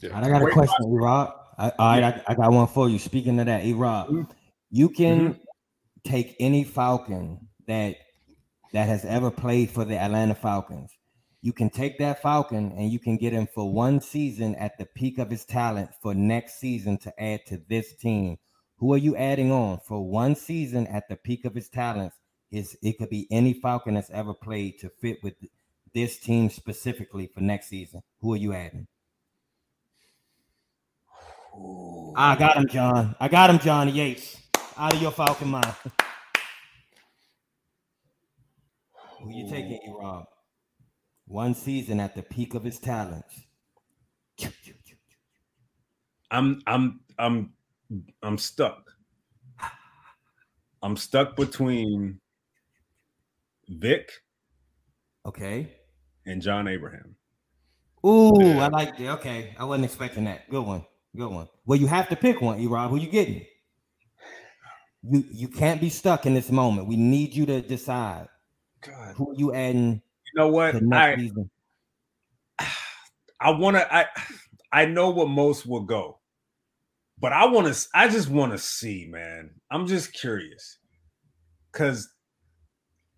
Yeah. 0.00 0.16
I 0.16 0.28
got 0.28 0.42
a 0.42 0.50
question, 0.50 0.86
E 0.86 0.96
Rob. 0.96 1.34
All 1.58 1.72
right, 1.78 2.00
yeah. 2.00 2.22
I, 2.28 2.32
I, 2.32 2.34
got 2.36 2.52
one 2.52 2.68
for 2.68 2.88
you. 2.88 2.98
Speaking 2.98 3.40
of 3.40 3.46
that, 3.46 3.64
E 3.64 3.72
Rob, 3.72 4.08
mm-hmm. 4.08 4.30
you 4.70 4.88
can 4.88 5.30
mm-hmm. 5.30 6.10
take 6.10 6.36
any 6.38 6.62
Falcon 6.62 7.48
that 7.66 7.96
that 8.72 8.86
has 8.86 9.04
ever 9.04 9.30
played 9.30 9.70
for 9.70 9.84
the 9.84 9.98
Atlanta 9.98 10.34
Falcons. 10.34 10.92
You 11.40 11.52
can 11.52 11.70
take 11.70 11.98
that 11.98 12.20
Falcon 12.20 12.72
and 12.76 12.90
you 12.90 12.98
can 12.98 13.16
get 13.16 13.32
him 13.32 13.46
for 13.46 13.72
one 13.72 14.00
season 14.00 14.54
at 14.56 14.76
the 14.76 14.86
peak 14.86 15.18
of 15.18 15.30
his 15.30 15.44
talent 15.44 15.90
for 16.02 16.14
next 16.14 16.58
season 16.60 16.98
to 16.98 17.22
add 17.22 17.46
to 17.46 17.62
this 17.68 17.94
team. 17.94 18.38
Who 18.78 18.92
are 18.92 18.98
you 18.98 19.16
adding 19.16 19.50
on 19.50 19.78
for 19.78 20.06
one 20.06 20.34
season 20.34 20.86
at 20.88 21.08
the 21.08 21.16
peak 21.16 21.44
of 21.44 21.54
his 21.54 21.68
talents 21.68 22.16
is 22.50 22.76
it 22.82 22.98
could 22.98 23.10
be 23.10 23.26
any 23.30 23.52
Falcon 23.52 23.94
that's 23.94 24.10
ever 24.10 24.34
played 24.34 24.78
to 24.80 24.88
fit 24.88 25.18
with 25.22 25.34
this 25.94 26.18
team 26.18 26.50
specifically 26.50 27.30
for 27.32 27.40
next 27.40 27.68
season. 27.68 28.02
Who 28.20 28.34
are 28.34 28.36
you 28.36 28.52
adding? 28.52 28.86
Ooh. 31.54 32.12
I 32.16 32.36
got 32.36 32.56
him, 32.56 32.68
John. 32.68 33.16
I 33.20 33.28
got 33.28 33.50
him, 33.50 33.58
John 33.58 33.88
Yates. 33.88 34.36
Out 34.76 34.94
of 34.94 35.02
your 35.02 35.10
Falcon 35.10 35.48
mind. 35.48 35.74
Who 39.20 39.32
you 39.32 39.48
taking, 39.50 39.72
E 39.72 39.94
Rob? 40.00 40.26
One 41.26 41.54
season 41.54 42.00
at 42.00 42.14
the 42.14 42.22
peak 42.22 42.54
of 42.54 42.64
his 42.64 42.78
talents. 42.78 43.42
I'm 46.30 46.62
I'm 46.66 47.00
I'm 47.18 47.52
I'm 48.22 48.38
stuck. 48.38 48.92
I'm 50.82 50.96
stuck 50.96 51.34
between 51.36 52.20
Vic. 53.68 54.10
Okay. 55.26 55.72
And 56.26 56.42
John 56.42 56.68
Abraham. 56.68 57.16
Ooh, 58.06 58.32
yeah. 58.40 58.64
I 58.64 58.68
like 58.68 58.96
that. 58.98 59.08
Okay. 59.18 59.54
I 59.58 59.64
wasn't 59.64 59.86
expecting 59.86 60.24
that. 60.24 60.48
Good 60.48 60.64
one. 60.64 60.84
Good 61.16 61.30
one. 61.30 61.48
Well, 61.66 61.78
you 61.78 61.86
have 61.86 62.08
to 62.10 62.16
pick 62.16 62.40
one, 62.40 62.60
E-Rob. 62.60 62.90
Who 62.90 62.96
you 62.96 63.08
getting? 63.08 63.44
You 65.02 65.24
you 65.30 65.48
can't 65.48 65.80
be 65.80 65.90
stuck 65.90 66.26
in 66.26 66.34
this 66.34 66.50
moment. 66.50 66.88
We 66.88 66.96
need 66.96 67.34
you 67.34 67.46
to 67.46 67.60
decide. 67.60 68.28
God. 68.84 69.14
Who 69.16 69.34
you 69.36 69.54
adding? 69.54 70.02
You 70.26 70.40
know 70.40 70.48
what? 70.48 70.74
I, 70.92 71.16
season? 71.16 71.50
I 73.40 73.50
want 73.50 73.76
to. 73.76 73.94
I 73.94 74.06
I 74.72 74.86
know 74.86 75.10
what 75.10 75.28
most 75.28 75.66
will 75.66 75.84
go, 75.84 76.18
but 77.18 77.32
I 77.32 77.46
want 77.46 77.72
to. 77.72 77.88
I 77.94 78.08
just 78.08 78.28
want 78.28 78.52
to 78.52 78.58
see, 78.58 79.06
man. 79.08 79.50
I'm 79.70 79.86
just 79.86 80.12
curious 80.12 80.78
because 81.72 82.08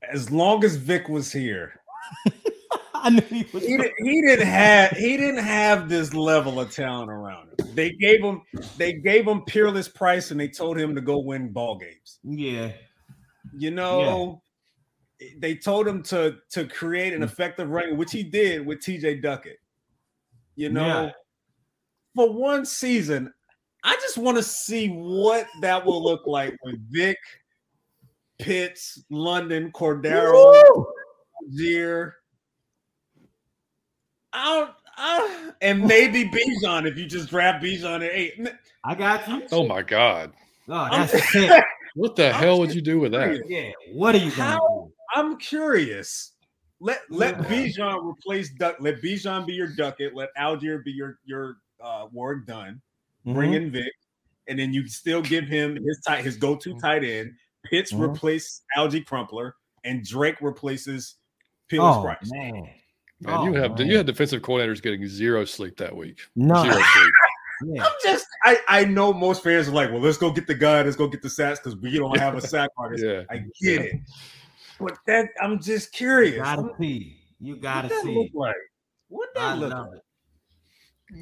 as 0.08 0.30
long 0.30 0.64
as 0.64 0.76
Vic 0.76 1.08
was 1.08 1.32
here, 1.32 1.80
I 2.94 3.10
knew 3.10 3.22
he 3.22 3.46
was. 3.52 3.64
He, 3.66 3.76
did, 3.76 3.92
he 3.98 4.20
didn't 4.20 4.46
have 4.46 4.90
he 4.92 5.16
didn't 5.16 5.44
have 5.44 5.88
this 5.88 6.12
level 6.12 6.60
of 6.60 6.70
talent 6.70 7.10
around 7.10 7.48
him. 7.48 7.74
They 7.74 7.92
gave 7.92 8.22
him 8.22 8.42
they 8.76 8.94
gave 8.94 9.26
him 9.26 9.42
peerless 9.42 9.88
price 9.88 10.30
and 10.30 10.40
they 10.40 10.48
told 10.48 10.78
him 10.78 10.94
to 10.94 11.00
go 11.00 11.18
win 11.18 11.52
ball 11.52 11.78
games. 11.78 12.18
Yeah, 12.22 12.72
you 13.56 13.70
know, 13.70 14.42
yeah. 15.20 15.28
they 15.38 15.54
told 15.54 15.88
him 15.88 16.02
to 16.04 16.36
to 16.50 16.66
create 16.66 17.14
an 17.14 17.22
effective 17.22 17.70
running, 17.70 17.96
which 17.96 18.12
he 18.12 18.22
did 18.22 18.66
with 18.66 18.80
T.J. 18.80 19.20
Duckett. 19.20 19.58
You 20.56 20.68
know, 20.68 21.04
yeah. 21.04 21.10
for 22.14 22.32
one 22.32 22.66
season, 22.66 23.32
I 23.82 23.94
just 23.94 24.18
want 24.18 24.36
to 24.36 24.42
see 24.42 24.88
what 24.88 25.46
that 25.62 25.84
will 25.84 26.02
look 26.02 26.26
like 26.26 26.54
with 26.64 26.76
Vic 26.90 27.16
Pitts, 28.40 29.02
London, 29.10 29.70
Cordarrelle, 29.72 30.86
Zier. 31.54 32.12
Out, 34.32 34.76
uh, 34.96 35.28
and 35.60 35.84
maybe 35.84 36.24
Bijan 36.24 36.86
if 36.86 36.96
you 36.96 37.06
just 37.06 37.30
draft 37.30 37.64
Bijan 37.64 37.96
at 37.96 38.12
eight. 38.12 38.48
I 38.84 38.94
got 38.94 39.26
you. 39.28 39.42
Oh 39.50 39.66
my 39.66 39.82
god! 39.82 40.32
Oh, 40.68 40.88
that's 40.90 41.34
what 41.94 42.16
the 42.16 42.32
hell 42.32 42.58
would 42.60 42.74
you 42.74 42.80
do 42.80 43.00
with 43.00 43.12
that? 43.12 43.42
Yeah, 43.48 43.70
what 43.92 44.14
are 44.14 44.18
you 44.18 44.30
gonna 44.30 44.52
How, 44.52 44.58
do? 44.58 44.92
I'm 45.14 45.36
curious. 45.38 46.32
Let 46.80 47.00
let 47.10 47.36
yeah. 47.36 47.44
Bijan 47.44 48.04
replace 48.04 48.50
Duck. 48.50 48.76
Let 48.80 49.02
Bijan 49.02 49.46
be 49.46 49.52
your 49.52 49.68
Duckett. 49.68 50.14
Let 50.14 50.34
Allgeier 50.36 50.84
be 50.84 50.92
your 50.92 51.18
your 51.24 51.56
uh, 51.82 52.06
Warrick 52.12 52.46
Dunn. 52.46 52.80
Mm-hmm. 53.26 53.34
Bring 53.34 53.52
in 53.54 53.70
Vic, 53.70 53.92
and 54.48 54.58
then 54.58 54.72
you 54.72 54.86
still 54.88 55.22
give 55.22 55.44
him 55.44 55.76
his 55.76 56.00
tight 56.06 56.24
his 56.24 56.36
go 56.36 56.56
to 56.56 56.70
mm-hmm. 56.70 56.78
tight 56.78 57.04
end. 57.04 57.34
Pitts 57.64 57.92
mm-hmm. 57.92 58.02
replaces 58.02 58.62
Alge 58.76 59.04
Crumpler, 59.04 59.56
and 59.84 60.04
Drake 60.04 60.40
replaces 60.40 61.16
Peerless 61.68 61.96
oh, 61.96 62.02
Price. 62.02 62.30
Man. 62.30 62.68
Man, 63.22 63.34
oh, 63.36 63.44
you 63.44 63.52
have 63.54 63.78
man. 63.78 63.86
you 63.86 63.96
had 63.96 64.06
defensive 64.06 64.40
coordinators 64.42 64.82
getting 64.82 65.06
zero 65.06 65.44
sleep 65.44 65.76
that 65.76 65.94
week. 65.94 66.20
No, 66.36 66.62
zero 66.62 66.74
sleep. 66.94 67.12
Yeah. 67.62 67.84
I'm 67.84 67.92
just 68.02 68.26
I, 68.44 68.58
I 68.68 68.84
know 68.86 69.12
most 69.12 69.42
fans 69.42 69.68
are 69.68 69.72
like, 69.72 69.90
well, 69.90 70.00
let's 70.00 70.16
go 70.16 70.30
get 70.30 70.46
the 70.46 70.54
guy, 70.54 70.82
let's 70.82 70.96
go 70.96 71.06
get 71.06 71.20
the 71.20 71.28
sacks 71.28 71.60
because 71.60 71.78
we 71.78 71.98
don't 71.98 72.18
have 72.18 72.34
a 72.34 72.40
sack 72.40 72.70
artist. 72.78 73.04
yeah, 73.04 73.22
I 73.28 73.44
get 73.60 73.82
it. 73.82 73.96
But 74.78 74.96
that 75.06 75.28
I'm 75.42 75.60
just 75.60 75.92
curious. 75.92 76.36
You 76.36 76.42
gotta 76.42 76.70
see. 76.78 77.20
You 77.38 77.56
gotta 77.56 77.88
see. 78.00 78.14
Look 78.16 78.30
like? 78.32 78.54
What 79.08 79.28
that 79.34 79.42
I 79.42 79.54
look 79.54 79.72
like? 79.72 80.00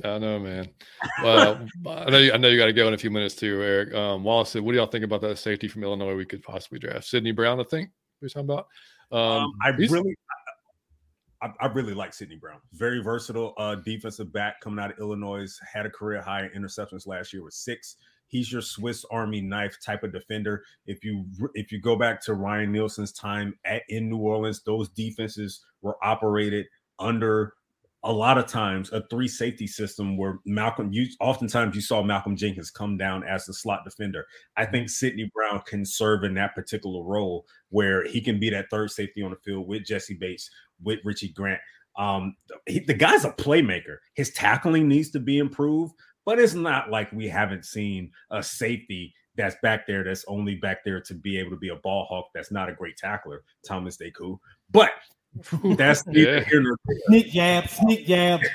I 0.05 0.19
know, 0.19 0.39
man. 0.39 0.69
Well, 1.23 1.67
I 1.87 2.11
know 2.11 2.19
you, 2.19 2.33
I 2.33 2.37
know 2.37 2.49
you 2.49 2.59
got 2.59 2.67
to 2.67 2.73
go 2.73 2.89
in 2.89 2.95
a 2.95 2.99
few 2.99 3.11
minutes 3.11 3.35
too, 3.35 3.63
Eric. 3.63 3.95
Um, 3.95 4.25
Wallace 4.25 4.51
said, 4.51 4.63
"What 4.63 4.73
do 4.73 4.79
y'all 4.79 4.87
think 4.87 5.05
about 5.05 5.21
that 5.23 5.39
safety 5.39 5.69
from 5.69 5.83
Illinois? 5.83 6.15
We 6.15 6.25
could 6.25 6.43
possibly 6.43 6.79
draft 6.79 7.05
Sydney 7.05 7.33
Brown. 7.33 7.61
I 7.61 7.65
think 7.65 7.91
we're 8.21 8.29
talking 8.29 8.51
about. 8.51 8.67
Um, 9.11 9.21
um, 9.21 9.53
I 9.63 9.69
really, 9.71 10.15
I, 11.41 11.51
I, 11.61 11.67
really 11.67 11.95
like 11.95 12.13
Sydney 12.13 12.37
Brown. 12.37 12.61
Very 12.75 13.03
versatile 13.03 13.55
uh, 13.57 13.77
defensive 13.77 14.33
back 14.33 14.61
coming 14.61 14.83
out 14.83 14.91
of 14.91 14.99
Illinois. 14.99 15.49
Had 15.73 15.87
a 15.87 15.91
career 15.91 16.21
high 16.21 16.45
in 16.45 16.63
interceptions 16.63 17.07
last 17.07 17.33
year 17.33 17.43
with 17.43 17.55
six. 17.55 17.97
He's 18.27 18.53
your 18.53 18.61
Swiss 18.61 19.07
Army 19.11 19.41
knife 19.41 19.79
type 19.83 20.03
of 20.03 20.13
defender. 20.13 20.63
If 20.87 21.03
you 21.03 21.25
if 21.55 21.73
you 21.73 21.81
go 21.81 21.97
back 21.97 22.23
to 22.25 22.35
Ryan 22.35 22.73
Nielsen's 22.73 23.13
time 23.13 23.59
at 23.65 23.83
in 23.89 24.11
New 24.11 24.19
Orleans, 24.19 24.63
those 24.63 24.91
defenses 24.91 25.65
were 25.81 25.97
operated 26.03 26.67
under 26.99 27.55
a 28.05 28.13
lot 28.13 28.39
of 28.39 28.47
times 28.47 28.93
a 28.93 29.03
three 29.09 29.27
safety 29.27 29.67
system 29.67 30.17
where 30.17 30.39
Malcolm 30.47 30.93
you 30.93 31.09
oftentimes 31.21 31.75
you 31.75 31.83
saw 31.83 32.03
Malcolm 32.03 32.37
Jenkins 32.37 32.71
come 32.71 32.97
down 32.97 33.25
as 33.25 33.45
the 33.45 33.53
slot 33.53 33.85
defender. 33.85 34.27
I 34.57 34.67
think 34.67 34.87
mm-hmm. 34.87 34.91
Sydney 34.91 35.31
Brown 35.35 35.63
can 35.67 35.85
serve 35.85 36.25
in 36.25 36.35
that 36.35 36.55
particular 36.55 37.03
role 37.03 37.45
where 37.71 38.07
he 38.07 38.21
can 38.21 38.39
be 38.39 38.51
that 38.51 38.71
third 38.71 38.91
safety 38.91 39.23
on 39.23 39.31
the 39.31 39.37
field 39.37 39.67
with 39.67 39.85
Jesse 39.85 40.15
Bates, 40.15 40.49
with 40.83 41.01
Richie 41.05 41.33
Grant. 41.33 41.61
Um, 41.97 42.37
he, 42.67 42.79
the 42.79 42.95
guy's 42.95 43.25
a 43.25 43.33
playmaker. 43.33 43.97
His 44.15 44.31
tackling 44.31 44.87
needs 44.87 45.11
to 45.11 45.21
be 45.21 45.39
improved, 45.39 45.95
but 46.25 46.39
it's 46.39 46.55
not 46.55 46.91
like 46.91 47.11
we 47.11 47.27
haven't 47.27 47.65
seen 47.65 48.13
a 48.31 48.43
safety 48.43 49.13
that's 49.35 49.57
back 49.63 49.87
there 49.87 50.05
that's 50.05 50.25
only 50.29 50.57
back 50.57 50.85
there 50.85 51.01
to 51.01 51.15
be 51.15 51.39
able 51.39 51.51
to 51.51 51.57
be 51.57 51.69
a 51.69 51.77
ball 51.77 52.05
hawk 52.09 52.27
that's 52.35 52.51
not 52.53 52.69
a 52.69 52.75
great 52.75 52.97
tackler, 52.97 53.43
Thomas 53.67 53.97
Decoud. 53.97 54.39
But 54.71 54.91
that's 55.77 56.03
yeah. 56.11 56.45
sneak 57.07 57.33
jab, 57.33 57.69
sneak 57.69 58.07
jab. 58.07 58.41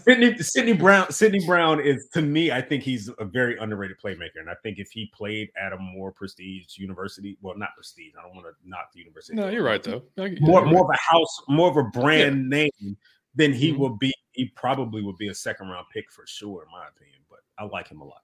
Sydney, 0.00 0.36
Sydney 0.38 0.72
Brown. 0.74 1.10
Sydney 1.10 1.44
Brown 1.46 1.80
is 1.80 2.08
to 2.12 2.20
me. 2.20 2.52
I 2.52 2.60
think 2.60 2.82
he's 2.82 3.10
a 3.18 3.24
very 3.24 3.56
underrated 3.58 3.96
playmaker, 3.98 4.40
and 4.40 4.50
I 4.50 4.54
think 4.62 4.78
if 4.78 4.90
he 4.90 5.10
played 5.14 5.48
at 5.60 5.72
a 5.72 5.78
more 5.78 6.12
prestige 6.12 6.76
university, 6.76 7.38
well, 7.40 7.56
not 7.56 7.70
prestige. 7.74 8.12
I 8.18 8.22
don't 8.22 8.34
want 8.34 8.46
to 8.46 8.68
knock 8.68 8.92
the 8.92 9.00
university. 9.00 9.36
No, 9.36 9.48
you're 9.48 9.64
right 9.64 9.82
though. 9.82 10.02
More, 10.40 10.66
more 10.66 10.84
of 10.84 10.90
a 10.90 11.12
house, 11.12 11.40
more 11.48 11.70
of 11.70 11.76
a 11.76 11.84
brand 11.84 12.52
yeah. 12.52 12.68
name. 12.80 12.96
Then 13.34 13.52
he 13.52 13.70
mm-hmm. 13.70 13.80
will 13.80 13.96
be. 13.96 14.12
He 14.32 14.46
probably 14.54 15.02
would 15.02 15.16
be 15.16 15.28
a 15.28 15.34
second 15.34 15.68
round 15.68 15.86
pick 15.92 16.10
for 16.12 16.24
sure, 16.26 16.64
in 16.64 16.70
my 16.70 16.86
opinion. 16.88 17.20
But 17.30 17.40
I 17.58 17.64
like 17.64 17.88
him 17.88 18.00
a 18.00 18.04
lot. 18.04 18.22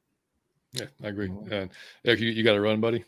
Yeah, 0.73 0.87
I 1.03 1.09
agree. 1.09 1.29
Mm-hmm. 1.29 1.53
And 1.53 1.71
Eric, 2.05 2.21
you, 2.21 2.31
you 2.31 2.43
got 2.43 2.55
to 2.55 2.61
run, 2.61 2.81
buddy. 2.81 3.05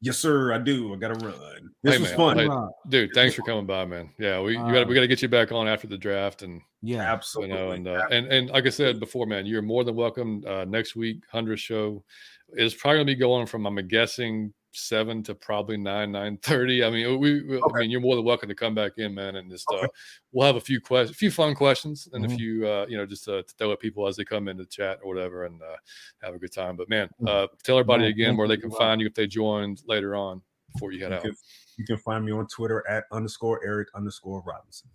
Yes, 0.00 0.18
sir. 0.18 0.52
I 0.52 0.58
do. 0.58 0.94
I 0.94 0.96
got 0.96 1.18
to 1.18 1.26
run. 1.26 1.70
This 1.82 1.94
hey, 1.94 2.00
was 2.00 2.10
man. 2.10 2.16
fun, 2.16 2.38
hey, 2.38 2.48
dude. 2.88 3.10
Thanks 3.14 3.34
for 3.34 3.42
coming 3.42 3.66
by, 3.66 3.84
man. 3.84 4.10
Yeah, 4.18 4.40
we 4.40 4.56
uh, 4.56 4.70
got 4.70 4.88
we 4.88 4.94
got 4.94 5.00
to 5.00 5.08
get 5.08 5.22
you 5.22 5.28
back 5.28 5.50
on 5.50 5.66
after 5.66 5.86
the 5.86 5.98
draft, 5.98 6.42
and 6.42 6.60
yeah, 6.82 7.12
absolutely. 7.12 7.56
You 7.56 7.60
know, 7.60 7.70
and 7.72 7.88
uh, 7.88 8.06
and 8.10 8.26
and 8.26 8.50
like 8.50 8.66
I 8.66 8.70
said 8.70 9.00
before, 9.00 9.26
man, 9.26 9.46
you're 9.46 9.62
more 9.62 9.82
than 9.84 9.96
welcome. 9.96 10.44
Uh, 10.46 10.64
next 10.64 10.94
week, 10.94 11.22
hundred 11.30 11.58
show 11.58 12.04
is 12.52 12.74
probably 12.74 12.98
gonna 12.98 13.06
be 13.06 13.14
going 13.16 13.46
from 13.46 13.66
I'm 13.66 13.88
guessing 13.88 14.52
seven 14.78 15.22
to 15.24 15.34
probably 15.34 15.76
nine 15.76 16.12
nine 16.12 16.38
thirty. 16.38 16.84
I 16.84 16.90
mean, 16.90 17.18
we, 17.18 17.42
we 17.42 17.56
okay. 17.56 17.72
I 17.74 17.80
mean, 17.80 17.90
you're 17.90 18.00
more 18.00 18.16
than 18.16 18.24
welcome 18.24 18.48
to 18.48 18.54
come 18.54 18.74
back 18.74 18.92
in, 18.98 19.14
man, 19.14 19.36
and 19.36 19.50
just 19.50 19.66
okay. 19.72 19.84
uh, 19.84 19.88
we'll 20.32 20.46
have 20.46 20.56
a 20.56 20.60
few 20.60 20.80
questions, 20.80 21.14
a 21.14 21.18
few 21.18 21.30
fun 21.30 21.54
questions, 21.54 22.08
and 22.12 22.24
mm-hmm. 22.24 22.34
a 22.34 22.36
few 22.36 22.68
uh, 22.68 22.86
you 22.88 22.96
know 22.96 23.06
just 23.06 23.28
uh, 23.28 23.42
to 23.42 23.54
throw 23.58 23.72
at 23.72 23.80
people 23.80 24.06
as 24.06 24.16
they 24.16 24.24
come 24.24 24.48
into 24.48 24.64
the 24.64 24.68
chat 24.68 24.98
or 25.02 25.14
whatever, 25.14 25.44
and 25.44 25.60
uh, 25.62 25.76
have 26.22 26.34
a 26.34 26.38
good 26.38 26.52
time. 26.52 26.76
But 26.76 26.88
man, 26.88 27.08
mm. 27.20 27.28
uh, 27.28 27.48
tell 27.64 27.78
everybody 27.78 28.06
again 28.06 28.36
where 28.36 28.48
they 28.48 28.56
can 28.56 28.70
find 28.70 29.00
you 29.00 29.06
if 29.06 29.14
they 29.14 29.26
joined 29.26 29.82
later 29.86 30.14
on 30.14 30.42
before 30.72 30.92
you 30.92 31.02
head 31.02 31.10
you 31.10 31.16
out. 31.16 31.22
Can, 31.22 31.36
you 31.76 31.84
can 31.84 31.98
find 31.98 32.24
me 32.24 32.32
on 32.32 32.46
Twitter 32.48 32.84
at 32.88 33.04
underscore 33.12 33.60
Eric 33.64 33.88
underscore 33.94 34.42
Robinson. 34.46 34.90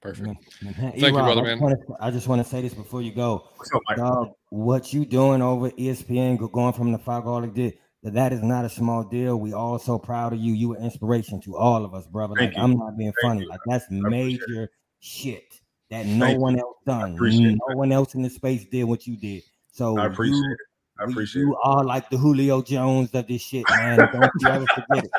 Perfect. 0.00 0.44
Thank 0.62 0.96
you, 0.96 1.12
brother, 1.12 1.42
man. 1.42 1.76
I 2.00 2.10
just 2.12 2.28
want 2.28 2.42
to 2.42 2.48
say 2.48 2.62
this 2.62 2.72
before 2.72 3.02
you 3.02 3.12
go. 3.12 3.48
Up, 3.74 3.96
Dog, 3.96 4.32
what 4.50 4.92
you 4.92 5.04
doing 5.04 5.42
over 5.42 5.70
ESPN, 5.70 6.52
going 6.52 6.72
from 6.72 6.92
the 6.92 6.98
five 6.98 7.24
garlic 7.24 7.52
did 7.52 7.78
that 8.08 8.14
that 8.14 8.32
is 8.32 8.42
not 8.42 8.64
a 8.64 8.68
small 8.68 9.04
deal. 9.04 9.38
We 9.38 9.52
all 9.52 9.78
so 9.78 9.98
proud 9.98 10.32
of 10.32 10.38
you. 10.38 10.54
You 10.54 10.70
were 10.70 10.78
inspiration 10.78 11.40
to 11.42 11.56
all 11.56 11.84
of 11.84 11.94
us, 11.94 12.06
brother. 12.06 12.34
Like, 12.36 12.54
I'm 12.56 12.76
not 12.76 12.96
being 12.96 13.12
Thank 13.20 13.32
funny. 13.32 13.42
You. 13.42 13.48
Like 13.48 13.60
that's 13.66 13.84
major 13.90 14.70
shit 15.00 15.60
that 15.90 16.06
no 16.06 16.26
Thank 16.26 16.40
one 16.40 16.54
you. 16.54 16.60
else 16.60 16.76
done. 16.86 17.16
Mm, 17.18 17.58
no 17.68 17.76
one 17.76 17.92
else 17.92 18.14
in 18.14 18.22
the 18.22 18.30
space 18.30 18.64
did 18.64 18.84
what 18.84 19.06
you 19.06 19.16
did. 19.16 19.42
So 19.70 19.98
I 19.98 20.06
appreciate 20.06 20.38
you, 20.38 20.52
it. 20.52 20.58
I 21.00 21.04
appreciate 21.04 21.42
you 21.42 21.52
it. 21.52 21.58
are 21.64 21.84
like 21.84 22.08
the 22.10 22.16
Julio 22.16 22.62
Jones 22.62 23.14
of 23.14 23.26
this 23.26 23.42
shit, 23.42 23.66
man. 23.70 24.08
Don't 24.12 24.32
you 24.40 24.50
ever 24.50 24.66
forget 24.66 25.04
it. 25.04 25.10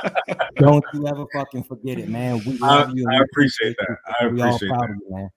Don't 0.59 0.83
you 0.93 1.07
ever 1.07 1.25
fucking 1.31 1.63
forget 1.63 1.99
it, 1.99 2.09
man. 2.09 2.43
We 2.45 2.57
love 2.59 2.89
I, 2.89 2.93
you. 2.93 3.07
I 3.09 3.21
appreciate 3.21 3.75
that. 3.77 3.97
I 4.19 4.25
appreciate 4.25 4.69
that. 4.69 4.89
You, 4.89 5.15
man. 5.15 5.29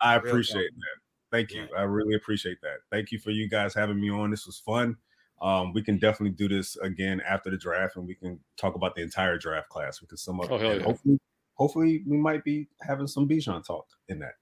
I 0.00 0.16
appreciate 0.16 0.70
that. 0.74 0.96
Thank 1.30 1.52
you. 1.52 1.66
I 1.76 1.82
really 1.82 2.14
appreciate 2.14 2.58
that. 2.62 2.78
Thank 2.90 3.12
you 3.12 3.18
for 3.18 3.30
you 3.30 3.48
guys 3.48 3.74
having 3.74 4.00
me 4.00 4.10
on. 4.10 4.30
This 4.30 4.46
was 4.46 4.58
fun 4.58 4.96
um, 5.40 5.72
we 5.72 5.82
can 5.82 5.98
definitely 5.98 6.34
do 6.34 6.48
this 6.48 6.76
again 6.78 7.20
after 7.28 7.50
the 7.50 7.56
draft, 7.56 7.96
and 7.96 8.06
we 8.06 8.14
can 8.14 8.40
talk 8.56 8.74
about 8.74 8.94
the 8.94 9.02
entire 9.02 9.38
draft 9.38 9.68
class. 9.68 10.00
We 10.00 10.06
can 10.06 10.16
sum 10.16 10.40
up. 10.40 10.50
Oh, 10.50 10.60
yeah. 10.60 10.82
Hopefully, 10.82 11.20
hopefully, 11.54 12.04
we 12.06 12.16
might 12.16 12.44
be 12.44 12.68
having 12.80 13.06
some 13.06 13.28
Bijan 13.28 13.64
talk 13.64 13.86
in 14.08 14.18
that. 14.20 14.34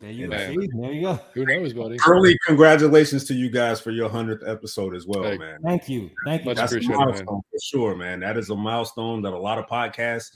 There 0.00 0.10
you 0.10 0.28
go. 0.28 0.36
There 0.36 0.92
you 0.92 1.02
go. 1.02 1.20
Who 1.34 1.44
knows, 1.44 1.72
buddy? 1.72 1.98
Early 2.06 2.38
congratulations 2.46 3.24
to 3.24 3.34
you 3.34 3.50
guys 3.50 3.80
for 3.80 3.90
your 3.90 4.08
hundredth 4.08 4.46
episode 4.46 4.94
as 4.94 5.06
well, 5.06 5.24
hey, 5.24 5.36
man. 5.36 5.60
Thank 5.62 5.88
you. 5.88 6.10
Thank 6.24 6.44
you. 6.44 6.54
That's 6.54 6.72
appreciated, 6.72 6.96
a 6.96 7.04
milestone 7.04 7.34
man. 7.34 7.42
for 7.50 7.58
sure, 7.62 7.94
man. 7.94 8.20
That 8.20 8.38
is 8.38 8.50
a 8.50 8.56
milestone 8.56 9.22
that 9.22 9.32
a 9.32 9.38
lot 9.38 9.58
of 9.58 9.66
podcasts 9.66 10.30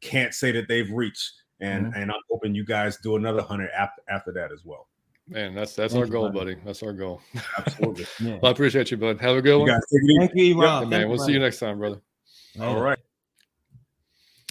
can't 0.00 0.34
say 0.34 0.52
that 0.52 0.68
they've 0.68 0.90
reached, 0.90 1.32
and 1.60 1.86
mm-hmm. 1.86 2.00
and 2.00 2.10
I'm 2.10 2.20
hoping 2.30 2.54
you 2.54 2.64
guys 2.64 2.96
do 2.98 3.16
another 3.16 3.42
hundred 3.42 3.70
after 3.70 4.02
after 4.08 4.32
that 4.32 4.52
as 4.52 4.64
well. 4.64 4.88
Man, 5.28 5.54
that's 5.54 5.74
that's 5.74 5.92
Thank 5.92 6.04
our 6.04 6.10
goal, 6.10 6.30
buddy. 6.30 6.54
buddy. 6.54 6.64
That's 6.64 6.82
our 6.82 6.92
goal. 6.92 7.20
Absolutely. 7.58 8.06
yeah. 8.20 8.38
Well, 8.40 8.46
I 8.46 8.50
appreciate 8.50 8.90
you, 8.90 8.96
bud. 8.96 9.20
Have 9.20 9.36
a 9.36 9.42
good 9.42 9.58
one. 9.58 9.80
Thank 10.18 10.32
you, 10.34 10.60
Rob. 10.60 10.84
Yep, 10.84 10.90
man. 10.90 11.08
we'll 11.08 11.18
see 11.18 11.32
you 11.32 11.40
next 11.40 11.58
time, 11.58 11.78
brother. 11.78 12.00
All 12.60 12.80
right. 12.80 12.98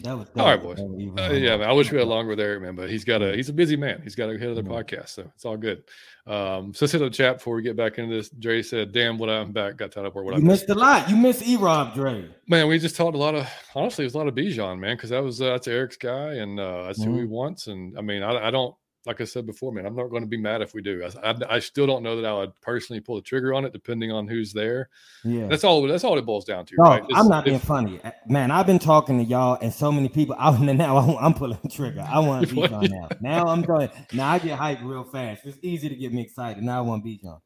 That 0.04 0.18
was 0.18 0.28
all 0.36 0.46
right, 0.46 0.62
boys. 0.62 0.78
Uh, 0.78 1.32
yeah, 1.34 1.56
man. 1.56 1.70
I 1.70 1.72
wish 1.72 1.90
we 1.90 1.98
had 1.98 2.08
longer 2.08 2.32
with 2.32 2.40
Eric, 2.42 2.62
man, 2.62 2.76
but 2.76 2.90
he's 2.90 3.06
got 3.06 3.22
a 3.22 3.34
he's 3.34 3.48
a 3.48 3.54
busy 3.54 3.78
man. 3.78 4.02
He's 4.04 4.14
got 4.14 4.28
to 4.28 4.38
hit 4.38 4.52
other 4.52 4.62
mm-hmm. 4.62 4.74
podcasts, 4.74 5.12
so 5.12 5.32
it's 5.34 5.46
all 5.46 5.56
good. 5.56 5.84
Um, 6.28 6.74
so 6.74 6.84
let's 6.84 6.92
hit 6.92 7.00
the 7.00 7.10
chat 7.10 7.38
before 7.38 7.56
we 7.56 7.62
get 7.62 7.78
back 7.78 7.98
into 7.98 8.14
this. 8.14 8.30
Dre 8.30 8.62
said, 8.62 8.92
"Damn, 8.92 9.18
what 9.18 9.30
I'm 9.30 9.54
back." 9.54 9.78
Got 9.78 9.94
tied 9.94 10.06
up 10.06 10.14
where 10.14 10.26
what 10.26 10.36
you 10.36 10.42
I 10.42 10.44
missed, 10.44 10.68
missed 10.68 10.78
a 10.78 10.80
lot. 10.80 11.10
You 11.10 11.16
missed 11.16 11.48
E 11.48 11.56
Rob, 11.56 11.96
Dre. 11.96 12.26
Man, 12.46 12.68
we 12.68 12.78
just 12.78 12.98
talked 12.98 13.16
a 13.16 13.18
lot 13.18 13.36
of 13.36 13.50
honestly, 13.74 14.04
it 14.04 14.08
was 14.08 14.16
a 14.16 14.18
lot 14.18 14.28
of 14.28 14.36
Bijan, 14.36 14.80
man, 14.80 14.98
because 14.98 15.12
that 15.12 15.24
was 15.24 15.42
uh, 15.42 15.52
that's 15.52 15.70
Eric's 15.70 15.96
guy, 15.96 16.34
and 16.34 16.60
uh, 16.60 16.88
that's 16.88 17.00
mm-hmm. 17.00 17.12
who 17.12 17.18
he 17.18 17.24
mm-hmm. 17.24 17.32
wants. 17.32 17.68
And 17.68 17.98
I 17.98 18.02
mean, 18.02 18.22
I, 18.22 18.48
I 18.48 18.52
don't 18.52 18.76
like 19.06 19.22
I 19.22 19.24
said 19.26 19.46
before, 19.46 19.72
man, 19.72 19.86
I'm 19.86 19.96
not 19.96 20.10
going 20.10 20.24
to 20.24 20.28
be 20.28 20.38
mad 20.38 20.62
if 20.62 20.74
we 20.74 20.82
do. 20.82 21.04
I, 21.04 21.30
I, 21.30 21.36
I, 21.50 21.60
still 21.60 21.86
don't 21.86 22.04
know 22.04 22.20
that 22.20 22.28
I 22.28 22.34
would 22.34 22.60
personally 22.62 23.00
pull 23.00 23.16
the 23.16 23.22
trigger 23.22 23.54
on 23.54 23.66
it, 23.66 23.74
depending 23.74 24.12
on 24.12 24.28
who's 24.28 24.52
there. 24.52 24.90
Yeah, 25.24 25.48
that's 25.48 25.64
all. 25.64 25.88
That's 25.88 26.04
all 26.04 26.18
it 26.18 26.26
boils 26.26 26.46
down 26.46 26.66
to. 26.66 26.76
No, 26.78 26.84
right? 26.84 27.04
I'm 27.14 27.28
not 27.28 27.46
if, 27.46 27.52
being 27.52 27.60
funny, 27.60 28.00
uh, 28.04 28.12
man. 28.28 28.52
I've 28.52 28.66
been 28.66 28.80
talking 28.80 29.18
to 29.20 29.24
y'all 29.24 29.58
and 29.62 29.74
so 29.74 29.92
many 29.92 30.10
people. 30.10 30.36
I 30.40 30.56
now 30.58 31.18
I'm 31.18 31.34
pulling 31.34 31.60
the 31.62 31.70
trigger. 31.70 32.06
I 32.08 32.20
want 32.20 32.48
to 32.48 32.56
Bijan 32.56 32.90
now. 32.90 33.10
Now 33.22 33.48
I'm 33.48 33.62
going. 33.62 33.90
Now 34.14 34.32
I 34.32 34.40
get 34.40 34.58
hyped 34.58 34.84
real 34.84 35.04
fast. 35.04 35.46
It's 35.46 35.58
easy 35.62 35.90
to 35.90 35.96
get 35.96 36.14
me 36.14 36.22
excited. 36.22 36.64
Now 36.64 36.80
I 36.80 36.82
want 36.82 37.04
to 37.04 37.10
Bijan. 37.10 37.40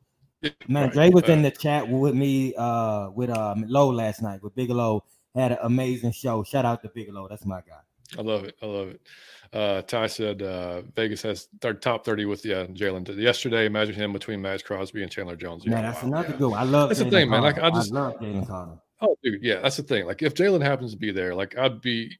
Man, 0.68 0.86
right. 0.86 0.93
Dre 0.93 1.10
was 1.10 1.24
in 1.26 1.41
the 1.41 1.51
chat 1.51 1.89
with 1.89 2.16
me 2.16 2.53
uh 2.57 3.10
with 3.10 3.30
uh 3.30 3.55
Low 3.68 3.89
last 3.89 4.22
night 4.22 4.41
with 4.41 4.55
Bigelow. 4.55 5.03
Had 5.36 5.51
an 5.51 5.60
amazing 5.62 6.12
show. 6.12 6.43
Shout 6.43 6.66
out 6.66 6.82
to 6.84 6.89
Bigelow. 6.89 7.28
That's 7.28 7.45
my 7.45 7.60
guy. 7.60 7.82
I 8.18 8.22
love 8.22 8.43
it. 8.43 8.55
I 8.62 8.66
love 8.66 8.88
it. 8.89 9.01
Uh, 9.51 9.82
Ty 9.82 10.07
said 10.07 10.41
uh, 10.41 10.82
Vegas 10.95 11.24
has 11.24 11.47
their 11.62 11.74
top 11.74 12.05
30 12.05 12.26
with 12.26 12.45
yeah, 12.45 12.66
Jalen. 12.66 13.18
Yesterday, 13.18 13.66
imagine 13.66 13.95
him 13.95 14.14
between 14.14 14.41
Maxx 14.41 14.62
Crosby 14.62 15.01
and 15.01 15.12
Chandler 15.12 15.36
Jones. 15.36 15.66
Man, 15.66 15.84
that's 15.84 16.03
wow, 16.03 16.10
another 16.10 16.30
yeah. 16.30 16.38
good 16.38 16.49
one. 16.49 16.60
I 16.60 16.64
love 16.64 16.89
That's 16.89 17.01
Jalen 17.01 17.03
the 17.05 17.10
thing, 17.10 17.30
Carter. 17.30 17.41
man. 17.41 17.53
Like, 17.55 17.64
I 17.64 17.70
just 17.72 17.91
I 17.91 17.95
love 17.95 18.14
Jalen 18.20 18.47
Carter. 18.47 18.72
Oh, 19.01 19.16
dude, 19.24 19.41
yeah, 19.41 19.60
that's 19.62 19.78
the 19.78 19.84
thing. 19.84 20.05
Like, 20.05 20.22
if 20.22 20.36
Jalen 20.36 20.62
happens 20.62 20.91
to 20.91 20.97
be 20.97 21.12
there, 21.12 21.34
like, 21.34 21.57
I'd 21.57 21.82
be, 21.82 22.16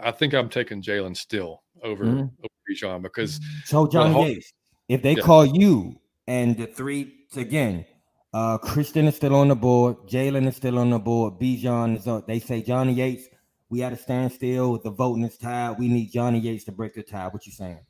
I 0.00 0.10
think 0.12 0.32
I'm 0.34 0.48
taking 0.48 0.82
Jalen 0.82 1.16
still 1.16 1.62
over, 1.82 2.04
mm-hmm. 2.04 2.20
over 2.20 2.54
Bijan 2.70 3.02
because. 3.02 3.38
So, 3.64 3.86
John 3.86 4.12
whole, 4.12 4.26
Yates, 4.26 4.52
if 4.88 5.02
they 5.02 5.14
yeah. 5.14 5.22
call 5.22 5.44
you 5.44 6.00
and 6.26 6.56
the 6.56 6.66
three 6.66 7.12
again, 7.36 7.84
uh, 8.32 8.56
Christian 8.56 9.08
is 9.08 9.16
still 9.16 9.34
on 9.34 9.48
the 9.48 9.56
board, 9.56 9.96
Jalen 10.06 10.46
is 10.46 10.56
still 10.56 10.78
on 10.78 10.90
the 10.90 10.98
board, 10.98 11.34
Bijan 11.34 11.98
is 11.98 12.06
on, 12.06 12.22
they 12.26 12.38
say 12.38 12.62
Johnny 12.62 12.94
Yates 12.94 13.28
we 13.72 13.82
at 13.82 13.92
a 13.92 13.96
standstill. 13.96 14.70
With 14.70 14.82
the 14.82 14.90
voting 14.90 15.24
is 15.24 15.38
tied. 15.38 15.78
We 15.78 15.88
need 15.88 16.12
Johnny 16.12 16.38
Yates 16.38 16.64
to 16.64 16.72
break 16.72 16.92
the 16.92 17.02
tie. 17.02 17.28
What 17.28 17.46
you 17.46 17.52
saying? 17.52 17.80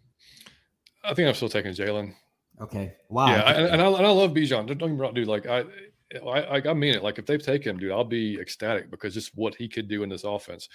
I 1.04 1.12
think 1.12 1.26
I'm 1.26 1.34
still 1.34 1.48
taking 1.48 1.72
Jalen. 1.72 2.14
Okay. 2.60 2.94
Wow. 3.08 3.26
Yeah, 3.26 3.50
and, 3.50 3.66
and, 3.66 3.82
I, 3.82 3.86
and 3.88 4.06
I 4.06 4.10
love 4.10 4.30
Bijan. 4.30 4.68
Don't 4.68 4.78
get 4.78 4.88
me 4.88 4.96
wrong, 4.96 5.12
dude. 5.12 5.26
Like 5.26 5.46
I, 5.46 5.64
I, 6.24 6.62
I 6.68 6.72
mean 6.72 6.94
it. 6.94 7.02
Like 7.02 7.18
if 7.18 7.26
they 7.26 7.36
take 7.36 7.64
him, 7.64 7.78
dude, 7.78 7.90
I'll 7.90 8.04
be 8.04 8.38
ecstatic 8.40 8.92
because 8.92 9.12
just 9.12 9.32
what 9.34 9.56
he 9.56 9.68
could 9.68 9.88
do 9.88 10.04
in 10.04 10.08
this 10.08 10.22
offense. 10.22 10.68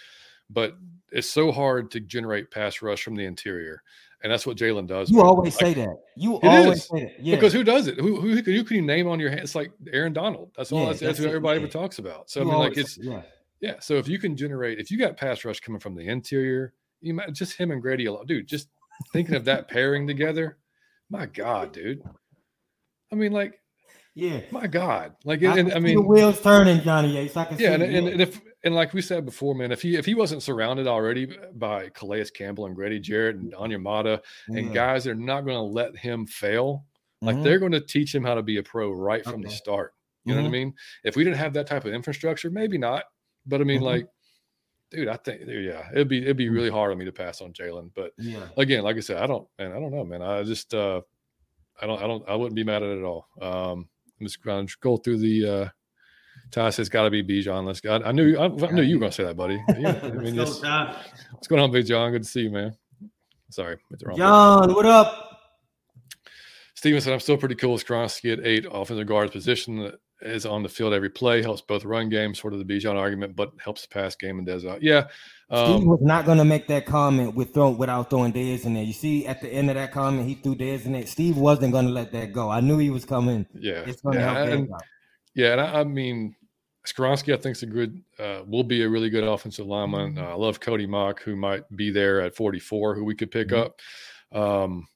But 0.49 0.75
it's 1.11 1.29
so 1.29 1.53
hard 1.53 1.89
to 1.91 2.01
generate 2.01 2.51
pass 2.51 2.81
rush 2.81 3.03
from 3.03 3.15
the 3.15 3.25
interior, 3.25 3.83
and 4.23 4.31
that's 4.31 4.45
what 4.45 4.57
Jalen 4.57 4.87
does. 4.87 5.09
You 5.09 5.21
always 5.21 5.55
like, 5.61 5.75
say 5.75 5.85
that. 5.85 5.95
You 6.15 6.35
always 6.41 6.79
is. 6.79 6.87
say 6.87 7.03
that. 7.03 7.23
Yeah. 7.23 7.35
Because 7.35 7.51
who 7.51 7.63
does 7.63 7.87
it? 7.87 7.97
Who, 7.99 8.19
who 8.19 8.35
who 8.41 8.63
can 8.63 8.75
you 8.75 8.81
name 8.81 9.07
on 9.07 9.19
your 9.19 9.29
hand? 9.29 9.41
It's 9.41 9.55
like 9.55 9.71
Aaron 9.91 10.13
Donald. 10.13 10.51
That's 10.57 10.71
all. 10.71 10.79
Yeah, 10.79 10.85
that's, 10.87 10.99
that's, 10.99 11.09
that's, 11.17 11.19
who 11.19 11.27
everybody 11.27 11.59
ever 11.59 11.67
talks 11.67 11.99
about. 11.99 12.29
So 12.29 12.41
you 12.41 12.49
I 12.49 12.51
mean, 12.51 12.59
like 12.59 12.77
it's 12.77 12.97
yeah. 12.97 13.21
Yeah. 13.61 13.75
So 13.79 13.95
if 13.95 14.07
you 14.07 14.19
can 14.19 14.35
generate, 14.35 14.79
if 14.79 14.91
you 14.91 14.97
got 14.97 15.17
pass 15.17 15.43
rush 15.43 15.59
coming 15.59 15.79
from 15.79 15.95
the 15.95 16.07
interior, 16.07 16.73
you 17.01 17.13
might 17.13 17.33
just 17.33 17.57
him 17.57 17.71
and 17.71 17.81
Grady 17.81 18.05
alone, 18.05 18.25
dude. 18.25 18.47
Just 18.47 18.69
thinking 19.13 19.35
of 19.35 19.45
that 19.45 19.67
pairing 19.67 20.07
together, 20.07 20.57
my 21.09 21.25
God, 21.25 21.71
dude. 21.71 22.01
I 23.11 23.15
mean, 23.15 23.31
like, 23.31 23.59
yeah, 24.15 24.41
my 24.51 24.67
God, 24.67 25.15
like, 25.25 25.43
I, 25.43 25.59
and, 25.59 25.73
I 25.73 25.79
mean, 25.79 25.95
the 25.95 26.01
wheels 26.01 26.41
turning, 26.41 26.81
Johnny 26.81 27.13
Yates. 27.13 27.37
I 27.37 27.45
can 27.45 27.59
yeah, 27.59 27.73
and, 27.73 27.83
and, 27.83 28.07
and, 28.07 28.21
if 28.21 28.41
and 28.63 28.73
like 28.73 28.93
we 28.93 29.01
said 29.01 29.25
before, 29.25 29.53
man, 29.53 29.71
if 29.71 29.81
he 29.81 29.95
if 29.95 30.05
he 30.05 30.15
wasn't 30.15 30.41
surrounded 30.41 30.87
already 30.87 31.37
by 31.53 31.89
Calais 31.89 32.25
Campbell 32.33 32.65
and 32.65 32.75
Grady 32.75 32.99
Jarrett 32.99 33.35
and 33.35 33.53
Onyemata 33.53 34.19
yeah. 34.49 34.59
and 34.59 34.73
guys 34.73 35.03
they're 35.03 35.13
not 35.13 35.45
going 35.45 35.55
to 35.55 35.61
let 35.61 35.95
him 35.95 36.25
fail, 36.25 36.83
like 37.21 37.35
mm-hmm. 37.35 37.43
they're 37.43 37.59
going 37.59 37.71
to 37.73 37.81
teach 37.81 38.13
him 38.13 38.23
how 38.23 38.33
to 38.33 38.41
be 38.41 38.57
a 38.57 38.63
pro 38.63 38.91
right 38.91 39.23
from 39.23 39.35
okay. 39.35 39.43
the 39.43 39.49
start. 39.51 39.93
You 40.25 40.31
mm-hmm. 40.31 40.37
know 40.37 40.49
what 40.49 40.55
I 40.55 40.57
mm-hmm. 40.57 40.65
mean? 40.65 40.73
If 41.03 41.15
we 41.15 41.23
didn't 41.23 41.37
have 41.37 41.53
that 41.53 41.67
type 41.67 41.85
of 41.85 41.93
infrastructure, 41.93 42.49
maybe 42.49 42.77
not. 42.77 43.03
But 43.47 43.61
I 43.61 43.63
mean, 43.63 43.77
mm-hmm. 43.77 43.85
like, 43.85 44.07
dude, 44.91 45.07
I 45.07 45.17
think 45.17 45.41
yeah, 45.47 45.89
it'd 45.91 46.07
be 46.07 46.21
it'd 46.21 46.37
be 46.37 46.49
really 46.49 46.69
hard 46.69 46.91
on 46.91 46.97
me 46.97 47.05
to 47.05 47.11
pass 47.11 47.41
on 47.41 47.53
Jalen. 47.53 47.91
But 47.95 48.11
yeah, 48.17 48.47
again, 48.57 48.83
like 48.83 48.97
I 48.97 49.01
said, 49.01 49.17
I 49.17 49.27
don't 49.27 49.47
man, 49.57 49.71
I 49.71 49.79
don't 49.79 49.91
know, 49.91 50.05
man. 50.05 50.21
I 50.21 50.43
just 50.43 50.73
uh 50.73 51.01
I 51.81 51.87
don't 51.87 52.01
I 52.01 52.07
don't 52.07 52.27
I 52.29 52.35
wouldn't 52.35 52.55
be 52.55 52.63
mad 52.63 52.83
at 52.83 52.89
it 52.89 52.99
at 52.99 53.03
all. 53.03 53.27
Um 53.41 53.87
I'm 54.19 54.25
just 54.25 54.43
going 54.43 54.67
to 54.67 54.75
go 54.81 54.97
through 54.97 55.17
the 55.17 55.45
uh 55.45 55.69
Ty 56.51 56.69
says 56.69 56.89
got 56.89 57.03
to 57.03 57.09
be 57.09 57.23
Bijan. 57.23 57.65
Let's 57.65 57.81
go. 57.81 57.99
I 58.03 58.11
knew 58.11 58.37
I, 58.37 58.45
I 58.45 58.71
knew 58.71 58.81
you 58.81 58.95
were 58.95 58.99
going 59.01 59.11
to 59.11 59.15
say 59.15 59.23
that, 59.23 59.35
buddy. 59.35 59.61
Yeah, 59.77 59.99
I 60.01 60.09
mean, 60.11 60.37
what's 60.37 60.61
going 60.61 61.61
on, 61.61 61.71
Big 61.71 61.85
John? 61.85 62.11
Good 62.11 62.23
to 62.23 62.29
see 62.29 62.41
you, 62.41 62.51
man. 62.51 62.75
Sorry, 63.49 63.77
it's 63.91 64.03
wrong. 64.03 64.17
John, 64.17 64.73
what 64.73 64.85
up? 64.85 65.27
Steven 66.75 67.01
said, 67.01 67.13
I'm 67.13 67.19
still 67.19 67.37
pretty 67.37 67.55
cool 67.55 67.73
with 67.73 67.85
Skoronski 67.85 68.31
at 68.31 68.45
eight 68.45 68.67
offensive 68.69 69.07
guard 69.07 69.31
position 69.31 69.91
is 70.21 70.45
on 70.45 70.63
the 70.63 70.69
field 70.69 70.93
every 70.93 71.09
play, 71.09 71.41
helps 71.41 71.61
both 71.61 71.85
run 71.85 72.09
game, 72.09 72.33
sort 72.33 72.53
of 72.53 72.59
the 72.59 72.65
Bijan 72.65 72.95
argument, 72.95 73.35
but 73.35 73.51
helps 73.63 73.83
the 73.83 73.87
pass 73.87 74.15
game 74.15 74.37
and 74.37 74.47
does 74.47 74.65
out. 74.65 74.81
Yeah. 74.81 75.07
Um, 75.49 75.77
Steve 75.77 75.87
was 75.87 76.01
not 76.01 76.25
going 76.25 76.39
to 76.39 76.45
make 76.45 76.67
that 76.67 76.85
comment 76.85 77.35
with 77.35 77.53
throw, 77.53 77.69
without 77.69 78.09
throwing 78.09 78.33
Dez 78.33 78.65
in 78.65 78.73
there. 78.73 78.83
You 78.83 78.93
see, 78.93 79.27
at 79.27 79.41
the 79.41 79.47
end 79.47 79.69
of 79.69 79.75
that 79.75 79.91
comment, 79.91 80.27
he 80.27 80.35
threw 80.35 80.55
Dez 80.55 80.85
in 80.85 80.93
there. 80.93 81.05
Steve 81.05 81.37
wasn't 81.37 81.71
going 81.71 81.85
to 81.85 81.91
let 81.91 82.11
that 82.11 82.33
go. 82.33 82.49
I 82.49 82.59
knew 82.59 82.77
he 82.77 82.89
was 82.89 83.05
coming. 83.05 83.45
Yeah. 83.53 83.83
It's 83.85 84.01
going 84.01 84.15
to 84.15 84.21
yeah, 84.21 84.33
help 84.33 84.49
and, 84.49 84.69
Yeah. 85.35 85.51
And 85.53 85.61
I, 85.61 85.79
I 85.81 85.83
mean, 85.83 86.35
Skoronski, 86.85 87.33
I 87.33 87.37
think, 87.37 87.55
is 87.55 87.63
a 87.63 87.67
good, 87.67 88.01
uh, 88.19 88.41
will 88.45 88.63
be 88.63 88.83
a 88.83 88.89
really 88.89 89.09
good 89.09 89.23
offensive 89.23 89.67
lineman. 89.67 90.15
Mm-hmm. 90.15 90.23
Uh, 90.23 90.29
I 90.29 90.33
love 90.33 90.59
Cody 90.59 90.87
Mauch, 90.87 91.21
who 91.21 91.35
might 91.35 91.63
be 91.75 91.91
there 91.91 92.21
at 92.21 92.35
44, 92.35 92.95
who 92.95 93.03
we 93.05 93.15
could 93.15 93.31
pick 93.31 93.49
mm-hmm. 93.49 93.65
up. 93.65 93.81
Um, 94.37 94.87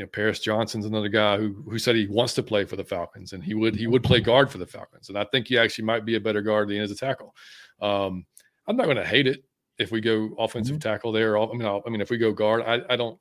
you 0.00 0.06
know, 0.06 0.10
Paris 0.14 0.40
Johnson's 0.40 0.86
another 0.86 1.10
guy 1.10 1.36
who 1.36 1.62
who 1.68 1.78
said 1.78 1.94
he 1.94 2.06
wants 2.06 2.32
to 2.32 2.42
play 2.42 2.64
for 2.64 2.76
the 2.76 2.84
Falcons 2.84 3.34
and 3.34 3.44
he 3.44 3.52
would 3.52 3.76
he 3.76 3.86
would 3.86 4.02
play 4.02 4.18
guard 4.18 4.50
for 4.50 4.56
the 4.56 4.66
Falcons. 4.66 5.10
And 5.10 5.18
I 5.18 5.24
think 5.24 5.46
he 5.46 5.58
actually 5.58 5.84
might 5.84 6.06
be 6.06 6.14
a 6.14 6.20
better 6.20 6.40
guard 6.40 6.68
than 6.68 6.78
as 6.78 6.90
a 6.90 6.96
tackle. 6.96 7.34
Um, 7.82 8.24
I'm 8.66 8.78
not 8.78 8.86
going 8.86 8.96
to 8.96 9.04
hate 9.04 9.26
it 9.26 9.44
if 9.78 9.90
we 9.90 10.00
go 10.00 10.34
offensive 10.38 10.76
mm-hmm. 10.76 10.88
tackle 10.88 11.12
there. 11.12 11.36
I 11.36 11.52
mean, 11.52 11.66
I 11.66 11.90
mean, 11.90 12.00
if 12.00 12.08
we 12.08 12.16
go 12.16 12.32
guard, 12.32 12.62
I, 12.62 12.80
I 12.88 12.96
don't. 12.96 13.18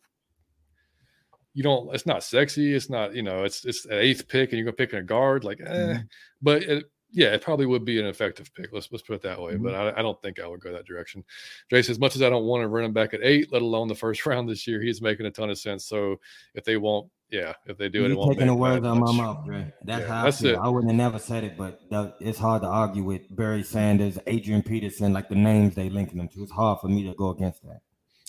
You 1.53 1.63
don't. 1.63 1.93
It's 1.93 2.05
not 2.05 2.23
sexy. 2.23 2.73
It's 2.73 2.89
not. 2.89 3.13
You 3.13 3.23
know. 3.23 3.43
It's 3.43 3.65
it's 3.65 3.83
an 3.83 3.99
eighth 3.99 4.29
pick, 4.29 4.51
and 4.51 4.57
you're 4.57 4.65
gonna 4.65 4.77
pick 4.77 4.93
a 4.93 5.01
guard. 5.01 5.43
Like, 5.43 5.59
eh. 5.59 5.65
Mm-hmm. 5.65 6.01
But 6.41 6.63
it, 6.63 6.85
yeah, 7.11 7.33
it 7.33 7.41
probably 7.41 7.65
would 7.65 7.85
be 7.85 7.99
an 7.99 8.05
effective 8.05 8.53
pick. 8.53 8.71
Let's 8.71 8.91
let's 8.91 9.01
put 9.01 9.15
it 9.15 9.21
that 9.23 9.41
way. 9.41 9.53
Mm-hmm. 9.53 9.63
But 9.63 9.75
I, 9.75 9.99
I, 9.99 10.01
don't 10.01 10.21
think 10.21 10.39
I 10.39 10.47
would 10.47 10.59
go 10.59 10.71
that 10.71 10.85
direction. 10.85 11.23
Jason, 11.69 11.91
as 11.91 11.99
much 11.99 12.15
as 12.15 12.21
I 12.21 12.29
don't 12.29 12.45
want 12.45 12.61
to 12.61 12.67
run 12.67 12.85
him 12.85 12.93
back 12.93 13.13
at 13.13 13.21
eight, 13.23 13.51
let 13.51 13.61
alone 13.61 13.87
the 13.87 13.95
first 13.95 14.25
round 14.25 14.47
this 14.47 14.67
year, 14.67 14.81
he's 14.81 15.01
making 15.01 15.25
a 15.25 15.31
ton 15.31 15.49
of 15.49 15.57
sense. 15.57 15.85
So 15.85 16.19
if 16.53 16.63
they 16.63 16.77
won't, 16.77 17.09
yeah, 17.31 17.53
if 17.65 17.77
they 17.77 17.89
do 17.89 18.05
it, 18.05 18.11
it 18.11 18.17
won't 18.17 18.33
taking 18.33 18.47
the 18.47 18.55
words 18.55 18.85
out 18.85 18.97
of 18.97 18.99
my 18.99 19.11
mouth, 19.11 19.45
Dre. 19.45 19.71
That's 19.83 20.01
yeah, 20.01 20.07
how 20.07 20.23
that's 20.23 20.37
I 20.37 20.41
feel. 20.41 20.53
It. 20.55 20.59
I 20.59 20.67
wouldn't 20.69 20.91
have 20.91 20.97
never 20.97 21.19
said 21.19 21.43
it, 21.43 21.57
but 21.57 21.79
it's 22.19 22.39
hard 22.39 22.61
to 22.61 22.67
argue 22.67 23.03
with 23.03 23.35
Barry 23.35 23.63
Sanders, 23.63 24.19
Adrian 24.27 24.61
Peterson, 24.61 25.13
like 25.13 25.29
the 25.29 25.35
names 25.35 25.75
they 25.75 25.89
linking 25.89 26.17
them 26.17 26.27
to. 26.29 26.43
It's 26.43 26.51
hard 26.51 26.79
for 26.79 26.87
me 26.87 27.03
to 27.05 27.13
go 27.15 27.29
against 27.29 27.63
that. 27.63 27.81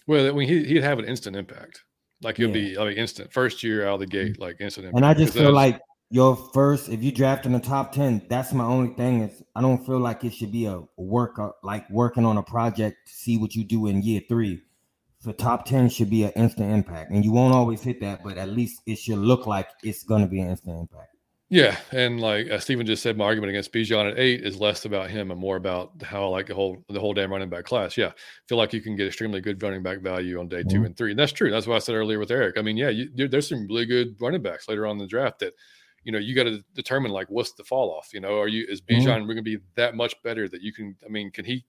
Well, 0.07 0.27
I 0.27 0.33
mean, 0.33 0.49
he, 0.49 0.65
he'd 0.65 0.83
have 0.83 0.99
an 0.99 1.05
instant 1.05 1.37
impact. 1.37 1.83
Like 2.23 2.37
he'll 2.37 2.49
yeah. 2.49 2.75
be, 2.75 2.79
I 2.79 2.85
mean, 2.85 2.99
instant 2.99 3.33
first 3.33 3.63
year 3.63 3.87
out 3.87 3.95
of 3.95 4.01
the 4.01 4.07
gate, 4.07 4.39
like 4.39 4.61
instant. 4.61 4.87
Impact. 4.87 4.97
And 4.97 5.07
I 5.07 5.15
just 5.15 5.35
feel 5.35 5.53
like 5.53 5.81
your 6.11 6.37
first, 6.53 6.89
if 6.89 7.03
you 7.03 7.13
draft 7.13 7.47
in 7.47 7.53
the 7.53 7.61
top 7.61 7.93
10, 7.93 8.27
that's 8.29 8.53
my 8.53 8.65
only 8.65 8.93
thing 8.95 9.23
is 9.23 9.43
I 9.55 9.61
don't 9.61 9.85
feel 9.87 10.01
like 10.01 10.25
it 10.25 10.35
should 10.35 10.51
be 10.51 10.67
a 10.67 10.83
work 10.97 11.41
like 11.63 11.89
working 11.89 12.25
on 12.25 12.37
a 12.37 12.43
project 12.43 13.07
to 13.07 13.13
see 13.13 13.39
what 13.39 13.55
you 13.55 13.65
do 13.65 13.87
in 13.87 14.03
year 14.03 14.21
three. 14.29 14.61
so 15.21 15.31
top 15.33 15.67
10 15.67 15.89
should 15.89 16.11
be 16.11 16.25
an 16.25 16.33
instant 16.33 16.73
impact. 16.73 17.13
And 17.13 17.25
you 17.25 17.31
won't 17.31 17.55
always 17.55 17.81
hit 17.81 18.01
that, 18.01 18.25
but 18.25 18.39
at 18.39 18.49
least 18.49 18.83
it 18.87 18.99
should 18.99 19.19
look 19.19 19.47
like 19.47 19.69
it's 19.85 20.03
going 20.03 20.23
to 20.23 20.29
be 20.29 20.41
an 20.41 20.51
instant 20.51 20.81
impact. 20.81 21.15
Yeah, 21.53 21.77
and 21.91 22.21
like 22.21 22.49
uh, 22.49 22.61
Stephen 22.61 22.87
just 22.87 23.03
said, 23.03 23.17
my 23.17 23.25
argument 23.25 23.51
against 23.51 23.73
Bijan 23.73 24.13
at 24.13 24.19
eight 24.21 24.45
is 24.45 24.61
less 24.61 24.85
about 24.85 25.11
him 25.11 25.33
and 25.33 25.41
more 25.41 25.57
about 25.57 26.01
how 26.01 26.23
I 26.23 26.27
like 26.27 26.47
the 26.47 26.55
whole 26.55 26.85
the 26.89 27.01
whole 27.01 27.13
damn 27.13 27.33
running 27.33 27.49
back 27.49 27.65
class. 27.65 27.97
Yeah, 27.97 28.13
feel 28.49 28.57
like 28.57 28.73
you 28.73 28.81
can 28.81 28.95
get 28.95 29.09
extremely 29.09 29.41
good 29.41 29.61
running 29.61 29.83
back 29.83 30.01
value 30.01 30.39
on 30.39 30.47
day 30.47 30.61
mm-hmm. 30.61 30.69
two 30.69 30.85
and 30.85 30.97
three, 30.97 31.11
and 31.11 31.19
that's 31.19 31.33
true. 31.33 31.51
That's 31.51 31.67
what 31.67 31.75
I 31.75 31.81
said 31.81 31.97
earlier 31.97 32.21
with 32.21 32.31
Eric. 32.31 32.57
I 32.57 32.63
mean, 32.63 32.77
yeah, 32.77 32.91
you, 32.91 33.11
there's 33.17 33.49
some 33.49 33.67
really 33.67 33.85
good 33.85 34.15
running 34.21 34.43
backs 34.43 34.69
later 34.69 34.87
on 34.87 34.93
in 34.93 34.99
the 34.99 35.09
draft 35.09 35.41
that 35.41 35.55
you 36.05 36.13
know, 36.13 36.19
you 36.19 36.35
got 36.35 36.45
to 36.45 36.63
determine 36.75 37.13
like 37.13 37.29
what's 37.29 37.53
the 37.53 37.65
fall 37.65 37.91
off. 37.91 38.11
You 38.13 38.21
know, 38.21 38.39
are 38.39 38.49
you 38.49 38.67
is 38.69 38.81
Bijan 38.81 39.05
mm-hmm. 39.05 39.25
going 39.27 39.37
to 39.37 39.43
be 39.43 39.59
that 39.77 39.95
much 39.95 40.21
better 40.23 40.49
that 40.49 40.63
you 40.63 40.73
can? 40.73 40.97
I 41.05 41.09
mean, 41.09 41.31
can 41.31 41.45
he 41.45 41.65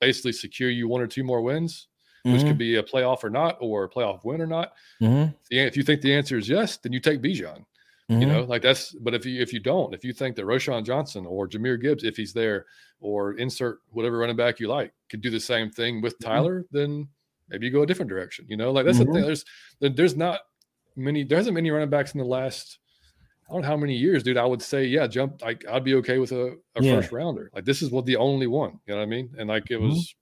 basically 0.00 0.32
secure 0.32 0.70
you 0.70 0.88
one 0.88 1.00
or 1.00 1.06
two 1.06 1.24
more 1.24 1.40
wins, 1.40 1.88
mm-hmm. 2.24 2.32
which 2.32 2.42
could 2.42 2.50
mm-hmm. 2.50 2.58
be 2.58 2.76
a 2.76 2.82
playoff 2.82 3.24
or 3.24 3.30
not, 3.30 3.56
or 3.60 3.84
a 3.84 3.88
playoff 3.88 4.24
win 4.24 4.40
or 4.40 4.46
not? 4.46 4.72
Mm-hmm. 5.02 5.32
If 5.50 5.76
you 5.76 5.82
think 5.82 6.02
the 6.02 6.14
answer 6.14 6.36
is 6.36 6.48
yes, 6.48 6.76
then 6.76 6.92
you 6.92 7.00
take 7.00 7.22
Bijan. 7.22 7.64
You 8.08 8.16
mm-hmm. 8.16 8.28
know, 8.28 8.42
like 8.42 8.62
that's. 8.62 8.92
But 8.92 9.14
if 9.14 9.24
you 9.24 9.40
if 9.40 9.52
you 9.52 9.60
don't, 9.60 9.94
if 9.94 10.04
you 10.04 10.12
think 10.12 10.34
that 10.34 10.44
Roschon 10.44 10.84
Johnson 10.84 11.24
or 11.26 11.46
Jahmyr 11.46 11.80
Gibbs, 11.80 12.02
if 12.02 12.16
he's 12.16 12.32
there, 12.32 12.66
or 13.00 13.34
insert 13.34 13.78
whatever 13.90 14.18
running 14.18 14.34
back 14.34 14.58
you 14.58 14.66
like, 14.66 14.92
could 15.08 15.20
do 15.20 15.30
the 15.30 15.38
same 15.38 15.70
thing 15.70 16.00
with 16.00 16.18
mm-hmm. 16.18 16.28
Tyler, 16.28 16.66
then 16.72 17.06
maybe 17.48 17.66
you 17.66 17.72
go 17.72 17.82
a 17.82 17.86
different 17.86 18.08
direction. 18.08 18.46
You 18.48 18.56
know, 18.56 18.72
like 18.72 18.84
that's 18.84 18.98
the 18.98 19.04
thing. 19.04 19.22
There's 19.22 19.44
there's 19.80 20.16
not 20.16 20.40
many. 20.96 21.22
There 21.22 21.38
hasn't 21.38 21.54
many 21.54 21.70
running 21.70 21.88
backs 21.88 22.12
in 22.12 22.18
the 22.18 22.24
last 22.24 22.79
I 23.50 23.52
don't 23.54 23.62
know 23.62 23.68
how 23.68 23.76
many 23.76 23.94
years, 23.94 24.22
dude. 24.22 24.36
I 24.36 24.44
would 24.44 24.62
say, 24.62 24.84
yeah, 24.84 25.08
jump. 25.08 25.42
Like 25.42 25.64
I'd 25.68 25.82
be 25.82 25.94
okay 25.96 26.18
with 26.18 26.30
a, 26.30 26.56
a 26.76 26.82
yeah. 26.82 26.94
first 26.94 27.10
rounder. 27.10 27.50
Like 27.52 27.64
this 27.64 27.82
is 27.82 27.90
what 27.90 28.06
the 28.06 28.16
only 28.16 28.46
one. 28.46 28.78
You 28.86 28.94
know 28.94 28.98
what 28.98 29.02
I 29.02 29.06
mean? 29.06 29.30
And 29.36 29.48
like 29.48 29.70
it 29.70 29.80
mm-hmm. 29.80 29.88
was, 29.88 30.14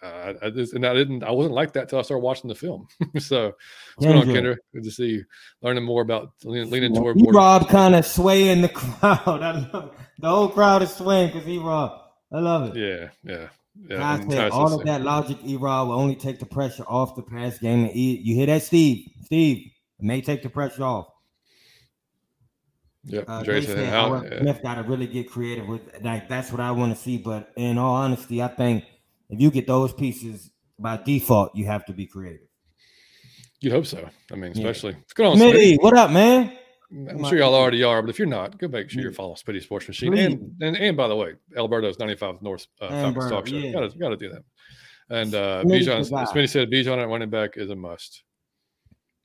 uh, 0.00 0.34
I 0.40 0.50
just, 0.50 0.72
and 0.74 0.86
I 0.86 0.94
didn't. 0.94 1.24
I 1.24 1.32
wasn't 1.32 1.56
like 1.56 1.72
that 1.72 1.88
till 1.88 1.98
I 1.98 2.02
started 2.02 2.22
watching 2.22 2.46
the 2.46 2.54
film. 2.54 2.86
so 3.18 3.52
what's 3.96 4.12
going 4.12 4.16
on, 4.16 4.28
Kendra? 4.28 4.56
Good 4.72 4.84
to 4.84 4.90
see 4.92 5.06
you. 5.06 5.24
Learning 5.60 5.82
more 5.82 6.02
about 6.02 6.30
leaning, 6.44 6.70
leaning 6.70 6.94
toward. 6.94 7.20
More 7.20 7.32
Rob 7.32 7.68
kind 7.68 7.96
of 7.96 8.06
swaying 8.06 8.62
the 8.62 8.68
crowd. 8.70 9.20
I 9.26 9.68
love 9.72 9.96
the 10.20 10.28
whole 10.28 10.48
crowd 10.48 10.82
is 10.82 10.94
swaying 10.94 11.32
because 11.32 11.44
he 11.44 11.58
Rob. 11.58 12.00
I 12.32 12.38
love 12.38 12.76
it. 12.76 12.80
Yeah, 12.80 13.08
yeah. 13.24 13.48
Yeah, 13.88 14.06
I 14.06 14.28
said 14.28 14.50
all 14.50 14.72
of 14.78 14.84
that 14.84 15.00
logic, 15.00 15.38
Erod 15.42 15.88
will 15.88 15.94
only 15.94 16.14
take 16.14 16.38
the 16.38 16.46
pressure 16.46 16.84
off 16.86 17.16
the 17.16 17.22
pass 17.22 17.58
game. 17.58 17.86
And 17.86 17.96
you 17.96 18.34
hear 18.34 18.46
that, 18.46 18.62
Steve? 18.62 19.08
Steve 19.24 19.70
may 19.98 20.20
take 20.20 20.42
the 20.42 20.50
pressure 20.50 20.84
off. 20.84 21.08
Yeah, 23.04 23.22
uh, 23.26 23.42
Jason 23.42 23.84
how, 23.86 24.22
yeah. 24.22 24.40
Smith 24.40 24.62
got 24.62 24.76
to 24.76 24.82
really 24.82 25.06
get 25.06 25.28
creative 25.28 25.66
with 25.66 25.82
like 26.02 26.28
that's 26.28 26.52
what 26.52 26.60
I 26.60 26.70
want 26.70 26.94
to 26.94 27.00
see. 27.00 27.18
But 27.18 27.50
in 27.56 27.76
all 27.76 27.96
honesty, 27.96 28.40
I 28.40 28.48
think 28.48 28.84
if 29.28 29.40
you 29.40 29.50
get 29.50 29.66
those 29.66 29.92
pieces 29.92 30.50
by 30.78 30.98
default, 30.98 31.54
you 31.54 31.66
have 31.66 31.84
to 31.86 31.92
be 31.92 32.06
creative. 32.06 32.46
You'd 33.60 33.72
hope 33.72 33.86
so. 33.86 34.08
I 34.30 34.36
mean, 34.36 34.52
especially 34.52 34.92
yeah. 34.92 34.98
it's 35.00 35.20
on. 35.20 35.36
Smitty, 35.36 35.82
what 35.82 35.96
up, 35.96 36.10
man? 36.10 36.56
I'm 36.92 37.24
sure 37.24 37.38
y'all 37.38 37.54
already 37.54 37.82
are, 37.82 38.02
but 38.02 38.10
if 38.10 38.18
you're 38.18 38.28
not, 38.28 38.58
go 38.58 38.68
make 38.68 38.90
sure 38.90 39.02
you're 39.02 39.12
following 39.12 39.36
Spitty 39.36 39.62
Sports 39.62 39.88
Machine. 39.88 40.16
And, 40.16 40.54
and 40.60 40.76
and 40.76 40.96
by 40.96 41.08
the 41.08 41.16
way, 41.16 41.34
Alberto's 41.56 41.98
95 41.98 42.42
North 42.42 42.66
uh, 42.80 42.88
Falcons 42.88 43.30
Talk 43.30 43.46
Show. 43.46 43.56
Yeah. 43.56 43.72
Gotta, 43.72 43.98
gotta 43.98 44.16
do 44.16 44.28
that. 44.28 44.44
And 45.08 45.34
uh 45.34 45.62
Bijan, 45.64 46.08
Smitty 46.08 46.48
said 46.48 46.70
Bijan 46.70 46.98
at 46.98 47.08
running 47.08 47.30
back 47.30 47.56
is 47.56 47.70
a 47.70 47.76
must. 47.76 48.22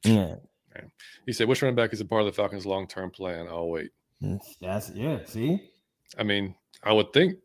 Yeah. 0.03 0.35
He 1.25 1.33
said, 1.33 1.47
"Which 1.47 1.61
running 1.61 1.75
back 1.75 1.93
is 1.93 2.01
a 2.01 2.05
part 2.05 2.21
of 2.21 2.25
the 2.25 2.33
Falcons' 2.33 2.65
long-term 2.65 3.11
plan?" 3.11 3.47
Oh, 3.49 3.65
wait. 3.65 3.91
Mm, 4.23 4.39
that's 4.61 4.89
yeah. 4.91 5.19
See, 5.25 5.59
I 6.17 6.23
mean, 6.23 6.55
I 6.83 6.93
would 6.93 7.13
think 7.13 7.35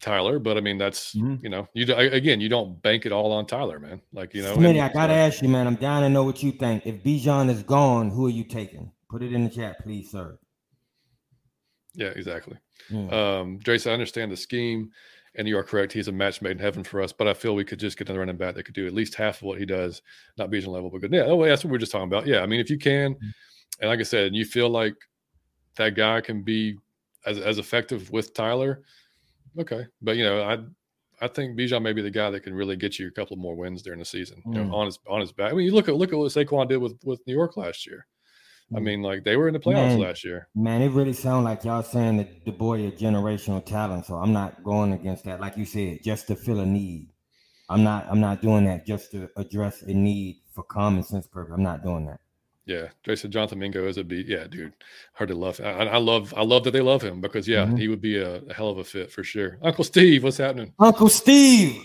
Tyler, 0.00 0.38
but 0.38 0.56
I 0.56 0.60
mean, 0.60 0.78
that's 0.78 1.14
mm-hmm. 1.14 1.36
you 1.42 1.50
know, 1.50 1.68
you 1.74 1.94
again, 1.94 2.40
you 2.40 2.48
don't 2.48 2.80
bank 2.82 3.06
it 3.06 3.12
all 3.12 3.32
on 3.32 3.46
Tyler, 3.46 3.78
man. 3.78 4.02
Like 4.12 4.34
you 4.34 4.42
know, 4.42 4.56
Smitty, 4.56 4.80
I 4.80 4.92
gotta 4.92 5.14
ask 5.14 5.42
you, 5.42 5.48
man. 5.48 5.66
I'm 5.66 5.76
down 5.76 6.02
to 6.02 6.08
know 6.08 6.24
what 6.24 6.42
you 6.42 6.52
think. 6.52 6.86
If 6.86 7.02
Bijan 7.02 7.48
is 7.48 7.62
gone, 7.62 8.10
who 8.10 8.26
are 8.26 8.30
you 8.30 8.44
taking? 8.44 8.90
Put 9.08 9.22
it 9.22 9.32
in 9.32 9.44
the 9.44 9.50
chat, 9.50 9.82
please, 9.82 10.10
sir. 10.10 10.38
Yeah, 11.94 12.08
exactly. 12.08 12.56
Mm. 12.90 13.12
Um, 13.12 13.58
Jace, 13.60 13.88
I 13.88 13.92
understand 13.92 14.32
the 14.32 14.36
scheme. 14.36 14.90
And 15.34 15.48
you 15.48 15.56
are 15.56 15.62
correct. 15.62 15.92
He's 15.92 16.08
a 16.08 16.12
match 16.12 16.42
made 16.42 16.52
in 16.52 16.58
heaven 16.58 16.84
for 16.84 17.00
us. 17.00 17.12
But 17.12 17.26
I 17.26 17.32
feel 17.34 17.54
we 17.54 17.64
could 17.64 17.80
just 17.80 17.96
get 17.96 18.08
another 18.08 18.20
running 18.20 18.36
back 18.36 18.54
that 18.54 18.64
could 18.64 18.74
do 18.74 18.86
at 18.86 18.92
least 18.92 19.14
half 19.14 19.36
of 19.36 19.42
what 19.42 19.58
he 19.58 19.64
does, 19.64 20.02
not 20.36 20.50
Bijan 20.50 20.68
level, 20.68 20.90
but 20.90 21.00
good. 21.00 21.12
Yeah, 21.12 21.24
oh, 21.24 21.42
that's 21.44 21.64
what 21.64 21.70
we 21.70 21.76
are 21.76 21.80
just 21.80 21.92
talking 21.92 22.08
about. 22.08 22.26
Yeah, 22.26 22.40
I 22.40 22.46
mean, 22.46 22.60
if 22.60 22.68
you 22.68 22.78
can, 22.78 23.14
mm-hmm. 23.14 23.28
and 23.80 23.88
like 23.88 24.00
I 24.00 24.02
said, 24.02 24.26
and 24.26 24.36
you 24.36 24.44
feel 24.44 24.68
like 24.68 24.94
that 25.76 25.94
guy 25.94 26.20
can 26.20 26.42
be 26.42 26.76
as, 27.24 27.38
as 27.38 27.58
effective 27.58 28.10
with 28.10 28.34
Tyler, 28.34 28.82
okay. 29.58 29.86
But 30.02 30.16
you 30.16 30.24
know, 30.24 30.42
I 30.42 30.58
I 31.22 31.28
think 31.28 31.56
Bijan 31.56 31.82
may 31.82 31.92
be 31.92 32.02
the 32.02 32.10
guy 32.10 32.30
that 32.30 32.42
can 32.42 32.52
really 32.52 32.76
get 32.76 32.98
you 32.98 33.06
a 33.06 33.10
couple 33.12 33.36
more 33.36 33.54
wins 33.54 33.80
during 33.80 34.00
the 34.00 34.04
season. 34.04 34.42
Mm. 34.46 34.54
You 34.54 34.64
know, 34.64 34.70
mm. 34.70 34.74
on 34.74 34.86
his 34.86 34.98
on 35.08 35.20
his 35.20 35.32
back. 35.32 35.52
I 35.52 35.54
mean, 35.54 35.64
you 35.64 35.72
look 35.72 35.88
at 35.88 35.94
look 35.94 36.12
at 36.12 36.18
what 36.18 36.32
Saquon 36.32 36.68
did 36.68 36.78
with 36.78 36.98
with 37.04 37.20
New 37.26 37.34
York 37.34 37.56
last 37.56 37.86
year. 37.86 38.06
I 38.74 38.78
mm. 38.78 38.82
mean, 38.82 39.02
like 39.02 39.24
they 39.24 39.36
were 39.36 39.48
in 39.48 39.54
the 39.54 39.60
playoffs 39.60 39.88
man, 39.88 40.00
last 40.00 40.24
year. 40.24 40.48
Man, 40.54 40.82
it 40.82 40.90
really 40.92 41.12
sounds 41.12 41.44
like 41.44 41.64
y'all 41.64 41.82
saying 41.82 42.16
that 42.18 42.44
the 42.44 42.52
boy 42.52 42.80
is 42.80 43.00
generational 43.00 43.64
talent. 43.64 44.06
So 44.06 44.14
I'm 44.14 44.32
not 44.32 44.62
going 44.62 44.92
against 44.92 45.24
that. 45.24 45.40
Like 45.40 45.56
you 45.56 45.64
said, 45.64 46.00
just 46.02 46.26
to 46.28 46.36
fill 46.36 46.60
a 46.60 46.66
need. 46.66 47.08
I'm 47.68 47.82
not. 47.82 48.06
I'm 48.10 48.20
not 48.20 48.42
doing 48.42 48.64
that 48.64 48.86
just 48.86 49.12
to 49.12 49.28
address 49.36 49.82
a 49.82 49.92
need 49.94 50.40
for 50.52 50.62
common 50.62 51.02
sense 51.02 51.26
purpose. 51.26 51.54
I'm 51.54 51.62
not 51.62 51.82
doing 51.82 52.06
that. 52.06 52.20
Yeah, 52.64 52.88
Jason 53.02 53.30
Jonathan 53.32 53.58
Mingo 53.58 53.88
is 53.88 53.98
a 53.98 54.04
beat. 54.04 54.28
Yeah, 54.28 54.46
dude, 54.46 54.72
hard 55.14 55.28
to 55.28 55.34
love. 55.34 55.60
I, 55.60 55.70
I, 55.70 55.96
love. 55.96 56.32
I 56.36 56.44
love 56.44 56.62
that 56.64 56.70
they 56.70 56.80
love 56.80 57.02
him 57.02 57.20
because 57.20 57.48
yeah, 57.48 57.64
mm-hmm. 57.64 57.76
he 57.76 57.88
would 57.88 58.00
be 58.00 58.18
a, 58.18 58.36
a, 58.36 58.54
hell 58.54 58.68
of 58.68 58.78
a 58.78 58.84
fit 58.84 59.10
for 59.10 59.24
sure. 59.24 59.58
Uncle 59.62 59.82
Steve, 59.82 60.22
what's 60.22 60.36
happening? 60.36 60.72
Uncle 60.78 61.08
Steve. 61.08 61.82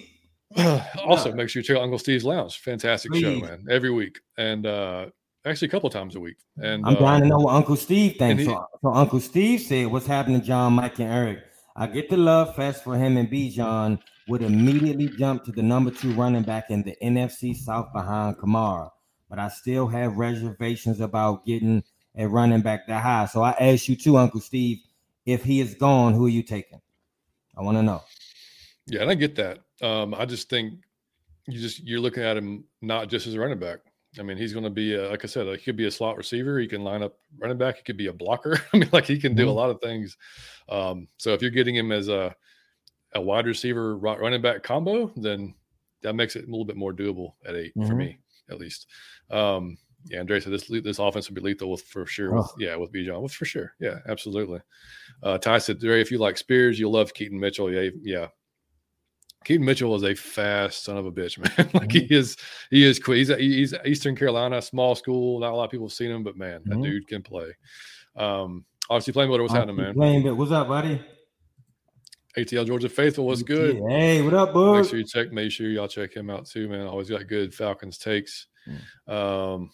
also, 1.04 1.34
make 1.34 1.50
sure 1.50 1.62
you 1.62 1.64
check 1.64 1.78
out 1.78 1.84
Uncle 1.84 1.98
Steve's 1.98 2.24
Lounge. 2.24 2.60
Fantastic 2.60 3.12
Please. 3.12 3.22
show, 3.22 3.40
man. 3.40 3.66
Every 3.70 3.90
week, 3.90 4.20
and 4.38 4.66
uh 4.66 5.08
actually 5.48 5.68
a 5.68 5.72
couple 5.72 5.90
times 5.90 6.16
a 6.16 6.20
week. 6.20 6.38
And 6.58 6.86
I'm 6.86 6.96
uh, 6.98 7.00
dying 7.00 7.24
to 7.24 7.30
know 7.30 7.40
what 7.40 7.54
Uncle 7.56 7.76
Steve 7.76 8.18
thinks. 8.18 8.44
He, 8.44 8.50
so, 8.50 8.66
so, 8.82 8.94
Uncle 8.94 9.20
Steve 9.20 9.62
said, 9.62 9.88
"What's 9.88 10.08
happening, 10.08 10.42
John, 10.42 10.74
Mike, 10.74 11.00
and 11.00 11.12
Eric? 11.12 11.40
I 11.76 11.88
get 11.88 12.10
the 12.10 12.18
love 12.18 12.56
fest 12.56 12.84
for 12.84 12.98
him 12.98 13.18
and 13.18 13.30
Bijan. 13.30 14.00
Would 14.28 14.42
immediately 14.42 15.08
jump 15.08 15.46
to 15.46 15.52
the 15.54 15.62
number 15.62 15.90
two 15.90 16.14
running 16.14 16.44
back 16.44 16.70
in 16.70 16.84
the 16.84 16.98
NFC 17.02 17.56
South 17.56 17.94
behind 17.94 18.38
Kamara, 18.38 18.90
but 19.30 19.40
I 19.40 19.48
still 19.48 19.88
have 19.88 20.18
reservations 20.18 21.00
about 21.00 21.46
getting 21.46 21.82
a 22.18 22.28
running 22.28 22.62
back 22.62 22.88
that 22.88 23.02
high. 23.02 23.26
So 23.26 23.42
I 23.42 23.52
ask 23.52 23.88
you 23.88 23.96
too, 23.96 24.18
Uncle 24.18 24.42
Steve, 24.42 24.80
if 25.26 25.44
he 25.46 25.62
is 25.62 25.76
gone, 25.76 26.14
who 26.14 26.26
are 26.26 26.30
you 26.30 26.44
taking? 26.44 26.82
I 27.56 27.62
want 27.62 27.78
to 27.78 27.84
know. 27.84 28.04
Yeah, 28.88 29.02
and 29.02 29.10
I 29.10 29.16
get 29.16 29.36
that. 29.36 29.60
Um, 29.82 30.14
I 30.14 30.26
just 30.26 30.50
think 30.50 30.74
you 31.48 31.60
just 31.62 31.84
you're 31.84 32.02
looking 32.02 32.24
at 32.24 32.36
him 32.36 32.66
not 32.82 33.08
just 33.08 33.28
as 33.28 33.36
a 33.36 33.40
running 33.40 33.60
back 33.60 33.80
I 34.20 34.24
mean, 34.24 34.38
he's 34.38 34.54
going 34.54 34.64
to 34.64 34.70
be, 34.70 34.96
a, 34.96 35.10
like 35.10 35.24
I 35.24 35.28
said, 35.28 35.48
he 35.48 35.64
could 35.64 35.76
be 35.78 35.86
a 35.86 35.92
slot 35.92 36.18
receiver. 36.18 36.60
He 36.60 36.68
can 36.68 36.84
line 36.84 37.04
up 37.04 37.18
running 37.38 37.58
back. 37.58 37.78
He 37.78 37.84
could 37.84 37.98
be 37.98 38.08
a 38.08 38.14
blocker. 38.14 38.60
I 38.74 38.78
mean, 38.78 38.90
like 38.92 39.06
he 39.06 39.20
can 39.20 39.36
do 39.36 39.44
mm-hmm. 39.44 39.50
a 39.50 39.54
lot 39.54 39.70
of 39.70 39.82
things. 39.82 40.18
Um, 40.70 41.08
so 41.18 41.34
if 41.34 41.42
you're 41.42 41.52
getting 41.52 41.76
him 41.76 41.92
as 41.92 42.08
a 42.08 42.36
a 43.14 43.22
wide 43.22 43.46
receiver 43.46 43.98
running 43.98 44.42
back 44.42 44.64
combo, 44.64 45.12
then 45.16 45.54
that 46.04 46.14
makes 46.14 46.36
it 46.36 46.44
a 46.44 46.52
little 46.52 46.66
bit 46.66 46.78
more 46.78 46.94
doable 46.94 47.34
at 47.46 47.56
8 47.56 47.76
mm-hmm. 47.76 47.88
for 47.88 47.96
me, 47.96 48.20
at 48.50 48.60
least. 48.60 48.88
Um, 49.30 49.78
yeah, 50.06 50.20
Andre 50.20 50.40
said 50.40 50.54
this 50.54 50.68
this 50.68 51.00
offense 51.00 51.30
would 51.30 51.36
be 51.36 51.42
lethal 51.42 51.72
with 51.72 51.82
for 51.82 52.06
sure. 52.06 52.34
With, 52.34 52.46
oh. 52.46 52.56
Yeah, 52.60 52.76
with 52.76 52.94
Bijan, 52.94 53.20
well, 53.20 53.28
for 53.28 53.46
sure. 53.46 53.74
Yeah, 53.80 54.00
absolutely. 54.08 54.62
Uh, 55.24 55.38
Ty 55.38 55.58
said, 55.58 55.80
Dre, 55.80 56.00
if 56.00 56.12
you 56.12 56.18
like 56.18 56.38
Spears, 56.38 56.80
you'll 56.80 56.94
love 56.94 57.14
Keaton 57.14 57.40
Mitchell. 57.40 57.72
Yeah, 57.72 57.90
yeah. 58.02 58.28
Keaton 59.46 59.66
Mitchell 59.66 59.96
is 59.96 60.04
a 60.04 60.14
fast 60.14 60.84
son 60.84 60.98
of 60.98 61.06
a 61.06 61.12
bitch, 61.12 61.38
man. 61.58 61.70
like 61.74 61.90
mm-hmm. 61.90 62.08
he 62.08 62.16
is, 62.16 62.38
he 62.70 62.84
is 62.84 63.00
quick. 63.00 63.18
He's, 63.18 63.30
he's 63.30 63.74
Eastern 63.86 64.16
Carolina, 64.16 64.62
small 64.62 64.96
school. 64.96 65.40
Not 65.40 65.54
a 65.54 65.56
lot 65.56 65.66
of 65.66 65.72
people 65.72 65.88
have 65.88 65.94
seen 65.94 66.12
him, 66.12 66.24
but 66.24 66.38
man, 66.38 66.62
mm-hmm. 66.62 66.82
that 66.82 66.88
dude 66.88 67.08
can 67.08 67.22
play. 67.22 67.56
Um, 68.16 68.66
obviously, 68.90 69.14
playing 69.14 69.32
what 69.32 69.42
was 69.42 69.52
happening, 69.52 69.78
man. 69.78 69.94
Playing, 69.94 70.24
but 70.24 70.36
what's 70.36 70.52
up, 70.52 70.68
buddy? 70.68 71.02
ATL 72.38 72.68
Georgia 72.68 72.90
Faithful 72.90 73.26
was 73.26 73.42
good. 73.42 73.82
Hey, 73.88 74.22
what 74.22 74.34
up, 74.34 74.54
bud? 74.54 74.82
Make 74.82 74.90
sure 74.90 75.00
you 75.00 75.06
check. 75.06 75.32
Make 75.32 75.52
sure 75.52 75.68
y'all 75.70 75.88
check 75.88 76.14
him 76.14 76.30
out 76.30 76.46
too, 76.46 76.68
man. 76.68 76.86
Always 76.86 77.10
got 77.10 77.28
good 77.28 77.54
Falcons 77.54 77.98
takes. 77.98 78.48
Mm. 78.68 79.12
Um, 79.12 79.72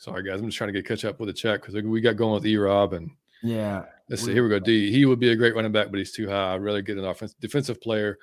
sorry 0.00 0.24
guys, 0.24 0.40
I'm 0.40 0.46
just 0.46 0.58
trying 0.58 0.72
to 0.72 0.72
get 0.72 0.88
catch 0.88 1.04
up 1.04 1.20
with 1.20 1.28
the 1.28 1.32
check 1.32 1.60
because 1.60 1.80
we 1.80 2.00
got 2.00 2.16
going 2.16 2.34
with 2.34 2.46
E 2.46 2.56
Rob 2.56 2.94
and 2.94 3.10
yeah. 3.42 3.84
Let's 4.08 4.24
see. 4.24 4.32
Here 4.32 4.42
we 4.42 4.50
go. 4.50 4.58
D. 4.58 4.90
He 4.90 5.04
would 5.04 5.18
be 5.18 5.30
a 5.30 5.36
great 5.36 5.54
running 5.54 5.72
back, 5.72 5.90
but 5.90 5.98
he's 5.98 6.12
too 6.12 6.28
high. 6.28 6.54
I'd 6.54 6.62
rather 6.62 6.82
get 6.82 6.98
an 6.98 7.04
offensive 7.04 7.38
defensive 7.40 7.80
player 7.80 8.18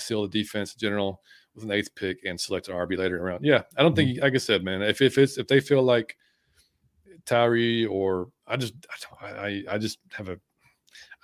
seal 0.00 0.22
the 0.22 0.28
defense 0.28 0.74
in 0.74 0.78
general 0.78 1.20
with 1.54 1.64
an 1.64 1.70
eighth 1.70 1.94
pick 1.94 2.18
and 2.24 2.40
select 2.40 2.68
an 2.68 2.74
RB 2.74 2.98
later 2.98 3.16
in 3.16 3.22
round. 3.22 3.44
Yeah, 3.44 3.62
I 3.76 3.82
don't 3.82 3.94
think, 3.94 4.18
mm. 4.18 4.22
like 4.22 4.34
I 4.34 4.38
said, 4.38 4.64
man, 4.64 4.82
if 4.82 5.00
if 5.00 5.18
it's 5.18 5.38
if 5.38 5.46
they 5.46 5.60
feel 5.60 5.82
like 5.82 6.16
Tyree 7.26 7.86
or 7.86 8.28
I 8.46 8.56
just 8.56 8.74
I 9.20 9.62
I 9.68 9.78
just 9.78 9.98
have 10.12 10.28
a 10.28 10.38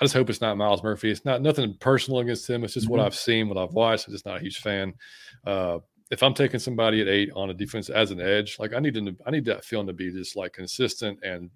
I 0.00 0.04
just 0.04 0.14
hope 0.14 0.30
it's 0.30 0.40
not 0.40 0.56
Myles 0.56 0.82
Murphy. 0.82 1.10
It's 1.10 1.24
not 1.24 1.42
nothing 1.42 1.76
personal 1.78 2.20
against 2.20 2.48
him. 2.48 2.64
It's 2.64 2.74
just 2.74 2.86
mm-hmm. 2.86 2.96
what 2.96 3.04
I've 3.04 3.14
seen, 3.14 3.48
what 3.48 3.58
I've 3.58 3.74
watched. 3.74 4.06
I'm 4.06 4.14
just 4.14 4.24
not 4.24 4.38
a 4.38 4.40
huge 4.40 4.58
fan. 4.58 4.94
Uh, 5.46 5.78
if 6.10 6.22
I'm 6.22 6.34
taking 6.34 6.58
somebody 6.58 7.00
at 7.00 7.08
eight 7.08 7.30
on 7.36 7.50
a 7.50 7.54
defense 7.54 7.88
as 7.88 8.10
an 8.10 8.20
edge, 8.20 8.58
like 8.58 8.72
I 8.72 8.80
need 8.80 8.94
to, 8.94 9.14
I 9.26 9.30
need 9.30 9.44
that 9.44 9.64
feeling 9.64 9.86
to 9.86 9.92
be 9.92 10.10
just 10.10 10.36
like 10.36 10.54
consistent 10.54 11.18
and 11.22 11.50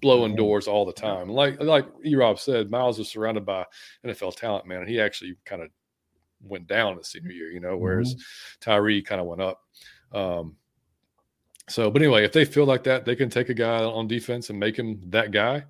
blowing 0.00 0.32
mm-hmm. 0.32 0.38
doors 0.38 0.68
all 0.68 0.84
the 0.84 0.92
time. 0.92 1.28
Like 1.28 1.60
like 1.60 1.86
E 2.04 2.14
Rob 2.14 2.38
said, 2.38 2.70
Myles 2.70 2.98
was 2.98 3.08
surrounded 3.08 3.46
by 3.46 3.64
NFL 4.06 4.36
talent, 4.36 4.66
man, 4.66 4.80
and 4.80 4.88
he 4.88 5.00
actually 5.00 5.36
kind 5.44 5.62
of 5.62 5.70
went 6.42 6.66
down 6.66 6.96
the 6.96 7.04
senior 7.04 7.30
year, 7.30 7.50
you 7.50 7.60
know, 7.60 7.76
whereas 7.76 8.14
mm-hmm. 8.14 8.22
Tyree 8.60 9.02
kind 9.02 9.20
of 9.20 9.26
went 9.26 9.42
up. 9.42 9.60
Um, 10.12 10.56
so, 11.68 11.90
but 11.90 12.02
anyway, 12.02 12.24
if 12.24 12.32
they 12.32 12.44
feel 12.44 12.64
like 12.64 12.84
that, 12.84 13.04
they 13.04 13.14
can 13.14 13.30
take 13.30 13.48
a 13.48 13.54
guy 13.54 13.84
on 13.84 14.08
defense 14.08 14.50
and 14.50 14.58
make 14.58 14.76
him 14.76 15.00
that 15.10 15.30
guy 15.30 15.64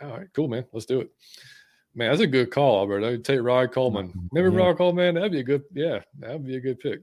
all 0.00 0.08
right, 0.10 0.28
cool, 0.32 0.48
man. 0.48 0.64
Let's 0.72 0.86
do 0.86 1.00
it. 1.00 1.10
Man, 1.94 2.10
that's 2.10 2.20
a 2.22 2.26
good 2.26 2.50
call, 2.50 2.80
Alberto. 2.80 3.16
Take 3.16 3.42
Rod 3.42 3.72
Coleman. 3.72 4.12
Remember 4.32 4.56
yeah. 4.56 4.66
Rod 4.66 4.76
Coleman? 4.76 5.14
That'd 5.14 5.32
be 5.32 5.40
a 5.40 5.44
good, 5.44 5.62
yeah, 5.72 6.00
that'd 6.18 6.46
be 6.46 6.56
a 6.56 6.60
good 6.60 6.78
pick. 6.78 7.00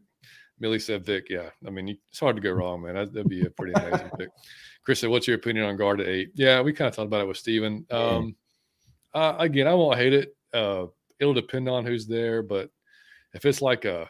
Millie 0.59 0.79
said 0.79 1.05
Vic. 1.05 1.25
Yeah, 1.29 1.49
I 1.67 1.69
mean, 1.69 1.97
it's 2.09 2.19
hard 2.19 2.37
to 2.37 2.41
go 2.41 2.51
wrong, 2.51 2.83
man. 2.83 2.95
That'd 2.95 3.27
be 3.27 3.45
a 3.45 3.49
pretty 3.49 3.73
amazing 3.73 4.09
pick. 4.17 4.29
Chris 4.85 4.99
said, 5.01 5.09
"What's 5.09 5.27
your 5.27 5.35
opinion 5.35 5.65
on 5.65 5.75
guard 5.75 5.99
at 5.99 6.07
eight? 6.07 6.31
Yeah, 6.35 6.61
we 6.61 6.71
kind 6.71 6.87
of 6.87 6.95
talked 6.95 7.07
about 7.07 7.21
it 7.21 7.27
with 7.27 7.37
Steven. 7.37 7.85
Um, 7.91 8.35
uh, 9.13 9.35
again, 9.37 9.67
I 9.67 9.73
won't 9.73 9.97
hate 9.97 10.13
it. 10.13 10.35
Uh, 10.53 10.85
it'll 11.19 11.33
depend 11.33 11.69
on 11.69 11.85
who's 11.85 12.07
there, 12.07 12.41
but 12.41 12.69
if 13.33 13.45
it's 13.45 13.61
like 13.61 13.85
a, 13.85 14.09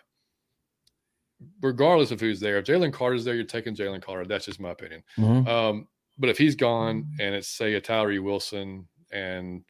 regardless 1.61 2.11
of 2.11 2.19
who's 2.19 2.39
there, 2.39 2.57
if 2.57 2.65
Jalen 2.65 2.93
Carter's 2.93 3.25
there, 3.25 3.35
you're 3.35 3.43
taking 3.43 3.75
Jalen 3.75 4.01
Carter. 4.01 4.25
That's 4.25 4.45
just 4.45 4.59
my 4.59 4.71
opinion. 4.71 5.03
Mm-hmm. 5.17 5.47
Um, 5.47 5.87
but 6.17 6.29
if 6.29 6.37
he's 6.37 6.55
gone 6.55 7.11
and 7.19 7.35
it's 7.35 7.47
say 7.47 7.73
a 7.73 7.81
Tyree 7.81 8.19
Wilson 8.19 8.87
and 9.11 9.63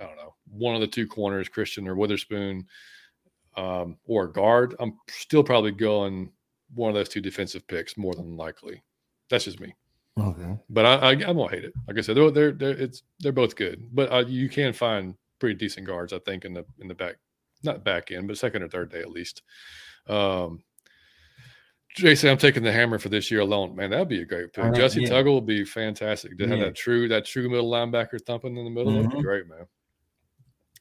I 0.00 0.04
don't 0.04 0.16
know 0.16 0.34
one 0.48 0.74
of 0.74 0.80
the 0.80 0.86
two 0.86 1.06
corners, 1.06 1.48
Christian 1.48 1.86
or 1.86 1.94
Witherspoon, 1.94 2.66
um, 3.56 3.96
or 4.06 4.26
guard, 4.26 4.74
I'm 4.80 4.98
still 5.08 5.44
probably 5.44 5.72
going 5.72 6.32
one 6.74 6.90
of 6.90 6.94
those 6.94 7.08
two 7.08 7.20
defensive 7.20 7.66
picks 7.68 7.96
more 7.96 8.14
than 8.14 8.36
likely. 8.36 8.82
That's 9.30 9.44
just 9.44 9.60
me. 9.60 9.74
Okay. 10.18 10.56
But 10.70 10.86
I, 10.86 10.94
I, 10.94 11.22
I 11.28 11.30
won't 11.32 11.52
hate 11.52 11.64
it. 11.64 11.72
Like 11.86 11.98
I 11.98 12.00
said, 12.00 12.16
they're 12.16 12.30
they're, 12.30 12.52
they're 12.52 12.70
it's 12.70 13.02
they're 13.20 13.32
both 13.32 13.56
good. 13.56 13.88
But 13.92 14.12
uh, 14.12 14.24
you 14.26 14.48
can 14.48 14.72
find 14.72 15.14
pretty 15.38 15.54
decent 15.56 15.86
guards, 15.86 16.12
I 16.12 16.18
think, 16.20 16.44
in 16.44 16.54
the 16.54 16.64
in 16.80 16.88
the 16.88 16.94
back, 16.94 17.16
not 17.62 17.84
back 17.84 18.10
end, 18.10 18.28
but 18.28 18.38
second 18.38 18.62
or 18.62 18.68
third 18.68 18.90
day 18.90 19.00
at 19.00 19.10
least. 19.10 19.42
Um, 20.08 20.62
Jason, 21.94 22.30
I'm 22.30 22.38
taking 22.38 22.64
the 22.64 22.72
hammer 22.72 22.98
for 22.98 23.08
this 23.08 23.30
year 23.30 23.40
alone. 23.40 23.76
Man, 23.76 23.90
that'd 23.90 24.08
be 24.08 24.20
a 24.20 24.24
great 24.24 24.52
pick. 24.52 24.74
Jesse 24.74 25.02
yeah. 25.02 25.10
Tuggle 25.10 25.34
would 25.34 25.46
be 25.46 25.64
fantastic. 25.64 26.36
To 26.38 26.44
yeah. 26.44 26.50
have 26.50 26.58
that 26.60 26.74
true, 26.74 27.06
that 27.08 27.24
true 27.24 27.48
middle 27.48 27.70
linebacker 27.70 28.20
thumping 28.20 28.56
in 28.56 28.64
the 28.64 28.70
middle, 28.70 28.92
mm-hmm. 28.92 29.02
that'd 29.04 29.18
be 29.18 29.22
great, 29.22 29.48
man. 29.48 29.66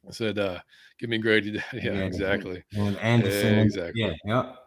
I 0.07 0.11
said, 0.11 0.39
uh, 0.39 0.59
give 0.99 1.09
me 1.09 1.19
Grady. 1.19 1.51
yeah, 1.73 1.79
yeah, 1.83 1.91
exactly. 1.91 2.63
And 2.73 2.97
Anderson. 2.97 3.53
Yeah, 3.53 3.61
exactly. 3.61 4.01
Yeah, 4.01 4.13
yep. 4.25 4.57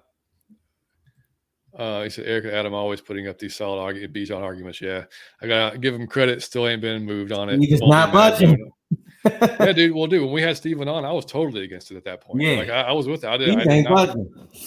Uh, 1.77 2.05
he 2.05 2.11
said 2.11 2.25
Eric 2.27 2.45
and 2.47 2.55
Adam 2.55 2.73
always 2.73 3.03
putting 3.03 3.29
up 3.29 3.39
these 3.39 3.55
solid 3.55 3.81
arguments, 3.83 4.17
Bijan 4.17 4.41
arguments. 4.41 4.81
Yeah, 4.81 5.05
I 5.43 5.47
gotta 5.47 5.77
give 5.77 5.95
him 5.95 6.07
credit. 6.07 6.43
Still 6.43 6.67
ain't 6.69 6.81
been 6.81 7.05
moved 7.05 7.33
on 7.33 7.51
it. 7.51 7.59
He's 7.59 7.83
not 7.83 8.13
budging 8.13 8.71
yeah, 9.61 9.73
dude. 9.73 9.95
Well, 9.95 10.07
dude, 10.07 10.23
when 10.23 10.33
we 10.33 10.43
had 10.43 10.57
Steven 10.57 10.89
on, 10.89 11.05
I 11.05 11.13
was 11.13 11.25
totally 11.25 11.65
against 11.65 11.91
it 11.91 11.97
at 11.97 12.05
that 12.05 12.21
point. 12.21 12.43
Yeah, 12.43 12.57
like 12.57 12.71
I, 12.71 12.83
I 12.83 12.93
was 12.93 13.07
with 13.07 13.25
it. 13.25 13.29
I 13.29 13.37
didn't. 13.37 13.61
I, 13.61 13.65
did 13.65 13.85
not, 13.85 14.11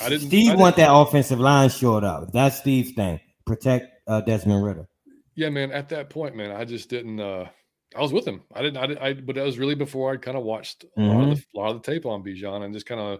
I 0.01 0.09
didn't. 0.09 0.27
Steve 0.27 0.47
I 0.47 0.51
didn't, 0.51 0.59
want 0.59 0.75
that 0.77 0.93
offensive 0.93 1.39
line 1.39 1.69
short 1.69 2.03
up. 2.03 2.31
That's 2.31 2.57
Steve's 2.57 2.91
thing. 2.91 3.19
Protect 3.45 3.87
uh, 4.07 4.21
Desmond 4.21 4.63
Ridder. 4.63 4.87
Yeah, 5.35 5.49
man. 5.49 5.71
At 5.71 5.89
that 5.89 6.09
point, 6.09 6.35
man, 6.35 6.51
I 6.51 6.65
just 6.65 6.89
didn't. 6.89 7.19
uh 7.19 7.47
I 7.95 8.01
was 8.01 8.13
with 8.13 8.27
him. 8.27 8.41
I 8.53 8.61
didn't. 8.61 8.77
I, 8.77 8.85
did, 8.85 8.97
I 8.99 9.13
but 9.13 9.35
that 9.35 9.45
was 9.45 9.57
really 9.57 9.75
before 9.75 10.13
I'd 10.13 10.21
kind 10.21 10.37
of 10.37 10.43
watched 10.43 10.83
a, 10.83 10.99
mm-hmm. 10.99 11.07
lot 11.09 11.23
of 11.23 11.29
the, 11.29 11.35
mm-hmm. 11.35 11.57
a 11.57 11.59
lot 11.59 11.75
of 11.75 11.81
the 11.81 11.91
tape 11.91 12.05
on 12.05 12.23
Bijan 12.23 12.63
and 12.63 12.73
just 12.73 12.85
kind 12.85 13.01
of 13.01 13.19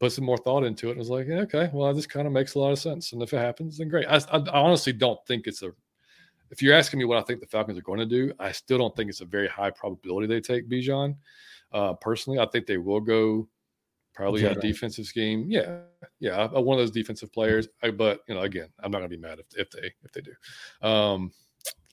put 0.00 0.12
some 0.12 0.24
more 0.24 0.36
thought 0.36 0.64
into 0.64 0.88
it. 0.88 0.92
And 0.92 0.98
was 0.98 1.08
like, 1.08 1.26
yeah, 1.28 1.40
okay, 1.40 1.70
well, 1.72 1.94
this 1.94 2.06
kind 2.06 2.26
of 2.26 2.32
makes 2.32 2.54
a 2.54 2.58
lot 2.58 2.72
of 2.72 2.78
sense. 2.78 3.12
And 3.12 3.22
if 3.22 3.32
it 3.32 3.38
happens, 3.38 3.78
then 3.78 3.88
great. 3.88 4.06
I, 4.06 4.16
I, 4.16 4.38
I 4.38 4.60
honestly 4.60 4.92
don't 4.92 5.18
think 5.26 5.46
it's 5.46 5.62
a 5.62 5.72
if 6.52 6.60
you're 6.62 6.74
asking 6.74 6.98
me 6.98 7.06
what 7.06 7.18
I 7.18 7.22
think 7.22 7.40
the 7.40 7.46
Falcons 7.46 7.78
are 7.78 7.82
going 7.82 7.98
to 7.98 8.06
do, 8.06 8.32
I 8.38 8.52
still 8.52 8.78
don't 8.78 8.94
think 8.94 9.08
it's 9.08 9.22
a 9.22 9.24
very 9.24 9.48
high 9.48 9.70
probability 9.70 10.26
they 10.26 10.40
take 10.40 10.68
Bijan. 10.68 11.16
Uh, 11.72 11.94
personally, 11.94 12.38
I 12.38 12.46
think 12.46 12.66
they 12.66 12.76
will 12.76 13.00
go 13.00 13.48
probably 14.14 14.44
a 14.44 14.54
defensive 14.54 15.06
scheme. 15.06 15.46
Yeah, 15.48 15.78
yeah, 16.20 16.46
one 16.48 16.78
of 16.78 16.82
those 16.82 16.90
defensive 16.90 17.32
players. 17.32 17.68
I, 17.82 17.90
but 17.90 18.20
you 18.28 18.34
know, 18.34 18.42
again, 18.42 18.68
I'm 18.80 18.90
not 18.90 18.98
going 18.98 19.10
to 19.10 19.16
be 19.16 19.22
mad 19.22 19.38
if, 19.38 19.46
if 19.58 19.70
they 19.70 19.90
if 20.04 20.12
they 20.12 20.20
do. 20.20 20.86
Um, 20.86 21.32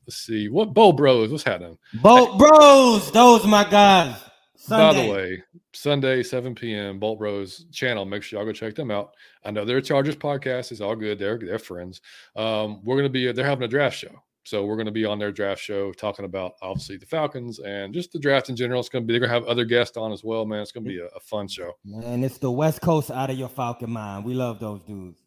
let's 0.06 0.18
see 0.18 0.50
what 0.50 0.74
Bolt 0.74 0.98
Bros. 0.98 1.32
What's 1.32 1.44
happening? 1.44 1.78
Bolt 2.02 2.38
Bros. 2.38 3.10
Those 3.12 3.46
my 3.46 3.64
guys. 3.64 4.22
Sunday. 4.58 5.00
By 5.00 5.02
the 5.02 5.14
way, 5.14 5.44
Sunday, 5.72 6.22
7 6.22 6.54
p.m., 6.54 7.00
Bolt 7.00 7.18
Bros 7.18 7.66
channel. 7.72 8.04
Make 8.04 8.24
sure 8.24 8.38
y'all 8.38 8.46
go 8.46 8.52
check 8.52 8.76
them 8.76 8.92
out. 8.92 9.16
I 9.46 9.52
know 9.52 9.64
they're 9.64 9.80
Chargers 9.80 10.18
podcast. 10.18 10.74
is 10.74 10.82
all 10.82 10.98
good. 10.98 11.18
They're 11.18 11.38
they're 11.38 11.60
friends. 11.60 12.02
Um, 12.36 12.82
we're 12.84 12.98
gonna 12.98 13.08
be 13.08 13.32
they're 13.32 13.46
having 13.46 13.64
a 13.64 13.70
draft 13.70 13.98
show. 13.98 14.22
So 14.50 14.66
we're 14.66 14.78
going 14.78 14.88
to 14.88 14.92
be 14.92 15.06
on 15.06 15.20
their 15.20 15.32
draft 15.32 15.62
show 15.62 15.92
talking 15.94 16.26
about 16.26 16.54
obviously 16.64 16.98
the 16.98 17.06
Falcons 17.06 17.60
and 17.60 17.94
just 17.94 18.12
the 18.12 18.18
draft 18.18 18.50
in 18.50 18.56
general. 18.56 18.80
It's 18.80 18.90
going 18.90 19.04
to 19.04 19.08
be 19.08 19.14
they're 19.14 19.20
going 19.20 19.30
to 19.30 19.34
have 19.36 19.46
other 19.46 19.64
guests 19.64 19.96
on 19.96 20.12
as 20.12 20.24
well, 20.24 20.44
man. 20.44 20.62
It's 20.62 20.72
going 20.72 20.86
to 20.86 20.90
be 20.90 20.98
a, 20.98 21.06
a 21.06 21.20
fun 21.20 21.48
show. 21.48 21.74
And 22.04 22.26
it's 22.26 22.40
the 22.40 22.50
West 22.50 22.82
Coast 22.82 23.12
out 23.12 23.30
of 23.30 23.38
your 23.38 23.48
Falcon 23.48 23.92
mind. 23.92 24.26
We 24.26 24.34
love 24.34 24.60
those 24.60 24.82
dudes. 24.82 25.20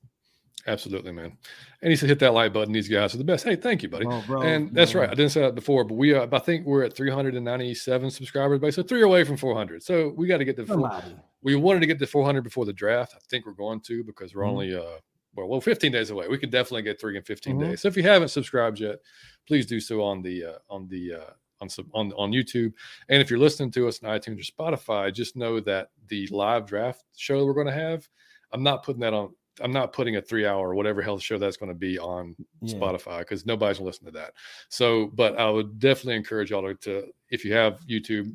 Absolutely, 0.66 1.12
man. 1.12 1.38
And 1.82 1.90
he 1.90 1.96
said, 1.96 2.08
hit 2.08 2.18
that 2.18 2.34
like 2.34 2.52
button. 2.52 2.72
These 2.72 2.88
guys 2.88 3.14
are 3.14 3.18
the 3.18 3.24
best. 3.24 3.44
Hey, 3.44 3.54
thank 3.54 3.84
you, 3.84 3.88
buddy. 3.88 4.06
Oh, 4.06 4.24
bro, 4.26 4.42
and 4.42 4.74
that's 4.74 4.92
right. 4.92 5.08
I 5.08 5.14
didn't 5.14 5.30
say 5.30 5.42
that 5.42 5.54
before, 5.54 5.84
but 5.84 5.94
we, 5.94 6.14
uh, 6.14 6.26
I 6.32 6.38
think 6.40 6.66
we're 6.66 6.82
at 6.82 6.92
397 6.92 8.10
subscribers, 8.10 8.58
but 8.58 8.74
so 8.74 8.82
three 8.82 9.02
away 9.02 9.22
from 9.22 9.36
400. 9.36 9.84
So 9.84 10.14
we 10.16 10.26
got 10.26 10.38
to 10.38 10.44
get 10.44 10.56
the, 10.56 11.14
we 11.42 11.54
wanted 11.54 11.80
to 11.80 11.86
get 11.86 12.00
to 12.00 12.06
400 12.08 12.42
before 12.42 12.64
the 12.64 12.72
draft. 12.72 13.14
I 13.14 13.20
think 13.28 13.46
we're 13.46 13.52
going 13.52 13.80
to 13.82 14.02
because 14.02 14.34
we're 14.34 14.42
mm-hmm. 14.42 14.50
only, 14.50 14.74
uh, 14.74 14.98
well, 15.34 15.48
well, 15.48 15.60
15 15.60 15.92
days 15.92 16.10
away. 16.10 16.28
We 16.28 16.38
could 16.38 16.50
definitely 16.50 16.82
get 16.82 17.00
three 17.00 17.16
in 17.16 17.22
15 17.22 17.54
mm-hmm. 17.54 17.70
days. 17.70 17.80
So 17.80 17.88
if 17.88 17.96
you 17.96 18.02
haven't 18.02 18.28
subscribed 18.28 18.80
yet, 18.80 18.98
please 19.46 19.66
do 19.66 19.80
so 19.80 20.02
on 20.02 20.22
the 20.22 20.44
uh, 20.44 20.59
on 20.68 20.88
the 20.88 21.14
uh, 21.14 21.32
on 21.60 21.68
on 21.94 22.12
on 22.12 22.32
YouTube. 22.32 22.72
And 23.09 23.22
if 23.22 23.30
you're 23.30 23.38
listening 23.38 23.70
to 23.72 23.88
us 23.88 24.02
on 24.02 24.10
iTunes 24.10 24.40
or 24.40 24.62
Spotify, 24.76 25.12
just 25.12 25.36
know 25.36 25.60
that 25.60 25.90
the 26.09 26.26
live 26.28 26.66
draft 26.66 27.04
show 27.16 27.44
we're 27.44 27.54
going 27.54 27.66
to 27.66 27.72
have, 27.72 28.09
I'm 28.52 28.62
not 28.62 28.84
putting 28.84 29.00
that 29.00 29.14
on. 29.14 29.34
I'm 29.60 29.72
not 29.72 29.92
putting 29.92 30.16
a 30.16 30.22
three 30.22 30.46
hour 30.46 30.70
or 30.70 30.74
whatever 30.74 31.02
health 31.02 31.22
show 31.22 31.36
that's 31.36 31.59
going 31.59 31.68
to 31.68 31.78
be 31.78 31.98
on 31.98 32.34
yeah. 32.62 32.74
Spotify 32.74 33.18
because 33.18 33.44
nobody's 33.44 33.78
going 33.78 33.84
to 33.84 33.88
listen 33.88 34.06
to 34.06 34.12
that. 34.12 34.32
So, 34.70 35.10
but 35.14 35.38
I 35.38 35.50
would 35.50 35.78
definitely 35.78 36.16
encourage 36.16 36.50
y'all 36.50 36.62
to, 36.62 36.74
to 36.74 37.12
if 37.28 37.44
you 37.44 37.52
have 37.52 37.80
YouTube, 37.86 38.34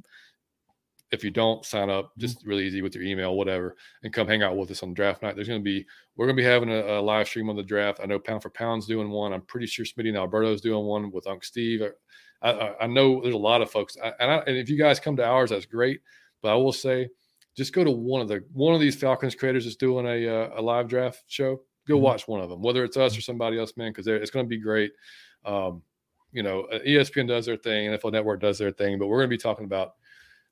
if 1.11 1.23
you 1.23 1.31
don't 1.31 1.65
sign 1.65 1.89
up, 1.89 2.05
mm-hmm. 2.05 2.21
just 2.21 2.45
really 2.45 2.65
easy 2.65 2.81
with 2.81 2.95
your 2.95 3.03
email, 3.03 3.35
whatever, 3.35 3.75
and 4.03 4.13
come 4.13 4.27
hang 4.27 4.43
out 4.43 4.57
with 4.57 4.71
us 4.71 4.83
on 4.83 4.93
draft 4.93 5.21
night. 5.21 5.35
There's 5.35 5.47
going 5.47 5.61
to 5.61 5.63
be 5.63 5.85
we're 6.15 6.25
going 6.25 6.35
to 6.35 6.41
be 6.41 6.47
having 6.47 6.69
a, 6.69 6.99
a, 6.99 7.01
live 7.01 7.27
stream 7.27 7.49
on 7.49 7.55
the 7.55 7.63
draft. 7.63 7.99
I 8.01 8.05
know 8.05 8.19
Pound 8.19 8.41
for 8.41 8.49
Pound's 8.49 8.87
doing 8.87 9.09
one. 9.09 9.33
I'm 9.33 9.41
pretty 9.41 9.67
sure 9.67 9.85
Smitty 9.85 10.09
and 10.09 10.17
Alberto's 10.17 10.61
doing 10.61 10.85
one 10.85 11.11
with 11.11 11.27
Unc 11.27 11.43
Steve. 11.43 11.81
I, 12.41 12.49
I, 12.49 12.83
I 12.83 12.87
know 12.87 13.21
there's 13.21 13.35
a 13.35 13.37
lot 13.37 13.61
of 13.61 13.71
folks, 13.71 13.97
I, 14.03 14.11
and, 14.19 14.43
and 14.47 14.57
if 14.57 14.69
you 14.69 14.77
guys 14.77 14.99
come 14.99 15.15
to 15.17 15.25
ours, 15.25 15.51
that's 15.51 15.65
great. 15.65 16.01
But 16.41 16.51
I 16.51 16.55
will 16.55 16.73
say, 16.73 17.09
just 17.55 17.73
go 17.73 17.83
to 17.83 17.91
one 17.91 18.21
of 18.21 18.27
the 18.27 18.43
one 18.53 18.75
of 18.75 18.81
these 18.81 18.95
Falcons 18.95 19.35
creators 19.35 19.65
that's 19.65 19.75
doing 19.75 20.05
a 20.05 20.27
uh, 20.27 20.59
a 20.59 20.61
live 20.61 20.87
draft 20.87 21.23
show. 21.27 21.61
go 21.87 21.95
mm-hmm. 21.95 22.03
watch 22.03 22.27
one 22.27 22.41
of 22.41 22.49
them, 22.49 22.61
whether 22.61 22.83
it's 22.83 22.97
us 22.97 23.17
or 23.17 23.21
somebody 23.21 23.57
else, 23.57 23.75
man, 23.77 23.91
because 23.91 24.07
it's 24.07 24.31
going 24.31 24.45
to 24.45 24.49
be 24.49 24.59
great. 24.61 24.91
Um, 25.45 25.81
you 26.31 26.43
know, 26.43 26.67
ESPN 26.85 27.27
does 27.27 27.45
their 27.45 27.57
thing, 27.57 27.89
NFL 27.89 28.11
Network 28.11 28.41
does 28.41 28.59
their 28.59 28.71
thing, 28.71 28.99
but 28.99 29.07
we're 29.07 29.17
going 29.17 29.29
to 29.29 29.35
be 29.35 29.41
talking 29.41 29.65
about 29.65 29.93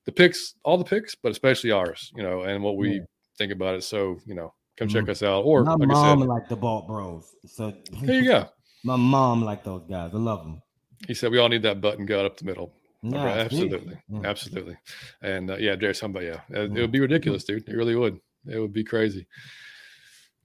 the 0.06 0.12
picks, 0.12 0.54
all 0.64 0.78
the 0.78 0.84
picks, 0.84 1.14
but 1.14 1.32
especially 1.32 1.72
ours, 1.72 2.12
you 2.16 2.22
know, 2.22 2.42
and 2.42 2.62
what 2.62 2.76
we 2.76 2.94
yeah. 2.94 3.00
think 3.36 3.52
about 3.52 3.74
it. 3.74 3.82
So, 3.82 4.18
you 4.24 4.34
know, 4.34 4.54
come 4.78 4.88
check 4.88 5.02
mm-hmm. 5.02 5.10
us 5.10 5.22
out. 5.22 5.42
Or 5.42 5.64
my 5.64 5.74
like 5.74 5.88
mom 5.88 6.20
said, 6.20 6.28
like 6.28 6.48
the 6.48 6.56
Bolt 6.56 6.86
Bros. 6.86 7.34
So 7.44 7.74
there 8.02 8.22
you 8.22 8.24
go. 8.30 8.48
my 8.84 8.96
mom 8.96 9.42
like 9.42 9.64
those 9.64 9.82
guys. 9.88 10.12
I 10.14 10.18
love 10.18 10.44
them. 10.44 10.62
He 11.06 11.14
said 11.14 11.30
we 11.30 11.38
all 11.38 11.48
need 11.48 11.62
that 11.62 11.80
button 11.80 12.06
gut 12.06 12.24
up 12.24 12.36
the 12.38 12.44
middle. 12.44 12.72
Yeah, 13.02 13.26
absolutely, 13.26 13.96
mm. 14.10 14.26
absolutely, 14.26 14.76
and 15.22 15.50
uh, 15.50 15.56
yeah, 15.58 15.76
Jared, 15.76 15.96
somebody, 15.96 16.26
yeah, 16.26 16.40
it, 16.48 16.72
mm. 16.72 16.76
it 16.76 16.80
would 16.80 16.90
be 16.90 16.98
ridiculous, 16.98 17.44
dude. 17.44 17.68
It 17.68 17.76
really 17.76 17.94
would. 17.94 18.18
It 18.48 18.58
would 18.58 18.72
be 18.72 18.82
crazy. 18.82 19.26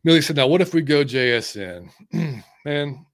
Millie 0.04 0.22
said, 0.22 0.36
"Now, 0.36 0.48
what 0.48 0.62
if 0.62 0.74
we 0.74 0.82
go 0.82 1.04
JSN, 1.04 1.90
man? 2.66 3.06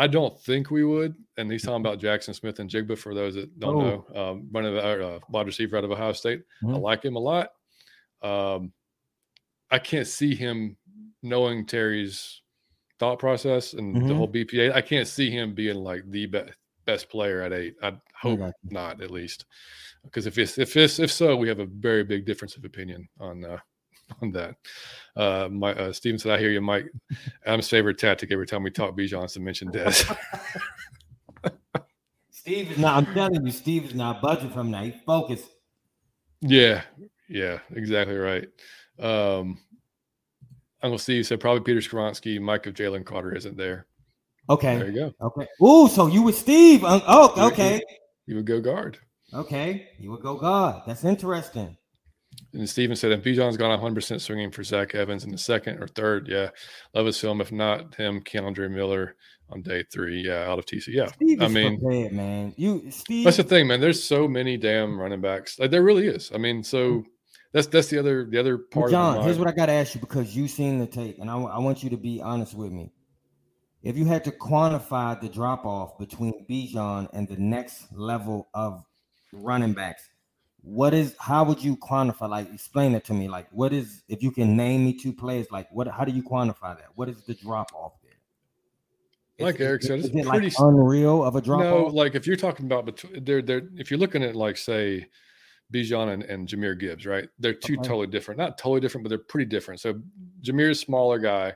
I 0.00 0.06
don't 0.06 0.40
think 0.40 0.70
we 0.70 0.84
would." 0.84 1.14
And 1.36 1.52
he's 1.52 1.62
talking 1.62 1.80
about 1.80 2.00
Jaxon 2.00 2.34
Smith-Njigba 2.34 2.96
For 2.96 3.14
those 3.14 3.34
that 3.34 3.58
don't 3.58 3.76
oh. 3.76 4.06
know, 4.14 4.20
um, 4.20 4.48
running 4.50 4.76
uh, 4.76 5.18
wide 5.28 5.46
receiver 5.46 5.76
out 5.76 5.84
of 5.84 5.90
Ohio 5.90 6.12
State, 6.12 6.40
mm-hmm. 6.62 6.74
I 6.74 6.78
like 6.78 7.04
him 7.04 7.16
a 7.16 7.20
lot. 7.20 7.50
Um, 8.22 8.72
I 9.70 9.78
can't 9.78 10.06
see 10.06 10.34
him 10.34 10.76
knowing 11.22 11.66
Terry's 11.66 12.40
thought 12.98 13.18
process 13.18 13.74
and 13.74 13.94
mm-hmm. 13.94 14.08
the 14.08 14.14
whole 14.14 14.28
BPA. 14.28 14.72
I 14.72 14.80
can't 14.80 15.06
see 15.06 15.30
him 15.30 15.54
being 15.54 15.76
like 15.76 16.10
the 16.10 16.26
best 16.26 16.54
best 16.86 17.08
player 17.10 17.42
at 17.42 17.52
eight. 17.52 17.74
I 17.82 17.92
hope 18.20 18.40
not, 18.64 19.00
at 19.02 19.10
least, 19.10 19.44
because 20.04 20.26
if 20.26 20.38
it's 20.38 20.58
if 20.58 20.76
it's 20.76 20.98
if 20.98 21.12
so, 21.12 21.36
we 21.36 21.48
have 21.48 21.60
a 21.60 21.66
very 21.66 22.04
big 22.04 22.24
difference 22.24 22.56
of 22.56 22.64
opinion 22.64 23.08
on 23.18 23.44
uh, 23.44 23.58
on 24.22 24.32
that. 24.32 24.56
Uh, 25.16 25.48
my 25.50 25.74
uh, 25.74 25.92
Steven 25.92 26.18
said, 26.18 26.32
"I 26.32 26.38
hear 26.38 26.50
you, 26.50 26.60
Mike." 26.60 26.86
Adam's 27.46 27.68
favorite 27.68 27.98
tactic 27.98 28.32
every 28.32 28.46
time 28.46 28.62
we 28.62 28.70
talk 28.70 28.96
Bijan 28.96 29.32
to 29.32 29.40
mention 29.40 29.70
Dez. 29.70 30.16
Steve 32.30 32.72
is 32.72 32.78
not. 32.78 32.96
I'm 32.96 33.14
telling 33.14 33.44
you, 33.44 33.52
Steve 33.52 33.84
is 33.84 33.94
not 33.94 34.22
budging 34.22 34.50
from 34.50 34.70
that. 34.70 34.84
He's 34.84 34.94
focused. 35.04 35.48
Yeah, 36.40 36.82
yeah, 37.28 37.58
exactly 37.74 38.16
right. 38.16 38.48
Um, 38.98 39.58
Uncle 40.82 40.98
Steve 40.98 41.26
said 41.26 41.40
probably 41.40 41.60
Peter 41.60 41.80
Skoronski, 41.80 42.40
Mike 42.40 42.66
of 42.66 42.74
Jalen 42.74 43.04
Carter 43.04 43.34
isn't 43.34 43.56
there. 43.56 43.86
Okay. 44.48 44.78
There 44.78 44.90
you 44.90 44.94
go. 44.94 45.26
Okay. 45.26 45.46
Ooh, 45.62 45.88
so 45.88 46.06
you 46.06 46.22
with 46.22 46.36
Steve. 46.36 46.80
Oh, 46.84 47.48
okay. 47.50 47.82
You 48.26 48.36
would 48.36 48.46
go 48.46 48.60
guard. 48.60 48.98
Okay. 49.32 49.88
You 49.98 50.10
would 50.10 50.22
go 50.22 50.34
guard. 50.36 50.82
That's 50.86 51.04
interesting. 51.04 51.76
And 52.52 52.68
Steven 52.68 52.96
said, 52.96 53.12
if 53.12 53.22
Bijan's 53.22 53.56
gone 53.56 53.78
100% 53.78 54.20
swinging 54.20 54.50
for 54.50 54.64
Zach 54.64 54.94
Evans 54.94 55.24
in 55.24 55.30
the 55.30 55.38
second 55.38 55.82
or 55.82 55.86
third, 55.86 56.28
yeah, 56.28 56.50
love 56.94 57.06
his 57.06 57.18
film. 57.18 57.40
If 57.40 57.52
not 57.52 57.94
him, 57.94 58.20
Kendre 58.22 58.70
Miller 58.70 59.16
on 59.50 59.62
day 59.62 59.84
three, 59.92 60.22
yeah, 60.26 60.50
out 60.50 60.58
of 60.58 60.66
TC. 60.66 60.88
Yeah. 60.88 61.06
Steve 61.06 61.42
I 61.42 61.48
mean, 61.48 61.78
prepared, 61.78 62.12
man. 62.12 62.54
You, 62.56 62.90
Steve. 62.90 63.24
That's 63.24 63.36
the 63.36 63.44
thing, 63.44 63.66
man. 63.66 63.80
There's 63.80 64.02
so 64.02 64.26
many 64.26 64.56
damn 64.56 64.98
running 64.98 65.20
backs. 65.20 65.58
Like, 65.58 65.70
there 65.70 65.82
really 65.82 66.06
is. 66.06 66.30
I 66.34 66.38
mean, 66.38 66.62
so 66.64 66.90
mm-hmm. 66.90 67.08
that's 67.52 67.66
that's 67.68 67.88
the 67.88 67.98
other 67.98 68.26
the 68.28 68.38
other 68.38 68.58
part. 68.58 68.90
John, 68.90 69.22
here's 69.22 69.38
what 69.38 69.48
I 69.48 69.52
got 69.52 69.66
to 69.66 69.72
ask 69.72 69.94
you 69.94 70.00
because 70.00 70.36
you've 70.36 70.50
seen 70.50 70.78
the 70.78 70.86
tape, 70.86 71.18
and 71.20 71.30
I, 71.30 71.36
I 71.38 71.58
want 71.58 71.82
you 71.82 71.90
to 71.90 71.96
be 71.96 72.20
honest 72.20 72.54
with 72.54 72.72
me. 72.72 72.92
If 73.82 73.96
you 73.96 74.04
had 74.04 74.24
to 74.24 74.30
quantify 74.30 75.20
the 75.20 75.28
drop 75.28 75.64
off 75.64 75.98
between 75.98 76.44
Bijan 76.48 77.08
and 77.12 77.26
the 77.26 77.36
next 77.36 77.86
level 77.92 78.48
of 78.52 78.84
running 79.32 79.72
backs, 79.72 80.02
what 80.62 80.92
is 80.94 81.14
how 81.18 81.44
would 81.44 81.62
you 81.62 81.76
quantify? 81.76 82.28
Like, 82.28 82.52
explain 82.52 82.94
it 82.94 83.04
to 83.06 83.14
me. 83.14 83.28
Like, 83.28 83.48
what 83.50 83.72
is 83.72 84.02
if 84.08 84.22
you 84.22 84.30
can 84.30 84.56
name 84.56 84.84
me 84.84 84.92
two 84.92 85.12
players? 85.12 85.50
Like, 85.50 85.68
what? 85.72 85.88
How 85.88 86.04
do 86.04 86.12
you 86.12 86.22
quantify 86.22 86.76
that? 86.76 86.88
What 86.94 87.08
is 87.08 87.22
the 87.24 87.34
drop 87.34 87.72
off 87.74 87.92
there? 88.02 89.46
Like 89.46 89.60
Eric 89.60 89.82
said, 89.82 90.00
it's 90.00 90.08
is 90.08 90.14
it 90.14 90.26
pretty 90.26 90.48
like 90.48 90.54
unreal 90.58 91.24
of 91.24 91.36
a 91.36 91.40
drop. 91.40 91.60
No, 91.60 91.84
like 91.84 92.14
if 92.14 92.26
you're 92.26 92.36
talking 92.36 92.66
about 92.66 92.84
between, 92.84 93.24
they're 93.24 93.42
they're 93.42 93.62
if 93.76 93.90
you're 93.90 94.00
looking 94.00 94.22
at 94.22 94.36
like 94.36 94.58
say 94.58 95.06
Bijan 95.72 96.12
and, 96.12 96.22
and 96.24 96.46
Jahmyr 96.46 96.78
Gibbs, 96.78 97.06
right? 97.06 97.28
They're 97.38 97.54
two 97.54 97.74
okay. 97.74 97.88
totally 97.88 98.06
different. 98.08 98.38
Not 98.38 98.58
totally 98.58 98.80
different, 98.80 99.04
but 99.04 99.08
they're 99.08 99.18
pretty 99.18 99.48
different. 99.48 99.80
So 99.80 100.00
Jahmyr's 100.42 100.80
smaller 100.80 101.18
guy, 101.18 101.54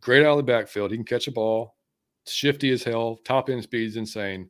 great 0.00 0.24
out 0.24 0.32
of 0.32 0.36
the 0.38 0.42
backfield. 0.44 0.92
He 0.92 0.96
can 0.96 1.04
catch 1.04 1.26
a 1.26 1.32
ball, 1.32 1.76
shifty 2.26 2.70
as 2.70 2.82
hell, 2.82 3.18
top 3.24 3.50
end 3.50 3.62
speed's 3.62 3.96
insane, 3.96 4.48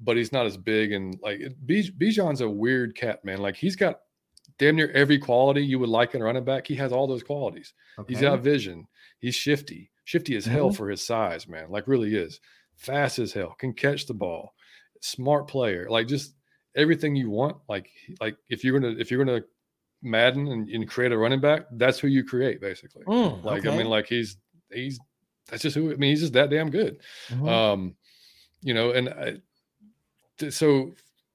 but 0.00 0.16
he's 0.16 0.32
not 0.32 0.46
as 0.46 0.56
big. 0.56 0.92
And 0.92 1.18
like 1.22 1.40
Bijan's 1.66 2.40
a 2.40 2.48
weird 2.48 2.96
cat, 2.96 3.24
man. 3.24 3.38
Like 3.38 3.56
he's 3.56 3.76
got 3.76 4.00
damn 4.58 4.76
near 4.76 4.90
every 4.92 5.18
quality 5.18 5.64
you 5.64 5.78
would 5.78 5.88
like 5.88 6.14
in 6.14 6.22
a 6.22 6.24
running 6.24 6.44
back. 6.44 6.66
He 6.66 6.74
has 6.76 6.92
all 6.92 7.06
those 7.06 7.22
qualities. 7.22 7.72
Okay. 7.98 8.12
He's 8.12 8.22
got 8.22 8.40
vision. 8.40 8.86
He's 9.18 9.34
shifty, 9.34 9.90
shifty 10.04 10.36
as 10.36 10.44
hell 10.44 10.68
mm-hmm. 10.68 10.76
for 10.76 10.90
his 10.90 11.04
size, 11.04 11.48
man. 11.48 11.70
Like 11.70 11.88
really 11.88 12.14
is 12.14 12.40
fast 12.76 13.18
as 13.18 13.32
hell, 13.32 13.54
can 13.58 13.72
catch 13.72 14.06
the 14.06 14.14
ball, 14.14 14.54
smart 15.00 15.48
player. 15.48 15.88
Like 15.90 16.06
just 16.06 16.34
everything 16.76 17.16
you 17.16 17.30
want. 17.30 17.56
Like 17.68 17.88
like 18.20 18.36
if 18.48 18.64
you're 18.64 18.78
gonna 18.78 18.94
if 18.98 19.10
you're 19.10 19.24
gonna 19.24 19.42
Madden 20.02 20.48
and, 20.48 20.68
and 20.68 20.88
create 20.88 21.12
a 21.12 21.18
running 21.18 21.40
back, 21.40 21.62
that's 21.72 21.98
who 21.98 22.08
you 22.08 22.22
create 22.24 22.60
basically. 22.60 23.02
Mm, 23.04 23.42
like 23.42 23.60
okay. 23.60 23.74
I 23.74 23.78
mean, 23.78 23.88
like 23.88 24.06
he's 24.06 24.36
he's 24.70 25.00
that's 25.48 25.62
just 25.62 25.76
who 25.76 25.92
I 25.92 25.96
mean. 25.96 26.10
He's 26.10 26.20
just 26.20 26.34
that 26.34 26.50
damn 26.50 26.70
good. 26.70 27.00
Mm-hmm. 27.30 27.48
Um, 27.48 27.94
you 28.62 28.74
know, 28.74 28.90
and 28.92 29.08
I, 29.08 29.36
so 30.50 30.92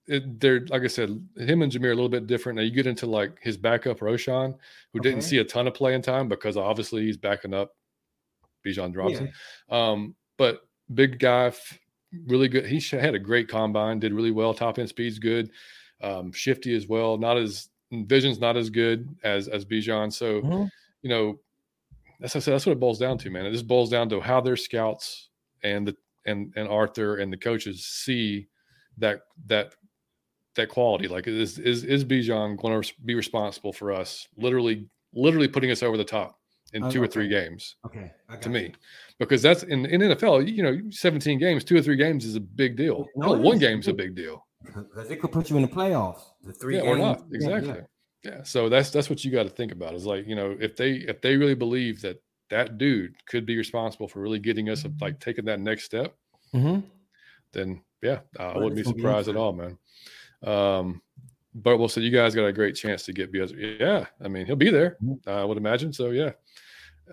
it, 0.08 0.40
they're 0.40 0.66
like 0.68 0.84
I 0.84 0.88
said, 0.88 1.10
him 1.38 1.62
and 1.62 1.72
Jahmyr 1.72 1.86
are 1.86 1.92
a 1.92 1.96
little 1.96 2.10
bit 2.10 2.28
different. 2.28 2.58
Now 2.58 2.64
you 2.64 2.72
get 2.72 2.88
into 2.88 3.06
like 3.06 3.38
his 3.42 3.58
backup 3.58 4.00
Roschon, 4.00 4.56
who 4.94 5.00
okay. 5.00 5.10
didn't 5.10 5.24
see 5.24 5.38
a 5.38 5.44
ton 5.44 5.68
of 5.68 5.74
playing 5.74 6.02
time 6.02 6.28
because 6.28 6.58
obviously 6.58 7.06
he's 7.06 7.18
backing 7.18 7.54
up 7.54 7.76
Bijan 8.66 8.96
Robinson. 8.96 9.32
Yeah. 9.70 9.92
Um, 9.92 10.16
but 10.38 10.62
big 10.94 11.20
guy, 11.20 11.52
really 12.28 12.48
good. 12.48 12.66
He 12.66 12.80
had 12.98 13.16
a 13.16 13.20
great 13.20 13.48
combine, 13.48 14.00
did 14.00 14.14
really 14.14 14.32
well. 14.32 14.54
Top 14.54 14.80
end 14.80 14.90
speed's 14.90 15.20
good, 15.20 15.52
um, 16.02 16.32
shifty 16.32 16.76
as 16.76 16.88
well. 16.88 17.18
Not 17.18 17.38
as 17.38 17.70
vision's 17.92 18.40
not 18.40 18.58
as 18.58 18.70
good 18.70 19.16
as 19.24 19.48
as 19.48 19.66
Bijan. 19.66 20.12
So, 20.12 20.42
mm-hmm. 20.42 20.66
you 21.04 21.10
know, 21.10 21.40
that's 22.20 22.36
I 22.36 22.40
said. 22.40 22.54
That's 22.54 22.66
what 22.66 22.74
it 22.74 22.80
boils 22.80 23.00
down 23.00 23.18
to, 23.20 23.30
man. 23.30 23.46
It 23.46 23.52
just 23.52 23.68
boils 23.68 23.90
down 23.90 24.10
to 24.10 24.20
how 24.20 24.42
their 24.42 24.58
scouts 24.58 25.30
and 25.64 25.88
the 25.88 25.96
and 26.26 26.54
and 26.56 26.68
Arthur 26.68 27.18
and 27.18 27.32
the 27.32 27.38
coaches 27.38 27.86
see 27.86 28.48
that 29.02 29.22
that 29.48 29.74
that 30.56 30.70
quality. 30.70 31.08
Like, 31.08 31.28
is 31.28 31.60
is 31.60 31.84
is 31.84 32.06
Bijan 32.06 32.58
going 32.58 32.82
to 32.82 32.94
be 33.06 33.16
responsible 33.16 33.74
for 33.74 33.92
us? 33.92 34.28
Literally, 34.38 34.88
literally 35.14 35.48
putting 35.48 35.72
us 35.72 35.84
over 35.84 35.98
the 35.98 36.06
top 36.06 36.40
in 36.74 36.90
two 36.90 37.04
or 37.04 37.08
three 37.08 37.28
games. 37.28 37.76
Okay, 37.86 38.12
to 38.40 38.50
you. 38.50 38.54
me, 38.54 38.74
because 39.20 39.42
that's 39.42 39.64
in 39.64 39.86
in 39.86 40.02
NFL. 40.02 40.48
You 40.48 40.64
know, 40.64 40.82
seventeen 40.90 41.40
games, 41.40 41.64
two 41.64 41.78
or 41.78 41.82
three 41.82 41.98
games 41.98 42.26
is 42.26 42.36
a 42.36 42.40
big 42.40 42.78
deal. 42.78 43.08
No, 43.16 43.34
one 43.34 43.60
game 43.60 43.80
is 43.80 43.88
a 43.88 43.94
big 43.94 44.16
deal 44.16 44.46
because 44.64 45.10
it 45.12 45.22
could 45.22 45.32
put 45.32 45.50
you 45.50 45.58
in 45.58 45.64
the 45.64 45.68
playoffs. 45.68 46.22
The 46.44 46.54
three 46.54 46.78
yeah, 46.78 46.84
games, 46.84 46.98
or 46.98 46.98
not 46.98 47.24
exactly. 47.32 47.70
Yeah, 47.70 47.76
yeah. 48.24 48.32
yeah, 48.38 48.44
so 48.44 48.70
that's 48.70 48.90
that's 48.90 49.10
what 49.10 49.24
you 49.24 49.32
got 49.32 49.44
to 49.44 49.50
think 49.50 49.72
about. 49.72 49.94
Is 49.94 50.06
like 50.06 50.28
you 50.28 50.36
know 50.36 50.56
if 50.60 50.76
they 50.76 50.92
if 50.92 51.22
they 51.22 51.36
really 51.36 51.56
believe 51.56 52.02
that 52.02 52.22
that 52.50 52.78
dude 52.78 53.16
could 53.28 53.46
be 53.46 53.58
responsible 53.58 54.08
for 54.08 54.20
really 54.20 54.40
getting 54.40 54.70
us 54.70 54.86
like 55.00 55.20
taking 55.20 55.46
that 55.46 55.60
next 55.60 55.86
step, 55.86 56.16
mm-hmm. 56.54 56.82
Then 57.54 57.82
yeah, 58.02 58.20
uh, 58.40 58.50
I 58.50 58.58
wouldn't 58.58 58.76
be 58.76 58.84
surprised 58.84 59.30
at 59.30 59.36
all, 59.36 59.54
man. 59.54 59.78
Um, 60.44 61.02
but 61.54 61.78
we'll 61.78 61.90
say 61.90 62.02
you 62.02 62.12
guys 62.12 62.34
got 62.34 62.46
a 62.46 62.54
great 62.54 62.76
chance 62.76 63.04
to 63.04 63.14
get 63.14 63.32
Biaz. 63.32 63.54
Yeah, 63.80 64.06
I 64.24 64.28
mean 64.28 64.46
he'll 64.46 64.56
be 64.56 64.72
there. 64.72 64.98
Mm-hmm. 65.04 65.30
I 65.30 65.44
would 65.44 65.58
imagine. 65.58 65.94
So 65.94 66.12
yeah. 66.12 66.32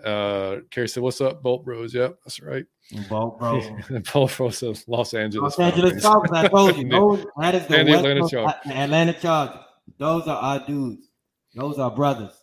Uh, 0.03 0.61
Carrie 0.71 0.87
said, 0.87 1.03
"What's 1.03 1.19
up, 1.19 1.43
Bolt 1.43 1.65
Bros?" 1.65 1.93
Yep, 1.93 2.19
that's 2.23 2.41
right. 2.41 2.65
Bolt 3.09 3.37
Bros. 3.39 3.65
Bolt 4.13 4.35
Bros 4.37 4.57
says 4.57 4.85
Los 4.87 5.13
Angeles. 5.13 5.57
Los 5.57 5.73
Angeles 5.73 6.01
Chargers. 6.01 6.31
I 6.31 6.47
told 6.47 6.77
you. 6.77 6.87
Those, 6.89 7.25
that 7.37 7.55
is 7.55 7.67
the 7.67 7.79
and 7.79 7.89
Atlanta 7.89 8.29
Chargers. 8.29 8.71
Atlanta 8.71 9.13
Chargers. 9.13 9.63
Those 9.97 10.27
are 10.27 10.37
our 10.37 10.65
dudes. 10.65 11.09
Those 11.53 11.79
are 11.79 11.91
brothers. 11.91 12.38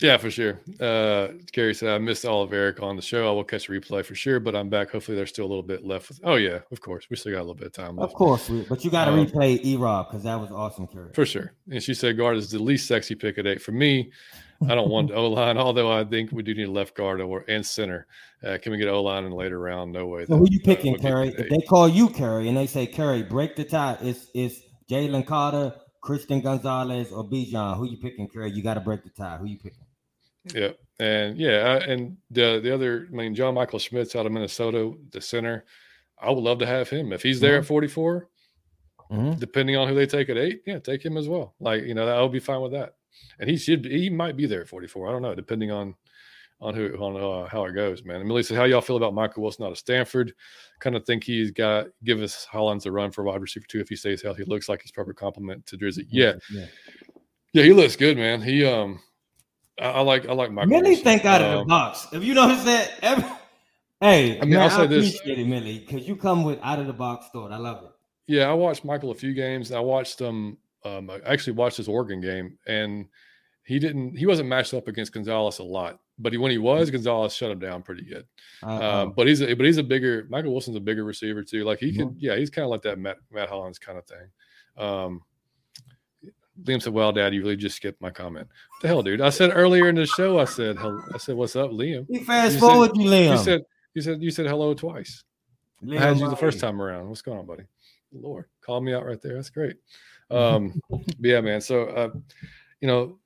Yeah, 0.00 0.16
for 0.16 0.30
sure. 0.30 0.60
Uh, 0.80 1.28
Gary 1.52 1.72
said, 1.72 1.90
I 1.90 1.98
missed 1.98 2.24
all 2.24 2.42
of 2.42 2.52
Eric 2.52 2.82
on 2.82 2.96
the 2.96 3.02
show. 3.02 3.28
I 3.28 3.32
will 3.32 3.44
catch 3.44 3.68
a 3.68 3.72
replay 3.72 4.04
for 4.04 4.14
sure, 4.14 4.40
but 4.40 4.56
I'm 4.56 4.68
back. 4.68 4.90
Hopefully, 4.90 5.16
there's 5.16 5.30
still 5.30 5.46
a 5.46 5.48
little 5.48 5.62
bit 5.62 5.84
left. 5.84 6.08
With, 6.08 6.20
oh, 6.24 6.34
yeah, 6.34 6.60
of 6.72 6.80
course. 6.80 7.08
We 7.08 7.16
still 7.16 7.32
got 7.32 7.38
a 7.38 7.46
little 7.46 7.54
bit 7.54 7.68
of 7.68 7.72
time 7.72 7.96
left. 7.96 8.12
Of 8.12 8.16
course. 8.16 8.50
but 8.68 8.84
you 8.84 8.90
got 8.90 9.04
to 9.04 9.12
um, 9.12 9.24
replay 9.24 9.64
E 9.64 9.76
Rob 9.76 10.08
because 10.08 10.24
that 10.24 10.38
was 10.38 10.50
awesome, 10.50 10.88
Kerry. 10.88 11.10
For 11.14 11.24
sure. 11.24 11.54
And 11.70 11.82
she 11.82 11.94
said, 11.94 12.16
guard 12.16 12.36
is 12.36 12.50
the 12.50 12.58
least 12.58 12.86
sexy 12.88 13.14
pick 13.14 13.38
at 13.38 13.46
eight. 13.46 13.62
For 13.62 13.72
me, 13.72 14.10
I 14.68 14.74
don't 14.74 14.90
want 14.90 15.10
O 15.14 15.28
line, 15.28 15.58
although 15.58 15.92
I 15.92 16.04
think 16.04 16.32
we 16.32 16.42
do 16.42 16.54
need 16.54 16.68
a 16.68 16.72
left 16.72 16.96
guard 16.96 17.20
or 17.20 17.44
and 17.48 17.64
center. 17.64 18.06
Uh, 18.42 18.58
can 18.60 18.72
we 18.72 18.78
get 18.78 18.88
O 18.88 19.02
line 19.02 19.24
in 19.24 19.30
the 19.30 19.36
later 19.36 19.58
round? 19.58 19.92
No 19.92 20.06
way. 20.06 20.26
So, 20.26 20.36
who 20.36 20.46
you 20.50 20.60
picking, 20.60 20.96
uh, 20.96 20.98
Kerry? 20.98 21.28
If 21.28 21.48
they 21.48 21.60
call 21.68 21.88
you 21.88 22.08
Kerry 22.08 22.48
and 22.48 22.56
they 22.56 22.66
say, 22.66 22.86
Kerry, 22.86 23.22
break 23.22 23.56
the 23.56 23.64
tie, 23.64 23.96
it's, 24.00 24.28
it's 24.34 24.60
Jalen 24.90 25.26
Carter, 25.26 25.74
Christian 26.04 26.42
Gonzalez, 26.42 27.10
or 27.10 27.24
Bijan. 27.24 27.78
Who 27.78 27.86
you 27.86 27.96
picking, 27.96 28.28
Kerry? 28.28 28.50
You 28.50 28.62
got 28.62 28.74
to 28.74 28.80
break 28.80 29.02
the 29.02 29.10
tie. 29.10 29.38
Who 29.38 29.46
you 29.46 29.56
picking? 29.56 29.86
Yeah, 30.54 30.72
and 31.00 31.38
yeah, 31.38 31.76
and 31.76 32.18
the 32.30 32.60
the 32.62 32.72
other, 32.74 33.08
I 33.10 33.16
mean, 33.16 33.34
John 33.34 33.54
Michael 33.54 33.78
Schmitz 33.78 34.14
out 34.14 34.26
of 34.26 34.32
Minnesota, 34.32 34.92
the 35.10 35.22
center. 35.22 35.64
I 36.20 36.30
would 36.30 36.44
love 36.44 36.58
to 36.58 36.66
have 36.66 36.90
him 36.90 37.12
if 37.12 37.22
he's 37.22 37.40
there 37.40 37.54
mm-hmm. 37.54 37.62
at 37.62 37.66
44. 37.66 38.28
Mm-hmm. 39.10 39.38
Depending 39.38 39.76
on 39.76 39.88
who 39.88 39.94
they 39.94 40.06
take 40.06 40.28
at 40.28 40.36
eight, 40.36 40.62
yeah, 40.66 40.78
take 40.78 41.04
him 41.04 41.16
as 41.16 41.28
well. 41.28 41.54
Like 41.58 41.84
you 41.84 41.94
know, 41.94 42.06
I'll 42.06 42.28
be 42.28 42.38
fine 42.38 42.60
with 42.60 42.72
that. 42.72 42.96
And 43.38 43.48
he 43.48 43.56
should, 43.56 43.84
he 43.86 44.10
might 44.10 44.36
be 44.36 44.46
there 44.46 44.60
at 44.60 44.68
44. 44.68 45.08
I 45.08 45.12
don't 45.12 45.22
know, 45.22 45.34
depending 45.34 45.70
on 45.70 45.94
on 46.60 46.74
who 46.74 46.94
on 46.96 47.16
uh, 47.16 47.48
how 47.48 47.64
it 47.64 47.72
goes, 47.72 48.04
man. 48.04 48.16
And 48.16 48.28
Melissa, 48.28 48.54
how 48.54 48.64
y'all 48.64 48.80
feel 48.80 48.96
about 48.96 49.14
Michael 49.14 49.42
Wilson 49.42 49.64
out 49.64 49.72
of 49.72 49.78
Stanford? 49.78 50.32
Kind 50.80 50.96
of 50.96 51.04
think 51.04 51.24
he's 51.24 51.50
got 51.50 51.86
give 52.04 52.22
us 52.22 52.44
Hollins 52.44 52.86
a 52.86 52.92
run 52.92 53.10
for 53.10 53.24
wide 53.24 53.40
receiver 53.40 53.66
too 53.68 53.80
if 53.80 53.88
he 53.88 53.96
stays 53.96 54.22
healthy. 54.22 54.44
Looks 54.44 54.68
like 54.68 54.82
he's 54.82 54.92
probably 54.92 55.14
complement 55.14 55.66
to 55.66 55.76
Drizzy. 55.76 56.06
Yeah. 56.10 56.34
yeah, 56.50 56.66
yeah, 57.52 57.62
he 57.62 57.72
looks 57.72 57.96
good, 57.96 58.16
man. 58.16 58.40
He 58.40 58.64
um, 58.64 59.00
I, 59.80 59.86
I 59.86 60.00
like 60.00 60.26
I 60.28 60.32
like 60.32 60.50
Michael. 60.50 60.70
Millie 60.70 60.90
Wilson. 60.90 61.04
think 61.04 61.24
out 61.24 61.42
um, 61.42 61.46
of 61.46 61.52
the 61.52 61.60
um, 61.60 61.66
box. 61.68 62.06
If 62.12 62.24
you 62.24 62.34
notice 62.34 62.64
that, 62.64 62.92
every, 63.02 63.24
hey, 64.00 64.38
I 64.38 64.40
mean, 64.42 64.50
man, 64.50 64.60
I'll 64.62 64.70
say 64.70 64.82
I 64.82 64.86
this, 64.86 65.20
it, 65.24 65.46
Millie, 65.46 65.80
because 65.80 66.06
you 66.06 66.16
come 66.16 66.44
with 66.44 66.58
out 66.62 66.78
of 66.78 66.86
the 66.86 66.92
box 66.92 67.26
thought. 67.32 67.52
I 67.52 67.58
love 67.58 67.84
it. 67.84 67.90
Yeah, 68.26 68.50
I 68.50 68.54
watched 68.54 68.84
Michael 68.84 69.10
a 69.10 69.14
few 69.14 69.34
games. 69.34 69.72
I 69.72 69.80
watched 69.80 70.22
um, 70.22 70.56
um 70.84 71.10
I 71.10 71.20
actually 71.26 71.54
watched 71.54 71.76
his 71.76 71.88
Oregon 71.88 72.20
game 72.20 72.58
and 72.66 73.06
he 73.64 73.78
didn't 73.78 74.16
he 74.16 74.26
wasn't 74.26 74.48
matched 74.48 74.74
up 74.74 74.88
against 74.88 75.12
Gonzalez 75.12 75.58
a 75.58 75.64
lot, 75.64 75.98
but 76.18 76.32
he, 76.32 76.38
when 76.38 76.50
he 76.50 76.58
was, 76.58 76.90
Gonzalez 76.90 77.34
shut 77.34 77.50
him 77.50 77.58
down 77.58 77.82
pretty 77.82 78.04
good. 78.04 78.24
Uh-huh. 78.62 79.02
Um, 79.02 79.12
but 79.16 79.26
he's 79.26 79.42
a, 79.42 79.54
but 79.54 79.66
he's 79.66 79.78
a 79.78 79.82
bigger 79.82 80.26
Michael 80.30 80.52
Wilson's 80.52 80.76
a 80.76 80.80
bigger 80.80 81.04
receiver 81.04 81.42
too. 81.42 81.64
Like 81.64 81.78
he 81.78 81.90
mm-hmm. 81.90 82.08
can, 82.08 82.16
yeah, 82.18 82.36
he's 82.36 82.50
kind 82.50 82.64
of 82.64 82.70
like 82.70 82.82
that 82.82 82.98
Mack 82.98 83.16
Mack 83.32 83.48
Hollins 83.48 83.78
kind 83.78 83.98
of 83.98 84.06
thing. 84.06 84.28
Um, 84.76 85.22
Liam 86.62 86.80
said, 86.80 86.92
"Well, 86.92 87.12
Dad, 87.12 87.34
you 87.34 87.42
really 87.42 87.56
just 87.56 87.76
skipped 87.76 88.00
my 88.00 88.10
comment. 88.10 88.46
What 88.46 88.82
the 88.82 88.88
hell, 88.88 89.02
dude? 89.02 89.20
I 89.20 89.30
said 89.30 89.50
earlier 89.52 89.88
in 89.88 89.96
the 89.96 90.06
show, 90.06 90.38
I 90.38 90.44
said, 90.44 90.76
I 90.78 91.18
said, 91.18 91.34
what's 91.34 91.56
up, 91.56 91.70
Liam? 91.70 92.06
You 92.08 92.24
fast 92.24 92.54
you 92.54 92.60
forward, 92.60 92.92
said, 92.94 93.02
you 93.02 93.10
Liam. 93.10 93.30
You 93.32 93.38
said, 93.38 93.64
you 93.94 94.02
said, 94.02 94.22
you 94.22 94.30
said 94.30 94.46
hello 94.46 94.72
twice. 94.72 95.24
Liam, 95.82 95.98
I 95.98 96.08
had 96.08 96.18
you 96.18 96.30
the 96.30 96.36
first 96.36 96.60
time 96.60 96.80
around. 96.80 97.08
What's 97.08 97.22
going 97.22 97.38
on, 97.38 97.46
buddy? 97.46 97.64
Lord, 98.12 98.44
call 98.60 98.80
me 98.80 98.94
out 98.94 99.04
right 99.04 99.20
there. 99.20 99.34
That's 99.34 99.50
great. 99.50 99.76
Um, 100.30 100.80
yeah, 101.20 101.42
man. 101.42 101.60
So, 101.60 101.84
uh, 101.84 102.08
you 102.80 102.88
know, 102.88 103.18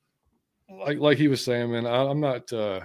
like 0.69 0.99
like 0.99 1.19
he 1.19 1.29
was 1.29 1.45
saying, 1.45 1.73
man, 1.73 1.87
I, 1.87 2.11
am 2.11 2.21
not 2.21 2.53
uh 2.53 2.81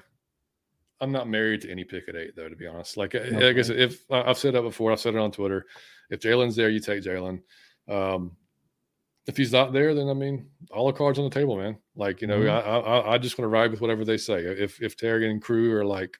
I'm 1.01 1.11
not 1.11 1.27
married 1.27 1.61
to 1.61 1.72
any 1.72 1.84
pick 1.84 2.07
at 2.07 2.15
eight 2.15 2.35
though, 2.35 2.49
to 2.49 2.55
be 2.55 2.68
honest. 2.68 2.97
Like 2.97 3.15
okay. 3.15 3.49
I 3.49 3.53
guess 3.53 3.69
if 3.69 4.03
I've 4.10 4.38
said 4.38 4.53
that 4.55 4.61
before, 4.61 4.91
I've 4.91 4.99
said 4.99 5.15
it 5.15 5.19
on 5.19 5.31
Twitter. 5.31 5.65
If 6.10 6.22
Jalen's 6.22 6.55
there, 6.55 6.69
you 6.69 6.80
take 6.80 7.03
Jalen. 7.03 7.41
Um, 7.89 8.38
if 9.26 9.38
he's 9.38 9.51
not 9.51 9.73
there, 9.73 9.93
then 9.93 10.10
I 10.10 10.14
mean, 10.14 10.47
all 10.72 10.88
the 10.88 10.97
cards 10.97 11.18
on 11.18 11.26
the 11.26 11.30
table, 11.30 11.57
man. 11.57 11.77
Like 11.95 12.22
you 12.22 12.27
know, 12.27 12.39
mm-hmm. 12.39 12.69
I, 12.69 12.77
I, 12.77 13.14
I 13.14 13.18
just 13.18 13.38
want 13.38 13.45
to 13.45 13.49
ride 13.49 13.72
with 13.72 13.81
whatever 13.81 14.05
they 14.05 14.18
say. 14.18 14.39
If 14.39 14.81
if 14.81 14.97
Terry 14.97 15.30
and 15.30 15.41
crew 15.41 15.73
are 15.73 15.85
like, 15.85 16.18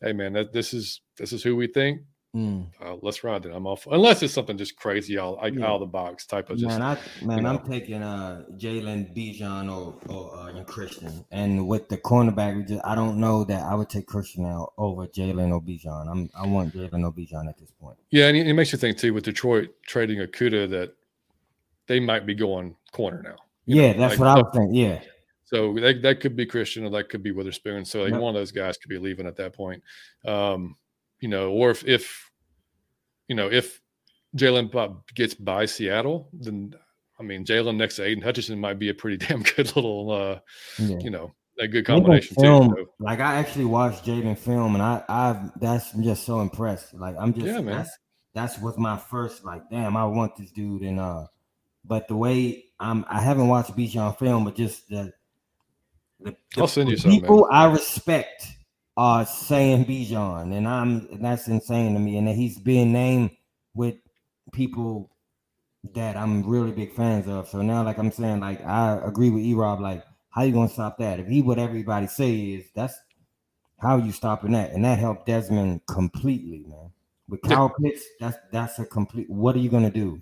hey 0.00 0.12
man, 0.12 0.32
that 0.34 0.52
this 0.52 0.72
is 0.72 1.00
this 1.16 1.32
is 1.32 1.42
who 1.42 1.56
we 1.56 1.66
think. 1.66 2.00
Mm. 2.36 2.66
Uh, 2.84 2.96
let's 3.00 3.24
ride 3.24 3.46
it. 3.46 3.52
I'm 3.54 3.66
off 3.66 3.86
unless 3.90 4.22
it's 4.22 4.34
something 4.34 4.58
just 4.58 4.76
crazy 4.76 5.18
out 5.18 5.38
like 5.38 5.54
yeah. 5.54 5.64
out 5.64 5.74
of 5.76 5.80
the 5.80 5.86
box 5.86 6.26
type 6.26 6.50
of 6.50 6.58
just. 6.58 6.78
Man, 6.78 6.82
I, 6.82 6.98
man, 7.24 7.46
I'm 7.46 7.66
taking 7.66 8.02
uh 8.02 8.44
Jalen 8.58 9.16
Bijan 9.16 9.74
or 9.74 9.96
or 10.14 10.38
uh, 10.38 10.64
Christian, 10.64 11.24
and 11.30 11.66
with 11.66 11.88
the 11.88 11.96
cornerback, 11.96 12.68
just, 12.68 12.84
I 12.84 12.94
don't 12.94 13.18
know 13.18 13.44
that 13.44 13.62
I 13.62 13.74
would 13.74 13.88
take 13.88 14.06
Christian 14.06 14.44
out 14.44 14.74
over 14.76 15.06
Jalen 15.06 15.52
or 15.52 15.62
Bijan. 15.62 16.06
I'm 16.06 16.28
I 16.38 16.46
want 16.46 16.74
Jalen 16.74 17.02
or 17.02 17.12
Bijan 17.12 17.48
at 17.48 17.56
this 17.58 17.70
point. 17.70 17.96
Yeah, 18.10 18.28
and 18.28 18.36
it 18.36 18.52
makes 18.52 18.72
you 18.72 18.78
think 18.78 18.98
too 18.98 19.14
with 19.14 19.24
Detroit 19.24 19.70
trading 19.86 20.18
Okudah 20.18 20.68
that 20.68 20.94
they 21.86 21.98
might 21.98 22.26
be 22.26 22.34
going 22.34 22.76
corner 22.92 23.22
now. 23.22 23.36
Yeah, 23.64 23.92
know? 23.92 24.00
that's 24.00 24.12
like, 24.12 24.20
what 24.20 24.28
I 24.28 24.34
was 24.34 24.50
thinking. 24.52 24.74
Yeah. 24.74 25.00
So 25.44 25.72
that, 25.76 26.02
that 26.02 26.20
could 26.20 26.36
be 26.36 26.44
Christian 26.44 26.84
or 26.84 26.90
that 26.90 27.08
could 27.08 27.22
be 27.22 27.32
Witherspoon. 27.32 27.86
So 27.86 28.02
like 28.02 28.12
one 28.12 28.36
of 28.36 28.38
those 28.38 28.52
guys 28.52 28.76
could 28.76 28.90
be 28.90 28.98
leaving 28.98 29.26
at 29.26 29.36
that 29.36 29.54
point. 29.54 29.82
Um, 30.26 30.76
you 31.20 31.28
know, 31.28 31.50
or 31.50 31.70
if, 31.70 31.86
if 31.86 32.30
you 33.28 33.36
know, 33.36 33.50
if 33.50 33.80
Jalen 34.36 34.96
gets 35.14 35.34
by 35.34 35.66
Seattle, 35.66 36.28
then 36.32 36.74
I 37.18 37.22
mean, 37.22 37.44
Jalen 37.44 37.76
next 37.76 37.96
to 37.96 38.04
Aidan 38.04 38.22
Hutchinson 38.22 38.60
might 38.60 38.78
be 38.78 38.88
a 38.88 38.94
pretty 38.94 39.16
damn 39.26 39.42
good 39.42 39.74
little, 39.76 40.10
uh, 40.10 40.38
yeah. 40.78 40.98
you 41.00 41.10
know, 41.10 41.34
a 41.58 41.66
good 41.66 41.84
combination 41.84 42.36
film, 42.36 42.70
too. 42.70 42.84
So. 42.84 42.92
Like 43.00 43.20
I 43.20 43.36
actually 43.36 43.64
watched 43.64 44.04
Jalen 44.04 44.38
film, 44.38 44.74
and 44.74 44.82
I, 44.82 45.02
I, 45.08 45.50
that's 45.60 45.92
I'm 45.94 46.02
just 46.02 46.24
so 46.24 46.40
impressed. 46.40 46.94
Like 46.94 47.16
I'm 47.18 47.34
just, 47.34 47.46
yeah, 47.46 47.60
man. 47.60 47.78
That's, 47.78 47.98
that's 48.34 48.58
was 48.58 48.78
my 48.78 48.96
first 48.96 49.44
like, 49.44 49.62
damn, 49.70 49.96
I 49.96 50.04
want 50.04 50.36
this 50.36 50.52
dude. 50.52 50.82
And 50.82 51.00
uh, 51.00 51.26
but 51.84 52.06
the 52.06 52.16
way 52.16 52.66
I'm, 52.78 53.04
I 53.08 53.20
haven't 53.20 53.48
watched 53.48 53.76
Bijan 53.76 54.16
film, 54.18 54.44
but 54.44 54.54
just 54.54 54.88
the, 54.88 55.12
the, 56.20 56.36
the 56.54 56.60
I'll 56.60 56.68
send 56.68 56.90
you 56.90 56.96
some 56.96 57.10
people 57.10 57.48
I 57.50 57.64
respect 57.64 58.46
are 58.98 59.24
saying 59.24 59.86
Bijan, 59.86 60.52
and 60.52 60.66
I'm 60.66 61.20
that's 61.22 61.46
insane 61.46 61.94
to 61.94 62.00
me. 62.00 62.18
And 62.18 62.26
that 62.26 62.34
he's 62.34 62.58
being 62.58 62.92
named 62.92 63.30
with 63.72 63.94
people 64.52 65.12
that 65.94 66.16
I'm 66.16 66.42
really 66.42 66.72
big 66.72 66.92
fans 66.94 67.28
of. 67.28 67.48
So 67.48 67.62
now, 67.62 67.84
like 67.84 67.96
I'm 67.98 68.10
saying, 68.10 68.40
like 68.40 68.60
I 68.66 68.98
agree 69.04 69.30
with 69.30 69.44
E 69.44 69.54
Rob. 69.54 69.80
Like, 69.80 70.04
how 70.30 70.42
you 70.42 70.52
gonna 70.52 70.68
stop 70.68 70.98
that? 70.98 71.20
If 71.20 71.28
he 71.28 71.42
what 71.42 71.60
everybody 71.60 72.08
say 72.08 72.34
is 72.36 72.64
that's 72.74 72.98
how 73.78 73.98
you 73.98 74.10
stopping 74.10 74.50
that, 74.52 74.72
and 74.72 74.84
that 74.84 74.98
helped 74.98 75.26
Desmond 75.26 75.82
completely, 75.86 76.64
man. 76.66 76.90
With 77.28 77.42
Kyle 77.42 77.72
Pitts, 77.80 78.04
that's 78.18 78.36
that's 78.50 78.80
a 78.80 78.84
complete. 78.84 79.30
What 79.30 79.54
are 79.54 79.60
you 79.60 79.70
gonna 79.70 79.92
do? 79.92 80.20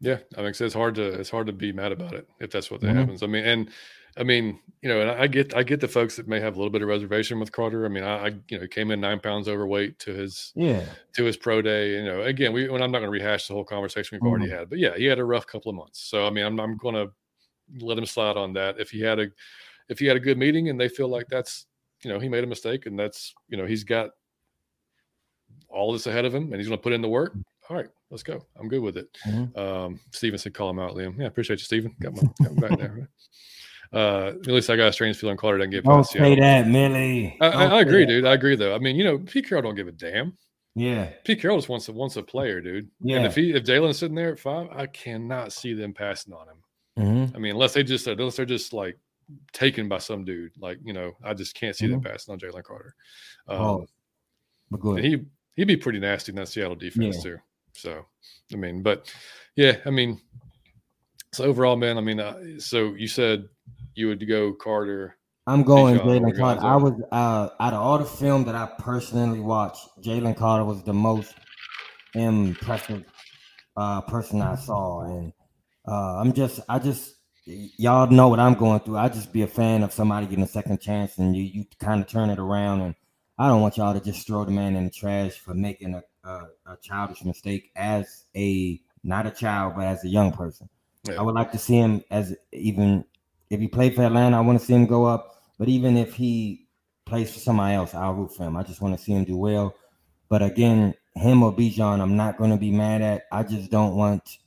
Yeah, 0.00 0.18
I 0.36 0.42
mean, 0.42 0.54
it's 0.58 0.74
hard 0.74 0.96
to 0.96 1.04
it's 1.04 1.30
hard 1.30 1.46
to 1.46 1.52
be 1.52 1.70
mad 1.70 1.92
about 1.92 2.14
it 2.14 2.28
if 2.40 2.50
that's 2.50 2.68
what 2.68 2.80
that 2.80 2.88
mm-hmm. 2.88 2.98
happens. 2.98 3.22
I 3.22 3.26
mean, 3.28 3.44
and 3.44 3.70
I 4.16 4.22
mean, 4.22 4.60
you 4.80 4.88
know, 4.88 5.00
and 5.00 5.10
I 5.10 5.26
get 5.26 5.56
I 5.56 5.62
get 5.62 5.80
the 5.80 5.88
folks 5.88 6.16
that 6.16 6.28
may 6.28 6.40
have 6.40 6.54
a 6.54 6.58
little 6.58 6.70
bit 6.70 6.82
of 6.82 6.88
reservation 6.88 7.40
with 7.40 7.50
Carter. 7.50 7.84
I 7.84 7.88
mean, 7.88 8.04
I, 8.04 8.26
I 8.26 8.28
you 8.48 8.58
know 8.58 8.62
he 8.62 8.68
came 8.68 8.90
in 8.90 9.00
nine 9.00 9.18
pounds 9.18 9.48
overweight 9.48 9.98
to 10.00 10.12
his 10.12 10.52
yeah 10.54 10.84
to 11.14 11.24
his 11.24 11.36
pro 11.36 11.62
day. 11.62 11.92
You 11.94 12.04
know, 12.04 12.22
again, 12.22 12.52
we 12.52 12.68
when 12.68 12.82
I'm 12.82 12.92
not 12.92 12.98
going 12.98 13.10
to 13.10 13.18
rehash 13.18 13.48
the 13.48 13.54
whole 13.54 13.64
conversation 13.64 14.16
we've 14.16 14.20
mm-hmm. 14.20 14.28
already 14.28 14.50
had, 14.50 14.70
but 14.70 14.78
yeah, 14.78 14.96
he 14.96 15.06
had 15.06 15.18
a 15.18 15.24
rough 15.24 15.46
couple 15.46 15.70
of 15.70 15.76
months. 15.76 16.00
So 16.00 16.26
I 16.26 16.30
mean, 16.30 16.44
I'm 16.44 16.60
I'm 16.60 16.76
going 16.76 16.94
to 16.94 17.10
let 17.84 17.98
him 17.98 18.06
slide 18.06 18.36
on 18.36 18.52
that. 18.54 18.78
If 18.78 18.90
he 18.90 19.00
had 19.00 19.18
a 19.18 19.28
if 19.88 19.98
he 19.98 20.06
had 20.06 20.16
a 20.16 20.20
good 20.20 20.38
meeting 20.38 20.68
and 20.68 20.80
they 20.80 20.88
feel 20.88 21.08
like 21.08 21.26
that's 21.28 21.66
you 22.02 22.10
know 22.12 22.20
he 22.20 22.28
made 22.28 22.44
a 22.44 22.46
mistake 22.46 22.86
and 22.86 22.98
that's 22.98 23.34
you 23.48 23.56
know 23.56 23.66
he's 23.66 23.84
got 23.84 24.10
all 25.68 25.92
this 25.92 26.06
ahead 26.06 26.24
of 26.24 26.34
him 26.34 26.44
and 26.44 26.56
he's 26.56 26.68
going 26.68 26.78
to 26.78 26.82
put 26.82 26.92
in 26.92 27.02
the 27.02 27.08
work. 27.08 27.34
All 27.68 27.76
right, 27.76 27.88
let's 28.10 28.22
go. 28.22 28.44
I'm 28.60 28.68
good 28.68 28.82
with 28.82 28.96
it. 28.98 29.08
Mm-hmm. 29.26 29.58
Um, 29.58 30.00
Steven 30.12 30.38
said, 30.38 30.52
call 30.52 30.68
him 30.70 30.78
out, 30.78 30.94
Liam. 30.94 31.18
Yeah, 31.18 31.26
appreciate 31.26 31.58
you, 31.58 31.64
Steven. 31.64 31.96
Got 32.00 32.14
my, 32.14 32.22
got 32.42 32.54
my 32.54 32.68
back 32.68 32.78
there. 32.78 33.08
Uh, 33.94 34.32
at 34.40 34.46
least 34.46 34.70
I 34.70 34.76
got 34.76 34.88
a 34.88 34.92
strange 34.92 35.16
feeling 35.16 35.36
Carter 35.36 35.58
doesn't 35.58 35.70
get 35.70 35.84
past. 35.84 36.12
Don't 36.12 36.22
say 36.22 36.40
that, 36.40 36.66
Millie. 36.66 37.36
I, 37.40 37.46
I, 37.46 37.64
I 37.66 37.80
agree, 37.80 38.04
dude. 38.06 38.26
I 38.26 38.34
agree, 38.34 38.56
though. 38.56 38.74
I 38.74 38.78
mean, 38.78 38.96
you 38.96 39.04
know, 39.04 39.18
Pete 39.18 39.48
Carroll 39.48 39.62
don't 39.62 39.76
give 39.76 39.88
a 39.88 39.92
damn. 39.92 40.36
Yeah, 40.74 41.10
Pete 41.24 41.40
Carroll 41.40 41.58
just 41.58 41.68
wants 41.68 41.88
a 41.88 41.92
wants 41.92 42.16
a 42.16 42.22
player, 42.22 42.60
dude. 42.60 42.90
Yeah. 43.00 43.18
And 43.18 43.26
if 43.26 43.36
he 43.36 43.52
if 43.52 43.62
Jalen's 43.62 43.98
sitting 43.98 44.16
there 44.16 44.32
at 44.32 44.40
five, 44.40 44.68
I 44.72 44.86
cannot 44.86 45.52
see 45.52 45.72
them 45.72 45.94
passing 45.94 46.34
on 46.34 46.48
him. 46.48 46.56
Mm-hmm. 46.98 47.36
I 47.36 47.38
mean, 47.38 47.52
unless 47.52 47.74
they 47.74 47.84
just 47.84 48.06
unless 48.08 48.36
they're 48.36 48.44
just 48.44 48.72
like 48.72 48.98
taken 49.52 49.88
by 49.88 49.98
some 49.98 50.24
dude, 50.24 50.52
like 50.58 50.78
you 50.84 50.92
know, 50.92 51.12
I 51.22 51.34
just 51.34 51.54
can't 51.54 51.76
see 51.76 51.84
mm-hmm. 51.84 51.92
them 51.92 52.02
passing 52.02 52.32
on 52.32 52.40
Jalen 52.40 52.64
Carter. 52.64 52.94
Um, 53.46 53.60
oh, 53.60 53.86
but 54.70 54.80
good. 54.80 55.04
He 55.04 55.20
he'd 55.54 55.68
be 55.68 55.76
pretty 55.76 56.00
nasty 56.00 56.32
in 56.32 56.36
that 56.36 56.48
Seattle 56.48 56.74
defense 56.74 57.16
yeah. 57.18 57.22
too. 57.22 57.38
So, 57.74 58.06
I 58.52 58.56
mean, 58.56 58.82
but 58.82 59.12
yeah, 59.54 59.76
I 59.86 59.90
mean, 59.90 60.20
so 61.32 61.44
overall, 61.44 61.76
man, 61.76 61.98
I 61.98 62.00
mean, 62.00 62.18
uh, 62.20 62.36
so 62.58 62.94
you 62.94 63.08
said 63.08 63.44
you 63.94 64.08
would 64.08 64.26
go 64.26 64.52
Carter. 64.52 65.16
I'm 65.46 65.62
going 65.62 65.98
Jalen 65.98 66.38
Carter. 66.38 66.62
I 66.62 66.76
was 66.76 66.94
uh, 67.12 67.50
out 67.60 67.74
of 67.74 67.80
all 67.80 67.98
the 67.98 68.04
film 68.04 68.44
that 68.44 68.54
I 68.54 68.70
personally 68.78 69.40
watched, 69.40 69.86
Jalen 70.00 70.36
Carter 70.36 70.64
was 70.64 70.82
the 70.82 70.94
most 70.94 71.34
impressive 72.14 73.04
uh, 73.76 74.00
person 74.02 74.40
I 74.40 74.54
saw, 74.54 75.02
and 75.02 75.32
uh, 75.86 76.18
I'm 76.18 76.32
just, 76.32 76.60
I 76.68 76.78
just, 76.78 77.16
y'all 77.44 78.06
know 78.06 78.28
what 78.28 78.40
I'm 78.40 78.54
going 78.54 78.80
through. 78.80 78.96
I 78.96 79.10
just 79.10 79.32
be 79.32 79.42
a 79.42 79.46
fan 79.46 79.82
of 79.82 79.92
somebody 79.92 80.26
getting 80.26 80.44
a 80.44 80.48
second 80.48 80.80
chance, 80.80 81.18
and 81.18 81.36
you, 81.36 81.42
you 81.42 81.64
kind 81.78 82.00
of 82.00 82.08
turn 82.08 82.30
it 82.30 82.38
around. 82.38 82.80
And 82.80 82.94
I 83.38 83.48
don't 83.48 83.60
want 83.60 83.76
y'all 83.76 83.92
to 83.92 84.00
just 84.00 84.26
throw 84.26 84.44
the 84.44 84.50
man 84.50 84.76
in 84.76 84.84
the 84.86 84.90
trash 84.90 85.32
for 85.32 85.52
making 85.52 85.94
a, 85.94 86.02
a, 86.26 86.46
a 86.66 86.76
childish 86.82 87.22
mistake 87.22 87.70
as 87.76 88.24
a 88.34 88.80
not 89.02 89.26
a 89.26 89.30
child, 89.30 89.74
but 89.76 89.84
as 89.84 90.04
a 90.04 90.08
young 90.08 90.32
person. 90.32 90.70
Yeah. 91.06 91.18
I 91.18 91.22
would 91.22 91.34
like 91.34 91.52
to 91.52 91.58
see 91.58 91.76
him 91.76 92.02
as 92.10 92.34
even 92.52 93.04
if 93.50 93.60
he 93.60 93.68
played 93.68 93.94
for 93.94 94.02
Atlanta, 94.02 94.36
I 94.36 94.40
want 94.40 94.58
to 94.58 94.64
see 94.64 94.74
him 94.74 94.86
go 94.86 95.04
up. 95.04 95.42
But 95.58 95.68
even 95.68 95.96
if 95.96 96.14
he 96.14 96.66
plays 97.04 97.32
for 97.32 97.38
somebody 97.38 97.74
else, 97.74 97.94
I'll 97.94 98.14
root 98.14 98.34
for 98.34 98.44
him. 98.44 98.56
I 98.56 98.62
just 98.62 98.80
want 98.80 98.96
to 98.96 99.02
see 99.02 99.12
him 99.12 99.24
do 99.24 99.36
well. 99.36 99.74
But 100.28 100.42
again, 100.42 100.94
him 101.14 101.42
or 101.42 101.54
Bijan, 101.54 102.00
I'm 102.00 102.16
not 102.16 102.38
going 102.38 102.50
to 102.50 102.56
be 102.56 102.70
mad 102.70 103.02
at. 103.02 103.24
I 103.30 103.42
just 103.42 103.70
don't 103.70 103.94
want 103.94 104.38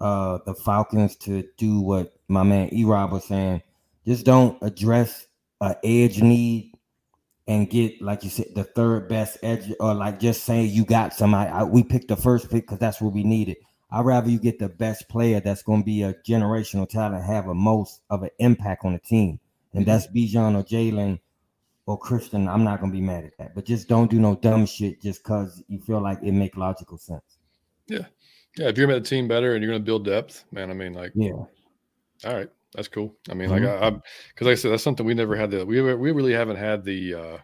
uh, 0.00 0.38
the 0.46 0.54
Falcons 0.54 1.16
to 1.16 1.44
do 1.56 1.80
what 1.80 2.12
my 2.28 2.42
man 2.42 2.68
E 2.72 2.84
Rob 2.84 3.12
was 3.12 3.24
saying. 3.24 3.62
Just 4.06 4.24
don't 4.24 4.58
address 4.62 5.26
a 5.60 5.76
edge 5.84 6.20
need 6.20 6.72
and 7.46 7.68
get, 7.68 8.00
like 8.00 8.24
you 8.24 8.30
said, 8.30 8.46
the 8.54 8.64
third 8.64 9.08
best 9.08 9.38
edge, 9.42 9.72
or 9.80 9.94
like 9.94 10.20
just 10.20 10.44
saying 10.44 10.70
you 10.70 10.84
got 10.84 11.12
somebody. 11.14 11.50
I, 11.50 11.64
we 11.64 11.82
picked 11.82 12.08
the 12.08 12.16
first 12.16 12.50
pick 12.50 12.64
because 12.64 12.78
that's 12.78 13.00
what 13.00 13.12
we 13.12 13.24
needed. 13.24 13.56
I'd 13.92 14.06
rather 14.06 14.30
you 14.30 14.38
get 14.38 14.58
the 14.58 14.68
best 14.70 15.08
player 15.08 15.40
that's 15.40 15.62
going 15.62 15.82
to 15.82 15.84
be 15.84 16.02
a 16.02 16.14
generational 16.14 16.88
talent, 16.88 17.24
have 17.24 17.46
a 17.46 17.54
most 17.54 18.00
of 18.08 18.22
an 18.22 18.30
impact 18.38 18.84
on 18.84 18.94
the 18.94 18.98
team, 18.98 19.38
and 19.74 19.84
that's 19.84 20.06
Bijan 20.06 20.56
or 20.56 20.64
Jalen 20.64 21.20
or 21.84 21.98
Christian. 21.98 22.48
I'm 22.48 22.64
not 22.64 22.80
going 22.80 22.90
to 22.90 22.96
be 22.96 23.04
mad 23.04 23.24
at 23.24 23.36
that, 23.38 23.54
but 23.54 23.66
just 23.66 23.88
don't 23.88 24.10
do 24.10 24.18
no 24.18 24.34
dumb 24.36 24.64
shit 24.64 25.02
just 25.02 25.22
because 25.22 25.62
you 25.68 25.78
feel 25.78 26.00
like 26.00 26.18
it 26.22 26.32
make 26.32 26.56
logical 26.56 26.96
sense. 26.96 27.38
Yeah, 27.86 28.06
yeah. 28.56 28.68
If 28.68 28.78
you're 28.78 28.86
going 28.86 28.96
to 28.96 29.00
make 29.00 29.02
the 29.04 29.10
team 29.10 29.28
better 29.28 29.54
and 29.54 29.62
you're 29.62 29.72
going 29.72 29.82
to 29.82 29.86
build 29.86 30.06
depth, 30.06 30.44
man, 30.52 30.70
I 30.70 30.74
mean, 30.74 30.94
like, 30.94 31.12
yeah. 31.14 31.32
All 31.32 31.48
right, 32.24 32.48
That's 32.74 32.88
cool. 32.88 33.14
I 33.28 33.34
mean, 33.34 33.50
mm-hmm. 33.50 33.64
like 33.64 33.82
I, 33.82 33.90
because 33.90 34.46
like 34.46 34.52
I 34.52 34.54
said, 34.54 34.72
that's 34.72 34.82
something 34.82 35.04
we 35.04 35.14
never 35.14 35.36
had. 35.36 35.50
The 35.50 35.66
we 35.66 35.82
we 35.82 36.12
really 36.12 36.32
haven't 36.32 36.56
had 36.56 36.84
the 36.84 37.14
uh 37.14 37.38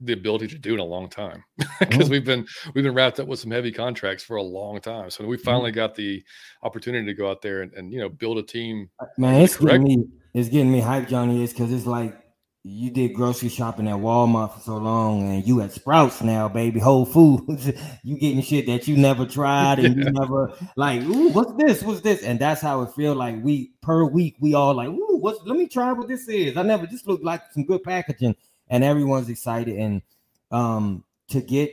the 0.00 0.12
ability 0.12 0.46
to 0.46 0.58
do 0.58 0.74
in 0.74 0.80
a 0.80 0.84
long 0.84 1.08
time 1.08 1.42
because 1.80 2.04
mm-hmm. 2.04 2.10
we've 2.10 2.24
been 2.24 2.46
we've 2.74 2.84
been 2.84 2.94
wrapped 2.94 3.18
up 3.18 3.26
with 3.26 3.38
some 3.38 3.50
heavy 3.50 3.72
contracts 3.72 4.22
for 4.22 4.36
a 4.36 4.42
long 4.42 4.80
time. 4.80 5.10
So 5.10 5.24
we 5.24 5.36
mm-hmm. 5.36 5.44
finally 5.44 5.72
got 5.72 5.94
the 5.94 6.22
opportunity 6.62 7.06
to 7.06 7.14
go 7.14 7.30
out 7.30 7.42
there 7.42 7.62
and, 7.62 7.72
and 7.74 7.92
you 7.92 7.98
know 7.98 8.08
build 8.08 8.38
a 8.38 8.42
team. 8.42 8.90
Uh, 9.00 9.06
man, 9.16 9.40
it's 9.42 9.56
correct. 9.56 9.84
getting 9.84 10.00
me 10.00 10.06
it's 10.34 10.48
getting 10.48 10.70
me 10.70 10.80
hyped, 10.80 11.08
Johnny. 11.08 11.42
Is 11.42 11.52
because 11.52 11.72
it's 11.72 11.86
like 11.86 12.14
you 12.62 12.90
did 12.90 13.14
grocery 13.14 13.48
shopping 13.48 13.88
at 13.88 13.94
Walmart 13.94 14.52
for 14.52 14.60
so 14.60 14.76
long, 14.76 15.22
and 15.30 15.46
you 15.46 15.62
at 15.62 15.72
Sprouts 15.72 16.20
now, 16.20 16.46
baby. 16.46 16.78
Whole 16.78 17.06
Foods, 17.06 17.72
you 18.02 18.18
getting 18.18 18.42
shit 18.42 18.66
that 18.66 18.86
you 18.86 18.98
never 18.98 19.24
tried, 19.26 19.78
and 19.78 19.96
you 19.96 20.10
never 20.10 20.52
like. 20.76 21.00
Ooh, 21.04 21.30
what's 21.30 21.52
this? 21.54 21.82
What's 21.82 22.02
this? 22.02 22.22
And 22.22 22.38
that's 22.38 22.60
how 22.60 22.82
it 22.82 22.92
feel 22.92 23.14
like 23.14 23.42
we 23.42 23.72
per 23.80 24.04
week. 24.04 24.36
We 24.40 24.52
all 24.52 24.74
like, 24.74 24.88
ooh, 24.88 25.18
what's? 25.20 25.40
Let 25.46 25.56
me 25.56 25.68
try 25.68 25.92
what 25.92 26.06
this 26.06 26.28
is. 26.28 26.58
I 26.58 26.62
never 26.62 26.86
just 26.86 27.06
looked 27.06 27.24
like 27.24 27.40
some 27.52 27.64
good 27.64 27.82
packaging 27.82 28.36
and 28.68 28.84
everyone's 28.84 29.28
excited. 29.28 29.76
And 29.76 30.02
um, 30.50 31.04
to 31.28 31.40
get 31.40 31.72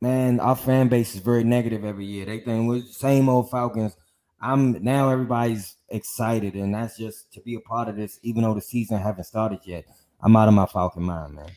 man, 0.00 0.40
our 0.40 0.56
fan 0.56 0.88
base 0.88 1.14
is 1.14 1.20
very 1.20 1.44
negative 1.44 1.84
every 1.84 2.06
year. 2.06 2.26
They 2.26 2.40
think 2.40 2.68
we're 2.68 2.82
same 2.82 3.28
old 3.28 3.50
Falcons. 3.50 3.96
I'm 4.40 4.82
now 4.82 5.10
everybody's 5.10 5.76
excited, 5.90 6.54
and 6.54 6.74
that's 6.74 6.96
just 6.96 7.32
to 7.32 7.40
be 7.40 7.54
a 7.56 7.60
part 7.60 7.88
of 7.88 7.96
this, 7.96 8.18
even 8.22 8.42
though 8.42 8.54
the 8.54 8.62
season 8.62 8.98
haven't 8.98 9.24
started 9.24 9.60
yet. 9.64 9.84
I'm 10.22 10.36
out 10.36 10.48
of 10.48 10.54
my 10.54 10.66
Falcon 10.66 11.02
mind, 11.02 11.34
man. 11.34 11.50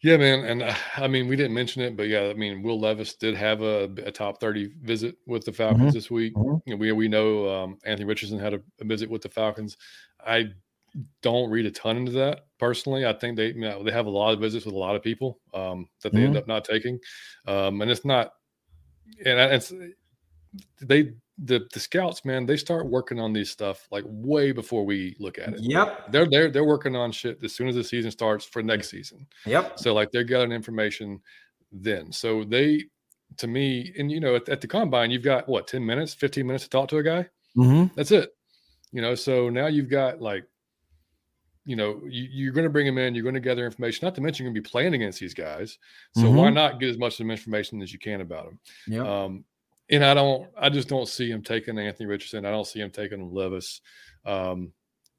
Yeah, 0.00 0.18
man, 0.18 0.44
and 0.44 0.62
uh, 0.62 0.74
I 0.96 1.08
mean 1.08 1.28
we 1.28 1.36
didn't 1.36 1.54
mention 1.54 1.82
it, 1.82 1.96
but 1.96 2.08
yeah, 2.08 2.24
I 2.24 2.34
mean 2.34 2.62
Will 2.62 2.78
Levis 2.78 3.14
did 3.14 3.34
have 3.36 3.62
a, 3.62 3.84
a 4.04 4.10
top 4.10 4.38
thirty 4.38 4.70
visit 4.82 5.16
with 5.26 5.44
the 5.44 5.52
Falcons 5.52 5.80
mm-hmm. 5.80 5.94
this 5.94 6.10
week. 6.10 6.34
Mm-hmm. 6.34 6.78
We 6.78 6.92
we 6.92 7.08
know 7.08 7.48
um, 7.48 7.78
Anthony 7.84 8.06
Richardson 8.06 8.38
had 8.38 8.54
a, 8.54 8.60
a, 8.80 8.84
visit 8.84 9.08
with 9.08 9.22
the 9.22 9.30
Falcons. 9.30 9.78
I 10.26 10.50
don't 11.22 11.50
read 11.50 11.66
a 11.66 11.70
ton 11.70 11.96
into 11.96 12.12
that 12.12 12.46
personally. 12.58 13.06
I 13.06 13.12
think 13.12 13.36
they 13.36 13.48
you 13.48 13.60
know, 13.60 13.82
they 13.82 13.92
have 13.92 14.06
a 14.06 14.10
lot 14.10 14.32
of 14.32 14.40
visits 14.40 14.64
with 14.64 14.74
a 14.74 14.78
lot 14.78 14.96
of 14.96 15.02
people 15.02 15.40
um, 15.52 15.88
that 16.02 16.12
they 16.12 16.18
mm-hmm. 16.18 16.28
end 16.28 16.36
up 16.36 16.48
not 16.48 16.64
taking, 16.64 16.98
um, 17.46 17.80
and 17.80 17.90
it's 17.90 18.04
not. 18.04 18.32
And 19.24 19.38
it's 19.38 19.72
they 20.80 21.12
the 21.38 21.66
the 21.72 21.80
scouts, 21.80 22.24
man. 22.24 22.46
They 22.46 22.56
start 22.56 22.86
working 22.86 23.18
on 23.18 23.32
these 23.32 23.50
stuff 23.50 23.86
like 23.90 24.04
way 24.06 24.52
before 24.52 24.84
we 24.84 25.16
look 25.18 25.38
at 25.38 25.54
it. 25.54 25.60
Yep, 25.60 26.12
they're 26.12 26.28
they're 26.28 26.50
they're 26.50 26.64
working 26.64 26.94
on 26.96 27.12
shit 27.12 27.42
as 27.42 27.54
soon 27.54 27.68
as 27.68 27.74
the 27.74 27.84
season 27.84 28.10
starts 28.10 28.44
for 28.44 28.62
next 28.62 28.88
season. 28.88 29.26
Yep. 29.46 29.78
So 29.78 29.94
like 29.94 30.10
they're 30.12 30.24
getting 30.24 30.52
information 30.52 31.20
then. 31.72 32.12
So 32.12 32.44
they, 32.44 32.84
to 33.38 33.46
me, 33.46 33.92
and 33.98 34.10
you 34.10 34.20
know, 34.20 34.36
at, 34.36 34.48
at 34.48 34.60
the 34.60 34.68
combine, 34.68 35.10
you've 35.10 35.24
got 35.24 35.48
what 35.48 35.66
ten 35.66 35.84
minutes, 35.84 36.14
fifteen 36.14 36.46
minutes 36.46 36.64
to 36.64 36.70
talk 36.70 36.88
to 36.90 36.98
a 36.98 37.02
guy. 37.02 37.26
Mm-hmm. 37.56 37.94
That's 37.96 38.12
it. 38.12 38.30
You 38.92 39.02
know, 39.02 39.14
so 39.14 39.48
now 39.48 39.66
you've 39.66 39.90
got 39.90 40.20
like 40.20 40.44
you 41.64 41.76
know, 41.76 42.02
you, 42.06 42.48
are 42.50 42.52
going 42.52 42.64
to 42.64 42.70
bring 42.70 42.86
them 42.86 42.98
in, 42.98 43.14
you're 43.14 43.22
going 43.22 43.34
to 43.34 43.40
gather 43.40 43.64
information, 43.64 44.04
not 44.04 44.14
to 44.14 44.20
mention 44.20 44.44
you're 44.44 44.52
going 44.52 44.62
to 44.62 44.68
be 44.68 44.70
playing 44.70 44.94
against 44.94 45.18
these 45.18 45.34
guys. 45.34 45.78
So 46.14 46.22
mm-hmm. 46.22 46.36
why 46.36 46.50
not 46.50 46.78
get 46.78 46.90
as 46.90 46.98
much 46.98 47.18
of 47.18 47.28
information 47.28 47.80
as 47.80 47.92
you 47.92 47.98
can 47.98 48.20
about 48.20 48.46
them? 48.46 48.58
Yeah. 48.86 49.24
Um, 49.24 49.44
and 49.90 50.04
I 50.04 50.14
don't, 50.14 50.48
I 50.58 50.68
just 50.68 50.88
don't 50.88 51.08
see 51.08 51.30
him 51.30 51.42
taking 51.42 51.78
Anthony 51.78 52.06
Richardson. 52.06 52.44
I 52.44 52.50
don't 52.50 52.66
see 52.66 52.80
him 52.80 52.90
taking 52.90 53.32
Levis. 53.32 53.80
Um, 54.24 54.72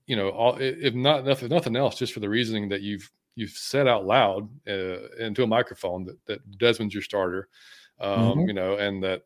you 0.06 0.16
know, 0.16 0.30
all, 0.30 0.58
if 0.60 0.94
not, 0.94 1.28
if 1.28 1.42
nothing 1.50 1.76
else, 1.76 1.98
just 1.98 2.14
for 2.14 2.20
the 2.20 2.30
reasoning 2.30 2.70
that 2.70 2.82
you've, 2.82 3.10
you've 3.36 3.52
said 3.52 3.88
out 3.88 4.06
loud 4.06 4.48
uh, 4.68 5.10
into 5.20 5.44
a 5.44 5.48
microphone 5.48 6.06
that, 6.06 6.26
that 6.28 6.58
Desmond's 6.58 6.94
your 6.94 7.04
starter, 7.04 7.48
um, 8.00 8.20
mm-hmm. 8.20 8.48
you 8.48 8.54
know, 8.54 8.76
and 8.76 9.04
that, 9.04 9.24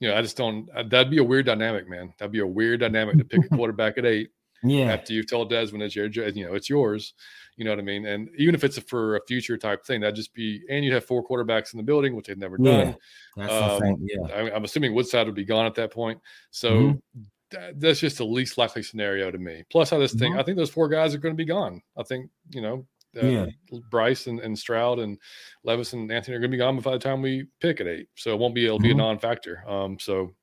you 0.00 0.08
know, 0.08 0.16
I 0.16 0.22
just 0.22 0.36
don't, 0.36 0.66
that'd 0.88 1.10
be 1.10 1.18
a 1.18 1.24
weird 1.24 1.46
dynamic, 1.46 1.88
man. 1.88 2.14
That'd 2.18 2.32
be 2.32 2.38
a 2.38 2.46
weird 2.46 2.80
dynamic 2.80 3.18
to 3.18 3.24
pick 3.24 3.44
a 3.44 3.48
quarterback 3.54 3.98
at 3.98 4.06
eight 4.06 4.30
yeah. 4.62 4.92
After 4.92 5.12
you've 5.12 5.28
told 5.28 5.50
Desmond 5.50 5.82
it's 5.82 5.94
your, 5.94 6.06
you 6.06 6.46
know, 6.46 6.54
it's 6.54 6.68
yours. 6.68 7.14
You 7.56 7.64
know 7.64 7.70
what 7.72 7.78
I 7.78 7.82
mean? 7.82 8.06
And 8.06 8.28
even 8.38 8.54
if 8.54 8.62
it's 8.62 8.78
a, 8.78 8.80
for 8.80 9.16
a 9.16 9.20
future 9.26 9.56
type 9.56 9.84
thing, 9.84 10.00
that'd 10.00 10.14
just 10.14 10.32
be, 10.32 10.62
and 10.70 10.84
you'd 10.84 10.94
have 10.94 11.04
four 11.04 11.26
quarterbacks 11.26 11.72
in 11.72 11.78
the 11.78 11.82
building, 11.82 12.14
which 12.14 12.26
they've 12.26 12.38
never 12.38 12.56
done. 12.56 12.96
Yeah. 13.36 13.48
Um, 13.48 13.96
yeah. 14.00 14.34
I, 14.34 14.56
am 14.56 14.64
assuming 14.64 14.94
Woodside 14.94 15.26
would 15.26 15.34
be 15.34 15.44
gone 15.44 15.66
at 15.66 15.74
that 15.74 15.92
point. 15.92 16.20
So 16.50 16.70
mm-hmm. 16.70 17.20
that, 17.50 17.80
that's 17.80 18.00
just 18.00 18.18
the 18.18 18.24
least 18.24 18.58
likely 18.58 18.82
scenario 18.82 19.30
to 19.30 19.38
me. 19.38 19.64
Plus, 19.70 19.92
I 19.92 19.98
just 19.98 20.18
think, 20.18 20.32
mm-hmm. 20.32 20.40
I 20.40 20.44
think 20.44 20.56
those 20.56 20.70
four 20.70 20.88
guys 20.88 21.14
are 21.14 21.18
going 21.18 21.34
to 21.34 21.36
be 21.36 21.44
gone. 21.44 21.82
I 21.96 22.04
think, 22.04 22.30
you 22.50 22.62
know, 22.62 22.86
uh, 23.20 23.26
yeah. 23.26 23.46
Bryce 23.90 24.28
and, 24.28 24.38
and 24.38 24.56
Stroud 24.56 25.00
and 25.00 25.18
Levis 25.64 25.94
and 25.94 26.12
Anthony 26.12 26.36
are 26.36 26.40
going 26.40 26.50
to 26.50 26.56
be 26.56 26.58
gone 26.58 26.78
by 26.78 26.92
the 26.92 26.98
time 26.98 27.22
we 27.22 27.46
pick 27.60 27.80
at 27.80 27.88
eight. 27.88 28.08
So 28.16 28.32
it 28.32 28.38
won't 28.38 28.54
be, 28.54 28.66
it'll 28.66 28.78
mm-hmm. 28.78 28.82
be 28.84 28.90
a 28.90 28.92
mm-hmm. 28.92 29.00
non 29.00 29.18
factor. 29.18 29.64
Um, 29.68 29.98
so, 29.98 30.34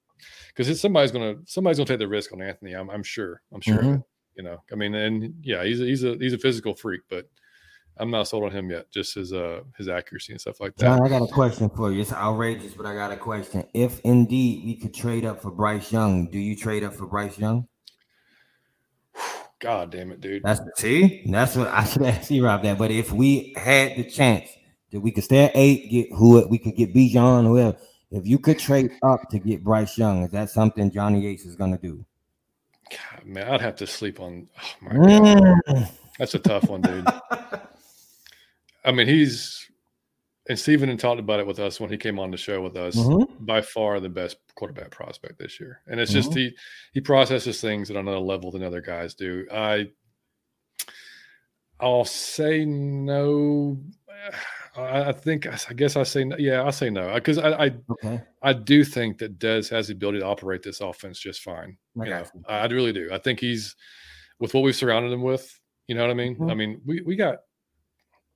because 0.48 0.80
somebody's 0.80 1.12
gonna 1.12 1.36
somebody's 1.46 1.78
gonna 1.78 1.88
take 1.88 2.00
the 2.00 2.08
risk 2.08 2.34
on 2.34 2.42
Anthony. 2.42 2.74
I'm, 2.74 2.90
I'm 2.90 3.04
sure. 3.04 3.42
I'm 3.54 3.62
sure. 3.62 3.78
Mm-hmm. 3.78 4.02
You 4.36 4.44
know, 4.44 4.58
I 4.72 4.76
mean, 4.76 4.94
and 4.96 5.34
yeah, 5.42 5.64
he's 5.64 5.80
a, 5.82 5.86
he's 5.86 6.04
a 6.04 6.16
he's 6.16 6.34
a 6.34 6.38
physical 6.38 6.76
freak, 6.76 7.02
but 7.10 7.30
I'm 7.98 8.12
not 8.12 8.28
sold 8.28 8.44
on 8.44 8.52
him 8.52 8.70
yet. 8.70 8.92
Just 8.92 9.16
his 9.16 9.32
uh 9.32 9.62
his 9.78 9.88
accuracy 9.88 10.34
and 10.34 10.42
stuff 10.42 10.60
like 10.60 10.76
that. 10.76 10.86
John, 10.86 11.06
I 11.06 11.10
got 11.10 11.22
a 11.22 11.32
question 11.32 11.70
for 11.70 11.92
you. 11.92 12.02
It's 12.02 12.12
outrageous, 12.12 12.74
but 12.74 12.86
I 12.86 12.94
got 12.94 13.12
a 13.12 13.18
question. 13.18 13.66
If 13.74 14.02
indeed 14.02 14.66
we 14.66 14.76
could 14.76 14.94
trade 14.94 15.26
up 15.26 15.42
for 15.42 15.52
Bryce 15.52 15.92
Young, 15.92 16.30
do 16.30 16.38
you 16.38 16.56
trade 16.56 16.84
up 16.84 16.94
for 16.94 17.06
Bryce 17.06 17.38
Young? 17.40 17.68
God 19.60 19.92
damn 19.92 20.12
it, 20.12 20.20
dude. 20.20 20.44
That's 20.44 20.60
see, 20.76 21.24
that's 21.28 21.56
what 21.56 21.68
I 21.68 21.86
should 21.86 22.04
ask 22.04 22.30
you 22.30 22.44
about 22.46 22.64
that. 22.64 22.78
But 22.78 22.92
if 22.92 23.12
we 23.12 23.54
had 23.56 23.96
the 23.96 24.04
chance 24.04 24.50
that 24.92 25.00
we 25.00 25.12
could 25.12 25.24
stay 25.24 25.46
at 25.46 25.52
eight, 25.56 25.90
get 25.90 26.12
who 26.12 26.46
we 26.50 26.58
could 26.58 26.76
get 26.76 26.94
Bijan, 26.94 27.46
whoever. 27.46 27.78
If 28.16 28.26
you 28.26 28.40
could 28.40 28.58
trade 28.58 28.92
up 29.04 29.30
to 29.30 29.40
get 29.40 29.62
Bryce 29.62 29.98
Young, 29.98 30.24
is 30.24 30.32
that 30.32 30.50
something 30.50 30.90
Johnny 30.90 31.20
Yates 31.22 31.44
is 31.44 31.58
gonna 31.58 31.78
do? 31.78 32.06
God, 32.90 33.26
man, 33.26 33.52
I'd 33.52 33.60
have 33.62 33.76
to 33.78 33.88
sleep 33.88 34.22
on. 34.22 34.48
Oh 34.58 34.74
my 34.82 34.94
god, 34.94 35.62
mm. 35.68 35.92
that's 36.18 36.34
a 36.34 36.40
tough 36.40 36.70
one, 36.70 36.82
dude. 36.82 37.06
I 38.86 38.92
mean, 38.94 39.08
he's 39.08 39.70
and 40.48 40.58
Steven 40.58 40.96
talked 40.96 41.20
about 41.20 41.42
it 41.42 41.48
with 41.48 41.60
us 41.60 41.80
when 41.80 41.90
he 41.90 41.98
came 41.98 42.18
on 42.18 42.32
the 42.32 42.38
show 42.38 42.62
with 42.62 42.78
us. 42.78 42.96
Mm-hmm. 42.96 43.44
By 43.44 43.62
far 43.62 44.00
the 44.00 44.10
best 44.10 44.38
quarterback 44.56 44.92
prospect 44.92 45.38
this 45.38 45.60
year, 45.60 45.82
and 45.88 46.00
it's 46.00 46.12
mm-hmm. 46.12 46.22
just 46.22 46.34
he 46.34 46.56
he 46.94 47.02
processes 47.02 47.60
things 47.60 47.92
at 47.92 47.98
another 47.98 48.20
level 48.20 48.50
than 48.50 48.64
other 48.64 48.82
guys 48.82 49.14
do. 49.14 49.46
I 49.52 49.90
I'll 51.82 52.06
say 52.06 52.64
no. 52.64 53.78
I, 54.78 55.12
think 55.12 55.48
I 55.48 55.74
guess 55.74 55.96
I 55.96 56.04
say 56.04 56.24
no. 56.24 56.36
Yeah, 56.38 56.64
I 56.64 56.70
say 56.72 56.90
no 56.90 57.14
because 57.14 57.38
I 57.38 57.66
I, 57.66 57.72
okay. 57.92 58.22
I 58.42 58.54
do 58.54 58.84
think 58.84 59.18
that 59.20 59.40
Dez 59.40 59.70
has 59.70 59.88
the 59.88 59.94
ability 59.94 60.20
to 60.20 60.26
operate 60.26 60.64
this 60.64 60.82
offense 60.82 61.20
just 61.20 61.42
fine. 61.42 61.78
Okay. 61.98 62.10
You 62.10 62.16
know, 62.16 62.26
I 62.48 62.66
really 62.68 62.94
do. 62.94 63.10
I 63.12 63.18
think 63.18 63.40
he's 63.40 63.76
with 64.40 64.54
what 64.54 64.64
we've 64.64 64.76
surrounded 64.76 65.12
him 65.12 65.22
with. 65.22 65.60
You 65.88 65.96
know 65.96 66.02
what 66.02 66.12
I 66.12 66.16
mean? 66.16 66.36
Mm-hmm. 66.36 66.50
I 66.50 66.54
mean, 66.56 66.82
we 66.86 67.02
we 67.02 67.16
got 67.16 67.40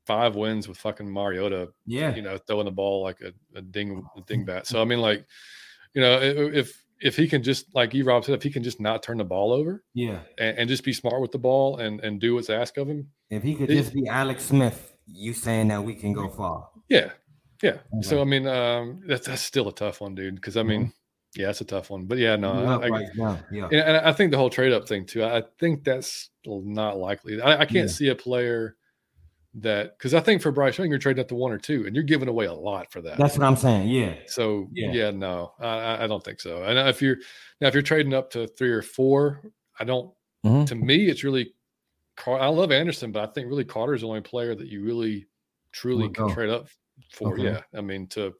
five 0.05 0.35
wins 0.35 0.67
with 0.67 0.77
fucking 0.77 1.11
Mariota. 1.11 1.69
Yeah, 1.85 2.15
you 2.15 2.21
know, 2.21 2.37
throwing 2.37 2.65
the 2.65 2.71
ball 2.71 3.03
like 3.03 3.19
a, 3.21 3.33
a 3.57 3.61
ding 3.61 4.05
a 4.15 4.21
ding 4.21 4.45
bat. 4.45 4.67
So 4.67 4.81
I 4.81 4.85
mean, 4.85 4.99
like, 4.99 5.25
you 5.93 6.01
know, 6.01 6.19
if 6.21 6.83
if 7.01 7.15
he 7.15 7.27
can 7.27 7.43
just 7.43 7.73
like 7.75 7.93
E 7.95 8.01
Rob 8.01 8.23
said, 8.23 8.35
if 8.35 8.43
he 8.43 8.49
can 8.49 8.63
just 8.63 8.79
not 8.79 9.03
turn 9.03 9.17
the 9.17 9.23
ball 9.23 9.51
over, 9.51 9.83
yeah, 9.93 10.19
and, 10.37 10.57
and 10.59 10.69
just 10.69 10.83
be 10.83 10.93
smart 10.93 11.21
with 11.21 11.31
the 11.31 11.37
ball 11.37 11.77
and 11.77 11.99
and 12.01 12.19
do 12.19 12.35
what's 12.35 12.49
asked 12.49 12.77
of 12.77 12.87
him. 12.87 13.09
If 13.29 13.43
he 13.43 13.55
could 13.55 13.69
just 13.69 13.93
be 13.93 14.07
Alex 14.07 14.45
Smith 14.45 14.93
you 15.11 15.33
saying 15.33 15.69
that 15.69 15.83
we 15.83 15.95
can 15.95 16.13
go 16.13 16.29
far. 16.29 16.69
Yeah. 16.87 17.11
Yeah. 17.61 17.71
Okay. 17.71 18.01
So 18.01 18.21
I 18.21 18.23
mean, 18.23 18.47
um, 18.47 19.01
that's 19.05 19.27
that's 19.27 19.41
still 19.41 19.67
a 19.67 19.73
tough 19.73 20.01
one, 20.01 20.15
dude. 20.15 20.35
Because 20.35 20.55
I 20.55 20.63
mean, 20.63 20.81
mm-hmm. 20.81 21.41
yeah, 21.41 21.49
it's 21.49 21.61
a 21.61 21.65
tough 21.65 21.89
one. 21.89 22.05
But 22.05 22.17
yeah, 22.17 22.35
no, 22.35 22.51
I, 22.51 22.87
right 22.87 23.07
yeah. 23.51 23.67
And 23.71 23.97
I 23.97 24.13
think 24.13 24.31
the 24.31 24.37
whole 24.37 24.49
trade 24.49 24.71
up 24.71 24.87
thing 24.87 25.05
too. 25.05 25.23
I 25.23 25.43
think 25.59 25.83
that's 25.83 26.29
not 26.45 26.97
likely. 26.97 27.41
I, 27.41 27.61
I 27.61 27.65
can't 27.65 27.73
yeah. 27.73 27.87
see 27.87 28.09
a 28.09 28.15
player 28.15 28.77
that 29.55 29.97
because 29.97 30.13
I 30.13 30.19
think 30.21 30.41
for 30.41 30.51
Bryce 30.51 30.77
Young, 30.77 30.89
you're 30.89 30.99
trading 30.99 31.21
up 31.21 31.27
to 31.29 31.35
one 31.35 31.51
or 31.51 31.57
two, 31.57 31.85
and 31.85 31.95
you're 31.95 32.03
giving 32.03 32.29
away 32.29 32.45
a 32.45 32.53
lot 32.53 32.91
for 32.91 33.01
that. 33.01 33.17
That's 33.17 33.37
what 33.37 33.45
I'm 33.45 33.57
saying. 33.57 33.89
Yeah. 33.89 34.13
So 34.27 34.69
yeah, 34.71 34.91
yeah 34.91 35.11
no, 35.11 35.53
I, 35.59 36.05
I 36.05 36.07
don't 36.07 36.23
think 36.23 36.39
so. 36.39 36.63
And 36.63 36.79
if 36.87 37.01
you're 37.01 37.17
now 37.59 37.67
if 37.67 37.73
you're 37.73 37.83
trading 37.83 38.13
up 38.13 38.31
to 38.31 38.47
three 38.47 38.71
or 38.71 38.81
four, 38.81 39.41
I 39.79 39.83
don't. 39.83 40.13
Mm-hmm. 40.45 40.65
To 40.65 40.75
me, 40.75 41.09
it's 41.09 41.25
really 41.25 41.53
I 42.27 42.47
love 42.47 42.71
Anderson, 42.71 43.11
but 43.11 43.27
I 43.27 43.31
think 43.31 43.47
really 43.47 43.65
Carter 43.65 43.93
is 43.93 44.01
the 44.01 44.07
only 44.07 44.21
player 44.21 44.55
that 44.55 44.67
you 44.67 44.83
really 44.83 45.27
truly 45.71 46.09
can 46.09 46.29
trade 46.33 46.49
up 46.49 46.67
for. 47.11 47.33
Okay. 47.33 47.43
Yeah, 47.43 47.61
I 47.75 47.81
mean 47.81 48.07
to 48.07 48.33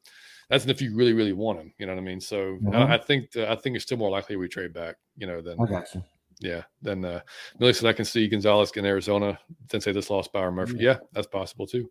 that's 0.48 0.66
if 0.66 0.82
you 0.82 0.94
really 0.94 1.12
really 1.12 1.32
want 1.32 1.60
him. 1.60 1.72
You 1.78 1.86
know 1.86 1.94
what 1.94 2.00
I 2.00 2.04
mean? 2.04 2.20
So 2.20 2.58
mm-hmm. 2.62 2.74
I, 2.74 2.94
I, 2.94 2.98
think 2.98 3.30
the, 3.30 3.50
I 3.50 3.56
think 3.56 3.76
it's 3.76 3.84
still 3.84 3.98
more 3.98 4.10
likely 4.10 4.36
we 4.36 4.48
trade 4.48 4.72
back. 4.72 4.96
You 5.16 5.26
know 5.26 5.40
than 5.40 5.60
I 5.60 5.66
got 5.66 5.94
you. 5.94 6.02
Yeah, 6.40 6.62
then 6.80 7.04
uh, 7.04 7.20
Millie 7.58 7.74
said 7.74 7.88
I 7.88 7.92
can 7.92 8.04
see 8.04 8.26
Gonzalez 8.26 8.72
in 8.72 8.86
Arizona. 8.86 9.38
Then 9.68 9.80
say 9.80 9.92
this 9.92 10.10
lost 10.10 10.32
Byron 10.32 10.54
Murphy. 10.54 10.76
Yeah. 10.78 10.92
yeah, 10.92 10.98
that's 11.12 11.26
possible 11.26 11.66
too. 11.66 11.90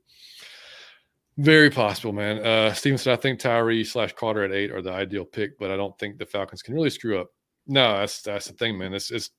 Very 1.38 1.70
possible, 1.70 2.12
man. 2.12 2.46
Uh, 2.46 2.74
Steven 2.74 2.98
said 2.98 3.14
I 3.14 3.22
think 3.22 3.40
Tyree 3.40 3.84
slash 3.86 4.12
Carter 4.14 4.44
at 4.44 4.52
eight 4.52 4.72
are 4.72 4.82
the 4.82 4.92
ideal 4.92 5.24
pick, 5.24 5.58
but 5.58 5.72
I 5.72 5.78
don't 5.78 5.98
think 5.98 6.18
the 6.18 6.26
Falcons 6.26 6.62
can 6.62 6.74
really 6.74 6.90
screw 6.90 7.20
up. 7.20 7.30
No, 7.66 8.00
that's 8.00 8.22
that's 8.22 8.48
the 8.48 8.54
thing, 8.54 8.78
man. 8.78 8.94
It's 8.94 9.12
it's 9.12 9.30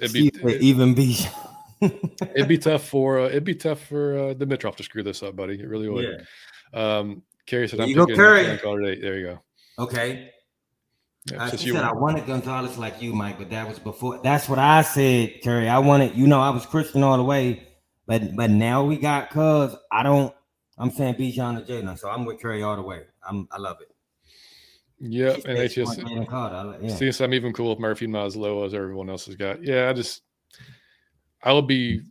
it'd 0.00 0.12
be 0.12 0.28
it, 0.28 0.60
even 0.60 0.92
be 0.92 1.16
it'd 1.80 2.48
be 2.48 2.58
tough 2.58 2.88
for 2.88 3.18
uh, 3.18 3.26
it'd 3.26 3.44
be 3.44 3.54
tough 3.54 3.80
for 3.80 4.16
uh, 4.16 4.34
Dimitroff 4.34 4.76
to 4.76 4.82
screw 4.82 5.02
this 5.02 5.22
up, 5.22 5.36
buddy. 5.36 5.60
It 5.60 5.68
really 5.68 5.88
would. 5.88 6.04
Yeah. 6.04 6.98
Um, 6.98 7.22
Kerry 7.46 7.68
said, 7.68 7.80
"I'm 7.80 7.88
you 7.88 7.94
go, 7.94 8.06
Kerry. 8.06 8.44
There 8.96 9.18
you 9.18 9.26
go. 9.26 9.42
Okay. 9.78 10.30
Yeah, 11.30 11.44
I 11.44 11.50
said 11.50 11.76
I 11.76 11.92
wanted 11.92 12.26
Gonzalez 12.26 12.78
like 12.78 13.02
you, 13.02 13.12
Mike, 13.12 13.38
but 13.38 13.50
that 13.50 13.68
was 13.68 13.78
before. 13.78 14.20
That's 14.22 14.48
what 14.48 14.58
I 14.58 14.82
said, 14.82 15.42
Curry. 15.42 15.68
I 15.68 15.78
wanted, 15.78 16.14
you 16.14 16.26
know, 16.26 16.40
I 16.40 16.50
was 16.50 16.64
Christian 16.66 17.02
all 17.02 17.16
the 17.16 17.24
way, 17.24 17.66
but 18.06 18.36
but 18.36 18.50
now 18.50 18.84
we 18.84 18.96
got 18.96 19.30
Cuz. 19.30 19.74
I 19.90 20.02
don't. 20.02 20.32
I'm 20.78 20.90
saying 20.90 21.14
Bijan 21.14 21.62
or 21.62 21.64
Jalen, 21.64 21.98
so 21.98 22.08
I'm 22.08 22.24
with 22.24 22.40
Curry 22.40 22.62
all 22.62 22.76
the 22.76 22.82
way. 22.82 23.02
I'm. 23.28 23.48
I 23.50 23.58
love 23.58 23.78
it. 23.80 23.88
Yep, 24.98 25.44
and 25.44 25.70
just 25.70 25.98
yeah. 25.98 26.96
since 26.96 27.20
I'm 27.20 27.34
even 27.34 27.52
cool 27.52 27.70
with 27.70 27.78
Murphy 27.78 28.06
not 28.06 28.26
as 28.26 28.36
low 28.36 28.64
as 28.64 28.72
everyone 28.72 29.10
else 29.10 29.26
has 29.26 29.34
got. 29.34 29.62
Yeah, 29.62 29.90
I 29.90 29.92
just 29.92 30.22
I 31.46 31.52
would 31.52 31.68
be 31.68 32.02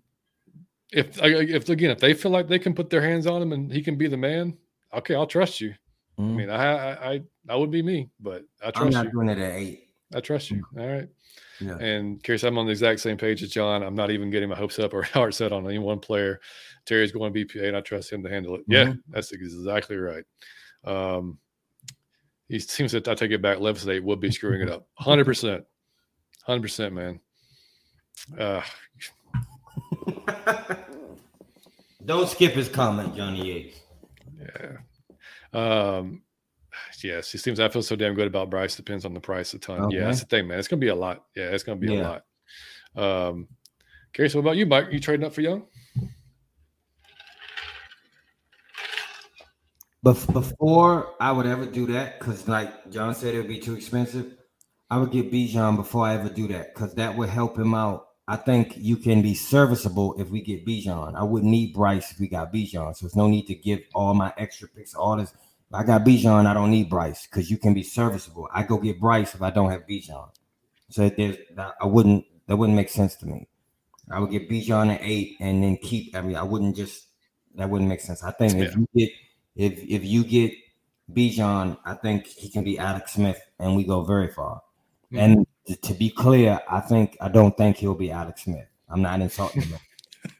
if 0.94 1.20
if 1.22 1.68
again 1.70 1.92
if 1.92 2.00
they 2.00 2.14
feel 2.14 2.32
like 2.32 2.48
they 2.48 2.58
can 2.58 2.74
put 2.74 2.90
their 2.90 3.02
hands 3.02 3.28
on 3.28 3.42
him 3.42 3.52
and 3.52 3.72
he 3.72 3.84
can 3.84 3.98
be 3.98 4.08
the 4.08 4.18
man. 4.18 4.58
Okay, 4.94 5.14
I'll 5.14 5.28
trust 5.28 5.60
you. 5.60 5.76
Mm-hmm. 6.18 6.24
I 6.24 6.38
mean, 6.38 6.50
I, 6.50 7.14
I 7.14 7.22
I 7.50 7.56
would 7.58 7.70
be 7.70 7.84
me, 7.84 8.10
but 8.22 8.44
I 8.64 8.72
trust 8.72 8.78
I'm 8.82 8.90
not 8.92 9.06
you. 9.06 9.12
doing 9.12 9.28
it 9.30 9.38
at 9.38 9.52
eight. 9.52 9.90
I 10.16 10.22
trust 10.22 10.52
you. 10.52 10.64
Mm. 10.74 10.82
All 10.82 10.88
right. 10.88 11.10
Yeah. 11.60 11.78
And 11.86 12.24
curious, 12.24 12.44
I'm 12.44 12.58
on 12.58 12.66
the 12.66 12.72
exact 12.72 13.02
same 13.02 13.18
page 13.18 13.44
as 13.44 13.50
John. 13.50 13.84
I'm 13.84 13.96
not 13.96 14.10
even 14.10 14.30
getting 14.30 14.48
my 14.48 14.56
hopes 14.56 14.80
up 14.80 14.94
or 14.94 15.04
heart 15.14 15.34
set 15.34 15.52
on 15.52 15.66
any 15.66 15.80
one 15.80 16.00
player. 16.00 16.40
Terry's 16.86 17.12
going 17.12 17.34
to 17.34 17.46
BPA, 17.46 17.68
and 17.68 17.78
I 17.78 17.82
trust 17.82 18.14
him 18.14 18.24
to 18.24 18.30
handle 18.30 18.56
it. 18.56 18.62
Mm-hmm. 18.70 18.72
Yeah, 18.72 18.94
that's 19.10 19.34
exactly 19.34 19.98
right. 19.98 20.24
Um, 20.86 21.40
he 22.48 22.60
seems 22.60 22.94
that 22.94 23.08
I 23.10 23.16
take 23.16 23.32
it 23.32 23.42
back. 23.42 23.60
Levis 23.60 23.82
State 23.82 24.04
would 24.04 24.22
be 24.22 24.32
screwing 24.32 24.62
it 24.62 24.70
up. 24.70 24.88
Hundred 24.98 25.26
percent, 25.26 25.66
hundred 26.46 26.62
percent, 26.62 26.94
man. 26.94 27.20
Uh, 28.40 28.62
Don't 32.06 32.30
skip 32.30 32.54
his 32.54 32.70
comment, 32.70 33.16
Johnny 33.16 33.48
Yates. 33.48 33.80
Yeah. 34.40 34.78
Um, 35.54 36.22
yes, 37.04 37.32
he 37.32 37.38
seems 37.38 37.60
I 37.60 37.70
feel 37.70 37.82
so 37.82 37.96
damn 37.96 38.14
good 38.14 38.28
about 38.28 38.50
Bryce. 38.50 38.76
Depends 38.76 39.06
on 39.06 39.14
the 39.14 39.20
price 39.20 39.54
a 39.54 39.60
ton. 39.60 39.86
Okay. 39.86 39.98
Yeah, 39.98 40.06
that's 40.06 40.20
the 40.20 40.28
thing, 40.28 40.48
man. 40.48 40.60
It's 40.60 40.68
gonna 40.68 40.80
be 40.80 40.90
a 40.90 40.96
lot. 40.96 41.26
Yeah, 41.36 41.46
it's 41.46 41.64
gonna 41.64 41.80
be 41.80 41.94
yeah. 41.94 42.02
a 42.02 42.22
lot. 42.96 43.28
Um, 43.28 43.48
curious, 44.14 44.36
what 44.36 44.42
about 44.42 44.58
you, 44.58 44.66
Mike? 44.66 44.88
You 44.92 45.00
trading 45.00 45.26
up 45.26 45.34
for 45.34 45.42
Young? 45.42 45.66
But 50.04 50.24
before 50.32 51.16
I 51.20 51.32
would 51.32 51.48
ever 51.48 51.66
do 51.66 51.88
that, 51.88 52.20
because 52.20 52.48
like 52.48 52.92
John 52.92 53.16
said, 53.16 53.34
it 53.34 53.38
would 53.38 53.48
be 53.48 53.60
too 53.60 53.74
expensive. 53.74 54.36
I 54.92 55.00
would 55.00 55.12
get 55.12 55.32
Bijan 55.32 55.76
before 55.76 56.06
I 56.06 56.14
ever 56.14 56.30
do 56.30 56.48
that, 56.50 56.76
because 56.76 56.94
that 56.94 57.18
would 57.18 57.30
help 57.30 57.58
him 57.58 57.74
out. 57.74 58.05
I 58.28 58.38
think 58.38 58.74
you 58.78 58.98
can 58.98 59.22
be 59.22 59.36
serviceable 59.36 60.16
if 60.20 60.30
we 60.30 60.42
get 60.42 60.66
Bijan. 60.66 61.16
I 61.16 61.24
wouldn't 61.24 61.52
need 61.52 61.74
Bryce 61.74 62.12
if 62.12 62.20
we 62.20 62.28
got 62.28 62.52
Bijan. 62.52 62.96
So 62.96 63.06
there's 63.06 63.16
no 63.16 63.28
need 63.28 63.46
to 63.48 63.56
give 63.56 63.82
all 63.94 64.14
my 64.16 64.34
extra 64.38 64.68
picks, 64.68 64.96
all 64.96 65.18
this. 65.18 65.32
If 65.32 65.76
I 65.76 65.84
got 65.84 66.04
Bijan, 66.04 66.48
I 66.48 66.54
don't 66.54 66.72
need 66.72 66.90
Bryce 66.90 67.28
because 67.28 67.52
you 67.52 67.58
can 67.58 67.74
be 67.74 67.84
serviceable. 67.84 68.50
I 68.54 68.64
go 68.64 68.78
get 68.78 69.00
Bryce 69.00 69.36
if 69.36 69.42
I 69.42 69.52
don't 69.52 69.70
have 69.70 69.86
Bijan. 69.86 70.30
So 70.90 71.10
there's 71.10 71.38
I 71.58 71.86
wouldn't 71.86 72.26
that 72.48 72.58
wouldn't 72.58 72.76
make 72.76 72.90
sense 72.90 73.16
to 73.18 73.28
me. 73.28 73.48
I 74.12 74.20
would 74.20 74.32
get 74.32 74.50
Bijan 74.50 74.94
at 74.94 75.02
eight 75.04 75.38
and 75.40 75.64
then 75.64 75.78
keep. 75.78 76.16
I 76.16 76.22
mean, 76.22 76.36
I 76.36 76.44
wouldn't 76.44 76.76
just 76.76 77.08
that 77.56 77.70
wouldn't 77.70 77.90
make 77.90 78.02
sense. 78.02 78.24
I 78.24 78.32
think 78.32 78.54
yeah. 78.54 78.64
if 78.64 78.76
you 78.76 78.88
get 78.96 79.10
if 79.56 79.84
if 79.84 80.06
you 80.06 80.24
get 80.24 80.52
Bijan, 81.12 81.78
I 81.86 81.94
think 81.96 82.28
he 82.28 82.50
can 82.50 82.64
be 82.64 82.80
Alex 82.80 83.14
Smith, 83.14 83.40
and 83.60 83.76
we 83.76 83.84
go 83.84 84.04
very 84.04 84.30
far. 84.30 84.62
Mm-hmm. 85.12 85.18
And 85.20 85.48
to, 85.82 85.94
be 85.94 86.10
clear, 86.10 86.60
I 86.70 86.80
think 86.80 87.18
I 87.22 87.30
don't 87.30 87.56
think 87.58 87.78
he'll 87.78 87.96
be 87.96 88.12
Alex 88.12 88.44
Smith. 88.44 88.68
I'm 88.90 89.02
not 89.02 89.22
insulting 89.22 89.64
him. 89.64 89.80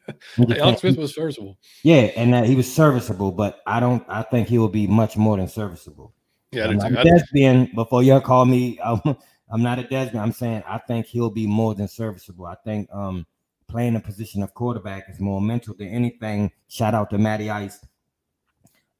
hey, 0.36 0.60
Alex 0.60 0.80
Smith 0.80 0.96
was 0.96 1.14
serviceable. 1.14 1.58
Yeah, 1.82 2.10
and 2.16 2.34
uh, 2.34 2.42
he 2.42 2.54
was 2.54 2.72
serviceable, 2.72 3.32
but 3.32 3.60
I 3.66 3.80
don't. 3.80 4.04
I 4.08 4.22
think 4.22 4.48
he 4.48 4.58
will 4.58 4.68
be 4.68 4.86
much 4.86 5.16
more 5.16 5.36
than 5.36 5.48
serviceable. 5.48 6.14
Yeah, 6.52 6.68
I'm 6.68 6.76
not 6.76 6.92
a 6.92 6.96
Desbian. 6.96 7.74
Before 7.74 8.02
y'all 8.02 8.20
call 8.20 8.44
me, 8.44 8.78
I'm, 8.84 9.00
I'm 9.50 9.62
not 9.62 9.78
a 9.78 9.82
Desbian. 9.82 10.16
I'm 10.16 10.32
saying 10.32 10.62
I 10.66 10.78
think 10.78 11.06
he'll 11.06 11.30
be 11.30 11.46
more 11.46 11.74
than 11.74 11.88
serviceable. 11.88 12.46
I 12.46 12.56
think 12.64 12.88
um, 12.92 13.26
playing 13.68 13.96
a 13.96 14.00
position 14.00 14.42
of 14.42 14.54
quarterback 14.54 15.08
is 15.08 15.20
more 15.20 15.40
mental 15.40 15.74
than 15.74 15.88
anything. 15.88 16.52
Shout 16.68 16.94
out 16.94 17.10
to 17.10 17.18
Matty 17.18 17.50
Ice 17.50 17.80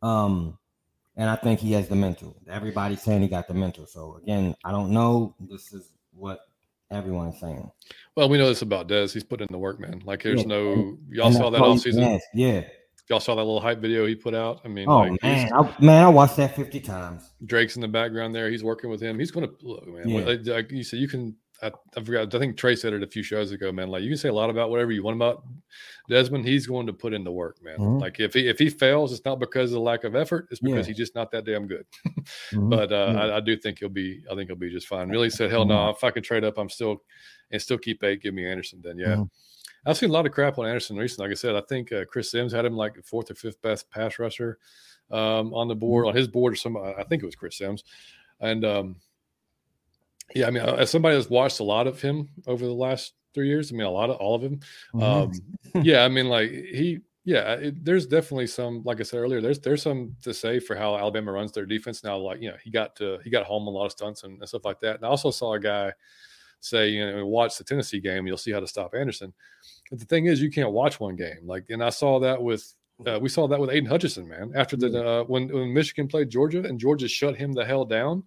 um, 0.02 0.58
and 1.16 1.30
I 1.30 1.36
think 1.36 1.60
he 1.60 1.72
has 1.72 1.88
the 1.88 1.96
mental. 1.96 2.36
Everybody's 2.48 3.02
saying 3.02 3.22
he 3.22 3.28
got 3.28 3.48
the 3.48 3.54
mental. 3.54 3.86
So 3.86 4.20
again, 4.22 4.54
I 4.64 4.70
don't 4.70 4.90
know. 4.90 5.34
This 5.40 5.72
is 5.72 5.92
what 6.16 6.40
everyone's 6.90 7.38
saying. 7.40 7.70
Well, 8.16 8.28
we 8.28 8.38
know 8.38 8.48
this 8.48 8.62
about 8.62 8.88
Dez. 8.88 9.12
He's 9.12 9.24
put 9.24 9.40
in 9.40 9.48
the 9.50 9.58
work, 9.58 9.80
man. 9.80 10.02
Like 10.04 10.22
there's 10.22 10.42
yeah. 10.42 10.48
no 10.48 10.98
y'all 11.10 11.32
saw 11.32 11.50
that 11.50 11.60
all 11.60 11.78
season. 11.78 12.02
Yes, 12.02 12.22
yeah. 12.34 12.64
Y'all 13.08 13.20
saw 13.20 13.36
that 13.36 13.42
little 13.42 13.60
hype 13.60 13.78
video 13.78 14.04
he 14.04 14.16
put 14.16 14.34
out. 14.34 14.60
I 14.64 14.68
mean, 14.68 14.88
oh 14.88 14.98
like, 14.98 15.22
man, 15.22 15.52
I, 15.52 15.76
man, 15.80 16.04
I 16.04 16.08
watched 16.08 16.36
that 16.38 16.56
fifty 16.56 16.80
times. 16.80 17.30
Drake's 17.44 17.76
in 17.76 17.82
the 17.82 17.88
background 17.88 18.34
there. 18.34 18.50
He's 18.50 18.64
working 18.64 18.90
with 18.90 19.00
him. 19.00 19.18
He's 19.18 19.30
going 19.30 19.46
to 19.46 19.54
look, 19.62 19.86
man. 19.86 20.08
Yeah. 20.08 20.54
Like 20.54 20.72
you 20.72 20.82
said, 20.82 20.98
you 20.98 21.06
can 21.06 21.36
I, 21.62 21.70
I, 21.96 22.02
forgot. 22.02 22.34
I 22.34 22.38
think 22.38 22.56
Trey 22.56 22.76
said 22.76 22.92
it 22.92 23.02
a 23.02 23.06
few 23.06 23.22
shows 23.22 23.50
ago, 23.50 23.72
man. 23.72 23.88
Like 23.88 24.02
you 24.02 24.10
can 24.10 24.18
say 24.18 24.28
a 24.28 24.32
lot 24.32 24.50
about 24.50 24.70
whatever 24.70 24.92
you 24.92 25.02
want 25.02 25.16
about 25.16 25.44
Desmond. 26.08 26.44
He's 26.44 26.66
going 26.66 26.86
to 26.86 26.92
put 26.92 27.14
in 27.14 27.24
the 27.24 27.32
work, 27.32 27.62
man. 27.62 27.78
Mm-hmm. 27.78 27.98
Like 27.98 28.20
if 28.20 28.34
he 28.34 28.48
if 28.48 28.58
he 28.58 28.68
fails, 28.68 29.12
it's 29.12 29.24
not 29.24 29.40
because 29.40 29.70
of 29.70 29.76
the 29.76 29.80
lack 29.80 30.04
of 30.04 30.14
effort. 30.14 30.48
It's 30.50 30.60
because 30.60 30.86
yeah. 30.86 30.90
he's 30.90 30.96
just 30.98 31.14
not 31.14 31.30
that 31.30 31.44
damn 31.44 31.66
good. 31.66 31.86
mm-hmm. 32.06 32.68
But 32.68 32.92
uh, 32.92 33.12
yeah. 33.14 33.20
I, 33.20 33.36
I, 33.36 33.40
do 33.40 33.56
think 33.56 33.78
he'll 33.78 33.88
be. 33.88 34.22
I 34.30 34.34
think 34.34 34.48
he'll 34.48 34.56
be 34.56 34.70
just 34.70 34.86
fine. 34.86 35.08
Really 35.08 35.30
said, 35.30 35.50
hell 35.50 35.64
no. 35.64 35.74
Mm-hmm. 35.74 35.96
If 35.96 36.04
I 36.04 36.10
can 36.10 36.22
trade 36.22 36.44
up, 36.44 36.58
I'm 36.58 36.68
still 36.68 37.02
and 37.50 37.60
still 37.60 37.78
keep 37.78 38.04
eight. 38.04 38.22
Give 38.22 38.34
me 38.34 38.46
Anderson. 38.46 38.80
Then 38.82 38.98
yeah. 38.98 39.06
Mm-hmm. 39.08 39.22
I've 39.86 39.96
seen 39.96 40.10
a 40.10 40.12
lot 40.12 40.26
of 40.26 40.32
crap 40.32 40.58
on 40.58 40.66
Anderson 40.66 40.96
recently. 40.96 41.28
Like 41.28 41.36
I 41.36 41.38
said, 41.38 41.54
I 41.54 41.62
think 41.68 41.92
uh, 41.92 42.04
Chris 42.06 42.30
Simms 42.30 42.52
had 42.52 42.64
him 42.64 42.76
like 42.76 42.96
fourth 43.04 43.30
or 43.30 43.34
fifth 43.34 43.62
best 43.62 43.88
pass 43.88 44.18
rusher 44.18 44.58
um, 45.12 45.54
on 45.54 45.68
the 45.68 45.76
board 45.76 46.02
mm-hmm. 46.02 46.10
on 46.10 46.16
his 46.16 46.28
board 46.28 46.52
or 46.52 46.56
some. 46.56 46.76
I 46.76 47.04
think 47.08 47.22
it 47.22 47.26
was 47.26 47.36
Chris 47.36 47.56
Simms, 47.56 47.84
and 48.40 48.64
um, 48.64 48.96
yeah, 50.34 50.46
I 50.46 50.50
mean, 50.50 50.62
as 50.62 50.90
somebody 50.90 51.16
that's 51.16 51.30
watched 51.30 51.60
a 51.60 51.64
lot 51.64 51.86
of 51.86 52.00
him 52.00 52.28
over 52.46 52.64
the 52.64 52.72
last 52.72 53.14
three 53.34 53.48
years, 53.48 53.72
I 53.72 53.76
mean, 53.76 53.86
a 53.86 53.90
lot 53.90 54.10
of 54.10 54.16
all 54.16 54.34
of 54.34 54.42
him. 54.42 54.60
Mm-hmm. 54.94 55.02
Um, 55.02 55.82
yeah, 55.84 56.04
I 56.04 56.08
mean, 56.08 56.28
like 56.28 56.50
he, 56.50 57.00
yeah, 57.24 57.54
it, 57.54 57.84
there's 57.84 58.06
definitely 58.06 58.46
some, 58.46 58.82
like 58.84 59.00
I 59.00 59.02
said 59.02 59.18
earlier, 59.18 59.40
there's 59.40 59.60
there's 59.60 59.82
some 59.82 60.16
to 60.22 60.32
say 60.32 60.58
for 60.58 60.76
how 60.76 60.96
Alabama 60.96 61.32
runs 61.32 61.52
their 61.52 61.66
defense 61.66 62.02
now. 62.04 62.16
Like, 62.16 62.40
you 62.40 62.50
know, 62.50 62.56
he 62.62 62.70
got 62.70 62.96
to 62.96 63.18
he 63.24 63.30
got 63.30 63.46
home 63.46 63.66
a 63.66 63.70
lot 63.70 63.86
of 63.86 63.92
stunts 63.92 64.24
and, 64.24 64.38
and 64.38 64.48
stuff 64.48 64.64
like 64.64 64.80
that. 64.80 64.96
And 64.96 65.04
I 65.04 65.08
also 65.08 65.30
saw 65.30 65.54
a 65.54 65.60
guy 65.60 65.92
say, 66.60 66.88
you 66.88 67.06
know, 67.06 67.26
watch 67.26 67.58
the 67.58 67.64
Tennessee 67.64 68.00
game, 68.00 68.26
you'll 68.26 68.36
see 68.36 68.52
how 68.52 68.60
to 68.60 68.66
stop 68.66 68.94
Anderson. 68.94 69.32
But 69.90 70.00
the 70.00 70.04
thing 70.06 70.26
is, 70.26 70.40
you 70.40 70.50
can't 70.50 70.72
watch 70.72 70.98
one 71.00 71.16
game. 71.16 71.40
Like, 71.44 71.66
and 71.68 71.82
I 71.82 71.90
saw 71.90 72.18
that 72.20 72.42
with 72.42 72.72
uh, 73.06 73.18
we 73.20 73.28
saw 73.28 73.46
that 73.46 73.60
with 73.60 73.70
Aidan 73.70 73.90
Hutchinson, 73.90 74.28
man. 74.28 74.52
After 74.54 74.76
the 74.76 75.06
uh, 75.06 75.24
when 75.24 75.48
when 75.48 75.72
Michigan 75.72 76.08
played 76.08 76.30
Georgia 76.30 76.62
and 76.62 76.78
Georgia 76.78 77.08
shut 77.08 77.36
him 77.36 77.52
the 77.52 77.64
hell 77.64 77.84
down, 77.84 78.22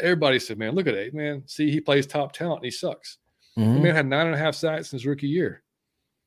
everybody 0.00 0.38
said, 0.38 0.58
"Man, 0.58 0.74
look 0.74 0.86
at 0.86 0.94
it, 0.94 1.14
man. 1.14 1.42
See, 1.46 1.70
he 1.70 1.80
plays 1.80 2.06
top 2.06 2.32
talent. 2.32 2.58
and 2.58 2.66
he 2.66 2.70
sucks." 2.70 3.18
Mm-hmm. 3.58 3.74
The 3.74 3.80
man 3.80 3.94
had 3.94 4.06
nine 4.06 4.26
and 4.26 4.34
a 4.34 4.38
half 4.38 4.54
sacks 4.54 4.92
in 4.92 4.96
his 4.96 5.06
rookie 5.06 5.28
year. 5.28 5.62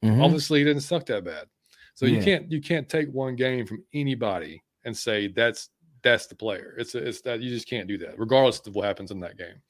Mm-hmm. 0.04 0.22
Obviously, 0.22 0.60
he 0.60 0.66
didn't 0.66 0.82
suck 0.82 1.06
that 1.08 1.24
bad. 1.24 1.46
So 1.96 2.06
yeah. 2.06 2.18
you 2.18 2.24
can't 2.24 2.52
you 2.52 2.62
can't 2.62 2.90
take 2.90 3.10
one 3.12 3.36
game 3.36 3.66
from 3.66 3.84
anybody 3.94 4.64
and 4.86 4.96
say 4.96 5.28
that's 5.28 5.70
that's 6.04 6.28
the 6.28 6.36
player. 6.36 6.76
It's 6.78 6.96
it's 6.96 7.22
that 7.22 7.42
you 7.42 7.50
just 7.50 7.68
can't 7.68 7.88
do 7.88 7.98
that, 8.00 8.18
regardless 8.18 8.66
of 8.66 8.76
what 8.76 8.86
happens 8.86 9.12
in 9.12 9.20
that 9.22 9.38
game. 9.38 9.62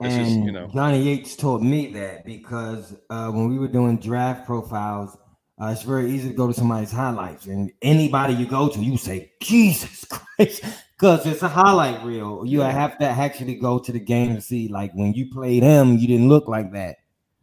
It's 0.00 0.14
and 0.14 0.24
just, 0.26 0.38
you 0.40 0.52
know, 0.52 0.68
Johnny 0.68 1.02
Yates 1.02 1.34
told 1.34 1.62
me 1.62 1.92
that 1.94 2.24
because 2.24 2.94
uh, 3.10 3.30
when 3.30 3.48
we 3.48 3.58
were 3.58 3.68
doing 3.68 3.98
draft 3.98 4.46
profiles, 4.46 5.16
uh, 5.60 5.66
it's 5.66 5.82
very 5.82 6.10
easy 6.10 6.28
to 6.28 6.34
go 6.34 6.46
to 6.46 6.54
somebody's 6.54 6.92
highlights, 6.92 7.46
and 7.46 7.72
anybody 7.82 8.34
you 8.34 8.46
go 8.46 8.68
to, 8.68 8.78
you 8.78 8.96
say, 8.96 9.32
"Jesus 9.42 10.04
Christ," 10.04 10.62
because 10.98 11.24
it's 11.26 11.42
a 11.42 11.48
highlight 11.48 12.02
reel. 12.02 12.44
You 12.44 12.60
have 12.60 12.98
to 12.98 13.04
actually 13.06 13.54
go 13.54 13.78
to 13.78 13.92
the 13.92 14.00
game 14.00 14.30
and 14.32 14.42
see, 14.42 14.66
like 14.68 14.92
when 14.94 15.14
you 15.14 15.30
played 15.30 15.62
him, 15.62 15.96
you 15.96 16.08
didn't 16.08 16.28
look 16.28 16.48
like 16.48 16.72
that. 16.72 16.96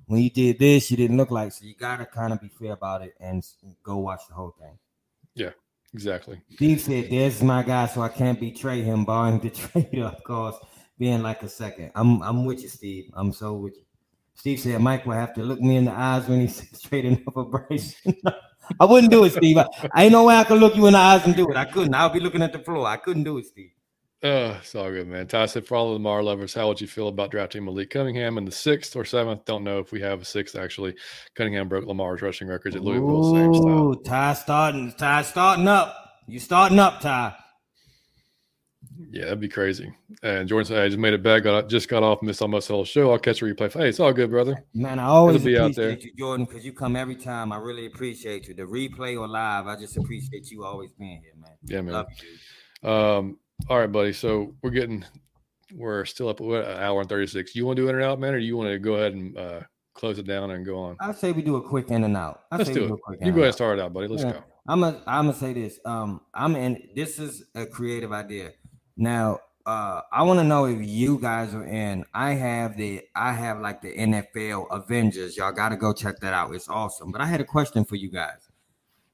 When 0.07 0.22
you 0.22 0.30
did 0.30 0.60
this, 0.60 0.91
you 0.91 0.98
didn't 0.98 1.18
look 1.18 1.32
like. 1.32 1.53
So 1.53 1.65
you 1.65 1.73
gotta 1.73 2.06
kind 2.06 2.34
of 2.34 2.41
be 2.41 2.49
fair 2.49 2.73
about 2.73 3.02
it 3.02 3.14
and 3.19 3.45
go 3.82 3.98
watch 3.98 4.22
the 4.27 4.36
whole 4.36 4.53
thing. 4.60 4.77
Yeah, 5.36 5.52
exactly. 5.94 6.41
Steve 6.52 6.82
said, 6.82 7.10
"There's 7.10 7.41
my 7.41 7.64
guy, 7.64 7.88
so 7.88 8.02
I 8.02 8.10
can't 8.10 8.40
betray 8.40 8.82
him, 8.82 9.06
barring 9.06 9.40
the 9.44 9.49
trade, 9.49 9.99
of 9.99 10.22
course, 10.23 10.57
being 10.99 11.23
like 11.23 11.41
a 11.41 11.49
second. 11.49 11.91
I'm 11.95 12.22
I'm 12.22 12.45
with 12.45 12.61
you, 12.61 12.69
Steve. 12.69 13.10
I'm 13.14 13.32
so 13.32 13.53
with 13.53 13.77
you." 13.77 13.84
Steve 14.36 14.60
said 14.60 14.82
Mike 14.82 15.06
will 15.06 15.14
have 15.14 15.34
to 15.36 15.44
look 15.44 15.61
me 15.61 15.77
in 15.77 15.86
the 15.86 15.91
eyes 15.91 16.27
when 16.27 16.41
he's 16.41 16.68
straight 16.77 17.06
up 17.26 17.38
a 17.38 17.45
brace. 17.45 17.95
I 18.80 18.86
wouldn't 18.86 19.12
do 19.12 19.24
it, 19.24 19.34
Steve. 19.34 19.58
I, 19.58 19.68
I 19.94 20.04
ain't 20.04 20.12
no 20.12 20.24
way 20.26 20.36
I 20.36 20.44
could 20.44 20.60
look 20.60 20.76
you 20.76 20.88
in 20.88 20.94
the 20.94 21.00
eyes 21.00 21.26
and 21.26 21.36
do 21.36 21.50
it. 21.50 21.56
I 21.56 21.66
couldn't. 21.66 21.94
I'll 21.94 22.10
be 22.10 22.20
looking 22.20 22.42
at 22.42 22.54
the 22.54 22.60
floor. 22.60 22.88
I 22.88 22.98
couldn't 22.98 23.24
do 23.24 23.38
it, 23.38 23.46
Steve. 23.46 23.72
Uh, 24.24 24.58
it's 24.60 24.74
all 24.74 24.90
good, 24.90 25.08
man. 25.08 25.28
Ty 25.28 25.46
said, 25.46 25.68
for 25.68 25.76
all 25.76 25.90
of 25.90 25.94
the 25.94 26.00
Mar 26.00 26.24
lovers, 26.24 26.54
how 26.54 26.68
would 26.68 26.82
you 26.82 26.88
feel 26.88 27.10
about 27.10 27.30
drafting 27.30 27.64
Malik 27.64 27.92
Cunningham 27.92 28.40
in 28.40 28.46
the 28.46 28.52
sixth 28.52 28.96
or 28.96 29.06
seventh? 29.06 29.46
Don't 29.46 29.64
know 29.64 29.78
if 29.78 29.92
we 29.92 30.02
have 30.02 30.22
a 30.22 30.26
sixth 30.26 30.56
actually. 30.56 30.96
Cunningham 31.36 31.68
broke 31.68 31.86
Lamar's 31.86 32.24
rushing 32.24 32.48
records 32.48 32.76
at 32.76 32.82
Louisville. 32.82 33.36
Ooh, 33.36 33.36
same 33.36 33.54
style. 33.54 33.96
Ty 34.04 34.34
starting, 34.34 34.94
Ty 34.94 35.22
starting 35.22 35.68
up. 35.68 35.96
You 36.28 36.40
starting 36.40 36.80
up, 36.80 37.02
Ty. 37.02 37.36
Yeah, 39.12 39.26
that'd 39.26 39.40
be 39.40 39.48
crazy. 39.48 39.92
And 40.24 40.48
Jordan 40.48 40.66
said, 40.66 40.84
"I 40.84 40.88
just 40.88 41.00
made 41.00 41.14
it 41.14 41.24
back. 41.24 41.44
Got 41.44 41.68
just 41.68 41.90
got 41.90 42.04
off, 42.04 42.22
missed 42.22 42.42
almost 42.42 42.68
the 42.68 42.74
whole 42.74 42.86
show. 42.86 43.12
I'll 43.12 43.20
catch 43.20 43.42
a 43.42 43.46
replay. 43.46 43.72
Hey, 43.72 43.90
it's 43.90 44.00
all 44.00 44.14
good, 44.14 44.30
brother. 44.30 44.64
Man, 44.74 45.00
I 45.00 45.06
always 45.06 45.44
be 45.44 45.56
appreciate 45.56 45.70
out 45.70 45.76
there. 45.76 45.90
you, 45.92 46.12
Jordan, 46.18 46.46
because 46.46 46.66
you 46.66 46.74
come 46.74 46.96
every 46.96 47.16
time. 47.16 47.52
I 47.52 47.58
really 47.58 47.86
appreciate 47.86 48.48
you. 48.48 48.54
The 48.54 48.64
replay 48.64 49.20
or 49.20 49.28
live, 49.28 49.68
I 49.68 49.76
just 49.76 49.98
appreciate 49.98 50.50
you 50.52 50.64
always 50.64 50.92
being 50.98 51.22
here, 51.22 51.34
man. 51.38 51.58
Yeah, 51.64 51.82
man. 51.82 52.06
Um, 52.84 53.38
all 53.70 53.80
right, 53.80 53.92
buddy. 53.92 54.14
So 54.14 54.56
we're 54.62 54.70
getting 54.72 55.04
we're 55.74 56.06
still 56.06 56.30
up 56.30 56.40
what, 56.40 56.66
an 56.66 56.82
hour 56.82 57.02
and 57.02 57.10
36. 57.10 57.56
You 57.56 57.66
want 57.66 57.78
to 57.78 57.84
do 57.84 57.90
in 57.90 57.96
and 57.96 58.04
out, 58.04 58.20
man, 58.20 58.34
or 58.34 58.38
you 58.38 58.56
want 58.58 58.70
to 58.70 58.80
go 58.80 58.96
ahead 58.96 59.14
and 59.14 59.38
uh, 59.38 59.62
close 59.94 60.20
it 60.20 60.28
down 60.28 60.52
and 60.52 60.66
go 60.66 60.78
on? 60.78 60.98
I 61.00 61.12
say 61.14 61.32
we 61.32 61.42
do 61.42 61.56
a 61.56 61.62
quick 61.62 61.90
in 61.90 62.04
and 62.04 62.16
out. 62.16 62.44
I 62.52 62.58
Let's 62.58 62.70
do 62.70 63.00
it. 63.10 63.26
You 63.26 63.32
go 63.32 63.38
ahead 63.38 63.46
and 63.46 63.54
start 63.54 63.80
it 63.80 63.82
out, 63.82 63.94
buddy. 63.94 64.08
Let's 64.08 64.24
yeah. 64.24 64.34
go. 64.34 64.44
I'm 64.68 64.82
gonna 64.82 65.02
I'm 65.06 65.26
gonna 65.28 65.38
say 65.38 65.54
this. 65.54 65.80
Um, 65.86 66.22
I'm 66.34 66.56
in. 66.56 66.90
This 66.96 67.20
is 67.20 67.46
a 67.54 67.66
creative 67.66 68.12
idea. 68.12 68.52
Now, 68.98 69.40
uh, 69.66 70.02
I 70.12 70.24
want 70.24 70.40
to 70.40 70.44
know 70.44 70.66
if 70.66 70.80
you 70.80 71.20
guys 71.20 71.54
are 71.56 71.66
in. 71.66 72.06
I 72.14 72.34
have 72.34 72.78
the 72.78 73.02
I 73.16 73.34
have 73.34 73.60
like 73.60 73.82
the 73.82 73.96
NFL 73.96 74.68
Avengers. 74.70 75.36
Y'all 75.36 75.52
got 75.52 75.70
to 75.70 75.78
go 75.78 75.92
check 75.92 76.20
that 76.20 76.34
out. 76.34 76.54
It's 76.54 76.70
awesome. 76.70 77.12
But 77.12 77.22
I 77.22 77.26
had 77.26 77.42
a 77.42 77.46
question 77.46 77.84
for 77.84 77.96
you 77.96 78.12
guys. 78.12 78.50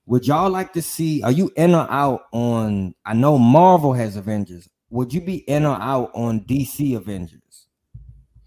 Would 0.07 0.27
y'all 0.27 0.49
like 0.49 0.73
to 0.73 0.81
see? 0.81 1.23
Are 1.23 1.31
you 1.31 1.51
in 1.55 1.73
or 1.73 1.89
out 1.89 2.23
on? 2.33 2.93
I 3.05 3.13
know 3.13 3.37
Marvel 3.37 3.93
has 3.93 4.17
Avengers. 4.17 4.67
Would 4.89 5.13
you 5.13 5.21
be 5.21 5.37
in 5.37 5.65
or 5.65 5.81
out 5.81 6.11
on 6.13 6.41
DC 6.41 6.97
Avengers? 6.97 7.67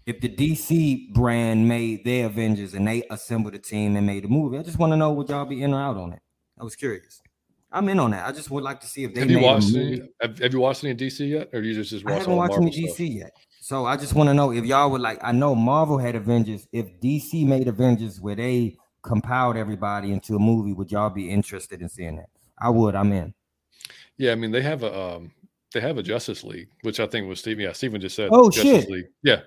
If 0.05 0.21
the 0.21 0.29
DC 0.29 1.11
brand 1.13 1.67
made 1.67 2.05
their 2.05 2.27
Avengers 2.27 2.75
and 2.75 2.87
they 2.87 3.01
assembled 3.09 3.55
a 3.55 3.57
team 3.57 3.95
and 3.95 4.05
made 4.05 4.25
a 4.25 4.27
movie, 4.27 4.59
I 4.59 4.61
just 4.61 4.77
want 4.77 4.93
to 4.93 4.97
know 4.97 5.11
would 5.13 5.29
y'all 5.29 5.45
be 5.45 5.63
in 5.63 5.73
or 5.73 5.81
out 5.81 5.97
on 5.97 6.13
it? 6.13 6.19
I 6.59 6.63
was 6.63 6.75
curious. 6.75 7.23
I'm 7.75 7.89
in 7.89 7.99
on 7.99 8.11
that. 8.11 8.25
I 8.25 8.31
just 8.31 8.49
would 8.49 8.63
like 8.63 8.79
to 8.79 8.87
see 8.87 9.03
if 9.03 9.13
they 9.13 9.19
have 9.19 9.29
you 9.29 9.39
watched 9.41 9.75
any, 9.75 10.01
have, 10.21 10.39
have, 10.39 10.53
you 10.53 10.59
watched 10.59 10.83
any 10.85 10.95
DC 10.95 11.29
yet, 11.29 11.49
or 11.51 11.61
do 11.61 11.67
you 11.67 11.73
just 11.73 11.89
just 11.89 12.05
watch 12.05 12.13
I 12.13 12.17
haven't 12.19 12.35
watched 12.37 12.55
any 12.55 12.71
DC 12.71 12.93
stuff? 12.93 12.99
yet. 12.99 13.31
So 13.59 13.85
I 13.85 13.97
just 13.97 14.13
want 14.13 14.29
to 14.29 14.33
know 14.33 14.51
if 14.53 14.63
y'all 14.63 14.89
would 14.91 15.01
like. 15.01 15.19
I 15.21 15.33
know 15.33 15.53
Marvel 15.55 15.97
had 15.97 16.15
Avengers. 16.15 16.67
If 16.71 16.99
DC 17.01 17.45
made 17.45 17.67
Avengers 17.67 18.21
where 18.21 18.35
they 18.35 18.77
compiled 19.01 19.57
everybody 19.57 20.13
into 20.13 20.35
a 20.37 20.39
movie, 20.39 20.71
would 20.71 20.89
y'all 20.89 21.09
be 21.09 21.29
interested 21.29 21.81
in 21.81 21.89
seeing 21.89 22.15
that? 22.15 22.29
I 22.57 22.69
would. 22.69 22.95
I'm 22.95 23.11
in. 23.11 23.33
Yeah, 24.17 24.31
I 24.31 24.35
mean 24.35 24.51
they 24.51 24.61
have 24.61 24.83
a 24.83 24.97
um 24.97 25.31
they 25.73 25.81
have 25.81 25.97
a 25.97 26.03
Justice 26.03 26.45
League, 26.45 26.69
which 26.83 27.01
I 27.01 27.07
think 27.07 27.27
was 27.27 27.39
Steven. 27.39 27.65
Yeah, 27.65 27.73
Steven 27.73 27.99
just 27.99 28.15
said. 28.15 28.29
Oh 28.31 28.49
Justice 28.49 28.83
shit! 28.83 28.89
League. 28.89 29.07
Yeah, 29.21 29.41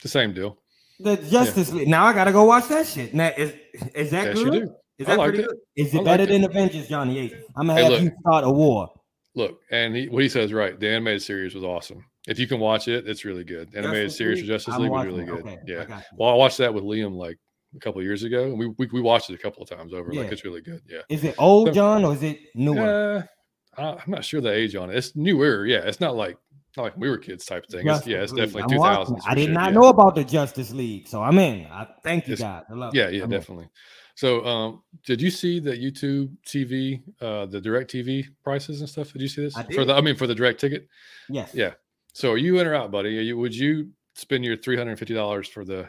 the 0.00 0.08
same 0.08 0.32
deal. 0.32 0.58
The 1.00 1.16
Justice 1.16 1.68
yeah. 1.68 1.74
League. 1.74 1.88
Now 1.88 2.06
I 2.06 2.14
gotta 2.14 2.32
go 2.32 2.44
watch 2.44 2.68
that 2.68 2.86
shit. 2.86 3.12
Now 3.12 3.30
is 3.36 3.52
is 3.94 4.10
that 4.12 4.34
yes, 4.34 4.42
good? 4.42 4.74
Is 4.98 5.06
that 5.06 5.18
pretty 5.18 5.40
it. 5.40 5.46
good? 5.46 5.56
Is 5.76 5.94
it 5.94 6.04
better 6.04 6.26
than 6.26 6.44
Avengers, 6.44 6.88
Johnny 6.88 7.18
Ace? 7.18 7.34
I'm 7.56 7.66
gonna 7.66 7.80
have 7.80 7.90
look, 7.92 8.02
you 8.02 8.12
start 8.20 8.44
a 8.44 8.50
war. 8.50 8.88
Look, 9.34 9.60
and 9.70 9.96
he, 9.96 10.08
what 10.08 10.22
he 10.22 10.28
says 10.28 10.52
right. 10.52 10.78
The 10.78 10.88
animated 10.88 11.22
series 11.22 11.54
was 11.54 11.64
awesome. 11.64 12.04
If 12.26 12.38
you 12.38 12.46
can 12.46 12.60
watch 12.60 12.88
it, 12.88 13.06
it's 13.08 13.24
really 13.24 13.44
good. 13.44 13.74
Animated 13.74 14.06
Justice 14.06 14.18
series 14.18 14.40
of 14.40 14.46
Justice 14.46 14.76
League 14.78 14.90
was 14.90 15.06
really 15.06 15.24
good. 15.24 15.40
Okay, 15.40 15.58
yeah. 15.66 16.00
Well, 16.16 16.30
I 16.30 16.34
watched 16.34 16.58
that 16.58 16.72
with 16.72 16.84
Liam 16.84 17.16
like 17.16 17.38
a 17.74 17.80
couple 17.80 18.02
years 18.02 18.22
ago, 18.22 18.44
and 18.44 18.58
we, 18.58 18.68
we, 18.78 18.88
we 18.92 19.00
watched 19.00 19.30
it 19.30 19.34
a 19.34 19.38
couple 19.38 19.62
of 19.62 19.68
times 19.68 19.92
over. 19.92 20.12
Yeah. 20.12 20.22
Like 20.22 20.32
it's 20.32 20.44
really 20.44 20.60
good. 20.60 20.80
Yeah. 20.88 21.00
Is 21.08 21.24
it 21.24 21.34
old, 21.38 21.68
so, 21.68 21.74
John, 21.74 22.04
or 22.04 22.14
is 22.14 22.22
it 22.22 22.38
newer? 22.54 23.28
Uh, 23.76 23.96
I'm 23.98 24.10
not 24.10 24.24
sure 24.24 24.40
the 24.40 24.52
age 24.52 24.76
on 24.76 24.90
it. 24.90 24.96
It's 24.96 25.16
newer. 25.16 25.66
Yeah, 25.66 25.78
it's 25.78 26.00
not 26.00 26.14
like 26.14 26.38
not 26.76 26.84
like 26.84 26.96
we 26.96 27.08
were 27.08 27.18
kids 27.18 27.44
type 27.44 27.66
thing. 27.68 27.86
It's, 27.86 28.06
yeah, 28.06 28.18
it's 28.18 28.32
definitely 28.32 28.76
2000s. 28.76 29.20
I 29.26 29.34
did 29.34 29.44
sure. 29.44 29.52
not 29.52 29.66
yeah. 29.66 29.70
know 29.80 29.88
about 29.88 30.14
the 30.14 30.24
Justice 30.24 30.72
League, 30.72 31.08
so 31.08 31.22
I'm 31.22 31.38
in. 31.38 31.66
I 31.66 31.86
thank 32.02 32.28
you, 32.28 32.36
God. 32.36 32.64
I 32.70 32.74
love 32.74 32.94
yeah, 32.94 33.08
it. 33.08 33.14
yeah, 33.14 33.24
I'm 33.24 33.30
definitely. 33.30 33.64
In. 33.64 33.70
So, 34.16 34.44
um, 34.44 34.82
did 35.04 35.20
you 35.20 35.30
see 35.30 35.58
the 35.58 35.72
YouTube 35.72 36.30
TV, 36.46 37.02
uh, 37.20 37.46
the 37.46 37.60
DirecTV 37.60 38.26
prices 38.44 38.80
and 38.80 38.88
stuff? 38.88 39.12
Did 39.12 39.22
you 39.22 39.28
see 39.28 39.42
this 39.42 39.56
I 39.56 39.64
for 39.64 39.84
the? 39.84 39.94
I 39.94 40.00
mean, 40.00 40.14
for 40.14 40.26
the 40.26 40.34
Direct 40.34 40.60
ticket. 40.60 40.88
Yes. 41.28 41.52
Yeah. 41.52 41.72
So, 42.12 42.32
are 42.32 42.36
you 42.36 42.60
in 42.60 42.66
or 42.66 42.74
out, 42.74 42.90
buddy? 42.92 43.18
Are 43.18 43.22
you? 43.22 43.36
Would 43.38 43.54
you 43.54 43.90
spend 44.14 44.44
your 44.44 44.56
three 44.56 44.76
hundred 44.76 44.98
fifty 44.98 45.14
dollars 45.14 45.48
for 45.48 45.64
the? 45.64 45.88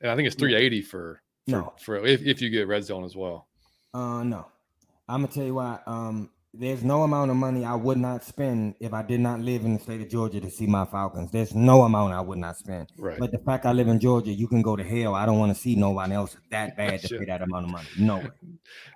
And 0.00 0.10
I 0.10 0.16
think 0.16 0.26
it's 0.26 0.36
three 0.36 0.54
eighty 0.54 0.82
for, 0.82 1.22
for 1.46 1.50
no 1.50 1.72
for 1.78 2.04
if, 2.04 2.22
if 2.22 2.42
you 2.42 2.50
get 2.50 2.66
Red 2.66 2.84
Zone 2.84 3.04
as 3.04 3.14
well. 3.14 3.46
Uh, 3.94 4.24
no. 4.24 4.46
I'm 5.08 5.22
gonna 5.22 5.32
tell 5.32 5.44
you 5.44 5.54
why. 5.54 5.78
Um, 5.86 6.30
there's 6.52 6.82
no 6.82 7.02
amount 7.02 7.30
of 7.30 7.36
money 7.36 7.64
I 7.64 7.76
would 7.76 7.98
not 7.98 8.24
spend 8.24 8.74
if 8.80 8.92
I 8.92 9.02
did 9.02 9.20
not 9.20 9.40
live 9.40 9.64
in 9.64 9.74
the 9.74 9.80
state 9.80 10.00
of 10.00 10.08
Georgia 10.08 10.40
to 10.40 10.50
see 10.50 10.66
my 10.66 10.84
Falcons. 10.84 11.30
There's 11.30 11.54
no 11.54 11.82
amount 11.82 12.12
I 12.12 12.20
would 12.20 12.38
not 12.38 12.56
spend. 12.56 12.90
Right. 12.98 13.18
But 13.18 13.30
the 13.30 13.38
fact 13.38 13.66
I 13.66 13.72
live 13.72 13.86
in 13.86 14.00
Georgia, 14.00 14.32
you 14.32 14.48
can 14.48 14.60
go 14.60 14.74
to 14.74 14.82
hell. 14.82 15.14
I 15.14 15.26
don't 15.26 15.38
want 15.38 15.54
to 15.54 15.60
see 15.60 15.76
no 15.76 15.90
one 15.90 16.10
else 16.10 16.36
that 16.50 16.76
bad 16.76 17.00
to 17.02 17.18
pay 17.18 17.24
that 17.26 17.42
amount 17.42 17.66
of 17.66 17.72
money. 17.72 17.88
No 17.98 18.18
way. 18.18 18.30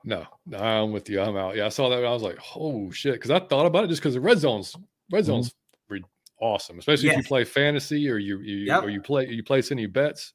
No, 0.05 0.27
no, 0.47 0.59
I'm 0.59 0.93
with 0.93 1.09
you. 1.09 1.21
I'm 1.21 1.37
out. 1.37 1.57
Yeah, 1.57 1.67
I 1.67 1.69
saw 1.71 1.89
that. 1.89 2.05
I 2.05 2.13
was 2.13 2.23
like, 2.23 2.39
oh 2.57 2.91
shit, 2.91 3.15
because 3.15 3.31
I 3.31 3.41
thought 3.41 3.67
about 3.67 3.85
it 3.85 3.89
just 3.89 4.03
because 4.03 4.15
the 4.15 4.21
red 4.21 4.39
zones, 4.39 4.77
red 5.11 5.25
zones, 5.25 5.55
mm-hmm. 5.91 6.05
awesome. 6.41 6.79
Especially 6.79 7.07
yes. 7.07 7.19
if 7.19 7.25
you 7.25 7.29
play 7.29 7.45
fantasy 7.45 8.09
or 8.11 8.19
you 8.19 8.39
you 8.41 8.57
yep. 8.67 8.85
or 8.85 8.91
you 8.91 9.01
play 9.01 9.27
you 9.29 9.43
place 9.43 9.73
any 9.73 9.87
bets. 9.87 10.35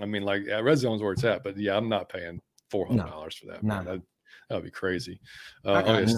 I 0.00 0.06
mean, 0.06 0.22
like 0.22 0.46
yeah, 0.46 0.60
red 0.60 0.78
zones 0.78 1.02
where 1.02 1.12
it's 1.12 1.24
at. 1.24 1.44
But 1.44 1.58
yeah, 1.58 1.76
I'm 1.76 1.88
not 1.88 2.08
paying 2.08 2.40
four 2.70 2.86
hundred 2.86 3.06
dollars 3.06 3.38
no. 3.44 3.54
for 3.54 3.60
that. 3.60 3.84
No. 3.84 4.00
That, 4.48 4.56
would 4.56 4.64
be 4.64 4.70
crazy. 4.70 5.20
Uh, 5.64 5.82
oh, 5.84 5.98
yes. 5.98 6.16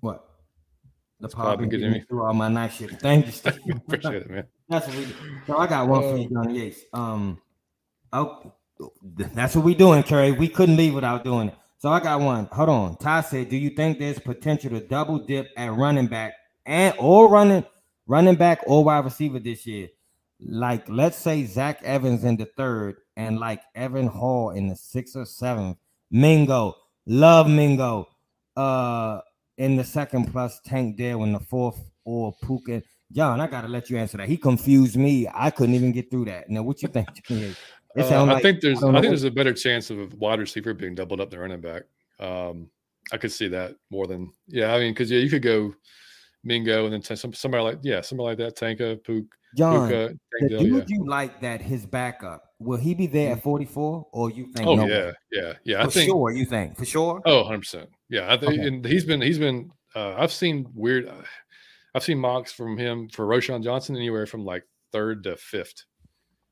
What? 0.00 0.24
The 1.20 1.28
power 1.28 1.56
been 1.56 1.68
getting 1.68 1.92
me 1.92 2.02
through 2.08 2.24
all 2.24 2.32
my 2.32 2.48
night 2.48 2.72
shit. 2.72 2.98
Thank 3.00 3.26
you, 3.26 3.32
Steve. 3.32 3.58
Appreciate 3.76 4.22
it, 4.22 4.30
man. 4.30 4.44
That's 4.68 4.86
what 4.86 4.96
we 4.96 5.04
do. 5.04 5.14
So 5.46 5.58
I 5.58 5.66
got 5.66 5.86
one 5.86 6.02
for 6.02 6.16
you, 6.16 6.24
uh, 6.24 6.42
Johnny 6.42 6.58
Yates. 6.60 6.80
Um, 6.94 7.38
oh, 8.12 8.54
that's 9.12 9.54
what 9.54 9.64
we 9.64 9.74
doing, 9.74 10.02
Curry. 10.02 10.32
We 10.32 10.48
couldn't 10.48 10.76
leave 10.76 10.94
without 10.94 11.24
doing 11.24 11.48
it. 11.48 11.54
So 11.78 11.90
I 11.90 12.00
got 12.00 12.20
one. 12.20 12.46
Hold 12.52 12.68
on. 12.68 12.96
Ty 12.96 13.22
said, 13.22 13.48
"Do 13.50 13.56
you 13.56 13.70
think 13.70 13.98
there's 13.98 14.18
potential 14.18 14.70
to 14.70 14.80
double 14.80 15.18
dip 15.18 15.48
at 15.56 15.72
running 15.72 16.06
back 16.06 16.34
and 16.64 16.94
or 16.98 17.28
running 17.28 17.64
running 18.06 18.36
back 18.36 18.60
or 18.66 18.84
wide 18.84 19.04
receiver 19.04 19.38
this 19.38 19.66
year? 19.66 19.88
Like, 20.40 20.88
let's 20.88 21.18
say 21.18 21.44
Zach 21.44 21.82
Evans 21.82 22.24
in 22.24 22.36
the 22.36 22.46
third 22.46 22.96
and 23.16 23.38
like 23.38 23.62
Evan 23.74 24.06
Hull 24.06 24.50
in 24.50 24.68
the 24.68 24.76
sixth 24.76 25.16
or 25.16 25.26
seventh. 25.26 25.76
Mingo, 26.10 26.74
love 27.06 27.48
Mingo. 27.48 28.08
Uh, 28.56 29.20
in 29.60 29.76
the 29.76 29.84
second 29.84 30.32
plus 30.32 30.58
Tank 30.64 30.96
Dell 30.96 31.22
in 31.22 31.32
the 31.32 31.40
fourth 31.40 31.78
or 32.04 32.34
Puka. 32.42 32.82
John, 33.12 33.40
I 33.40 33.46
gotta 33.46 33.68
let 33.68 33.90
you 33.90 33.98
answer 33.98 34.16
that. 34.16 34.28
He 34.28 34.36
confused 34.36 34.96
me. 34.96 35.28
I 35.32 35.50
couldn't 35.50 35.74
even 35.74 35.92
get 35.92 36.10
through 36.10 36.24
that. 36.26 36.48
Now, 36.48 36.62
what 36.62 36.82
you 36.82 36.88
think? 36.88 37.08
Uh, 37.98 38.02
I 38.02 38.20
like, 38.22 38.42
think 38.44 38.60
there's 38.60 38.84
I, 38.84 38.88
I 38.88 38.92
think 38.92 39.06
there's 39.06 39.24
a 39.24 39.32
better 39.32 39.52
chance 39.52 39.90
of 39.90 39.98
a 39.98 40.06
wide 40.14 40.38
receiver 40.38 40.72
being 40.72 40.94
doubled 40.94 41.20
up 41.20 41.28
the 41.28 41.40
running 41.40 41.60
back. 41.60 41.82
Um, 42.20 42.70
I 43.10 43.16
could 43.16 43.32
see 43.32 43.48
that 43.48 43.74
more 43.90 44.06
than 44.06 44.32
yeah. 44.46 44.72
I 44.72 44.78
mean, 44.78 44.92
because 44.92 45.10
yeah, 45.10 45.18
you 45.18 45.28
could 45.28 45.42
go 45.42 45.74
Mingo 46.44 46.86
and 46.86 46.94
then 46.94 47.16
some, 47.16 47.32
somebody 47.32 47.62
like 47.62 47.78
yeah, 47.82 48.00
somebody 48.00 48.28
like 48.28 48.38
that, 48.38 48.56
Tanka, 48.56 48.98
Pook, 49.04 49.24
John. 49.56 49.88
Puka, 49.88 50.14
the 50.40 50.48
dude 50.58 50.74
yeah. 50.76 50.84
you 50.88 51.06
like 51.06 51.40
that 51.40 51.60
his 51.60 51.86
backup 51.86 52.50
will 52.60 52.78
he 52.78 52.94
be 52.94 53.06
there 53.06 53.32
at 53.32 53.38
mm. 53.38 53.42
44 53.42 54.06
or 54.12 54.30
you 54.30 54.46
think? 54.52 54.68
Oh 54.68 54.76
no 54.76 54.86
yeah, 54.86 55.12
yeah, 55.32 55.52
yeah. 55.64 55.82
For 55.82 55.88
I 55.88 55.90
think 55.90 56.08
sure. 56.08 56.30
You 56.30 56.44
think 56.44 56.76
for 56.76 56.84
sure? 56.84 57.20
Oh, 57.24 57.38
100 57.38 57.58
percent. 57.58 57.90
Yeah, 58.08 58.32
I 58.32 58.36
think 58.36 58.52
okay. 58.52 58.66
and 58.66 58.84
he's 58.84 59.04
been 59.04 59.20
he's 59.20 59.38
been. 59.38 59.70
Uh, 59.94 60.14
I've 60.16 60.32
seen 60.32 60.66
weird. 60.74 61.08
Uh, 61.08 61.22
I've 61.94 62.04
seen 62.04 62.18
mocks 62.18 62.52
from 62.52 62.78
him 62.78 63.08
for 63.08 63.26
Roschon 63.26 63.64
Johnson 63.64 63.96
anywhere 63.96 64.26
from 64.26 64.44
like 64.44 64.62
third 64.92 65.24
to 65.24 65.36
fifth. 65.36 65.84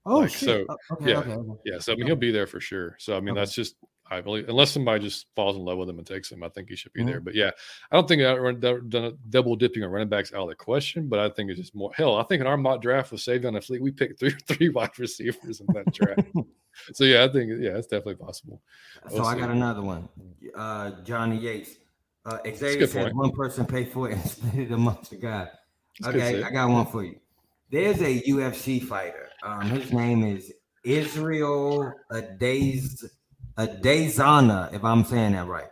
Oh, 0.04 0.20
like, 0.20 0.30
so 0.30 0.64
okay, 0.92 1.10
yeah, 1.10 1.18
okay, 1.18 1.32
okay. 1.32 1.60
yeah. 1.64 1.78
So 1.78 1.92
I 1.92 1.96
mean, 1.96 2.06
he'll 2.06 2.16
be 2.16 2.32
there 2.32 2.46
for 2.46 2.60
sure. 2.60 2.96
So 2.98 3.16
I 3.16 3.20
mean, 3.20 3.34
that's 3.34 3.54
just 3.54 3.76
I 4.10 4.20
believe 4.20 4.48
unless 4.48 4.70
somebody 4.70 5.04
just 5.04 5.26
falls 5.36 5.56
in 5.56 5.64
love 5.64 5.78
with 5.78 5.88
him 5.88 5.98
and 5.98 6.06
takes 6.06 6.32
him, 6.32 6.42
I 6.42 6.48
think 6.48 6.68
he 6.68 6.76
should 6.76 6.92
be 6.92 7.00
mm-hmm. 7.00 7.10
there. 7.10 7.20
But 7.20 7.34
yeah, 7.34 7.50
I 7.90 7.96
don't 7.96 8.08
think 8.08 8.22
that 8.22 9.18
double 9.28 9.56
dipping 9.56 9.84
on 9.84 9.90
running 9.90 10.08
backs 10.08 10.32
out 10.32 10.42
of 10.42 10.48
the 10.48 10.54
question. 10.54 11.08
But 11.08 11.18
I 11.18 11.28
think 11.28 11.50
it's 11.50 11.60
just 11.60 11.74
more 11.74 11.92
hell. 11.94 12.16
I 12.16 12.22
think 12.24 12.40
in 12.40 12.46
our 12.46 12.56
mock 12.56 12.80
draft 12.80 13.12
with 13.12 13.20
Savion 13.20 13.48
and 13.48 13.58
Fleek, 13.58 13.80
we 13.80 13.90
picked 13.90 14.18
three 14.18 14.30
three 14.46 14.68
wide 14.70 14.98
receivers 14.98 15.60
in 15.60 15.66
that 15.74 15.92
draft. 15.92 16.28
so 16.94 17.04
yeah, 17.04 17.24
I 17.24 17.28
think 17.28 17.50
yeah, 17.60 17.76
it's 17.76 17.86
definitely 17.86 18.16
possible. 18.16 18.62
We'll 19.10 19.24
so 19.24 19.30
see. 19.30 19.36
I 19.36 19.38
got 19.38 19.50
another 19.50 19.82
one. 19.82 20.08
Uh, 20.54 21.02
Johnny 21.02 21.38
Yates. 21.38 21.76
Uh, 22.24 22.38
Xavier 22.44 22.86
says 22.86 23.14
one 23.14 23.30
person 23.32 23.64
pay 23.64 23.84
for 23.84 24.10
it 24.10 24.14
and 24.14 24.22
split 24.30 24.54
it 24.54 24.72
amongst 24.72 25.10
the 25.10 25.16
guys. 25.16 25.48
Okay, 26.04 26.42
I 26.42 26.50
got 26.50 26.68
one 26.68 26.86
for 26.86 27.04
you. 27.04 27.16
There's 27.70 28.00
a 28.00 28.20
UFC 28.22 28.82
fighter. 28.82 29.28
Um, 29.42 29.62
his 29.62 29.92
name 29.92 30.24
is 30.24 30.52
Israel 30.84 31.92
Adesanya 32.10 33.10
a 33.58 33.66
Dayzana, 33.66 34.72
if 34.72 34.84
I'm 34.84 35.04
saying 35.04 35.32
that 35.32 35.46
right. 35.46 35.66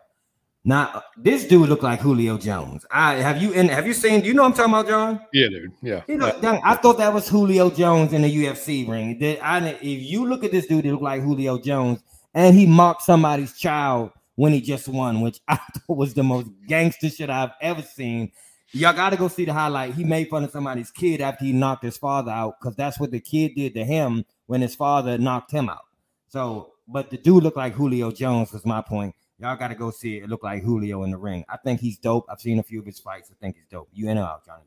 Now, 0.65 1.05
this 1.17 1.47
dude 1.47 1.69
look 1.69 1.85
like 1.85 2.01
Julio 2.01 2.37
Jones. 2.37 2.85
I 2.91 3.15
have 3.15 3.41
you 3.41 3.53
in 3.53 3.69
have 3.69 3.87
you 3.87 3.95
seen 3.95 4.21
Do 4.21 4.27
you 4.27 4.35
know 4.35 4.45
I'm 4.45 4.53
talking 4.53 4.73
about, 4.73 4.89
John? 4.89 5.21
Yeah, 5.33 5.49
dude. 5.49 5.73
Yeah. 5.81 6.03
You 6.09 6.17
know, 6.17 6.37
I 6.43 6.75
thought 6.75 6.99
that 6.99 7.15
was 7.15 7.29
Julio 7.29 7.71
Jones 7.71 8.13
in 8.13 8.23
the 8.23 8.45
UFC 8.45 8.87
ring. 8.89 9.39
I, 9.41 9.69
if 9.81 10.03
you 10.03 10.27
look 10.27 10.43
at 10.43 10.51
this 10.51 10.67
dude, 10.67 10.85
he 10.85 10.91
look 10.91 11.03
like 11.03 11.23
Julio 11.23 11.61
Jones, 11.61 12.01
and 12.35 12.57
he 12.57 12.67
mocked 12.67 13.03
somebody's 13.03 13.57
child 13.57 14.11
when 14.35 14.53
he 14.53 14.61
just 14.61 14.89
won, 14.89 15.21
which 15.21 15.39
I 15.49 15.55
thought 15.57 15.97
was 15.97 16.15
the 16.15 16.25
most 16.25 16.49
gangster 16.67 17.11
shit 17.11 17.31
I've 17.31 17.53
ever 17.61 17.83
seen. 17.83 18.33
Y'all 18.73 18.93
got 18.93 19.11
to 19.11 19.17
go 19.17 19.29
see 19.29 19.45
the 19.45 19.53
highlight. 19.53 19.95
He 19.95 20.03
made 20.03 20.29
fun 20.29 20.43
of 20.43 20.51
somebody's 20.51 20.91
kid 20.91 21.21
after 21.21 21.45
he 21.45 21.53
knocked 21.53 21.85
his 21.85 21.97
father 21.97 22.33
out 22.33 22.57
because 22.61 22.75
that's 22.75 22.99
what 22.99 23.13
the 23.13 23.21
kid 23.21 23.55
did 23.55 23.75
to 23.75 23.85
him 23.85 24.25
when 24.47 24.63
his 24.63 24.75
father 24.75 25.17
knocked 25.17 25.53
him 25.53 25.69
out. 25.69 25.85
So 26.27 26.73
but 26.89 27.11
the 27.11 27.17
dude 27.17 27.43
looked 27.43 27.57
like 27.57 27.75
Julio 27.75 28.11
Jones 28.11 28.53
was 28.53 28.65
my 28.65 28.81
point. 28.81 29.15
Y'all 29.39 29.57
got 29.57 29.69
to 29.69 29.75
go 29.75 29.91
see 29.91 30.17
it. 30.17 30.25
It 30.25 30.31
looked 30.31 30.45
like 30.45 30.63
Julio 30.63 31.03
in 31.03 31.11
the 31.11 31.19
ring. 31.19 31.45
I 31.49 31.59
think 31.59 31.81
he's 31.81 31.99
dope. 31.99 32.27
I've 32.31 32.41
seen 32.41 32.59
a 32.59 32.63
few 32.63 32.81
of 32.81 32.87
his 32.87 32.99
fights. 32.99 33.31
I 33.31 33.35
think 33.39 33.57
he's 33.57 33.67
dope. 33.71 33.89
You 33.93 34.09
in 34.09 34.17
or 34.17 34.23
out, 34.23 34.47
Johnny? 34.47 34.63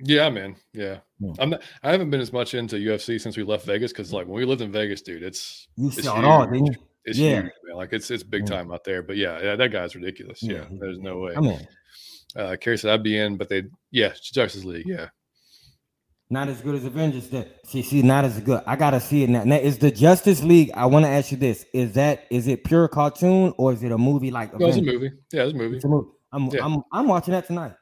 Yeah, 0.00 0.28
man. 0.28 0.56
Yeah, 0.72 0.98
yeah. 1.18 1.32
I'm 1.38 1.50
not. 1.50 1.62
I 1.82 1.90
haven't 1.90 2.10
been 2.10 2.20
as 2.20 2.32
much 2.32 2.54
into 2.54 2.76
UFC 2.76 3.20
since 3.20 3.36
we 3.36 3.42
left 3.42 3.64
Vegas 3.66 3.92
because, 3.92 4.12
like, 4.12 4.26
when 4.26 4.36
we 4.36 4.44
lived 4.44 4.60
in 4.60 4.70
Vegas, 4.70 5.02
dude, 5.02 5.22
it's 5.22 5.66
you 5.76 5.88
it's 5.88 6.04
saw 6.04 6.18
it 6.18 6.24
all, 6.24 6.46
didn't 6.46 6.66
you? 6.66 6.74
It's 7.04 7.18
yeah. 7.18 7.42
huge, 7.42 7.52
man. 7.64 7.76
Like, 7.76 7.92
it's 7.92 8.10
it's 8.10 8.22
big 8.22 8.42
yeah. 8.42 8.56
time 8.56 8.72
out 8.72 8.84
there. 8.84 9.02
But 9.02 9.16
yeah, 9.16 9.40
yeah, 9.42 9.56
that 9.56 9.72
guy's 9.72 9.96
ridiculous. 9.96 10.42
Yeah, 10.42 10.66
yeah 10.70 10.78
there's 10.78 10.98
no 10.98 11.18
way. 11.18 11.34
I 11.36 11.40
mean, 11.40 11.68
uh, 12.36 12.56
Kerry 12.60 12.78
said 12.78 12.92
I'd 12.92 13.02
be 13.02 13.18
in, 13.18 13.36
but 13.36 13.48
they, 13.48 13.64
yeah, 13.90 14.12
Justice 14.22 14.64
League. 14.64 14.86
Yeah, 14.86 15.08
Not 16.30 16.48
as 16.48 16.60
good 16.60 16.74
as 16.74 16.84
Avengers. 16.84 17.28
That 17.30 17.66
see, 17.66 17.82
see, 17.82 18.02
not 18.02 18.24
as 18.26 18.38
good. 18.40 18.62
I 18.66 18.76
gotta 18.76 19.00
see 19.00 19.22
it 19.22 19.30
now. 19.30 19.44
Now, 19.44 19.56
is 19.56 19.78
the 19.78 19.90
Justice 19.90 20.42
League? 20.42 20.70
I 20.74 20.84
want 20.84 21.06
to 21.06 21.10
ask 21.10 21.32
you 21.32 21.38
this: 21.38 21.64
Is 21.72 21.94
that 21.94 22.26
is 22.30 22.46
it 22.46 22.64
pure 22.64 22.86
cartoon 22.88 23.54
or 23.56 23.72
is 23.72 23.82
it 23.82 23.92
a 23.92 23.98
movie 23.98 24.30
like? 24.30 24.58
No, 24.58 24.66
it's 24.66 24.76
a 24.76 24.82
movie. 24.82 25.10
Yeah, 25.32 25.44
it's 25.44 25.54
a 25.54 25.56
movie. 25.56 25.76
It's 25.76 25.84
a 25.86 25.88
movie. 25.88 26.08
I'm, 26.30 26.46
yeah. 26.48 26.64
I'm, 26.64 26.82
I'm 26.92 27.08
watching 27.08 27.32
that 27.32 27.46
tonight. 27.46 27.72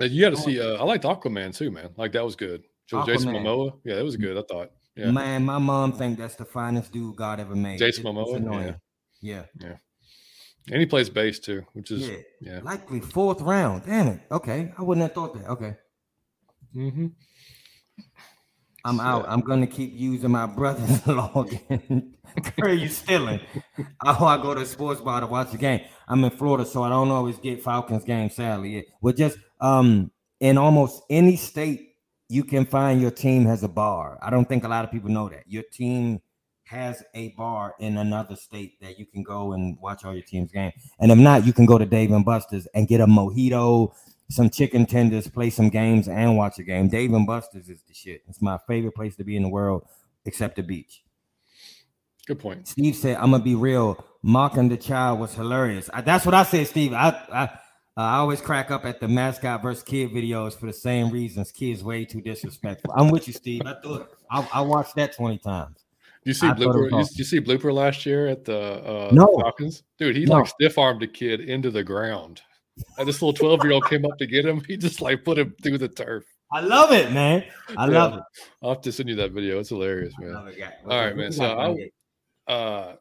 You 0.00 0.20
got 0.20 0.30
to 0.30 0.36
see. 0.36 0.60
Uh, 0.60 0.74
I 0.74 0.84
liked 0.84 1.02
Aquaman 1.02 1.56
too, 1.56 1.72
man. 1.72 1.90
Like 1.96 2.12
that 2.12 2.24
was 2.24 2.36
good. 2.36 2.62
So 2.86 3.04
Jason 3.04 3.34
Momoa. 3.34 3.72
Yeah, 3.84 3.96
that 3.96 4.04
was 4.04 4.16
good. 4.16 4.36
I 4.36 4.42
thought. 4.42 4.70
Yeah. 4.94 5.10
Man, 5.10 5.44
my 5.44 5.58
mom 5.58 5.92
think 5.92 6.18
that's 6.18 6.36
the 6.36 6.44
finest 6.44 6.92
dude 6.92 7.16
God 7.16 7.40
ever 7.40 7.54
made. 7.54 7.78
Jason 7.78 8.06
it, 8.06 8.10
Momoa. 8.10 8.78
Yeah. 9.20 9.42
yeah. 9.60 9.66
Yeah. 9.68 9.76
And 10.70 10.80
he 10.80 10.86
plays 10.86 11.08
bass 11.08 11.38
too, 11.38 11.64
which 11.72 11.90
is 11.90 12.08
yeah. 12.08 12.16
yeah. 12.40 12.60
Likely 12.62 13.00
fourth 13.00 13.40
round. 13.40 13.84
Damn 13.86 14.08
it. 14.08 14.20
Okay. 14.30 14.72
I 14.76 14.82
wouldn't 14.82 15.02
have 15.02 15.14
thought 15.14 15.34
that. 15.34 15.48
Okay. 15.50 15.74
Mm-hmm. 16.74 17.06
I'm 18.84 19.00
out. 19.00 19.26
I'm 19.28 19.40
gonna 19.40 19.66
keep 19.66 19.92
using 19.94 20.30
my 20.30 20.46
brother's 20.46 21.00
login. 21.02 22.12
Are 22.62 22.68
you 22.72 22.88
stealing? 22.88 23.40
oh, 24.04 24.24
I 24.24 24.40
go 24.40 24.54
to 24.54 24.60
a 24.60 24.66
sports 24.66 25.00
bar 25.00 25.20
to 25.20 25.26
watch 25.26 25.50
the 25.50 25.58
game. 25.58 25.80
I'm 26.06 26.24
in 26.24 26.30
Florida, 26.30 26.64
so 26.64 26.82
I 26.84 26.88
don't 26.88 27.10
always 27.10 27.36
get 27.38 27.62
Falcons 27.62 28.04
game. 28.04 28.30
Sadly, 28.30 28.86
But 29.02 29.16
just 29.16 29.38
um 29.60 30.10
in 30.40 30.56
almost 30.56 31.02
any 31.10 31.36
state, 31.36 31.96
you 32.28 32.44
can 32.44 32.64
find 32.64 33.00
your 33.00 33.10
team 33.10 33.44
has 33.46 33.62
a 33.62 33.68
bar. 33.68 34.18
I 34.22 34.30
don't 34.30 34.48
think 34.48 34.64
a 34.64 34.68
lot 34.68 34.84
of 34.84 34.90
people 34.90 35.10
know 35.10 35.28
that 35.28 35.44
your 35.46 35.64
team 35.72 36.20
has 36.64 37.02
a 37.14 37.30
bar 37.30 37.74
in 37.80 37.96
another 37.96 38.36
state 38.36 38.78
that 38.80 38.98
you 38.98 39.06
can 39.06 39.22
go 39.22 39.52
and 39.52 39.78
watch 39.80 40.04
all 40.04 40.12
your 40.12 40.22
team's 40.22 40.52
game. 40.52 40.70
And 41.00 41.10
if 41.10 41.18
not, 41.18 41.46
you 41.46 41.52
can 41.54 41.64
go 41.64 41.78
to 41.78 41.86
Dave 41.86 42.12
and 42.12 42.24
Buster's 42.24 42.66
and 42.74 42.86
get 42.86 43.00
a 43.00 43.06
mojito, 43.06 43.92
some 44.30 44.50
chicken 44.50 44.86
tenders, 44.86 45.26
play 45.28 45.50
some 45.50 45.70
games, 45.70 46.08
and 46.08 46.36
watch 46.36 46.58
a 46.58 46.62
game. 46.62 46.88
Dave 46.88 47.12
and 47.12 47.26
Buster's 47.26 47.68
is 47.68 47.82
the 47.82 47.94
shit. 47.94 48.22
It's 48.28 48.42
my 48.42 48.58
favorite 48.66 48.94
place 48.94 49.16
to 49.16 49.24
be 49.24 49.36
in 49.36 49.42
the 49.42 49.48
world, 49.48 49.86
except 50.24 50.56
the 50.56 50.62
beach. 50.62 51.02
Good 52.26 52.38
point. 52.38 52.68
Steve 52.68 52.94
said, 52.94 53.16
"I'm 53.16 53.30
gonna 53.30 53.42
be 53.42 53.54
real. 53.54 54.04
Mocking 54.22 54.68
the 54.68 54.76
child 54.76 55.20
was 55.20 55.34
hilarious. 55.34 55.88
I, 55.94 56.02
that's 56.02 56.26
what 56.26 56.34
I 56.34 56.42
said, 56.42 56.66
Steve. 56.66 56.92
I 56.92 57.08
I, 57.32 57.42
uh, 57.44 57.48
I 57.96 58.18
always 58.18 58.40
crack 58.40 58.70
up 58.70 58.84
at 58.84 59.00
the 59.00 59.08
mascot 59.08 59.62
versus 59.62 59.82
kid 59.82 60.10
videos 60.10 60.52
for 60.52 60.66
the 60.66 60.72
same 60.72 61.10
reasons. 61.10 61.50
Kids 61.50 61.82
way 61.82 62.04
too 62.04 62.20
disrespectful. 62.20 62.92
I'm 62.94 63.10
with 63.10 63.26
you, 63.26 63.32
Steve. 63.32 63.62
I 63.64 63.74
thought 63.82 64.10
I, 64.30 64.48
I 64.54 64.60
watched 64.60 64.94
that 64.96 65.16
20 65.16 65.38
times. 65.38 65.84
You 66.24 66.34
see 66.34 66.46
blooper? 66.48 66.90
You, 66.90 66.98
you, 66.98 67.24
see 67.24 67.40
blooper 67.40 67.72
last 67.72 68.04
year 68.04 68.26
at 68.26 68.44
the 68.44 68.58
uh, 68.58 69.08
no. 69.12 69.38
Falcons, 69.40 69.82
dude. 69.98 70.14
He 70.14 70.26
no. 70.26 70.36
like 70.36 70.46
stiff 70.46 70.76
armed 70.76 71.02
a 71.02 71.06
kid 71.06 71.40
into 71.40 71.70
the 71.70 71.82
ground. 71.82 72.42
And 72.98 73.08
this 73.08 73.22
little 73.22 73.32
12 73.32 73.64
year 73.64 73.72
old 73.72 73.88
came 73.88 74.04
up 74.04 74.18
to 74.18 74.26
get 74.26 74.44
him. 74.44 74.62
He 74.66 74.76
just 74.76 75.00
like 75.00 75.24
put 75.24 75.38
him 75.38 75.54
through 75.62 75.78
the 75.78 75.88
turf. 75.88 76.24
I 76.52 76.60
love 76.60 76.92
it, 76.92 77.12
man. 77.12 77.44
I 77.76 77.86
yeah. 77.86 77.98
love 77.98 78.14
it. 78.14 78.22
I'll 78.62 78.70
have 78.70 78.80
to 78.82 78.92
send 78.92 79.08
you 79.08 79.16
that 79.16 79.32
video. 79.32 79.58
It's 79.60 79.68
hilarious, 79.68 80.14
man. 80.18 80.34
All 80.34 80.88
right, 80.88 81.16
man. 81.16 81.32
So 81.32 81.44
I, 82.48 82.50
uh, 82.50 82.96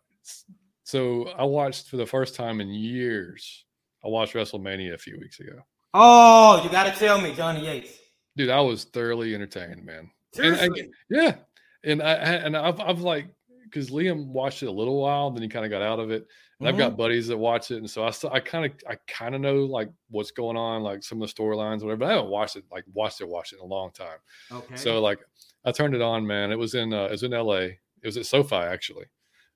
so 0.83 1.29
I 1.29 1.43
watched 1.45 1.87
for 1.89 1.97
the 1.97 2.05
first 2.05 2.35
time 2.35 2.59
in 2.59 2.69
years. 2.69 3.65
I 4.03 4.09
watched 4.09 4.33
WrestleMania 4.33 4.93
a 4.93 4.97
few 4.97 5.17
weeks 5.19 5.39
ago. 5.39 5.59
Oh, 5.93 6.61
you 6.63 6.69
got 6.69 6.91
to 6.93 6.99
tell 6.99 7.19
me, 7.21 7.33
Johnny 7.33 7.65
Yates. 7.65 7.97
Dude, 8.35 8.49
I 8.49 8.61
was 8.61 8.83
thoroughly 8.83 9.33
entertained, 9.33 9.83
man. 9.83 10.11
Seriously? 10.33 10.81
And, 10.81 10.93
yeah, 11.09 11.35
and 11.83 12.01
I 12.01 12.13
and 12.13 12.55
I've 12.55 12.79
I've 12.79 13.01
like 13.01 13.27
because 13.63 13.89
Liam 13.89 14.27
watched 14.27 14.63
it 14.63 14.67
a 14.67 14.71
little 14.71 15.01
while, 15.01 15.31
then 15.31 15.41
he 15.41 15.49
kind 15.49 15.65
of 15.65 15.71
got 15.71 15.81
out 15.81 15.99
of 15.99 16.11
it. 16.11 16.27
And 16.59 16.67
mm-hmm. 16.67 16.73
I've 16.73 16.77
got 16.77 16.97
buddies 16.97 17.27
that 17.27 17.37
watch 17.37 17.69
it, 17.69 17.77
and 17.77 17.89
so 17.89 18.03
I 18.03 18.09
still, 18.09 18.31
I 18.31 18.39
kind 18.39 18.65
of 18.65 18.71
I 18.89 18.95
kind 19.07 19.35
of 19.35 19.41
know 19.41 19.57
like 19.57 19.89
what's 20.09 20.31
going 20.31 20.57
on, 20.57 20.81
like 20.81 21.03
some 21.03 21.21
of 21.21 21.27
the 21.27 21.33
storylines, 21.33 21.83
whatever. 21.83 21.97
But 21.97 22.05
I 22.05 22.15
haven't 22.15 22.31
watched 22.31 22.55
it 22.55 22.63
like 22.71 22.83
watched 22.93 23.21
it 23.21 23.27
watched 23.27 23.53
it 23.53 23.57
in 23.57 23.61
a 23.61 23.67
long 23.67 23.91
time. 23.91 24.17
Okay. 24.51 24.75
So 24.75 24.99
like 24.99 25.19
I 25.65 25.71
turned 25.71 25.93
it 25.93 26.01
on, 26.01 26.25
man. 26.25 26.51
It 26.51 26.57
was 26.57 26.73
in 26.73 26.93
uh, 26.93 27.05
it 27.05 27.11
was 27.11 27.23
in 27.23 27.33
L.A. 27.33 27.63
It 27.63 28.05
was 28.05 28.17
at 28.17 28.25
SoFi 28.25 28.55
actually, 28.55 29.05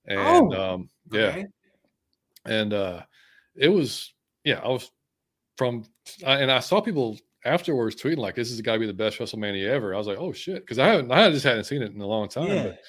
and 0.06 0.20
oh, 0.20 0.74
um, 0.74 0.90
yeah, 1.12 1.22
okay. 1.22 1.46
and 2.46 2.72
uh, 2.72 3.02
it 3.56 3.70
was 3.70 4.14
yeah. 4.44 4.60
I 4.64 4.68
was 4.68 4.92
from 5.58 5.86
and 6.24 6.52
I 6.52 6.60
saw 6.60 6.82
people 6.82 7.18
afterwards 7.46 7.96
tweeting 7.96 8.18
like 8.18 8.36
this 8.36 8.52
is 8.52 8.62
got 8.62 8.74
to 8.74 8.80
be 8.80 8.86
the 8.86 8.94
best 8.94 9.18
WrestleMania 9.18 9.68
ever. 9.70 9.96
I 9.96 9.98
was 9.98 10.08
like, 10.08 10.20
oh 10.20 10.34
shit, 10.34 10.62
because 10.62 10.78
I 10.78 10.88
haven't 10.88 11.12
I 11.12 11.32
just 11.32 11.46
hadn't 11.46 11.64
seen 11.64 11.82
it 11.82 11.94
in 11.94 12.02
a 12.02 12.08
long 12.08 12.30
time. 12.30 12.48
Yeah. 12.48 12.64
But, 12.64 12.80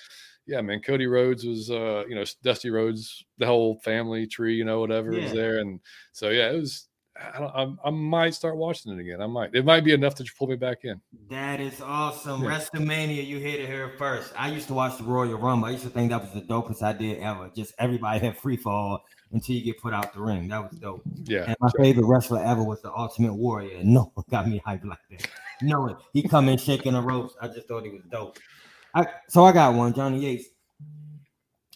yeah, 0.47 0.61
man, 0.61 0.81
Cody 0.81 1.07
Rhodes 1.07 1.45
was, 1.45 1.71
uh, 1.71 2.05
you 2.09 2.15
know, 2.15 2.25
Dusty 2.43 2.71
Rhodes, 2.71 3.25
the 3.39 3.47
whole 3.47 3.77
family 3.85 4.27
tree, 4.27 4.55
you 4.55 4.65
know, 4.65 4.81
whatever 4.81 5.13
yeah. 5.13 5.25
was 5.25 5.33
there, 5.33 5.59
and 5.59 5.81
so 6.13 6.31
yeah, 6.31 6.51
it 6.51 6.57
was. 6.57 6.89
I, 7.15 7.45
I, 7.45 7.75
I, 7.85 7.91
might 7.91 8.35
start 8.35 8.57
watching 8.57 8.91
it 8.91 8.99
again. 8.99 9.21
I 9.21 9.27
might. 9.27 9.55
It 9.55 9.67
might 9.67 9.85
be 9.85 9.93
enough 9.93 10.15
to 10.15 10.25
just 10.25 10.37
pull 10.37 10.47
me 10.49 10.57
back 10.57 10.79
in. 10.85 10.99
That 11.29 11.61
is 11.61 11.81
awesome. 11.83 12.43
Yeah. 12.43 12.59
WrestleMania, 12.59 13.25
you 13.25 13.39
hit 13.39 13.61
it 13.61 13.67
here 13.67 13.93
first. 13.99 14.33
I 14.35 14.49
used 14.49 14.67
to 14.69 14.75
watch 14.75 14.97
the 14.97 15.05
Royal 15.05 15.37
Rumble. 15.37 15.69
I 15.69 15.73
used 15.73 15.85
to 15.85 15.91
think 15.91 16.11
that 16.11 16.23
was 16.23 16.33
the 16.33 16.41
dopest 16.41 16.81
idea 16.81 17.21
ever. 17.21 17.51
Just 17.55 17.75
everybody 17.79 18.19
had 18.19 18.39
free 18.39 18.57
fall 18.57 19.05
until 19.33 19.55
you 19.55 19.63
get 19.63 19.79
put 19.79 19.93
out 19.93 20.15
the 20.15 20.21
ring. 20.21 20.49
That 20.49 20.71
was 20.71 20.79
dope. 20.79 21.03
Yeah. 21.25 21.45
And 21.49 21.57
my 21.61 21.69
sure. 21.69 21.85
favorite 21.85 22.07
wrestler 22.07 22.43
ever 22.43 22.63
was 22.63 22.81
the 22.81 22.93
Ultimate 22.93 23.35
Warrior. 23.35 23.85
No 23.85 24.11
one 24.15 24.25
got 24.31 24.49
me 24.49 24.63
hyped 24.67 24.87
like 24.87 24.99
that. 25.11 25.29
no, 25.61 25.97
he 26.15 26.23
come 26.23 26.49
in 26.49 26.57
shaking 26.57 26.95
the 26.95 27.03
ropes. 27.03 27.35
I 27.41 27.49
just 27.49 27.69
thought 27.69 27.85
he 27.85 27.91
was 27.91 28.03
dope. 28.11 28.39
I, 28.95 29.07
so 29.29 29.45
I 29.45 29.53
got 29.53 29.75
one, 29.75 29.95
Johnny 29.95 30.21
Yates. 30.21 30.47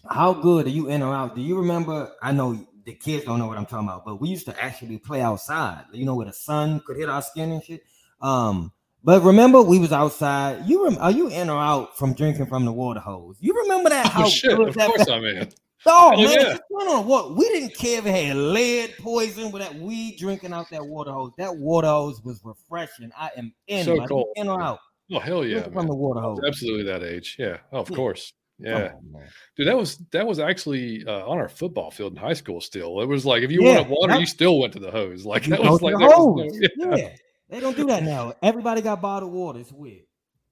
How 0.08 0.32
good 0.32 0.66
are 0.66 0.70
you 0.70 0.88
in 0.88 1.02
or 1.02 1.14
out? 1.14 1.34
Do 1.34 1.40
you 1.40 1.58
remember? 1.58 2.12
I 2.22 2.32
know 2.32 2.66
the 2.84 2.94
kids 2.94 3.24
don't 3.24 3.38
know 3.38 3.46
what 3.46 3.58
I'm 3.58 3.66
talking 3.66 3.88
about, 3.88 4.04
but 4.04 4.20
we 4.20 4.28
used 4.28 4.46
to 4.46 4.62
actually 4.62 4.98
play 4.98 5.20
outside. 5.20 5.84
You 5.92 6.04
know, 6.04 6.14
where 6.14 6.26
the 6.26 6.32
sun 6.32 6.80
could 6.86 6.96
hit 6.96 7.08
our 7.08 7.22
skin 7.22 7.50
and 7.52 7.62
shit. 7.62 7.82
Um, 8.20 8.72
but 9.02 9.22
remember, 9.22 9.62
we 9.62 9.78
was 9.78 9.92
outside. 9.92 10.66
You 10.66 10.84
rem- 10.84 10.98
are 10.98 11.10
you 11.10 11.28
in 11.28 11.50
or 11.50 11.60
out 11.60 11.98
from 11.98 12.14
drinking 12.14 12.46
from 12.46 12.64
the 12.64 12.72
water 12.72 13.00
hose? 13.00 13.36
You 13.40 13.54
remember 13.62 13.90
that? 13.90 14.06
Oh, 14.16 14.22
how 14.22 14.28
shit! 14.28 14.58
Of 14.58 14.74
that 14.74 14.88
course 14.88 15.08
I'm 15.08 15.24
in. 15.24 15.52
Oh, 15.88 16.12
oh 16.16 16.22
man, 16.22 16.58
yeah. 16.70 16.76
on 16.76 17.06
what? 17.06 17.36
We 17.36 17.48
didn't 17.48 17.76
care 17.76 17.98
if 17.98 18.06
it 18.06 18.26
had 18.26 18.36
lead 18.36 18.94
poison 18.98 19.52
with 19.52 19.62
that 19.62 19.74
weed 19.74 20.16
drinking 20.18 20.52
out 20.52 20.70
that 20.70 20.84
water 20.84 21.12
hose. 21.12 21.32
That 21.38 21.56
water 21.56 21.86
hose 21.86 22.20
was 22.24 22.40
refreshing. 22.44 23.10
I 23.16 23.30
am 23.36 23.52
in. 23.68 23.84
So 23.84 24.04
cold. 24.06 24.26
In 24.36 24.48
or 24.48 24.60
out? 24.60 24.80
Oh 25.12 25.20
hell 25.20 25.44
yeah! 25.44 25.68
From 25.68 25.86
the 25.86 25.94
water 25.94 26.20
hose. 26.20 26.40
Absolutely 26.46 26.84
that 26.84 27.02
age. 27.02 27.36
Yeah. 27.38 27.58
Oh, 27.72 27.80
of 27.80 27.90
yeah. 27.90 27.96
course. 27.96 28.32
Yeah, 28.58 28.92
oh, 28.94 29.20
dude, 29.54 29.66
that 29.66 29.76
was 29.76 29.98
that 30.12 30.26
was 30.26 30.38
actually 30.38 31.04
uh, 31.06 31.26
on 31.26 31.36
our 31.36 31.48
football 31.48 31.90
field 31.90 32.14
in 32.14 32.18
high 32.18 32.32
school. 32.32 32.62
Still, 32.62 33.02
it 33.02 33.06
was 33.06 33.26
like 33.26 33.42
if 33.42 33.50
you 33.50 33.62
yeah, 33.62 33.80
wanted 33.80 33.88
water, 33.90 34.12
that, 34.14 34.20
you 34.20 34.26
still 34.26 34.58
went 34.58 34.72
to 34.72 34.78
the 34.78 34.90
hose. 34.90 35.26
Like 35.26 35.44
that 35.44 35.60
was 35.60 35.82
like 35.82 35.94
hose. 35.94 36.58
No, 36.78 36.96
yeah. 36.96 36.96
yeah. 36.96 37.10
they 37.50 37.60
don't 37.60 37.76
do 37.76 37.86
that 37.86 38.02
now. 38.02 38.32
Everybody 38.42 38.80
got 38.80 39.02
bottled 39.02 39.32
water. 39.32 39.60
It's 39.60 39.72
weird. 39.72 40.04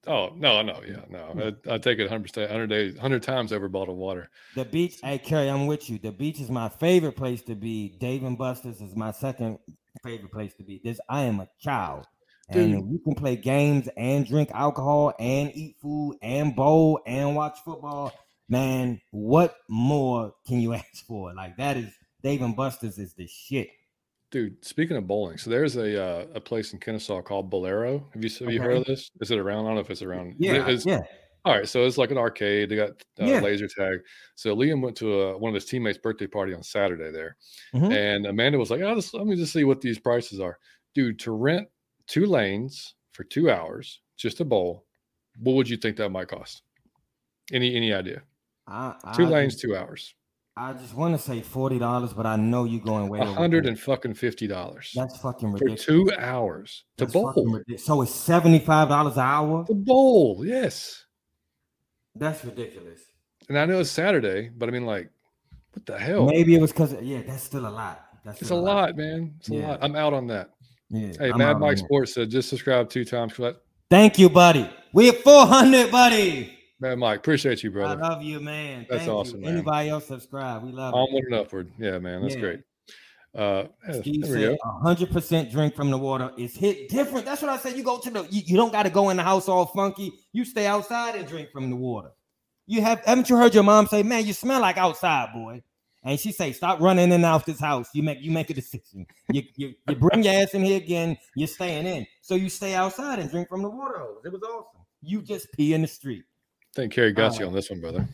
Oh 0.06 0.32
no, 0.36 0.60
no, 0.60 0.82
yeah, 0.86 1.00
no. 1.08 1.54
I, 1.66 1.74
I 1.74 1.78
take 1.78 1.98
it 1.98 2.10
100 2.10 2.36
100 2.36 2.66
days, 2.66 2.92
100 2.92 3.22
times 3.22 3.54
over 3.54 3.68
bottled 3.68 3.96
water. 3.96 4.28
The 4.54 4.66
beach, 4.66 4.98
hey 5.02 5.16
Kerry, 5.16 5.48
I'm 5.48 5.66
with 5.66 5.88
you. 5.88 5.98
The 5.98 6.12
beach 6.12 6.40
is 6.40 6.50
my 6.50 6.68
favorite 6.68 7.16
place 7.16 7.40
to 7.44 7.54
be. 7.54 7.96
Dave 7.98 8.22
and 8.22 8.36
Buster's 8.36 8.82
is 8.82 8.94
my 8.94 9.12
second 9.12 9.58
favorite 10.02 10.30
place 10.30 10.52
to 10.56 10.62
be. 10.62 10.80
This 10.84 11.00
I 11.08 11.22
am 11.22 11.40
a 11.40 11.48
child. 11.58 12.06
And 12.48 12.72
Dude. 12.72 12.90
you 12.90 12.98
can 12.98 13.14
play 13.14 13.36
games 13.36 13.88
and 13.96 14.26
drink 14.26 14.50
alcohol 14.52 15.14
and 15.18 15.50
eat 15.54 15.76
food 15.80 16.18
and 16.22 16.54
bowl 16.54 17.00
and 17.06 17.34
watch 17.34 17.58
football. 17.64 18.12
Man, 18.48 19.00
what 19.10 19.56
more 19.68 20.34
can 20.46 20.60
you 20.60 20.74
ask 20.74 21.06
for? 21.06 21.32
Like 21.34 21.56
that 21.56 21.76
is 21.76 21.90
Dave 22.22 22.42
and 22.42 22.56
Buster's 22.56 22.98
is 22.98 23.14
the 23.14 23.26
shit. 23.26 23.68
Dude, 24.30 24.64
speaking 24.64 24.96
of 24.96 25.06
bowling, 25.06 25.38
so 25.38 25.48
there's 25.48 25.76
a 25.76 26.02
uh, 26.02 26.26
a 26.34 26.40
place 26.40 26.72
in 26.72 26.80
Kennesaw 26.80 27.22
called 27.22 27.52
Bowlero. 27.52 28.02
Have 28.12 28.24
you 28.24 28.30
have 28.30 28.42
okay. 28.42 28.52
you 28.52 28.60
heard 28.60 28.78
of 28.78 28.84
this? 28.84 29.10
Is 29.20 29.30
it 29.30 29.38
around? 29.38 29.64
I 29.64 29.68
don't 29.68 29.74
know 29.76 29.80
if 29.80 29.90
it's 29.90 30.02
around. 30.02 30.34
Yeah, 30.38 30.66
it's, 30.66 30.84
yeah. 30.84 31.02
All 31.44 31.54
right, 31.54 31.68
so 31.68 31.84
it's 31.84 31.98
like 31.98 32.10
an 32.10 32.18
arcade. 32.18 32.70
They 32.70 32.76
got 32.76 32.90
uh, 32.90 33.26
yeah. 33.26 33.40
laser 33.40 33.68
tag. 33.68 33.98
So 34.34 34.56
Liam 34.56 34.80
went 34.80 34.96
to 34.96 35.20
a, 35.20 35.38
one 35.38 35.50
of 35.50 35.54
his 35.54 35.66
teammates' 35.66 35.98
birthday 35.98 36.26
party 36.26 36.54
on 36.54 36.62
Saturday 36.62 37.12
there, 37.12 37.36
mm-hmm. 37.74 37.92
and 37.92 38.26
Amanda 38.26 38.58
was 38.58 38.70
like, 38.70 38.80
"Oh, 38.80 38.94
just, 38.94 39.14
let 39.14 39.26
me 39.26 39.36
just 39.36 39.52
see 39.52 39.62
what 39.62 39.82
these 39.82 39.98
prices 39.98 40.40
are, 40.40 40.58
dude." 40.94 41.20
To 41.20 41.32
rent 41.32 41.68
two 42.06 42.26
lanes 42.26 42.94
for 43.12 43.24
two 43.24 43.50
hours, 43.50 44.00
just 44.16 44.40
a 44.40 44.44
bowl, 44.44 44.84
what 45.38 45.54
would 45.54 45.68
you 45.68 45.76
think 45.76 45.96
that 45.96 46.10
might 46.10 46.28
cost? 46.28 46.62
Any 47.52 47.74
any 47.76 47.92
idea? 47.92 48.22
I, 48.66 48.94
two 49.14 49.26
lanes, 49.26 49.56
two 49.56 49.76
hours. 49.76 50.14
I 50.56 50.72
just 50.72 50.94
want 50.94 51.16
to 51.16 51.20
say 51.20 51.40
forty 51.42 51.78
dollars, 51.78 52.12
but 52.12 52.26
I 52.26 52.36
know 52.36 52.64
you're 52.64 52.80
going 52.80 53.08
way. 53.08 53.18
hundred 53.18 53.66
and 53.66 53.78
fucking 53.78 54.14
fifty 54.14 54.46
dollars. 54.46 54.92
That's 54.94 55.16
fucking 55.18 55.52
ridiculous. 55.52 55.84
For 55.84 55.90
two 55.90 56.12
hours 56.16 56.84
to 56.98 57.06
bowl. 57.06 57.60
So 57.76 58.02
it's 58.02 58.14
seventy 58.14 58.60
five 58.60 58.88
dollars 58.88 59.14
an 59.14 59.22
hour. 59.24 59.64
The 59.66 59.74
bowl, 59.74 60.44
yes. 60.46 61.04
That's 62.14 62.44
ridiculous. 62.44 63.00
And 63.48 63.58
I 63.58 63.66
know 63.66 63.80
it's 63.80 63.90
Saturday, 63.90 64.48
but 64.48 64.68
I 64.68 64.72
mean, 64.72 64.86
like, 64.86 65.10
what 65.72 65.84
the 65.86 65.98
hell? 65.98 66.26
Maybe 66.26 66.54
it 66.54 66.60
was 66.60 66.70
because 66.70 66.94
yeah, 67.02 67.22
that's 67.26 67.42
still 67.42 67.66
a 67.66 67.68
lot. 67.68 68.06
That's 68.24 68.40
it's 68.40 68.50
a 68.50 68.54
lot. 68.54 68.62
lot, 68.62 68.96
man. 68.96 69.34
It's 69.40 69.48
yeah. 69.48 69.58
a 69.58 69.68
lot. 69.70 69.78
I'm 69.82 69.96
out 69.96 70.14
on 70.14 70.28
that. 70.28 70.50
Yeah, 70.90 71.12
hey, 71.18 71.30
I'm 71.30 71.38
Mad 71.38 71.58
Mike 71.58 71.78
Sports 71.78 72.14
said 72.14 72.30
just 72.30 72.48
subscribe 72.48 72.88
two 72.90 73.04
times. 73.04 73.34
Thank 73.90 74.18
you, 74.18 74.28
buddy. 74.28 74.70
We 74.92 75.08
at 75.08 75.22
400, 75.22 75.90
buddy. 75.90 76.58
Man, 76.80 76.98
Mike, 76.98 77.18
appreciate 77.18 77.62
you, 77.62 77.70
brother. 77.70 78.02
I 78.02 78.08
love 78.08 78.22
you, 78.22 78.40
man. 78.40 78.86
That's 78.88 79.04
Thank 79.04 79.12
awesome. 79.12 79.44
Anybody 79.44 79.88
else 79.88 80.06
subscribe? 80.06 80.62
We 80.62 80.72
love 80.72 80.94
Onward 80.94 81.24
and 81.24 81.34
upward. 81.34 81.72
Yeah, 81.78 81.98
man. 81.98 82.22
That's 82.22 82.34
yeah. 82.34 82.40
great. 82.40 82.60
Uh, 83.34 83.64
Steve 84.00 84.24
said, 84.26 84.56
hundred 84.82 85.10
percent 85.10 85.50
drink 85.50 85.74
from 85.74 85.90
the 85.90 85.98
water. 85.98 86.30
is 86.36 86.54
hit 86.54 86.88
different. 86.88 87.26
That's 87.26 87.42
what 87.42 87.50
I 87.50 87.56
said. 87.56 87.76
You 87.76 87.82
go 87.82 87.98
to 87.98 88.10
the, 88.10 88.22
you, 88.30 88.42
you 88.46 88.56
don't 88.56 88.70
got 88.70 88.84
to 88.84 88.90
go 88.90 89.10
in 89.10 89.16
the 89.16 89.24
house 89.24 89.48
all 89.48 89.66
funky. 89.66 90.12
You 90.32 90.44
stay 90.44 90.66
outside 90.66 91.16
and 91.16 91.26
drink 91.26 91.50
from 91.50 91.68
the 91.68 91.76
water. 91.76 92.10
You 92.66 92.80
have, 92.82 93.00
haven't 93.04 93.28
you 93.28 93.36
heard 93.36 93.52
your 93.52 93.64
mom 93.64 93.86
say, 93.86 94.02
"Man, 94.04 94.24
you 94.24 94.32
smell 94.32 94.60
like 94.60 94.76
outside, 94.76 95.32
boy"? 95.34 95.62
And 96.04 96.20
she 96.20 96.32
say, 96.32 96.52
"Stop 96.52 96.80
running 96.80 97.04
in 97.04 97.12
and 97.12 97.24
out 97.24 97.46
this 97.46 97.60
house. 97.60 97.88
You 97.94 98.02
make, 98.02 98.20
you 98.20 98.30
make 98.30 98.50
a 98.50 98.54
decision. 98.54 99.06
You, 99.32 99.42
you, 99.56 99.74
you 99.88 99.96
bring 99.96 100.22
your 100.22 100.34
ass 100.34 100.52
in 100.52 100.62
here 100.62 100.76
again. 100.76 101.16
You're 101.34 101.48
staying 101.48 101.86
in. 101.86 102.06
So 102.20 102.34
you 102.34 102.50
stay 102.50 102.74
outside 102.74 103.18
and 103.18 103.30
drink 103.30 103.48
from 103.48 103.62
the 103.62 103.70
water 103.70 103.98
hose. 103.98 104.20
It 104.24 104.32
was 104.32 104.42
awesome. 104.42 104.82
You 105.00 105.22
just 105.22 105.50
pee 105.52 105.72
in 105.72 105.82
the 105.82 105.88
street. 105.88 106.24
I 106.74 106.76
think 106.76 106.92
Kerry 106.92 107.12
got 107.12 107.32
uh, 107.32 107.40
you 107.40 107.46
on 107.46 107.54
this 107.54 107.70
one, 107.70 107.80
brother. 107.80 108.06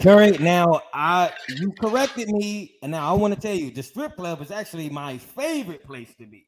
Curry, 0.00 0.32
now 0.38 0.82
I 0.92 1.32
you 1.48 1.72
corrected 1.72 2.28
me, 2.28 2.76
and 2.82 2.92
now 2.92 3.08
I 3.08 3.16
want 3.16 3.34
to 3.34 3.40
tell 3.40 3.54
you 3.54 3.70
the 3.70 3.82
strip 3.82 4.16
club 4.16 4.42
is 4.42 4.50
actually 4.50 4.90
my 4.90 5.18
favorite 5.18 5.84
place 5.84 6.14
to 6.18 6.26
be. 6.26 6.46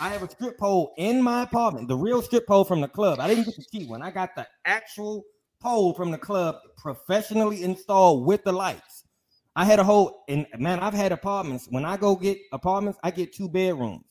I 0.00 0.10
have 0.10 0.22
a 0.22 0.30
strip 0.30 0.58
pole 0.58 0.94
in 0.96 1.20
my 1.20 1.42
apartment, 1.42 1.88
the 1.88 1.96
real 1.96 2.22
strip 2.22 2.46
pole 2.46 2.64
from 2.64 2.80
the 2.80 2.88
club. 2.88 3.18
I 3.20 3.28
didn't 3.28 3.44
get 3.44 3.56
the 3.56 3.64
cheap 3.70 3.88
one. 3.88 4.00
I 4.00 4.10
got 4.10 4.34
the 4.36 4.46
actual 4.64 5.24
pole 5.60 5.92
from 5.94 6.10
the 6.12 6.18
club 6.18 6.56
professionally 6.76 7.62
installed 7.62 8.24
with 8.24 8.44
the 8.44 8.52
lights. 8.52 8.97
I 9.58 9.64
had 9.64 9.80
a 9.80 9.84
whole 9.84 10.22
and 10.28 10.46
man, 10.56 10.78
I've 10.78 10.94
had 10.94 11.10
apartments. 11.10 11.66
When 11.68 11.84
I 11.84 11.96
go 11.96 12.14
get 12.14 12.38
apartments, 12.52 12.96
I 13.02 13.10
get 13.10 13.32
two 13.32 13.48
bedrooms. 13.48 14.04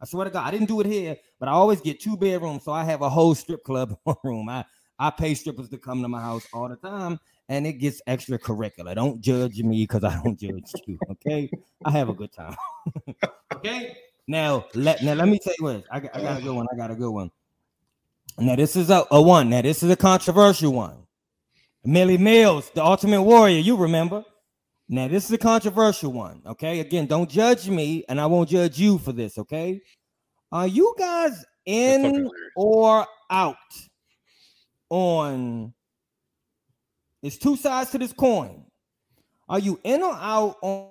I 0.00 0.06
swear 0.06 0.26
to 0.26 0.30
God, 0.30 0.46
I 0.46 0.52
didn't 0.52 0.68
do 0.68 0.78
it 0.78 0.86
here, 0.86 1.16
but 1.40 1.48
I 1.48 1.52
always 1.52 1.80
get 1.80 1.98
two 1.98 2.16
bedrooms. 2.16 2.62
So 2.62 2.70
I 2.70 2.84
have 2.84 3.02
a 3.02 3.10
whole 3.10 3.34
strip 3.34 3.64
club 3.64 3.98
room. 4.22 4.48
I 4.48 4.64
I 5.00 5.10
pay 5.10 5.34
strippers 5.34 5.68
to 5.70 5.78
come 5.78 6.02
to 6.02 6.08
my 6.08 6.20
house 6.20 6.46
all 6.52 6.68
the 6.68 6.76
time, 6.76 7.18
and 7.48 7.66
it 7.66 7.74
gets 7.74 8.00
extracurricular. 8.06 8.94
Don't 8.94 9.20
judge 9.20 9.60
me 9.60 9.82
because 9.82 10.04
I 10.04 10.22
don't 10.22 10.38
judge 10.38 10.70
you. 10.86 10.96
Okay, 11.10 11.50
I 11.84 11.90
have 11.90 12.08
a 12.08 12.14
good 12.14 12.30
time. 12.32 12.54
okay, 13.54 13.96
now 14.28 14.66
let 14.72 15.02
now 15.02 15.14
let 15.14 15.26
me 15.26 15.40
tell 15.40 15.54
you 15.58 15.64
what 15.64 15.84
I, 15.90 15.96
I 15.96 16.20
got 16.22 16.38
a 16.38 16.42
good 16.44 16.54
one. 16.54 16.68
I 16.72 16.76
got 16.76 16.92
a 16.92 16.94
good 16.94 17.10
one. 17.10 17.32
Now 18.38 18.54
this 18.54 18.76
is 18.76 18.88
a, 18.88 19.04
a 19.10 19.20
one. 19.20 19.50
Now 19.50 19.62
this 19.62 19.82
is 19.82 19.90
a 19.90 19.96
controversial 19.96 20.72
one. 20.72 21.08
Millie 21.84 22.18
Mills, 22.18 22.70
the 22.72 22.84
Ultimate 22.84 23.22
Warrior. 23.22 23.58
You 23.58 23.76
remember? 23.76 24.24
Now 24.88 25.08
this 25.08 25.24
is 25.24 25.30
a 25.32 25.38
controversial 25.38 26.12
one. 26.12 26.42
Okay, 26.46 26.80
again, 26.80 27.06
don't 27.06 27.30
judge 27.30 27.68
me, 27.68 28.04
and 28.08 28.20
I 28.20 28.26
won't 28.26 28.48
judge 28.48 28.78
you 28.78 28.98
for 28.98 29.12
this. 29.12 29.38
Okay, 29.38 29.80
are 30.50 30.66
you 30.66 30.94
guys 30.98 31.44
in 31.64 32.28
or 32.56 33.06
out 33.30 33.56
on 34.90 35.72
it's 37.22 37.38
two 37.38 37.56
sides 37.56 37.90
to 37.90 37.98
this 37.98 38.12
coin. 38.12 38.64
Are 39.48 39.58
you 39.58 39.80
in 39.84 40.02
or 40.02 40.12
out 40.12 40.56
on? 40.60 40.88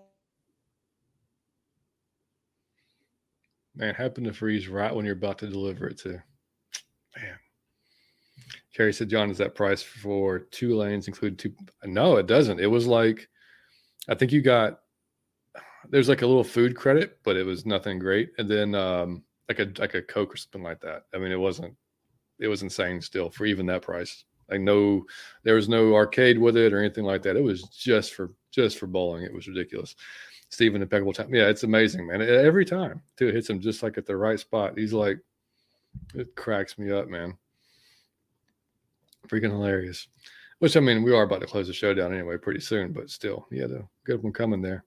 Man, 3.75 3.93
happen 3.93 4.23
to 4.23 4.33
freeze 4.33 4.67
right 4.67 4.93
when 4.93 5.05
you're 5.05 5.15
about 5.15 5.39
to 5.39 5.47
deliver 5.47 5.87
it 5.87 5.97
to. 5.99 6.09
Man. 6.09 7.37
Kerry 8.73 8.93
said, 8.93 9.09
John, 9.09 9.29
is 9.29 9.37
that 9.39 9.55
price 9.55 9.81
for 9.81 10.39
two 10.39 10.75
lanes 10.75 11.07
include 11.07 11.37
two? 11.37 11.53
No, 11.83 12.15
it 12.17 12.27
doesn't. 12.27 12.59
It 12.61 12.67
was 12.67 12.87
like, 12.87 13.27
I 14.07 14.15
think 14.15 14.31
you 14.31 14.41
got, 14.41 14.81
there's 15.89 16.09
like 16.09 16.21
a 16.21 16.27
little 16.27 16.43
food 16.43 16.75
credit, 16.75 17.19
but 17.23 17.35
it 17.35 17.43
was 17.43 17.65
nothing 17.65 17.99
great. 17.99 18.31
And 18.37 18.49
then 18.49 18.75
um, 18.75 19.23
like 19.47 19.59
a 19.59 19.71
like 19.79 19.95
a 19.95 20.01
Coke 20.01 20.33
or 20.33 20.37
something 20.37 20.63
like 20.63 20.79
that. 20.81 21.05
I 21.13 21.17
mean, 21.17 21.31
it 21.31 21.39
wasn't, 21.39 21.75
it 22.39 22.47
was 22.47 22.63
insane 22.63 23.01
still 23.01 23.29
for 23.29 23.45
even 23.45 23.65
that 23.67 23.81
price. 23.81 24.23
Like 24.49 24.61
no, 24.61 25.05
there 25.43 25.55
was 25.55 25.69
no 25.69 25.95
arcade 25.95 26.37
with 26.37 26.57
it 26.57 26.73
or 26.73 26.79
anything 26.79 27.05
like 27.05 27.21
that. 27.23 27.35
It 27.35 27.43
was 27.43 27.63
just 27.63 28.13
for 28.13 28.31
just 28.51 28.77
for 28.77 28.87
bowling. 28.87 29.23
It 29.23 29.33
was 29.33 29.47
ridiculous. 29.47 29.95
Steven 30.49 30.81
impeccable 30.81 31.13
time. 31.13 31.33
Yeah, 31.33 31.47
it's 31.47 31.63
amazing, 31.63 32.05
man. 32.07 32.21
Every 32.21 32.65
time 32.65 33.01
too, 33.17 33.29
it 33.29 33.35
hits 33.35 33.49
him 33.49 33.61
just 33.61 33.83
like 33.83 33.97
at 33.97 34.05
the 34.05 34.17
right 34.17 34.39
spot. 34.39 34.77
He's 34.77 34.93
like, 34.93 35.19
it 36.13 36.35
cracks 36.35 36.77
me 36.77 36.91
up, 36.91 37.07
man. 37.07 37.37
Freaking 39.27 39.51
hilarious. 39.51 40.07
Which 40.61 40.77
I 40.77 40.79
mean, 40.79 41.01
we 41.01 41.11
are 41.11 41.23
about 41.23 41.41
to 41.41 41.47
close 41.47 41.65
the 41.65 41.73
show 41.73 41.91
down 41.91 42.13
anyway, 42.13 42.37
pretty 42.37 42.59
soon, 42.59 42.93
but 42.93 43.09
still, 43.09 43.47
yeah, 43.49 43.65
the 43.65 43.83
good 44.05 44.21
one 44.21 44.31
coming 44.31 44.61
there. 44.61 44.85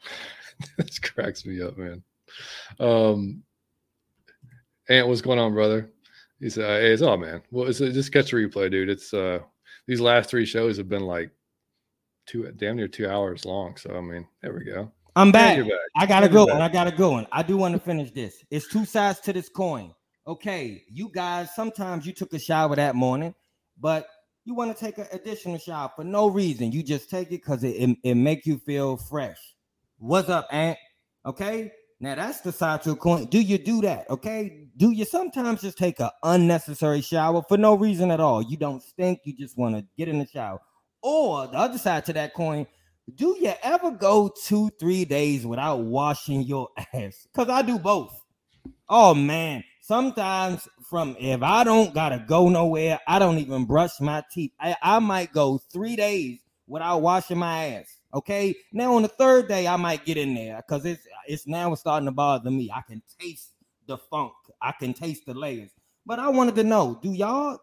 this 0.78 0.98
cracks 0.98 1.44
me 1.44 1.60
up, 1.60 1.76
man. 1.76 2.02
Um, 2.80 3.42
Ant, 4.88 5.06
what's 5.06 5.20
going 5.20 5.38
on, 5.38 5.52
brother? 5.52 5.92
He 6.40 6.48
said, 6.48 6.80
"Hey, 6.80 6.92
it's 6.92 7.02
all 7.02 7.18
man. 7.18 7.42
Well, 7.50 7.68
it's 7.68 7.78
just 7.78 8.10
catch 8.10 8.32
a 8.32 8.36
replay, 8.36 8.70
dude. 8.70 8.88
It's 8.88 9.12
uh 9.12 9.40
these 9.86 10.00
last 10.00 10.30
three 10.30 10.46
shows 10.46 10.78
have 10.78 10.88
been 10.88 11.04
like 11.04 11.30
two 12.24 12.50
damn 12.52 12.76
near 12.76 12.88
two 12.88 13.06
hours 13.06 13.44
long. 13.44 13.76
So 13.76 13.94
I 13.94 14.00
mean, 14.00 14.26
there 14.40 14.54
we 14.54 14.64
go. 14.64 14.90
I'm 15.14 15.30
back. 15.30 15.58
back. 15.58 15.68
I 15.94 16.06
gotta 16.06 16.30
go 16.30 16.46
and 16.46 16.62
I 16.62 16.70
gotta 16.70 16.90
go 16.90 17.16
and 17.18 17.26
I 17.32 17.42
do 17.42 17.58
want 17.58 17.74
to 17.74 17.80
finish 17.80 18.12
this. 18.12 18.42
It's 18.50 18.66
two 18.68 18.86
sides 18.86 19.20
to 19.20 19.34
this 19.34 19.50
coin. 19.50 19.92
Okay, 20.26 20.84
you 20.88 21.10
guys, 21.14 21.54
sometimes 21.54 22.06
you 22.06 22.14
took 22.14 22.32
a 22.32 22.38
shower 22.38 22.74
that 22.76 22.94
morning, 22.94 23.34
but 23.78 24.06
you 24.44 24.54
want 24.54 24.76
to 24.76 24.84
take 24.84 24.98
an 24.98 25.06
additional 25.12 25.58
shower 25.58 25.90
for 25.96 26.04
no 26.04 26.28
reason. 26.28 26.70
You 26.72 26.82
just 26.82 27.08
take 27.08 27.28
it 27.28 27.42
because 27.42 27.64
it, 27.64 27.70
it, 27.70 27.96
it 28.02 28.14
make 28.14 28.46
you 28.46 28.58
feel 28.58 28.96
fresh. 28.96 29.38
What's 29.98 30.28
up, 30.28 30.46
Aunt? 30.50 30.78
Okay, 31.24 31.72
now 32.00 32.14
that's 32.14 32.42
the 32.42 32.52
side 32.52 32.82
to 32.82 32.90
a 32.90 32.96
coin. 32.96 33.24
Do 33.26 33.40
you 33.40 33.56
do 33.56 33.80
that? 33.82 34.10
Okay. 34.10 34.66
Do 34.76 34.90
you 34.90 35.06
sometimes 35.06 35.62
just 35.62 35.78
take 35.78 36.00
an 36.00 36.10
unnecessary 36.22 37.00
shower 37.00 37.42
for 37.48 37.56
no 37.56 37.74
reason 37.74 38.10
at 38.10 38.20
all? 38.20 38.42
You 38.42 38.58
don't 38.58 38.82
stink, 38.82 39.20
you 39.24 39.34
just 39.34 39.56
want 39.56 39.76
to 39.76 39.86
get 39.96 40.08
in 40.08 40.18
the 40.18 40.26
shower. 40.26 40.60
Or 41.02 41.46
the 41.46 41.56
other 41.56 41.78
side 41.78 42.04
to 42.06 42.12
that 42.14 42.34
coin, 42.34 42.66
do 43.14 43.36
you 43.40 43.54
ever 43.62 43.90
go 43.90 44.30
two, 44.44 44.70
three 44.78 45.04
days 45.04 45.46
without 45.46 45.80
washing 45.80 46.42
your 46.42 46.68
ass? 46.94 47.26
Because 47.32 47.48
I 47.48 47.62
do 47.62 47.78
both. 47.78 48.20
Oh 48.88 49.14
man, 49.14 49.64
sometimes 49.80 50.68
from 50.84 51.16
if 51.18 51.42
I 51.42 51.64
don't 51.64 51.94
gotta 51.94 52.24
go 52.26 52.48
nowhere, 52.48 53.00
I 53.06 53.18
don't 53.18 53.38
even 53.38 53.64
brush 53.64 54.00
my 54.00 54.22
teeth. 54.30 54.52
I, 54.60 54.76
I 54.82 54.98
might 54.98 55.32
go 55.32 55.58
three 55.72 55.96
days 55.96 56.40
without 56.66 57.02
washing 57.02 57.38
my 57.38 57.66
ass. 57.66 58.00
Okay. 58.12 58.54
Now 58.72 58.94
on 58.94 59.02
the 59.02 59.08
third 59.08 59.48
day, 59.48 59.66
I 59.66 59.76
might 59.76 60.04
get 60.04 60.16
in 60.16 60.34
there 60.34 60.62
because 60.66 60.84
it's 60.84 61.06
it's 61.26 61.46
now 61.46 61.72
it's 61.72 61.80
starting 61.80 62.06
to 62.06 62.12
bother 62.12 62.50
me. 62.50 62.70
I 62.74 62.82
can 62.82 63.02
taste 63.18 63.52
the 63.86 63.98
funk. 63.98 64.32
I 64.62 64.72
can 64.72 64.94
taste 64.94 65.26
the 65.26 65.34
layers. 65.34 65.70
But 66.06 66.18
I 66.18 66.28
wanted 66.28 66.54
to 66.56 66.64
know: 66.64 66.98
Do 67.02 67.12
y'all 67.12 67.58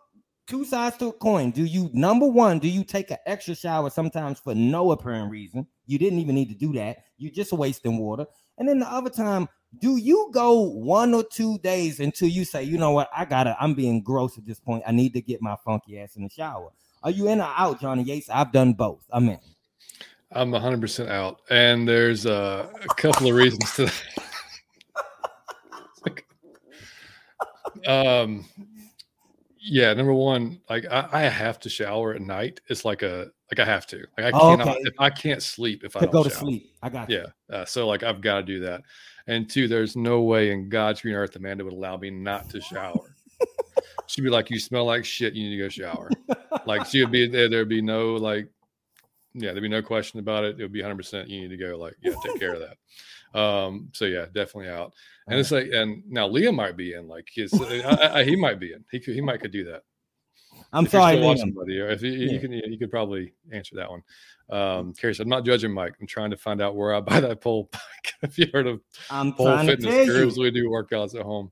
two 0.48 0.66
sides 0.66 0.98
to 0.98 1.08
a 1.08 1.14
coin? 1.14 1.52
Do 1.52 1.64
you 1.64 1.90
number 1.94 2.28
one? 2.28 2.60
Do 2.60 2.68
you 2.68 2.84
take 2.84 3.12
an 3.12 3.18
extra 3.26 3.56
shower 3.56 3.90
sometimes 3.90 4.40
for 4.40 4.54
no 4.54 4.92
apparent 4.92 5.32
reason? 5.32 5.68
You 5.86 5.98
didn't 5.98 6.20
even 6.20 6.36
need 6.36 6.50
to 6.50 6.56
do 6.56 6.74
that. 6.74 6.98
You're 7.18 7.32
just 7.32 7.54
wasting 7.54 7.98
water. 7.98 8.26
And 8.58 8.68
then 8.68 8.80
the 8.80 8.92
other 8.92 9.10
time, 9.10 9.48
do 9.80 9.98
you 9.98 10.30
go 10.34 10.60
one 10.62 11.14
or 11.14 11.24
two 11.24 11.58
days 11.60 12.00
until 12.00 12.28
you 12.28 12.44
say, 12.44 12.64
you 12.64 12.78
know 12.78 12.92
what, 12.92 13.10
I 13.16 13.26
gotta, 13.26 13.56
I'm 13.60 13.74
being 13.74 14.02
gross 14.02 14.38
at 14.38 14.46
this 14.46 14.60
point. 14.60 14.84
I 14.86 14.92
need 14.92 15.14
to 15.14 15.22
get 15.22 15.42
my 15.42 15.56
funky 15.64 16.00
ass 16.00 16.16
in 16.16 16.24
the 16.24 16.30
shower. 16.30 16.70
Are 17.04 17.12
you 17.12 17.30
in 17.30 17.40
or 17.40 17.52
out, 17.56 17.80
Johnny 17.82 18.04
Yates? 18.04 18.30
I've 18.30 18.52
done 18.52 18.74
both. 18.74 19.04
I'm 19.12 19.30
in. 19.30 19.40
I'm 20.34 20.52
100% 20.52 21.10
out. 21.10 21.42
And 21.50 21.88
there's 21.88 22.26
uh, 22.26 22.68
a 22.82 22.94
couple 22.96 23.28
of 23.28 23.36
reasons 23.36 23.74
to 23.76 23.86
that. 23.86 24.04
um, 27.88 28.46
yeah, 29.60 29.94
number 29.94 30.14
one, 30.14 30.60
like 30.70 30.86
I, 30.90 31.08
I, 31.12 31.22
have 31.22 31.60
to 31.62 31.70
shower 31.70 32.14
at 32.14 32.22
night. 32.22 32.62
It's 32.68 32.84
like 32.84 33.04
a 33.04 33.32
like 33.52 33.60
I 33.60 33.66
have 33.70 33.86
to. 33.88 34.06
Like 34.18 34.34
I 34.34 34.38
oh, 34.38 34.58
cannot. 34.58 34.68
Okay. 34.70 34.80
If 34.86 34.94
I 34.98 35.10
can't 35.10 35.44
sleep 35.44 35.84
if 35.84 35.96
I 35.96 36.02
don't 36.02 36.12
go 36.12 36.24
to 36.24 36.30
sleep. 36.30 36.74
I 36.82 36.90
got 36.90 37.10
yeah. 37.10 37.28
Uh, 37.50 37.66
so 37.66 37.88
like 37.88 38.02
I've 38.02 38.22
got 38.22 38.38
to 38.38 38.44
do 38.44 38.62
that. 38.62 38.82
And 39.28 39.50
two, 39.50 39.68
there's 39.68 39.96
no 39.96 40.22
way 40.22 40.52
in 40.52 40.70
God's 40.70 41.02
green 41.02 41.16
earth 41.16 41.36
Amanda 41.36 41.64
would 41.64 41.74
allow 41.74 41.98
me 41.98 42.10
not 42.10 42.50
to 42.50 42.62
shower. 42.62 43.16
She'd 44.08 44.22
be 44.24 44.30
like, 44.30 44.50
"You 44.50 44.60
smell 44.60 44.86
like 44.86 45.06
shit. 45.06 45.34
You 45.34 45.50
need 45.50 45.56
to 45.58 45.64
go 45.64 45.70
shower." 45.70 46.10
like 46.66 46.86
she 46.86 47.02
would 47.02 47.12
be 47.12 47.28
there. 47.28 47.50
There'd 47.50 47.70
be 47.70 47.82
no 47.82 48.16
like 48.16 48.48
yeah, 49.34 49.52
there'd 49.52 49.62
be 49.62 49.70
no 49.70 49.82
question 49.82 50.20
about 50.20 50.44
it. 50.44 50.60
It 50.60 50.64
would 50.64 50.74
be 50.74 50.82
100. 50.82 50.96
percent 50.96 51.30
You 51.30 51.42
need 51.42 51.50
to 51.50 51.58
go, 51.58 51.78
like, 51.78 51.96
yeah, 52.02 52.14
take 52.24 52.40
care 52.40 52.54
of 52.54 52.62
that. 52.62 53.40
Um, 53.40 53.90
so 53.94 54.06
yeah, 54.06 54.26
definitely 54.26 54.70
out. 54.70 54.94
And 55.28 55.40
it's 55.40 55.52
like, 55.52 55.70
and 55.72 56.04
now 56.10 56.28
Liam 56.28 56.56
might 56.56 56.76
be 56.76 56.94
in, 56.94 57.08
like, 57.08 57.30
his, 57.34 57.54
I, 57.54 58.20
I, 58.20 58.24
he 58.24 58.36
might 58.36 58.60
be 58.60 58.74
in. 58.74 58.84
He 58.92 59.00
could, 59.00 59.16
he 59.16 59.22
might 59.22 59.40
could 59.40 59.52
do 59.52 59.64
that. 59.66 59.84
I'm 60.74 60.86
if 60.86 60.92
sorry. 60.92 61.38
Somebody, 61.38 61.80
if 61.80 62.02
you, 62.02 62.12
yeah. 62.12 62.32
you 62.32 62.40
can, 62.40 62.52
you 62.54 62.78
could 62.78 62.92
probably 62.92 63.34
answer 63.52 63.76
that 63.76 63.90
one. 63.90 64.04
Um, 64.50 64.94
Kerry 64.94 65.14
said, 65.14 65.24
I'm 65.24 65.30
not 65.30 65.46
judging 65.46 65.72
Mike. 65.72 65.96
I'm 66.00 66.08
trying 66.08 66.32
to 66.32 66.38
find 66.38 66.62
out 66.62 66.76
where 66.76 66.94
I 66.94 67.00
buy 67.02 67.20
that 67.20 67.42
pole 67.42 67.70
if 68.22 68.38
you 68.38 68.48
heard 68.54 68.68
of 68.68 68.82
I'm 69.10 69.34
pole 69.34 69.58
fitness 69.60 70.08
gurus, 70.08 70.38
we 70.38 70.52
do 70.52 70.70
workouts 70.70 71.16
at 71.16 71.24
home. 71.24 71.52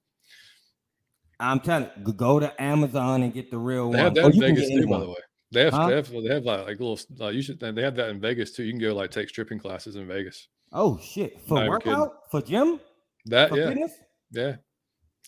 I'm 1.40 1.60
trying 1.60 1.86
to 1.86 2.12
go 2.14 2.40
to 2.40 2.62
Amazon 2.62 3.24
and 3.24 3.34
get 3.34 3.50
the 3.50 3.58
real 3.58 3.92
they 3.92 3.98
one. 3.98 4.06
Have 4.06 4.16
that 4.16 4.26
in 4.34 4.40
Vegas 4.40 4.68
too, 4.68 4.88
by 4.88 5.00
the 5.00 5.10
way. 5.10 5.16
They 5.52 5.64
have, 5.64 5.74
huh? 5.74 5.88
they 5.88 5.96
have, 5.96 6.10
they 6.10 6.34
have 6.34 6.44
like, 6.44 6.60
like 6.60 6.80
little. 6.80 7.00
Uh, 7.20 7.30
you 7.30 7.42
should. 7.42 7.60
They 7.60 7.82
have 7.82 7.96
that 7.96 8.10
in 8.10 8.20
Vegas 8.20 8.52
too. 8.52 8.64
You 8.64 8.72
can 8.72 8.82
go 8.82 8.94
like 8.94 9.10
take 9.10 9.30
stripping 9.30 9.58
classes 9.58 9.96
in 9.96 10.06
Vegas. 10.08 10.48
Oh 10.74 11.00
shit! 11.02 11.42
For 11.48 11.56
Not 11.56 11.70
workout 11.70 12.30
for 12.30 12.42
gym? 12.42 12.80
That 13.26 13.50
for 13.50 13.58
yeah, 13.58 13.70
fitness? 13.70 13.92
yeah. 14.32 14.56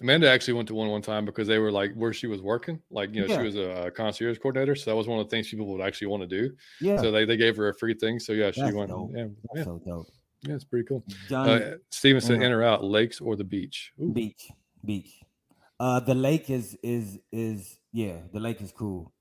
Amanda 0.02 0.30
actually 0.30 0.56
went 0.56 0.68
to 0.70 0.74
one 0.74 0.90
one 0.90 1.02
time 1.02 1.26
because 1.26 1.48
they 1.48 1.60
were 1.60 1.72
like 1.72 1.94
where 1.94 2.14
she 2.14 2.28
was 2.28 2.42
working, 2.42 2.82
like 2.90 3.14
you 3.14 3.22
know 3.22 3.28
yeah. 3.28 3.38
she 3.38 3.44
was 3.44 3.56
a, 3.56 3.92
concierge 3.92 4.40
coordinator, 4.40 4.76
so 4.76 4.90
that 4.90 4.96
was 4.96 5.08
one 5.08 5.20
of 5.20 5.28
the 5.28 5.30
things 5.30 5.50
people 5.50 5.68
would 5.68 5.82
actually 5.82 6.08
want 6.08 6.22
to 6.22 6.28
do. 6.28 6.56
Yeah. 6.80 7.00
So 7.02 7.12
they, 7.12 7.26
they 7.26 7.38
gave 7.38 7.56
her 7.58 7.70
a 7.70 7.74
free 7.74 7.94
thing. 7.94 8.20
So 8.20 8.34
yeah, 8.34 8.52
she 8.52 8.62
That's 8.62 8.74
went. 8.74 8.90
Dope. 8.90 9.12
Yeah, 9.14 9.28
That's 9.54 9.58
yeah. 9.58 9.64
so 9.64 9.82
dope. 9.86 10.08
Yeah, 10.44 10.56
it's 10.56 10.64
pretty 10.64 10.88
cool. 10.88 11.04
John, 11.30 11.48
uh, 11.48 11.76
Steven 11.92 12.22
said, 12.22 12.42
"In 12.42 12.52
or 12.52 12.64
out, 12.64 12.84
lakes 12.84 13.22
or 13.22 13.36
the 13.36 13.44
beach?" 13.44 13.94
Ooh. 14.02 14.12
Beach, 14.12 14.50
beach. 14.84 15.22
Uh, 15.80 16.00
the 16.00 16.16
lake 16.16 16.50
is 16.50 16.78
is 16.82 17.20
is 17.32 17.78
yeah, 17.92 18.18
the 18.34 18.40
lake 18.40 18.62
is 18.62 18.72
cool. 18.72 19.14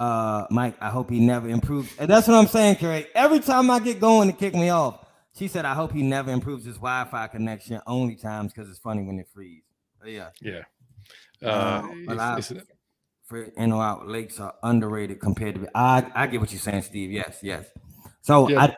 Uh, 0.00 0.46
Mike, 0.50 0.76
I 0.80 0.90
hope 0.90 1.10
he 1.10 1.20
never 1.20 1.48
improves. 1.48 1.90
And 1.98 2.08
that's 2.08 2.28
what 2.28 2.36
I'm 2.36 2.46
saying, 2.46 2.76
Carrie. 2.76 3.06
Every 3.14 3.40
time 3.40 3.70
I 3.70 3.80
get 3.80 3.98
going 3.98 4.30
to 4.30 4.36
kick 4.36 4.54
me 4.54 4.70
off, 4.70 5.04
she 5.36 5.46
said, 5.46 5.64
"I 5.64 5.74
hope 5.74 5.92
he 5.92 6.02
never 6.02 6.32
improves 6.32 6.64
his 6.64 6.76
Wi-Fi 6.76 7.28
connection. 7.28 7.80
Only 7.86 8.16
times 8.16 8.52
because 8.52 8.68
it's 8.70 8.80
funny 8.80 9.04
when 9.04 9.18
it 9.20 9.28
freezes." 9.32 9.67
Yeah, 10.04 10.30
yeah. 10.40 10.62
Uh, 11.42 11.46
uh 11.46 11.88
but 12.06 12.18
I, 12.18 12.40
for 13.24 13.42
in 13.42 13.72
or 13.72 13.82
out 13.82 14.08
lakes 14.08 14.40
are 14.40 14.54
underrated 14.62 15.20
compared 15.20 15.56
to. 15.56 15.68
I 15.74 16.10
I 16.14 16.26
get 16.26 16.40
what 16.40 16.50
you're 16.52 16.60
saying, 16.60 16.82
Steve. 16.82 17.10
Yes, 17.10 17.40
yes. 17.42 17.66
So 18.22 18.48
yeah. 18.48 18.62
I 18.62 18.76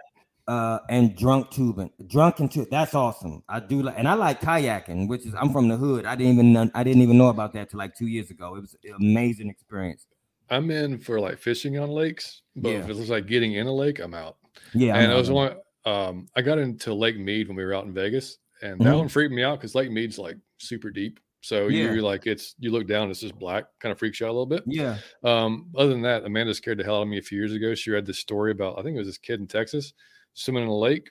uh, 0.50 0.80
and 0.88 1.16
drunk 1.16 1.48
tubing, 1.50 1.90
drunken 2.08 2.48
tube. 2.48 2.66
That's 2.70 2.92
awesome. 2.94 3.44
I 3.48 3.60
do 3.60 3.82
like, 3.82 3.94
and 3.96 4.08
I 4.08 4.14
like 4.14 4.40
kayaking, 4.40 5.08
which 5.08 5.24
is 5.24 5.32
I'm 5.34 5.52
from 5.52 5.68
the 5.68 5.76
hood. 5.76 6.06
I 6.06 6.16
didn't 6.16 6.32
even 6.32 6.52
know, 6.52 6.68
I 6.74 6.82
didn't 6.82 7.02
even 7.02 7.16
know 7.16 7.28
about 7.28 7.52
that 7.52 7.70
till 7.70 7.78
like 7.78 7.94
two 7.94 8.08
years 8.08 8.30
ago. 8.30 8.56
It 8.56 8.62
was 8.62 8.76
an 8.82 8.94
amazing 8.98 9.48
experience. 9.48 10.06
I'm 10.50 10.68
in 10.72 10.98
for 10.98 11.20
like 11.20 11.38
fishing 11.38 11.78
on 11.78 11.90
lakes, 11.90 12.42
but 12.56 12.70
yeah. 12.70 12.78
if 12.78 12.88
it 12.88 12.94
looks 12.94 13.10
like 13.10 13.28
getting 13.28 13.54
in 13.54 13.68
a 13.68 13.72
lake, 13.72 14.00
I'm 14.00 14.12
out. 14.12 14.38
Yeah, 14.74 14.96
and 14.96 15.12
I 15.12 15.14
was 15.14 15.30
one. 15.30 15.54
Um, 15.86 16.26
I 16.34 16.42
got 16.42 16.58
into 16.58 16.92
Lake 16.92 17.16
Mead 17.16 17.46
when 17.46 17.56
we 17.56 17.64
were 17.64 17.72
out 17.72 17.84
in 17.84 17.94
Vegas, 17.94 18.38
and 18.62 18.80
that 18.80 18.84
mm-hmm. 18.84 18.98
one 18.98 19.08
freaked 19.08 19.32
me 19.32 19.42
out 19.42 19.58
because 19.58 19.74
Lake 19.74 19.90
Mead's 19.90 20.18
like 20.18 20.36
super 20.58 20.90
deep. 20.90 21.20
So 21.42 21.68
yeah. 21.68 21.90
you're 21.90 22.02
like, 22.02 22.26
it's 22.26 22.54
you 22.58 22.70
look 22.70 22.86
down, 22.86 23.10
it's 23.10 23.20
just 23.20 23.38
black, 23.38 23.64
kind 23.78 23.92
of 23.92 23.98
freaks 23.98 24.20
you 24.20 24.26
out 24.26 24.30
a 24.30 24.32
little 24.32 24.46
bit. 24.46 24.62
Yeah. 24.66 24.98
Um, 25.24 25.70
other 25.74 25.88
than 25.88 26.02
that, 26.02 26.24
Amanda 26.24 26.52
scared 26.52 26.78
the 26.78 26.84
hell 26.84 26.96
out 26.96 27.02
of 27.02 27.08
me 27.08 27.18
a 27.18 27.22
few 27.22 27.38
years 27.38 27.54
ago. 27.54 27.74
She 27.74 27.90
read 27.90 28.04
this 28.04 28.18
story 28.18 28.50
about, 28.50 28.78
I 28.78 28.82
think 28.82 28.94
it 28.94 28.98
was 28.98 29.08
this 29.08 29.18
kid 29.18 29.40
in 29.40 29.46
Texas 29.46 29.94
swimming 30.34 30.64
in 30.64 30.68
a 30.68 30.76
lake, 30.76 31.10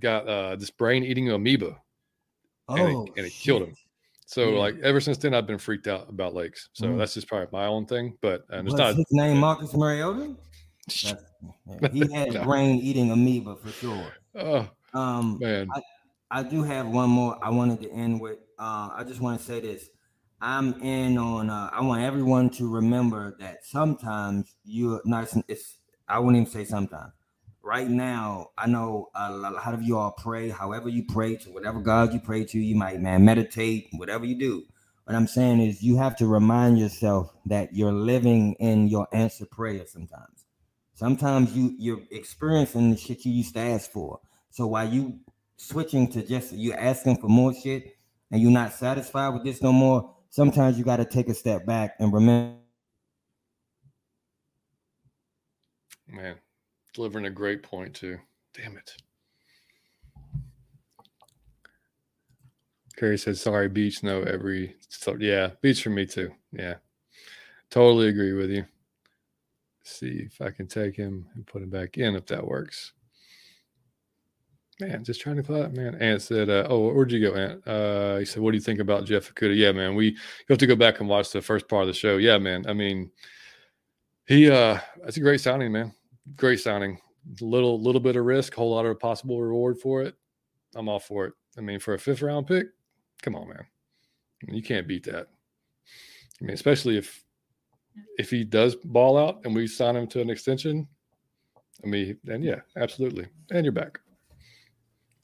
got 0.00 0.26
uh, 0.26 0.56
this 0.56 0.70
brain 0.70 1.04
eating 1.04 1.30
amoeba, 1.30 1.76
oh, 2.68 2.74
and 2.74 2.88
it, 2.88 2.94
oh, 2.94 3.06
and 3.16 3.26
it 3.26 3.32
killed 3.32 3.62
him. 3.62 3.76
So 4.26 4.50
yeah. 4.50 4.58
like 4.58 4.78
ever 4.80 5.00
since 5.00 5.18
then, 5.18 5.34
I've 5.34 5.46
been 5.46 5.58
freaked 5.58 5.88
out 5.88 6.08
about 6.08 6.34
lakes. 6.34 6.68
So 6.72 6.86
mm. 6.86 6.98
that's 6.98 7.14
just 7.14 7.28
probably 7.28 7.48
my 7.52 7.66
own 7.66 7.86
thing. 7.86 8.16
But 8.20 8.42
uh, 8.50 8.62
there's 8.62 8.74
not 8.74 8.94
his 8.94 9.06
name 9.10 9.38
Marcus 9.38 9.74
Mariota. 9.74 10.36
he 10.88 12.12
had 12.12 12.34
no. 12.34 12.44
brain 12.44 12.78
eating 12.78 13.10
amoeba 13.10 13.56
for 13.56 13.70
sure. 13.70 14.06
Oh 14.36 14.68
um, 14.94 15.38
man, 15.40 15.68
I, 15.74 15.80
I, 16.30 16.42
do 16.42 16.62
have 16.62 16.88
one 16.88 17.10
more. 17.10 17.38
I 17.42 17.50
wanted 17.50 17.80
to 17.82 17.90
end 17.90 18.20
with. 18.20 18.38
Uh, 18.58 18.90
I 18.94 19.04
just 19.06 19.20
want 19.20 19.40
to 19.40 19.44
say 19.44 19.60
this. 19.60 19.88
I'm 20.40 20.74
in 20.82 21.18
on. 21.18 21.50
Uh, 21.50 21.70
I 21.72 21.82
want 21.82 22.02
everyone 22.02 22.50
to 22.50 22.70
remember 22.70 23.36
that 23.40 23.64
sometimes 23.64 24.54
you're 24.64 25.00
nice. 25.04 25.32
And 25.34 25.44
It's. 25.48 25.78
I 26.08 26.18
wouldn't 26.18 26.36
even 26.36 26.50
say 26.50 26.64
sometimes 26.64 27.12
right 27.62 27.88
now, 27.88 28.50
I 28.56 28.66
know 28.66 29.10
a 29.14 29.30
lot 29.30 29.74
of 29.74 29.82
you 29.82 29.96
all 29.98 30.12
pray, 30.12 30.48
however 30.48 30.88
you 30.88 31.04
pray 31.04 31.36
to 31.36 31.50
whatever 31.50 31.80
God 31.80 32.12
you 32.12 32.20
pray 32.20 32.44
to, 32.44 32.58
you 32.58 32.74
might 32.74 33.00
man 33.00 33.24
meditate, 33.24 33.88
whatever 33.92 34.24
you 34.24 34.38
do. 34.38 34.64
What 35.04 35.16
I'm 35.16 35.26
saying 35.26 35.60
is 35.60 35.82
you 35.82 35.96
have 35.96 36.16
to 36.18 36.26
remind 36.26 36.78
yourself 36.78 37.32
that 37.46 37.74
you're 37.74 37.92
living 37.92 38.54
in 38.54 38.88
your 38.88 39.08
answer 39.12 39.46
prayer 39.46 39.86
sometimes. 39.86 40.44
Sometimes 40.94 41.56
you 41.56 41.74
you're 41.78 42.02
experiencing 42.10 42.90
the 42.90 42.96
shit 42.96 43.24
you 43.24 43.32
used 43.32 43.54
to 43.54 43.60
ask 43.60 43.90
for. 43.90 44.20
So 44.50 44.66
while 44.66 44.88
you 44.88 45.18
switching 45.60 46.10
to 46.10 46.26
just 46.26 46.52
you 46.52 46.72
asking 46.72 47.18
for 47.18 47.28
more 47.28 47.52
shit 47.52 47.96
and 48.30 48.40
you're 48.40 48.50
not 48.50 48.72
satisfied 48.72 49.28
with 49.34 49.44
this 49.44 49.62
no 49.62 49.72
more, 49.72 50.14
sometimes 50.30 50.78
you 50.78 50.84
got 50.84 50.96
to 50.96 51.04
take 51.04 51.28
a 51.28 51.34
step 51.34 51.66
back 51.66 51.94
and 51.98 52.12
remember 52.12 52.56
man 56.08 56.36
delivering 56.94 57.26
a 57.26 57.30
great 57.30 57.62
point 57.62 57.94
too. 57.94 58.18
Damn 58.54 58.76
it. 58.76 58.96
Kerry 62.96 63.18
says, 63.18 63.40
sorry, 63.40 63.68
beach. 63.68 64.02
No, 64.02 64.22
every 64.22 64.76
so 64.88 65.16
yeah, 65.20 65.50
beach 65.60 65.82
for 65.82 65.90
me 65.90 66.06
too. 66.06 66.32
Yeah. 66.52 66.76
Totally 67.70 68.08
agree 68.08 68.32
with 68.32 68.50
you. 68.50 68.64
See 69.84 70.26
if 70.26 70.40
I 70.40 70.50
can 70.50 70.66
take 70.66 70.96
him 70.96 71.26
and 71.34 71.46
put 71.46 71.62
him 71.62 71.70
back 71.70 71.98
in 71.98 72.16
if 72.16 72.26
that 72.26 72.46
works. 72.46 72.92
Man, 74.80 75.04
just 75.04 75.20
trying 75.20 75.36
to 75.36 75.42
clap, 75.42 75.72
man. 75.72 75.94
Ant 75.96 76.22
said, 76.22 76.48
uh, 76.48 76.66
"Oh, 76.68 76.92
where'd 76.92 77.12
you 77.12 77.20
go, 77.20 77.34
Ant?" 77.34 77.66
Uh, 77.66 78.16
he 78.18 78.24
said, 78.24 78.42
"What 78.42 78.52
do 78.52 78.56
you 78.56 78.62
think 78.62 78.80
about 78.80 79.04
Jeff 79.04 79.32
Okudah?" 79.34 79.56
Yeah, 79.56 79.72
man, 79.72 79.94
we 79.94 80.16
have 80.48 80.58
to 80.58 80.66
go 80.66 80.76
back 80.76 81.00
and 81.00 81.08
watch 81.08 81.32
the 81.32 81.42
first 81.42 81.68
part 81.68 81.82
of 81.82 81.88
the 81.88 81.94
show. 81.94 82.16
Yeah, 82.16 82.38
man. 82.38 82.64
I 82.66 82.72
mean, 82.72 83.10
he 84.26 84.50
uh, 84.50 84.78
that's 85.02 85.16
a 85.18 85.20
great 85.20 85.40
signing, 85.40 85.72
man 85.72 85.92
great 86.36 86.60
signing. 86.60 86.98
Little 87.40 87.80
little 87.80 88.00
bit 88.00 88.16
of 88.16 88.24
risk, 88.24 88.54
whole 88.54 88.70
lot 88.70 88.86
of 88.86 88.98
possible 88.98 89.40
reward 89.40 89.78
for 89.78 90.02
it. 90.02 90.14
I'm 90.74 90.88
all 90.88 90.98
for 90.98 91.26
it. 91.26 91.34
I 91.58 91.60
mean, 91.60 91.78
for 91.78 91.94
a 91.94 91.98
fifth 91.98 92.22
round 92.22 92.46
pick, 92.46 92.68
come 93.22 93.34
on, 93.34 93.48
man. 93.48 93.66
you 94.48 94.62
can't 94.62 94.88
beat 94.88 95.04
that. 95.04 95.28
I 96.40 96.44
mean, 96.44 96.54
especially 96.54 96.96
if 96.96 97.22
if 98.18 98.30
he 98.30 98.44
does 98.44 98.74
ball 98.74 99.18
out 99.18 99.40
and 99.44 99.54
we 99.54 99.66
sign 99.66 99.96
him 99.96 100.06
to 100.08 100.20
an 100.20 100.30
extension. 100.30 100.88
I 101.84 101.88
mean, 101.88 102.18
and 102.26 102.42
yeah, 102.44 102.60
absolutely. 102.76 103.26
And 103.50 103.64
you're 103.64 103.72
back. 103.72 104.00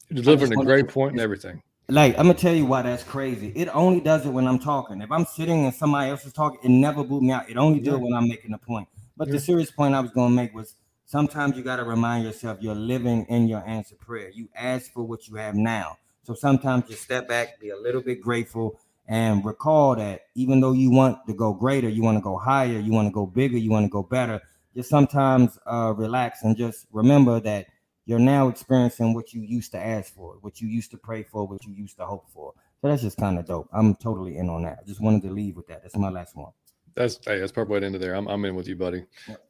You're 0.08 0.22
delivering 0.22 0.58
a 0.58 0.64
great 0.64 0.88
point 0.88 1.12
and 1.12 1.20
everything. 1.20 1.62
Like, 1.88 2.18
I'm 2.18 2.26
gonna 2.26 2.34
tell 2.34 2.54
you 2.54 2.66
why 2.66 2.82
that's 2.82 3.04
crazy. 3.04 3.52
It 3.54 3.68
only 3.68 4.00
does 4.00 4.26
it 4.26 4.30
when 4.30 4.46
I'm 4.48 4.58
talking. 4.58 5.00
If 5.00 5.12
I'm 5.12 5.24
sitting 5.24 5.66
and 5.66 5.74
somebody 5.74 6.10
else 6.10 6.24
is 6.24 6.32
talking, 6.32 6.58
it 6.64 6.68
never 6.68 7.04
boot 7.04 7.22
me 7.22 7.30
out. 7.30 7.48
It 7.48 7.56
only 7.56 7.78
yeah. 7.78 7.90
do 7.90 7.96
it 7.96 8.00
when 8.00 8.12
I'm 8.12 8.28
making 8.28 8.52
a 8.52 8.58
point. 8.58 8.88
But 9.16 9.28
yeah. 9.28 9.34
the 9.34 9.40
serious 9.40 9.70
point 9.70 9.94
I 9.94 10.00
was 10.00 10.10
gonna 10.10 10.34
make 10.34 10.52
was 10.54 10.74
sometimes 11.06 11.56
you 11.56 11.62
got 11.62 11.76
to 11.76 11.84
remind 11.84 12.24
yourself 12.24 12.58
you're 12.60 12.74
living 12.74 13.24
in 13.28 13.46
your 13.48 13.66
answer 13.66 13.94
prayer. 13.94 14.30
You 14.30 14.48
ask 14.54 14.92
for 14.92 15.04
what 15.04 15.28
you 15.28 15.36
have 15.36 15.54
now. 15.54 15.98
So 16.24 16.34
sometimes 16.34 16.90
you 16.90 16.96
step 16.96 17.28
back, 17.28 17.60
be 17.60 17.70
a 17.70 17.76
little 17.76 18.02
bit 18.02 18.20
grateful, 18.20 18.80
and 19.06 19.44
recall 19.44 19.94
that 19.94 20.22
even 20.34 20.60
though 20.60 20.72
you 20.72 20.90
want 20.90 21.24
to 21.28 21.34
go 21.34 21.52
greater, 21.52 21.88
you 21.88 22.02
want 22.02 22.16
to 22.18 22.22
go 22.22 22.36
higher, 22.36 22.80
you 22.80 22.92
want 22.92 23.06
to 23.06 23.12
go 23.12 23.26
bigger, 23.26 23.56
you 23.56 23.70
want 23.70 23.84
to 23.84 23.90
go 23.90 24.02
better, 24.02 24.40
just 24.74 24.90
sometimes 24.90 25.58
uh, 25.66 25.94
relax 25.96 26.42
and 26.42 26.56
just 26.56 26.86
remember 26.92 27.38
that 27.40 27.66
you're 28.06 28.20
now 28.20 28.48
experiencing 28.48 29.12
what 29.14 29.34
you 29.34 29.42
used 29.42 29.72
to 29.72 29.78
ask 29.78 30.14
for, 30.14 30.38
what 30.40 30.60
you 30.60 30.68
used 30.68 30.92
to 30.92 30.96
pray 30.96 31.24
for, 31.24 31.46
what 31.46 31.64
you 31.64 31.74
used 31.74 31.96
to 31.98 32.06
hope 32.06 32.26
for. 32.32 32.54
So 32.80 32.88
that's 32.88 33.02
just 33.02 33.18
kind 33.18 33.38
of 33.38 33.46
dope. 33.46 33.68
I'm 33.72 33.96
totally 33.96 34.38
in 34.38 34.48
on 34.48 34.62
that. 34.62 34.78
I 34.80 34.86
just 34.86 35.00
wanted 35.00 35.22
to 35.22 35.30
leave 35.30 35.56
with 35.56 35.66
that. 35.66 35.82
That's 35.82 35.96
my 35.96 36.08
last 36.08 36.36
one. 36.36 36.52
That's 36.94 37.18
hey, 37.26 37.40
that's 37.40 37.52
perfect 37.52 37.70
way 37.70 37.80
to 37.80 37.86
end 37.86 37.96
it 37.96 37.98
there. 37.98 38.14
I'm, 38.14 38.28
I'm 38.28 38.44
in 38.44 38.54
with 38.54 38.68
you, 38.68 38.76
buddy. 38.76 39.04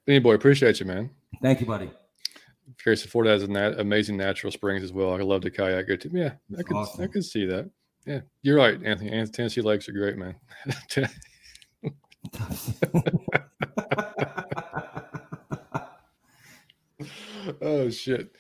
Yep. 0.06 0.22
boy, 0.22 0.34
appreciate 0.34 0.80
you, 0.80 0.86
man. 0.86 1.10
Thank 1.42 1.60
you, 1.60 1.66
buddy. 1.66 1.90
Curious 2.82 3.04
Ford 3.04 3.26
has 3.26 3.48
nat- 3.48 3.78
amazing 3.78 4.16
natural 4.16 4.50
springs 4.50 4.82
as 4.82 4.92
well. 4.92 5.12
I 5.12 5.18
love 5.18 5.42
to 5.42 5.50
kayak. 5.50 5.86
Good 5.86 6.00
too. 6.00 6.10
Yeah, 6.12 6.32
that's 6.50 6.60
I 6.60 6.62
could 6.64 6.76
awesome. 6.76 7.04
I 7.04 7.06
could 7.06 7.24
see 7.24 7.46
that. 7.46 7.70
Yeah, 8.06 8.20
you're 8.42 8.56
right, 8.56 8.82
Anthony. 8.82 9.10
Tennessee 9.26 9.60
lakes 9.60 9.88
are 9.88 9.92
great, 9.92 10.16
man. 10.16 10.34
oh 17.62 17.90
shit. 17.90 18.30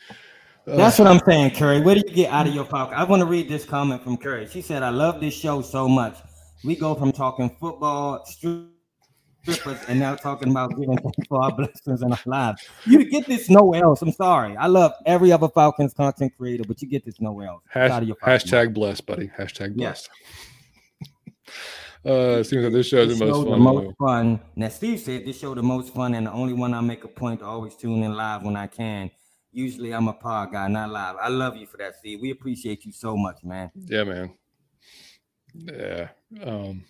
That's 0.66 0.98
what 0.98 1.06
I'm 1.06 1.20
saying, 1.26 1.52
Curry. 1.52 1.80
What 1.80 1.94
do 1.94 2.02
you 2.06 2.14
get 2.14 2.32
out 2.32 2.48
of 2.48 2.54
your 2.54 2.64
pocket? 2.64 2.96
I 2.96 3.04
want 3.04 3.20
to 3.20 3.26
read 3.26 3.48
this 3.48 3.64
comment 3.64 4.02
from 4.02 4.16
Curry. 4.16 4.48
She 4.48 4.60
said, 4.60 4.82
"I 4.82 4.90
love 4.90 5.20
this 5.20 5.34
show 5.34 5.62
so 5.62 5.88
much. 5.88 6.16
We 6.64 6.74
go 6.74 6.94
from 6.94 7.12
talking 7.12 7.54
football, 7.60 8.24
strippers, 8.26 9.78
and 9.86 10.00
now 10.00 10.16
talking 10.16 10.50
about 10.50 10.70
giving 10.70 10.98
for 11.28 11.42
our 11.42 11.54
blessings 11.54 12.02
in 12.02 12.10
our 12.10 12.18
lives. 12.26 12.68
You 12.84 13.08
get 13.08 13.26
this 13.26 13.48
nowhere 13.48 13.84
else. 13.84 14.02
I'm 14.02 14.10
sorry. 14.10 14.56
I 14.56 14.66
love 14.66 14.92
every 15.04 15.30
other 15.30 15.48
Falcons 15.48 15.94
content 15.94 16.32
creator, 16.36 16.64
but 16.66 16.82
you 16.82 16.88
get 16.88 17.04
this 17.04 17.20
nowhere 17.20 17.48
else. 17.48 17.62
Hash, 17.68 17.90
hashtag 17.90 18.74
blessed, 18.74 19.06
buddy. 19.06 19.28
Hashtag 19.28 19.76
blessed. 19.76 20.10
Uh, 22.06 22.42
seems 22.44 22.62
like 22.62 22.72
this 22.72 22.86
show 22.86 22.98
is 22.98 23.18
the 23.18 23.24
most 23.24 23.48
fun. 23.48 23.50
The 23.50 23.58
most 23.58 23.96
fun. 23.98 24.40
Now, 24.54 24.68
Steve 24.68 25.00
said 25.00 25.26
this 25.26 25.38
show 25.38 25.54
the 25.54 25.62
most 25.62 25.92
fun, 25.92 26.14
and 26.14 26.26
the 26.26 26.32
only 26.32 26.52
one 26.52 26.72
I 26.72 26.80
make 26.80 27.02
a 27.02 27.08
point 27.08 27.40
to 27.40 27.46
always 27.46 27.74
tune 27.74 28.02
in 28.02 28.14
live 28.14 28.44
when 28.44 28.54
I 28.56 28.68
can. 28.68 29.10
Usually, 29.52 29.92
I'm 29.92 30.06
a 30.06 30.12
pod 30.12 30.52
guy, 30.52 30.68
not 30.68 30.90
live. 30.90 31.16
I 31.20 31.28
love 31.28 31.56
you 31.56 31.66
for 31.66 31.78
that, 31.78 31.96
Steve. 31.96 32.20
We 32.20 32.30
appreciate 32.30 32.84
you 32.84 32.92
so 32.92 33.16
much, 33.16 33.42
man. 33.42 33.72
Yeah, 33.74 34.04
man. 34.04 34.34
Yeah. 35.52 36.08
Um, 36.44 36.84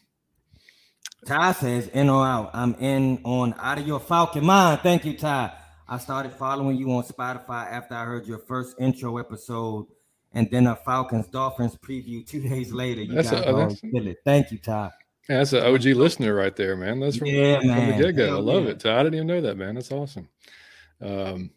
Ty 1.25 1.53
says 1.53 1.89
in 1.89 2.11
or 2.11 2.27
out. 2.27 2.51
I'm 2.53 2.75
in 2.75 3.21
on 3.25 3.55
out 3.59 3.79
of 3.79 3.87
your 3.87 4.01
Falcon 4.01 4.45
mind. 4.45 4.81
Thank 4.83 5.05
you, 5.05 5.17
Ty. 5.17 5.53
I 5.89 5.99
started 5.99 6.33
following 6.33 6.77
you 6.77 6.93
on 6.93 7.05
Spotify 7.05 7.71
after 7.71 7.95
I 7.95 8.05
heard 8.05 8.27
your 8.27 8.41
first 8.41 8.77
intro 8.79 9.17
episode, 9.17 9.87
and 10.35 10.51
then 10.51 10.67
a 10.67 10.77
Falcons 10.77 11.29
Dolphins 11.29 11.77
preview 11.77 12.27
two 12.27 12.41
days 12.49 12.71
later. 12.71 13.01
You 13.01 13.15
that's 13.15 13.31
got 13.31 13.49
a, 13.49 13.77
kill 13.77 14.09
it. 14.09 14.19
Thank 14.25 14.53
you, 14.53 14.59
Ty. 14.59 14.91
Yeah, 15.29 15.39
that's 15.39 15.53
an 15.53 15.65
OG 15.65 15.85
listener 15.85 16.35
right 16.35 16.55
there, 16.55 16.77
man. 16.77 17.01
That's 17.01 17.17
from, 17.17 17.27
yeah, 17.27 17.59
from 17.59 17.69
man. 17.69 17.99
the 17.99 18.13
get 18.13 18.17
go. 18.17 18.37
I 18.37 18.41
love 18.41 18.67
it. 18.67 18.87
I 18.87 19.03
didn't 19.03 19.15
even 19.15 19.27
know 19.27 19.41
that, 19.41 19.57
man. 19.57 19.75
That's 19.75 19.91
awesome. 19.91 20.29
Um, 21.01 21.51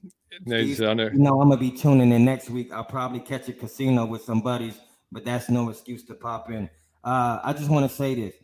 Steve, 0.46 0.80
you 0.80 1.12
know, 1.14 1.42
I'm 1.42 1.50
gonna 1.50 1.58
be 1.58 1.72
tuning 1.72 2.12
in 2.12 2.26
next 2.26 2.50
week. 2.50 2.72
I'll 2.72 2.84
probably 2.84 3.20
catch 3.20 3.48
a 3.50 3.54
casino 3.54 4.06
with 4.06 4.24
some 4.24 4.42
buddies, 4.42 4.80
but 5.12 5.26
that's 5.26 5.50
no 5.50 5.70
excuse 5.70 6.04
to 6.06 6.14
pop 6.14 6.50
in. 6.50 6.70
Uh, 7.04 7.40
I 7.44 7.54
just 7.54 7.70
want 7.70 7.90
to 7.90 7.96
say 7.96 8.16
this. 8.16 8.36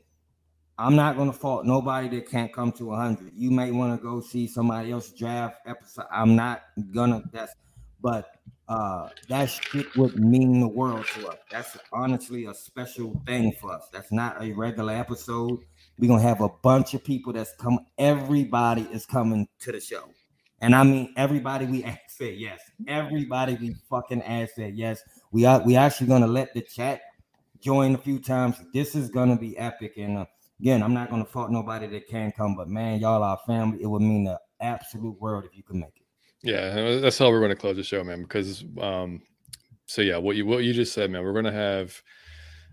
I'm 0.78 0.96
not 0.96 1.16
going 1.16 1.32
to 1.32 1.38
fault 1.38 1.66
nobody 1.66 2.10
that 2.10 2.30
can't 2.30 2.52
come 2.52 2.72
to 2.74 2.88
100. 2.88 3.32
You 3.34 3.50
may 3.50 3.72
want 3.72 3.98
to 3.98 4.04
go 4.04 4.20
see 4.20 4.46
somebody 4.48 4.92
else 4.92 5.10
draft 5.10 5.60
episode. 5.66 6.06
I'm 6.12 6.36
not 6.36 6.64
gonna. 6.92 7.24
That's, 7.32 7.54
but 8.02 8.30
uh, 8.68 9.10
that 9.30 9.46
shit 9.46 9.96
would 9.96 10.18
mean 10.20 10.60
the 10.60 10.68
world 10.68 11.06
to 11.14 11.28
us. 11.28 11.38
That's 11.52 11.78
honestly 11.94 12.46
a 12.46 12.54
special 12.54 13.22
thing 13.28 13.54
for 13.62 13.72
us. 13.74 13.90
That's 13.92 14.12
not 14.12 14.44
a 14.44 14.52
regular 14.54 14.94
episode. 14.94 15.60
We're 16.00 16.08
gonna 16.08 16.24
have 16.24 16.42
a 16.42 16.50
bunch 16.50 16.94
of 16.94 17.04
people 17.04 17.34
that's 17.34 17.54
come. 17.56 17.80
Everybody 17.98 18.82
is 18.92 19.06
coming 19.06 19.48
to 19.60 19.72
the 19.72 19.80
show. 19.80 20.10
And 20.62 20.74
I 20.74 20.84
mean 20.84 21.14
everybody 21.16 21.66
we 21.66 21.84
asked 21.86 22.18
said 22.18 22.36
yes. 22.36 22.60
Everybody 22.88 23.56
we 23.56 23.76
fucking 23.90 24.24
asked 24.24 24.56
said 24.56 24.76
yes. 24.76 25.04
We 25.32 25.46
are 25.46 25.62
we 25.62 25.76
actually 25.76 26.08
gonna 26.08 26.28
let 26.28 26.54
the 26.54 26.62
chat 26.62 27.02
join 27.62 27.94
a 27.94 28.00
few 28.00 28.20
times. 28.20 28.58
This 28.74 28.96
is 28.96 29.10
gonna 29.10 29.38
be 29.38 29.58
epic. 29.60 29.94
And 29.98 30.18
uh, 30.18 30.26
again, 30.60 30.82
I'm 30.82 30.94
not 30.94 31.12
gonna 31.12 31.26
fault 31.26 31.52
nobody 31.52 31.86
that 31.88 32.08
can 32.08 32.32
come, 32.32 32.56
but 32.56 32.68
man, 32.68 33.00
y'all 33.00 33.22
are 33.22 33.40
family. 33.46 33.84
It 33.84 33.88
would 33.88 34.02
mean 34.02 34.24
the 34.24 34.40
absolute 34.60 35.22
world 35.22 35.46
if 35.46 35.56
you 35.56 35.62
could 35.62 35.76
make 35.76 35.98
it. 35.98 36.05
Yeah, 36.46 37.00
that's 37.00 37.18
how 37.18 37.30
we're 37.32 37.42
gonna 37.42 37.56
close 37.56 37.76
the 37.76 37.84
show, 37.84 38.04
man. 38.04 38.22
Because 38.22 38.64
um, 38.80 39.22
so 39.88 40.02
yeah, 40.02 40.18
what 40.18 40.36
you 40.36 40.46
what 40.46 40.64
you 40.64 40.74
just 40.74 40.94
said, 40.94 41.10
man, 41.10 41.24
we're 41.24 41.34
gonna 41.34 41.52
have 41.52 42.00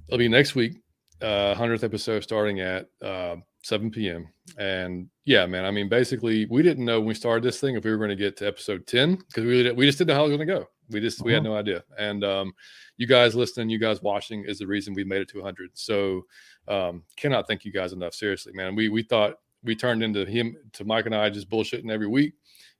it'll 0.08 0.18
be 0.18 0.28
next 0.28 0.54
week 0.54 0.74
uh, 1.22 1.54
100th 1.54 1.84
episode 1.84 2.20
starting 2.20 2.60
at 2.60 2.88
uh, 3.00 3.36
7 3.62 3.90
p.m. 3.90 4.28
And 4.58 5.08
yeah, 5.24 5.46
man, 5.46 5.64
I 5.64 5.70
mean, 5.70 5.88
basically, 5.88 6.46
we 6.46 6.62
didn't 6.62 6.84
know 6.84 6.98
when 6.98 7.08
we 7.08 7.14
started 7.14 7.44
this 7.44 7.60
thing 7.60 7.76
if 7.76 7.84
we 7.84 7.90
were 7.90 7.96
going 7.96 8.10
to 8.10 8.16
get 8.16 8.36
to 8.38 8.46
episode 8.46 8.86
10 8.86 9.16
because 9.16 9.44
we 9.44 9.62
really 9.62 9.72
we 9.72 9.86
just 9.86 9.98
didn't 9.98 10.08
know 10.08 10.14
how 10.14 10.24
it 10.24 10.28
was 10.28 10.36
going 10.36 10.48
to 10.48 10.54
go. 10.54 10.66
We 10.90 11.00
just 11.00 11.20
uh-huh. 11.20 11.26
we 11.26 11.32
had 11.32 11.40
uh-huh. 11.40 11.48
no 11.48 11.56
idea. 11.56 11.84
And 11.98 12.24
um, 12.24 12.52
you 12.98 13.06
guys 13.06 13.34
listening, 13.34 13.70
you 13.70 13.78
guys 13.78 14.02
watching 14.02 14.44
is 14.44 14.58
the 14.58 14.66
reason 14.66 14.92
we 14.92 15.04
made 15.04 15.22
it 15.22 15.28
to 15.30 15.38
100. 15.38 15.70
So 15.74 16.22
um, 16.68 17.04
cannot 17.16 17.46
thank 17.46 17.64
you 17.64 17.72
guys 17.72 17.92
enough. 17.92 18.14
Seriously, 18.14 18.52
man. 18.52 18.74
We 18.74 18.88
we 18.88 19.02
thought 19.02 19.36
we 19.62 19.76
turned 19.76 20.02
into 20.02 20.26
him 20.26 20.56
to 20.72 20.84
Mike 20.84 21.06
and 21.06 21.14
I 21.14 21.30
just 21.30 21.48
bullshitting 21.48 21.90
every 21.90 22.08
week 22.08 22.34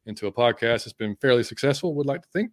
into 0.06 0.26
a 0.26 0.32
podcast. 0.32 0.86
It's 0.86 0.92
been 0.92 1.16
fairly 1.16 1.42
successful. 1.42 1.94
Would 1.94 2.06
like 2.06 2.22
to 2.22 2.28
think 2.32 2.52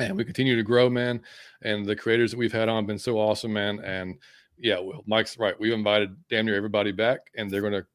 and 0.00 0.16
we 0.16 0.24
continue 0.24 0.56
to 0.56 0.62
grow, 0.62 0.88
man. 0.88 1.20
And 1.62 1.84
the 1.84 1.96
creators 1.96 2.30
that 2.30 2.38
we've 2.38 2.52
had 2.52 2.68
on 2.68 2.76
have 2.76 2.86
been 2.86 2.98
so 2.98 3.18
awesome, 3.18 3.52
man. 3.52 3.80
And 3.80 4.16
yeah, 4.58 4.78
well, 4.78 5.02
Mike's 5.06 5.38
right. 5.38 5.58
We've 5.58 5.72
invited 5.72 6.16
damn 6.28 6.46
near 6.46 6.56
everybody 6.56 6.92
back, 6.92 7.20
and 7.36 7.50
they're 7.50 7.62
gonna. 7.62 7.86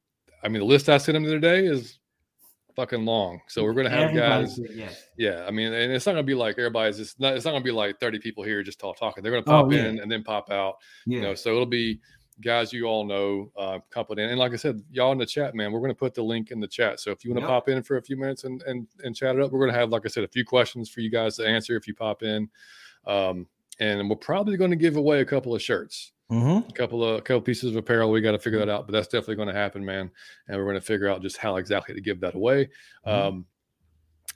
I 0.44 0.48
mean, 0.48 0.60
the 0.60 0.66
list 0.66 0.90
I 0.90 0.98
sent 0.98 1.16
them 1.16 1.24
the 1.24 1.30
other 1.30 1.40
day 1.40 1.66
is 1.66 2.00
fucking 2.76 3.06
long. 3.06 3.42
So 3.48 3.64
we're 3.64 3.74
gonna 3.74 3.90
have 3.90 4.14
guys. 4.14 4.60
Yes. 4.74 5.04
Yeah, 5.18 5.46
I 5.48 5.52
mean, 5.52 5.74
and 5.74 5.92
it's 5.92 6.06
not 6.06 6.14
gonna 6.14 6.24
be 6.24 6.34
like 6.34 6.58
everybody's 6.58 6.98
just. 6.98 7.20
Not, 7.20 7.36
it's 7.36 7.46
not 7.46 7.52
gonna 7.52 7.64
be 7.64 7.72
like 7.72 8.00
thirty 8.00 8.20
people 8.20 8.44
here 8.44 8.64
just 8.64 8.82
all 8.84 8.94
talking. 8.94 9.24
They're 9.24 9.32
gonna 9.32 9.44
oh, 9.48 9.64
pop 9.64 9.66
oh, 9.68 9.72
yeah. 9.72 9.86
in 9.86 10.00
and 10.00 10.12
then 10.12 10.24
pop 10.24 10.52
out. 10.52 10.76
Yeah. 11.06 11.18
You 11.18 11.22
know, 11.24 11.36
so 11.36 11.52
it'll 11.52 11.66
be 11.66 12.00
guys 12.42 12.74
you 12.74 12.86
all 12.86 13.06
know 13.06 13.52
uh, 13.58 13.80
in. 14.12 14.20
And 14.20 14.38
like 14.38 14.54
I 14.54 14.58
said, 14.58 14.82
y'all 14.92 15.12
in 15.12 15.18
the 15.18 15.26
chat, 15.26 15.56
man, 15.56 15.72
we're 15.72 15.80
going 15.80 15.92
to 15.92 15.96
put 15.96 16.14
the 16.14 16.24
link 16.24 16.52
in 16.52 16.60
the 16.60 16.68
chat. 16.68 17.00
So 17.00 17.12
if 17.12 17.24
you 17.24 17.32
want 17.32 17.40
to 17.40 17.44
yep. 17.44 17.50
pop 17.50 17.70
in 17.70 17.82
for 17.84 17.98
a 17.98 18.02
few 18.02 18.18
minutes 18.18 18.44
and, 18.44 18.62
and, 18.64 18.88
and 19.04 19.16
chat 19.16 19.36
it 19.36 19.42
up, 19.42 19.52
we're 19.52 19.60
going 19.60 19.72
to 19.72 19.80
have, 19.80 19.90
like 19.90 20.04
I 20.06 20.10
said, 20.10 20.24
a 20.24 20.30
few 20.30 20.46
questions 20.46 20.90
for 20.90 21.02
you 21.02 21.10
guys 21.10 21.38
to 21.38 21.48
answer 21.48 21.76
if 21.76 21.88
you 21.88 21.96
pop 21.96 22.24
in. 22.24 22.50
Um, 23.08 23.48
and 23.80 24.10
we're 24.10 24.16
probably 24.16 24.58
going 24.58 24.72
to 24.72 24.78
give 24.78 24.96
away 24.96 25.22
a 25.22 25.26
couple 25.26 25.56
of 25.56 25.62
shirts. 25.62 26.14
Mm-hmm. 26.32 26.68
A 26.68 26.74
couple 26.74 27.04
of 27.04 27.20
a 27.20 27.22
couple 27.22 27.42
pieces 27.42 27.70
of 27.70 27.76
apparel. 27.76 28.10
We 28.10 28.20
got 28.20 28.32
to 28.32 28.40
figure 28.40 28.58
that 28.58 28.70
out, 28.70 28.88
but 28.88 28.94
that's 28.94 29.08
definitely 29.08 29.36
going 29.36 29.50
to 29.50 29.54
happen, 29.54 29.86
man. 29.86 30.10
And 30.48 30.58
we're 30.58 30.64
going 30.64 30.74
to 30.74 30.82
figure 30.82 31.08
out 31.08 31.22
just 31.22 31.38
how 31.38 31.58
exactly 31.58 31.94
to 31.94 32.02
give 32.02 32.20
that 32.22 32.34
away. 32.34 32.70
Mm-hmm. 33.06 33.10
Um, 33.10 33.46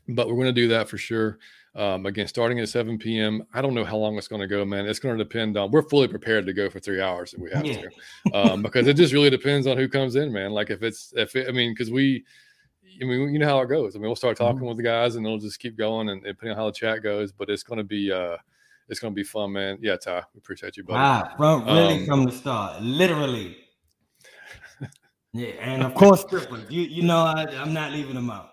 but 0.10 0.28
we're 0.28 0.36
going 0.36 0.48
to 0.48 0.52
do 0.54 0.68
that 0.70 0.90
for 0.90 0.98
sure. 0.98 1.40
Um, 1.76 2.06
again, 2.06 2.28
starting 2.28 2.60
at 2.60 2.70
7 2.70 2.98
p.m. 2.98 3.44
I 3.54 3.62
don't 3.62 3.74
know 3.74 3.86
how 3.86 3.98
long 3.98 4.18
it's 4.18 4.28
going 4.28 4.42
to 4.42 4.48
go, 4.48 4.66
man. 4.66 4.86
It's 4.88 5.00
going 5.00 5.18
to 5.18 5.24
depend 5.24 5.56
on. 5.56 5.72
We're 5.72 5.84
fully 5.84 6.08
prepared 6.08 6.46
to 6.48 6.54
go 6.54 6.70
for 6.70 6.80
three 6.80 7.02
hours 7.02 7.34
if 7.34 7.40
we 7.40 7.52
have 7.52 7.66
yeah. 7.66 7.82
to, 7.82 8.52
um, 8.52 8.62
because 8.62 8.88
it 8.88 8.96
just 8.96 9.14
really 9.14 9.30
depends 9.30 9.68
on 9.68 9.78
who 9.78 9.88
comes 9.88 10.16
in, 10.16 10.34
man. 10.34 10.52
Like 10.52 10.72
if 10.72 10.82
it's 10.84 11.14
if 11.16 11.36
it, 11.36 11.48
I 11.48 11.52
mean, 11.52 11.74
because 11.74 11.92
we, 11.92 12.26
I 13.02 13.06
mean, 13.06 13.32
you 13.34 13.40
know 13.40 13.48
how 13.48 13.62
it 13.62 13.68
goes. 13.68 13.96
I 13.96 14.00
mean, 14.00 14.08
we'll 14.08 14.16
start 14.16 14.38
talking 14.38 14.58
mm-hmm. 14.58 14.66
with 14.66 14.78
the 14.78 14.84
guys, 14.84 15.16
and 15.16 15.26
it'll 15.26 15.38
just 15.38 15.60
keep 15.60 15.78
going, 15.78 16.10
and, 16.10 16.26
and 16.26 16.36
depending 16.36 16.58
on 16.58 16.58
how 16.58 16.66
the 16.66 16.72
chat 16.72 17.04
goes. 17.04 17.32
But 17.32 17.50
it's 17.50 17.64
going 17.64 17.78
to 17.78 17.84
be. 17.84 18.12
uh 18.12 18.38
it's 18.90 19.00
gonna 19.00 19.14
be 19.14 19.24
fun, 19.24 19.54
man. 19.54 19.78
Yeah, 19.82 19.98
Ty, 19.98 20.24
we 20.34 20.40
appreciate 20.40 20.76
you, 20.76 20.84
buddy. 20.84 20.98
Wow, 20.98 21.34
from 21.38 21.66
really 21.66 22.00
um, 22.00 22.06
from 22.06 22.26
the 22.26 22.32
start, 22.32 22.82
literally. 22.82 23.58
yeah, 25.34 25.50
and 25.62 25.84
of 25.84 25.94
course, 25.94 26.22
strippers. 26.22 26.66
You 26.70 26.82
you 26.82 27.04
know, 27.04 27.20
I, 27.20 27.44
am 27.62 27.72
not 27.72 27.92
leaving 27.92 28.16
them 28.16 28.32
out. 28.32 28.49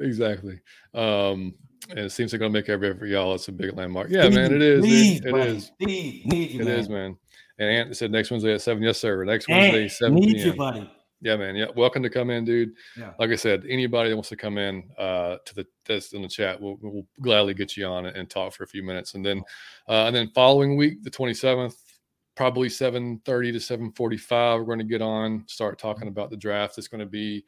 Exactly. 0.00 0.60
Um, 0.94 1.54
and 1.90 2.00
it 2.00 2.10
seems 2.10 2.32
like 2.32 2.40
gonna 2.40 2.50
make 2.50 2.68
every 2.68 2.96
for 2.96 3.06
y'all. 3.06 3.34
It's 3.34 3.48
a 3.48 3.52
big 3.52 3.76
landmark. 3.76 4.10
Yeah, 4.10 4.28
man, 4.28 4.52
it 4.52 4.62
is. 4.62 4.84
Steve, 4.84 5.26
it, 5.26 5.34
it 5.34 5.46
is. 5.46 5.72
Steve, 5.80 6.26
need 6.26 6.50
you, 6.50 6.60
it 6.60 6.64
man. 6.64 6.78
is, 6.78 6.88
man. 6.88 7.16
And 7.58 7.70
Ant 7.70 7.96
said 7.96 8.10
next 8.10 8.30
Wednesday 8.30 8.54
at 8.54 8.60
seven. 8.60 8.82
Yes, 8.82 8.98
sir. 8.98 9.24
Next 9.24 9.48
Wednesday, 9.48 9.88
seven. 9.88 10.16
Need 10.16 10.36
PM. 10.36 10.46
you, 10.46 10.54
buddy. 10.54 10.90
Yeah, 11.22 11.36
man. 11.36 11.56
Yeah, 11.56 11.66
welcome 11.74 12.02
to 12.02 12.10
come 12.10 12.28
in, 12.28 12.44
dude. 12.44 12.72
Yeah. 12.96 13.12
Like 13.18 13.30
I 13.30 13.36
said, 13.36 13.64
anybody 13.68 14.10
that 14.10 14.16
wants 14.16 14.28
to 14.28 14.36
come 14.36 14.58
in 14.58 14.84
uh, 14.98 15.38
to 15.44 15.54
the 15.54 15.66
test 15.86 16.12
in 16.12 16.20
the 16.20 16.28
chat, 16.28 16.60
we'll, 16.60 16.76
we'll 16.82 17.06
gladly 17.22 17.54
get 17.54 17.76
you 17.76 17.86
on 17.86 18.04
and 18.04 18.28
talk 18.28 18.52
for 18.52 18.64
a 18.64 18.66
few 18.66 18.82
minutes. 18.82 19.14
And 19.14 19.24
then, 19.24 19.42
uh, 19.88 20.04
and 20.06 20.14
then 20.14 20.30
following 20.34 20.76
week, 20.76 21.02
the 21.02 21.10
twenty 21.10 21.32
seventh, 21.32 21.76
probably 22.34 22.68
seven 22.68 23.20
thirty 23.24 23.50
to 23.52 23.60
seven 23.60 23.92
forty 23.92 24.18
five, 24.18 24.58
we're 24.58 24.66
going 24.66 24.78
to 24.78 24.84
get 24.84 25.00
on, 25.00 25.44
start 25.46 25.78
talking 25.78 26.08
about 26.08 26.30
the 26.30 26.36
draft. 26.36 26.76
It's 26.76 26.88
going 26.88 27.00
to 27.00 27.06
be 27.06 27.44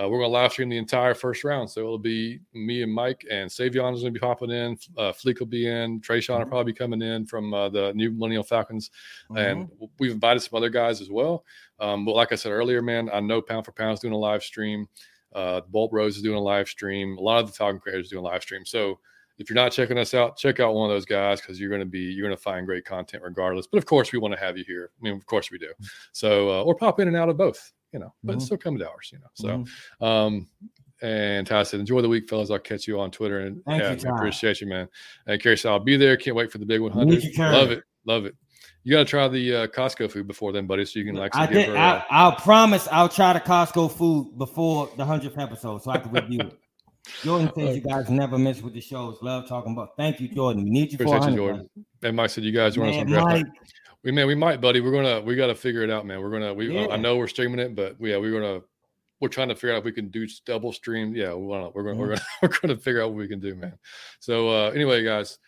uh, 0.00 0.08
we're 0.08 0.18
going 0.18 0.30
to 0.30 0.38
live 0.38 0.52
stream 0.52 0.68
the 0.68 0.78
entire 0.78 1.14
first 1.14 1.42
round. 1.42 1.68
So 1.68 1.80
it'll 1.80 1.98
be 1.98 2.38
me 2.54 2.82
and 2.82 2.92
Mike, 2.92 3.26
and 3.30 3.50
Savion 3.50 3.94
is 3.94 4.02
going 4.02 4.12
to 4.14 4.20
be 4.20 4.20
popping 4.20 4.50
in. 4.50 4.78
Uh, 4.96 5.12
Fleek 5.12 5.40
will 5.40 5.46
be 5.46 5.68
in. 5.68 6.00
Trayshawn 6.00 6.34
mm-hmm. 6.34 6.42
will 6.42 6.46
probably 6.46 6.72
be 6.72 6.78
coming 6.78 7.02
in 7.02 7.26
from 7.26 7.52
uh, 7.52 7.68
the 7.68 7.92
new 7.94 8.10
Millennial 8.12 8.44
Falcons. 8.44 8.90
Mm-hmm. 9.30 9.36
And 9.38 9.68
we've 9.98 10.12
invited 10.12 10.40
some 10.40 10.56
other 10.56 10.70
guys 10.70 11.00
as 11.00 11.10
well. 11.10 11.44
Um, 11.80 12.04
but 12.04 12.14
like 12.14 12.32
I 12.32 12.36
said 12.36 12.52
earlier, 12.52 12.80
man, 12.80 13.10
I 13.12 13.20
know 13.20 13.42
Pound 13.42 13.64
for 13.64 13.72
Pound 13.72 13.94
is 13.94 14.00
doing 14.00 14.14
a 14.14 14.18
live 14.18 14.42
stream. 14.42 14.88
Uh, 15.34 15.62
Bolt 15.68 15.92
Rose 15.92 16.16
is 16.16 16.22
doing 16.22 16.38
a 16.38 16.42
live 16.42 16.68
stream. 16.68 17.18
A 17.18 17.20
lot 17.20 17.40
of 17.40 17.48
the 17.48 17.52
Falcon 17.52 17.80
creators 17.80 18.10
doing 18.10 18.24
a 18.24 18.28
live 18.28 18.42
stream. 18.42 18.64
So 18.64 19.00
if 19.38 19.50
you're 19.50 19.54
not 19.54 19.72
checking 19.72 19.98
us 19.98 20.14
out, 20.14 20.36
check 20.36 20.60
out 20.60 20.74
one 20.74 20.90
of 20.90 20.94
those 20.94 21.04
guys 21.04 21.40
because 21.40 21.60
you're 21.60 21.68
going 21.68 21.80
to 21.80 21.86
be 21.86 22.00
you're 22.00 22.26
going 22.26 22.36
to 22.36 22.42
find 22.42 22.66
great 22.66 22.84
content 22.84 23.22
regardless. 23.24 23.66
But 23.66 23.78
of 23.78 23.86
course, 23.86 24.12
we 24.12 24.18
want 24.18 24.34
to 24.34 24.40
have 24.40 24.56
you 24.56 24.64
here. 24.64 24.90
I 25.00 25.04
mean, 25.04 25.14
of 25.14 25.26
course 25.26 25.50
we 25.50 25.58
do. 25.58 25.72
So 26.12 26.50
uh, 26.50 26.62
or 26.62 26.74
pop 26.74 26.98
in 27.00 27.08
and 27.08 27.16
out 27.16 27.28
of 27.28 27.36
both 27.36 27.72
you 27.92 27.98
know, 27.98 28.12
but 28.22 28.32
mm-hmm. 28.32 28.40
still 28.40 28.56
come 28.56 28.78
to 28.78 28.88
ours, 28.88 29.10
you 29.12 29.18
know. 29.18 29.26
So, 29.34 29.48
mm-hmm. 29.48 30.04
um, 30.04 30.48
and 31.00 31.46
Ty 31.46 31.62
said, 31.62 31.80
enjoy 31.80 32.02
the 32.02 32.08
week, 32.08 32.28
fellas. 32.28 32.50
I'll 32.50 32.58
catch 32.58 32.86
you 32.88 32.98
on 33.00 33.10
Twitter. 33.10 33.40
And 33.40 33.62
Thank 33.64 33.82
yeah, 33.82 34.10
you, 34.10 34.16
appreciate 34.16 34.60
you, 34.60 34.66
man. 34.66 34.88
And 35.26 35.40
Carrie 35.40 35.56
said, 35.56 35.70
I'll 35.70 35.78
be 35.78 35.96
there. 35.96 36.16
Can't 36.16 36.36
wait 36.36 36.50
for 36.50 36.58
the 36.58 36.66
big 36.66 36.80
100. 36.80 37.22
You, 37.22 37.32
love 37.38 37.70
it. 37.70 37.84
Love 38.04 38.24
it. 38.24 38.34
You 38.84 38.92
got 38.92 39.00
to 39.00 39.04
try 39.04 39.28
the 39.28 39.54
uh, 39.54 39.66
Costco 39.68 40.10
food 40.10 40.26
before 40.26 40.52
then, 40.52 40.66
buddy, 40.66 40.84
so 40.84 40.98
you 40.98 41.04
can 41.04 41.14
like. 41.14 41.36
I 41.36 41.46
did. 41.46 41.68
Her, 41.68 41.76
I, 41.76 42.24
will 42.24 42.36
promise 42.36 42.88
I'll 42.90 43.08
try 43.08 43.32
the 43.32 43.40
Costco 43.40 43.92
food 43.92 44.38
before 44.38 44.88
the 44.96 45.04
100th 45.04 45.38
episode 45.38 45.82
so 45.82 45.90
I 45.90 45.98
can 45.98 46.10
review 46.10 46.40
it. 46.40 46.58
Jordan 47.22 47.50
says 47.56 47.76
you 47.76 47.82
guys 47.82 48.08
never 48.08 48.38
miss 48.38 48.62
with 48.62 48.74
the 48.74 48.80
shows. 48.80 49.18
Love 49.20 49.48
talking 49.48 49.72
about. 49.72 49.90
Thank 49.96 50.20
you, 50.20 50.28
Jordan. 50.28 50.64
We 50.64 50.70
need 50.70 50.92
you 50.92 50.96
Appreciate 50.96 51.22
for 51.22 51.30
you, 51.30 51.36
Jordan. 51.36 51.70
And 52.02 52.16
Mike 52.16 52.30
said 52.30 52.44
you 52.44 52.52
guys 52.52 52.78
want 52.78 52.94
some 52.94 53.06
draft. 53.06 53.44
We 54.04 54.12
man, 54.12 54.26
we 54.26 54.34
might, 54.34 54.60
buddy. 54.60 54.80
We're 54.80 54.92
gonna 54.92 55.20
we 55.20 55.34
got 55.34 55.48
to 55.48 55.54
figure 55.54 55.82
it 55.82 55.90
out, 55.90 56.06
man. 56.06 56.20
We're 56.20 56.30
gonna 56.30 56.54
we. 56.54 56.72
Yeah. 56.72 56.88
I 56.88 56.96
know 56.96 57.16
we're 57.16 57.26
streaming 57.26 57.58
it, 57.58 57.74
but 57.74 57.96
yeah, 58.00 58.16
we're 58.16 58.32
gonna 58.32 58.60
we're 59.20 59.28
trying 59.28 59.48
to 59.48 59.54
figure 59.54 59.74
out 59.74 59.78
if 59.78 59.84
we 59.84 59.92
can 59.92 60.08
do 60.08 60.26
double 60.46 60.72
stream. 60.72 61.14
Yeah, 61.14 61.34
we 61.34 61.44
wanna, 61.46 61.70
we're 61.70 61.82
gonna 61.82 61.96
we're 61.96 62.08
gonna 62.08 62.20
we're 62.42 62.58
gonna 62.60 62.76
figure 62.76 63.02
out 63.02 63.10
what 63.10 63.18
we 63.18 63.28
can 63.28 63.40
do, 63.40 63.54
man. 63.54 63.78
So 64.20 64.48
uh, 64.48 64.70
anyway, 64.70 65.02
guys, 65.02 65.38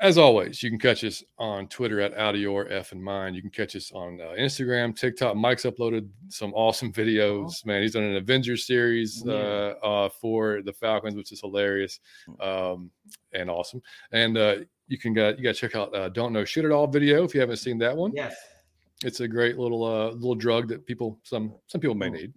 as 0.00 0.16
always, 0.16 0.62
you 0.62 0.70
can 0.70 0.78
catch 0.78 1.04
us 1.04 1.22
on 1.38 1.68
Twitter 1.68 2.00
at 2.00 2.16
out 2.16 2.34
of 2.34 2.40
your 2.40 2.66
F 2.72 2.92
and 2.92 3.02
mine. 3.02 3.34
You 3.34 3.42
can 3.42 3.50
catch 3.50 3.76
us 3.76 3.92
on 3.92 4.20
uh, 4.20 4.34
Instagram, 4.38 4.96
TikTok. 4.96 5.36
Mike's 5.36 5.64
uploaded 5.64 6.08
some 6.28 6.54
awesome 6.54 6.92
videos. 6.92 7.66
Man, 7.66 7.82
he's 7.82 7.92
done 7.92 8.04
an 8.04 8.16
Avengers 8.16 8.66
series 8.66 9.22
uh, 9.26 9.74
uh, 9.82 10.08
for 10.08 10.62
the 10.62 10.72
Falcons, 10.72 11.16
which 11.16 11.32
is 11.32 11.40
hilarious 11.40 12.00
um, 12.40 12.90
and 13.32 13.50
awesome. 13.50 13.82
And 14.12 14.38
uh, 14.38 14.56
you 14.90 14.98
can 14.98 15.14
get 15.14 15.38
you 15.38 15.44
got 15.44 15.54
to 15.54 15.60
check 15.60 15.76
out 15.76 15.94
uh, 15.94 16.08
"Don't 16.08 16.32
Know 16.32 16.44
Shit 16.44 16.64
at 16.64 16.72
All" 16.72 16.86
video 16.86 17.24
if 17.24 17.32
you 17.32 17.40
haven't 17.40 17.56
seen 17.56 17.78
that 17.78 17.96
one. 17.96 18.12
Yes, 18.12 18.34
it's 19.04 19.20
a 19.20 19.28
great 19.28 19.56
little 19.56 19.84
uh, 19.84 20.10
little 20.10 20.34
drug 20.34 20.68
that 20.68 20.84
people 20.84 21.18
some 21.22 21.54
some 21.68 21.80
people 21.80 21.94
may 21.94 22.10
need. 22.10 22.34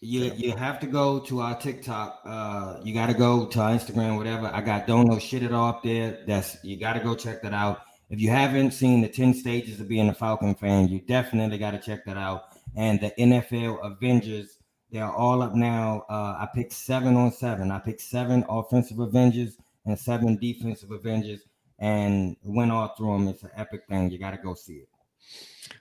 You 0.00 0.30
you 0.36 0.52
have 0.52 0.78
to 0.80 0.86
go 0.86 1.18
to 1.20 1.40
our 1.40 1.58
TikTok. 1.58 2.20
Uh, 2.26 2.76
you 2.84 2.92
got 2.92 3.06
to 3.06 3.14
go 3.14 3.46
to 3.46 3.60
our 3.60 3.70
Instagram, 3.70 4.18
whatever. 4.18 4.50
I 4.52 4.60
got 4.60 4.86
"Don't 4.86 5.06
Know 5.06 5.18
Shit 5.18 5.42
at 5.42 5.52
All" 5.52 5.70
up 5.70 5.82
there. 5.82 6.18
That's 6.26 6.62
you 6.62 6.78
got 6.78 6.92
to 6.92 7.00
go 7.00 7.14
check 7.14 7.42
that 7.42 7.54
out. 7.54 7.80
If 8.10 8.20
you 8.20 8.28
haven't 8.28 8.72
seen 8.72 9.00
the 9.00 9.08
ten 9.08 9.32
stages 9.32 9.80
of 9.80 9.88
being 9.88 10.10
a 10.10 10.14
Falcon 10.14 10.54
fan, 10.54 10.88
you 10.88 11.00
definitely 11.00 11.56
got 11.56 11.70
to 11.70 11.78
check 11.78 12.04
that 12.04 12.18
out. 12.18 12.44
And 12.76 13.00
the 13.00 13.12
NFL 13.18 13.78
Avengers, 13.82 14.58
they're 14.90 15.10
all 15.10 15.40
up 15.40 15.54
now. 15.54 16.04
Uh, 16.10 16.36
I 16.38 16.48
picked 16.54 16.74
seven 16.74 17.16
on 17.16 17.32
seven. 17.32 17.70
I 17.70 17.78
picked 17.78 18.02
seven 18.02 18.44
offensive 18.46 18.98
Avengers 18.98 19.56
and 19.86 19.98
seven 19.98 20.36
defensive 20.36 20.90
Avengers 20.90 21.40
and 21.84 22.34
went 22.42 22.72
all 22.72 22.88
through 22.96 23.12
them. 23.12 23.28
It's 23.28 23.42
an 23.42 23.50
epic 23.56 23.82
thing. 23.88 24.10
You 24.10 24.18
got 24.18 24.30
to 24.30 24.38
go 24.38 24.54
see 24.54 24.74
it. 24.74 24.88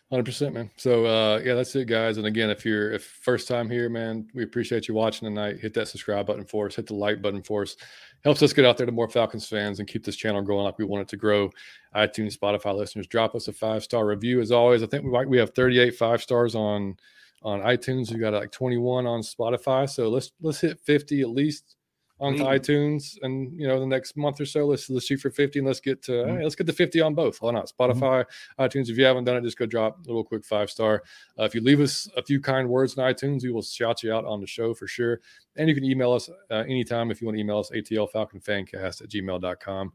Hundred 0.10 0.26
percent, 0.26 0.54
man. 0.54 0.70
So 0.76 1.06
uh, 1.06 1.42
yeah, 1.44 1.54
that's 1.54 1.76
it, 1.76 1.88
guys. 1.88 2.18
And 2.18 2.28
again, 2.28 2.50
if 2.50 2.66
you're 2.66 2.92
if 2.92 3.06
first 3.06 3.48
time 3.48 3.70
here, 3.70 3.90
man, 3.90 4.28
we 4.34 4.44
appreciate 4.44 4.88
you 4.88 4.94
watching 4.94 5.28
tonight. 5.28 5.60
Hit 5.60 5.74
that 5.76 5.88
subscribe 5.88 6.28
button 6.28 6.46
for 6.46 6.68
us. 6.68 6.76
Hit 6.76 6.88
the 6.88 6.94
like 6.94 7.22
button 7.22 7.42
for 7.42 7.64
us. 7.64 7.78
Helps 8.24 8.44
us 8.44 8.54
get 8.54 8.66
out 8.66 8.78
there 8.78 8.86
to 8.86 8.92
more 8.92 9.10
Falcons 9.10 9.48
fans 9.48 9.80
and 9.80 9.88
keep 9.88 10.04
this 10.04 10.16
channel 10.16 10.42
growing 10.42 10.66
like 10.66 10.78
we 10.78 10.86
want 10.86 11.02
it 11.02 11.08
to 11.08 11.18
grow. 11.18 11.50
iTunes, 11.96 12.38
Spotify 12.38 12.76
listeners, 12.76 13.08
drop 13.08 13.34
us 13.34 13.48
a 13.48 13.54
five 13.54 13.82
star 13.82 14.06
review 14.06 14.42
as 14.42 14.52
always. 14.52 14.84
I 14.84 14.88
think 14.88 15.06
we 15.06 15.10
like 15.10 15.28
we 15.28 15.38
have 15.38 15.56
38 15.56 15.96
five 15.96 16.22
stars 16.22 16.54
on 16.54 16.98
on 17.44 17.62
iTunes. 17.62 18.12
We 18.12 18.20
got 18.20 18.34
like 18.34 18.52
21 18.52 19.08
on 19.08 19.22
Spotify. 19.22 19.90
So 19.90 20.10
let's 20.10 20.32
let's 20.42 20.60
hit 20.60 20.80
50 20.82 21.22
at 21.22 21.30
least 21.30 21.76
onto 22.24 22.44
Please. 22.44 22.60
iTunes, 22.60 23.18
and 23.22 23.60
you 23.60 23.68
know 23.68 23.80
the 23.80 23.86
next 23.86 24.16
month 24.16 24.40
or 24.40 24.45
so, 24.45 24.66
let's 24.66 24.90
let's 24.90 25.06
shoot 25.06 25.20
for 25.20 25.30
fifty, 25.30 25.60
and 25.60 25.68
let's 25.68 25.80
get 25.80 26.02
to 26.04 26.12
mm-hmm. 26.12 26.38
hey, 26.38 26.44
let's 26.44 26.56
get 26.56 26.66
to 26.68 26.74
fifty 26.74 27.02
on 27.02 27.14
both. 27.14 27.41
Why 27.41 27.52
not? 27.52 27.66
Mm-hmm. 27.66 27.82
Spotify, 27.82 28.24
mm-hmm. 28.24 28.62
iTunes. 28.64 28.90
If 28.90 28.98
you 28.98 29.04
haven't 29.04 29.26
done 29.26 29.38
it, 29.38 29.44
just 29.44 29.58
go 29.58 29.66
drop 29.66 29.98
a 29.98 30.08
little 30.08 30.24
quick 30.24 30.45
five 30.45 30.72
star. 30.72 31.04
Uh, 31.38 31.44
if 31.44 31.54
you 31.54 31.62
leave 31.62 31.82
us 31.82 32.08
a 32.16 32.24
few 32.24 32.40
kind 32.40 32.70
words 32.70 32.95
in 32.98 33.04
iTunes, 33.04 33.44
we 33.44 33.52
will 33.52 33.62
shout 33.62 34.02
you 34.04 34.14
out 34.14 34.26
on 34.26 34.40
the 34.40 34.48
show 34.48 34.74
for 34.74 34.88
sure. 34.88 35.20
And 35.56 35.70
you 35.70 35.76
can 35.76 35.84
email 35.84 36.14
us 36.14 36.30
uh, 36.50 36.56
anytime 36.56 37.12
if 37.12 37.22
you 37.22 37.28
want 37.28 37.38
to 37.38 37.41
email 37.41 37.60
us 37.60 37.70
ATL 37.70 38.10
Falcon 38.10 38.40
Fancast 38.40 39.02
at 39.02 39.10
gmail.com. 39.10 39.91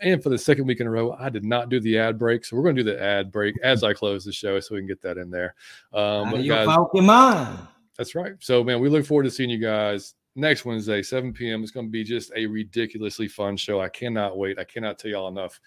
And 0.00 0.22
for 0.22 0.28
the 0.28 0.38
second 0.38 0.66
week 0.66 0.80
in 0.80 0.86
a 0.86 0.90
row, 0.90 1.12
I 1.12 1.28
did 1.28 1.44
not 1.44 1.68
do 1.68 1.80
the 1.80 1.98
ad 1.98 2.18
break. 2.18 2.44
So 2.44 2.56
we're 2.56 2.64
going 2.64 2.76
to 2.76 2.82
do 2.82 2.90
the 2.90 3.00
ad 3.00 3.30
break 3.30 3.54
as 3.62 3.84
I 3.84 3.92
close 3.92 4.24
the 4.24 4.32
show 4.32 4.58
so 4.60 4.74
we 4.74 4.80
can 4.80 4.88
get 4.88 5.00
that 5.02 5.16
in 5.16 5.30
there. 5.30 5.54
Um, 5.92 6.30
guys, 6.46 6.66
Falcon 6.66 7.06
That's 7.96 8.14
right. 8.14 8.34
So, 8.40 8.64
man, 8.64 8.80
we 8.80 8.88
look 8.88 9.06
forward 9.06 9.24
to 9.24 9.30
seeing 9.30 9.48
you 9.48 9.58
guys 9.58 10.14
next 10.36 10.64
Wednesday, 10.64 11.02
7 11.02 11.32
p.m. 11.32 11.62
It's 11.62 11.72
going 11.72 11.86
to 11.86 11.90
be 11.90 12.04
just 12.04 12.30
a 12.36 12.46
ridiculously 12.46 13.26
fun 13.26 13.56
show. 13.56 13.80
I 13.80 13.88
cannot 13.88 14.36
wait. 14.36 14.58
I 14.58 14.64
cannot 14.64 14.98
tell 14.98 15.10
y'all 15.10 15.28
enough. 15.28 15.60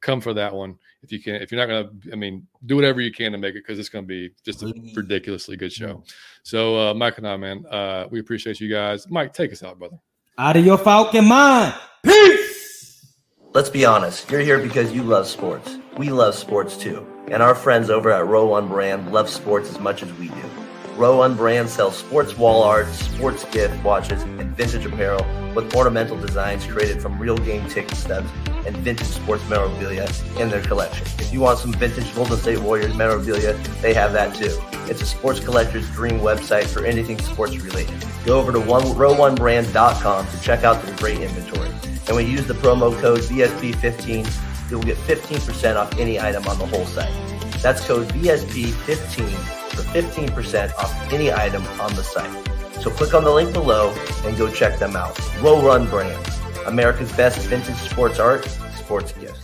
Come 0.00 0.20
for 0.20 0.32
that 0.34 0.54
one 0.54 0.78
if 1.02 1.10
you 1.10 1.20
can. 1.20 1.36
If 1.36 1.50
you're 1.50 1.60
not 1.60 1.66
going 1.66 2.00
to, 2.02 2.12
I 2.12 2.16
mean, 2.16 2.46
do 2.66 2.76
whatever 2.76 3.00
you 3.00 3.12
can 3.12 3.32
to 3.32 3.38
make 3.38 3.56
it 3.56 3.64
because 3.66 3.80
it's 3.80 3.88
going 3.88 4.04
to 4.04 4.08
be 4.08 4.30
just 4.44 4.62
a 4.62 4.72
ridiculously 4.94 5.56
good 5.56 5.72
show. 5.72 6.04
So, 6.44 6.78
uh, 6.78 6.94
Mike 6.94 7.18
and 7.18 7.26
I, 7.26 7.36
man, 7.36 7.66
uh, 7.66 8.06
we 8.08 8.20
appreciate 8.20 8.60
you 8.60 8.72
guys. 8.72 9.08
Mike, 9.10 9.32
take 9.32 9.52
us 9.52 9.64
out, 9.64 9.78
brother. 9.78 9.98
Out 10.38 10.56
of 10.56 10.64
your 10.64 10.78
Falcon 10.78 11.26
mind. 11.26 11.74
Peace. 12.04 13.12
Let's 13.54 13.70
be 13.70 13.84
honest. 13.84 14.30
You're 14.30 14.40
here 14.40 14.60
because 14.60 14.92
you 14.92 15.02
love 15.02 15.26
sports. 15.26 15.78
We 15.96 16.10
love 16.10 16.36
sports 16.36 16.76
too. 16.76 17.04
And 17.26 17.42
our 17.42 17.56
friends 17.56 17.90
over 17.90 18.12
at 18.12 18.24
Row 18.24 18.46
One 18.46 18.68
Brand 18.68 19.12
love 19.12 19.28
sports 19.28 19.68
as 19.68 19.80
much 19.80 20.04
as 20.04 20.12
we 20.12 20.28
do. 20.28 20.67
Row 20.98 21.18
One 21.18 21.36
Brand 21.36 21.70
sells 21.70 21.96
sports 21.96 22.36
wall 22.36 22.64
art, 22.64 22.88
sports 22.88 23.44
gift 23.52 23.84
watches, 23.84 24.20
and 24.24 24.56
vintage 24.56 24.84
apparel 24.84 25.24
with 25.54 25.72
ornamental 25.76 26.16
designs 26.16 26.66
created 26.66 27.00
from 27.00 27.20
real 27.20 27.38
game 27.38 27.68
ticket 27.68 27.96
stubs 27.96 28.28
and 28.66 28.76
vintage 28.78 29.06
sports 29.06 29.48
memorabilia 29.48 30.08
in 30.40 30.48
their 30.48 30.60
collection. 30.60 31.06
If 31.20 31.32
you 31.32 31.38
want 31.38 31.60
some 31.60 31.72
vintage 31.72 32.12
Golden 32.16 32.36
State 32.36 32.58
Warriors 32.58 32.96
memorabilia, 32.96 33.52
they 33.80 33.94
have 33.94 34.12
that 34.14 34.34
too. 34.34 34.58
It's 34.90 35.00
a 35.00 35.06
sports 35.06 35.38
collector's 35.38 35.88
dream 35.90 36.18
website 36.18 36.64
for 36.64 36.84
anything 36.84 37.20
sports 37.20 37.56
related. 37.58 37.94
Go 38.26 38.36
over 38.40 38.50
to 38.50 38.58
one, 38.58 38.82
row1brand.com 38.82 40.26
to 40.26 40.40
check 40.40 40.64
out 40.64 40.82
their 40.82 40.96
great 40.96 41.20
inventory. 41.20 41.70
And 42.08 42.16
when 42.16 42.26
you 42.26 42.32
use 42.32 42.48
the 42.48 42.54
promo 42.54 42.92
code 43.00 43.20
VSP15, 43.20 44.68
you'll 44.68 44.82
get 44.82 44.96
15% 44.96 45.76
off 45.76 45.96
any 45.96 46.18
item 46.18 46.44
on 46.48 46.58
the 46.58 46.66
whole 46.66 46.86
site. 46.86 47.14
That's 47.62 47.86
code 47.86 48.08
VSP15 48.08 49.57
for 49.78 49.84
15% 49.96 50.74
off 50.74 51.12
any 51.12 51.32
item 51.32 51.62
on 51.80 51.94
the 51.94 52.02
site. 52.02 52.48
So 52.82 52.90
click 52.90 53.14
on 53.14 53.22
the 53.22 53.30
link 53.30 53.52
below 53.52 53.94
and 54.24 54.36
go 54.36 54.50
check 54.50 54.78
them 54.78 54.96
out. 54.96 55.16
Row 55.40 55.64
One 55.64 55.86
Brands, 55.86 56.28
America's 56.66 57.12
best 57.12 57.38
vintage 57.46 57.76
sports 57.76 58.18
art, 58.18 58.44
sports 58.76 59.12
gifts. 59.12 59.40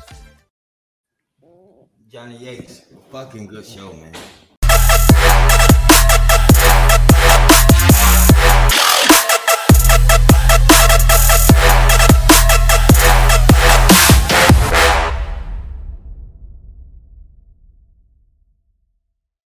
Johnny 2.09 2.36
Yates, 2.39 2.82
fucking 3.11 3.47
good 3.47 3.66
show, 3.66 3.93
man. 3.93 4.12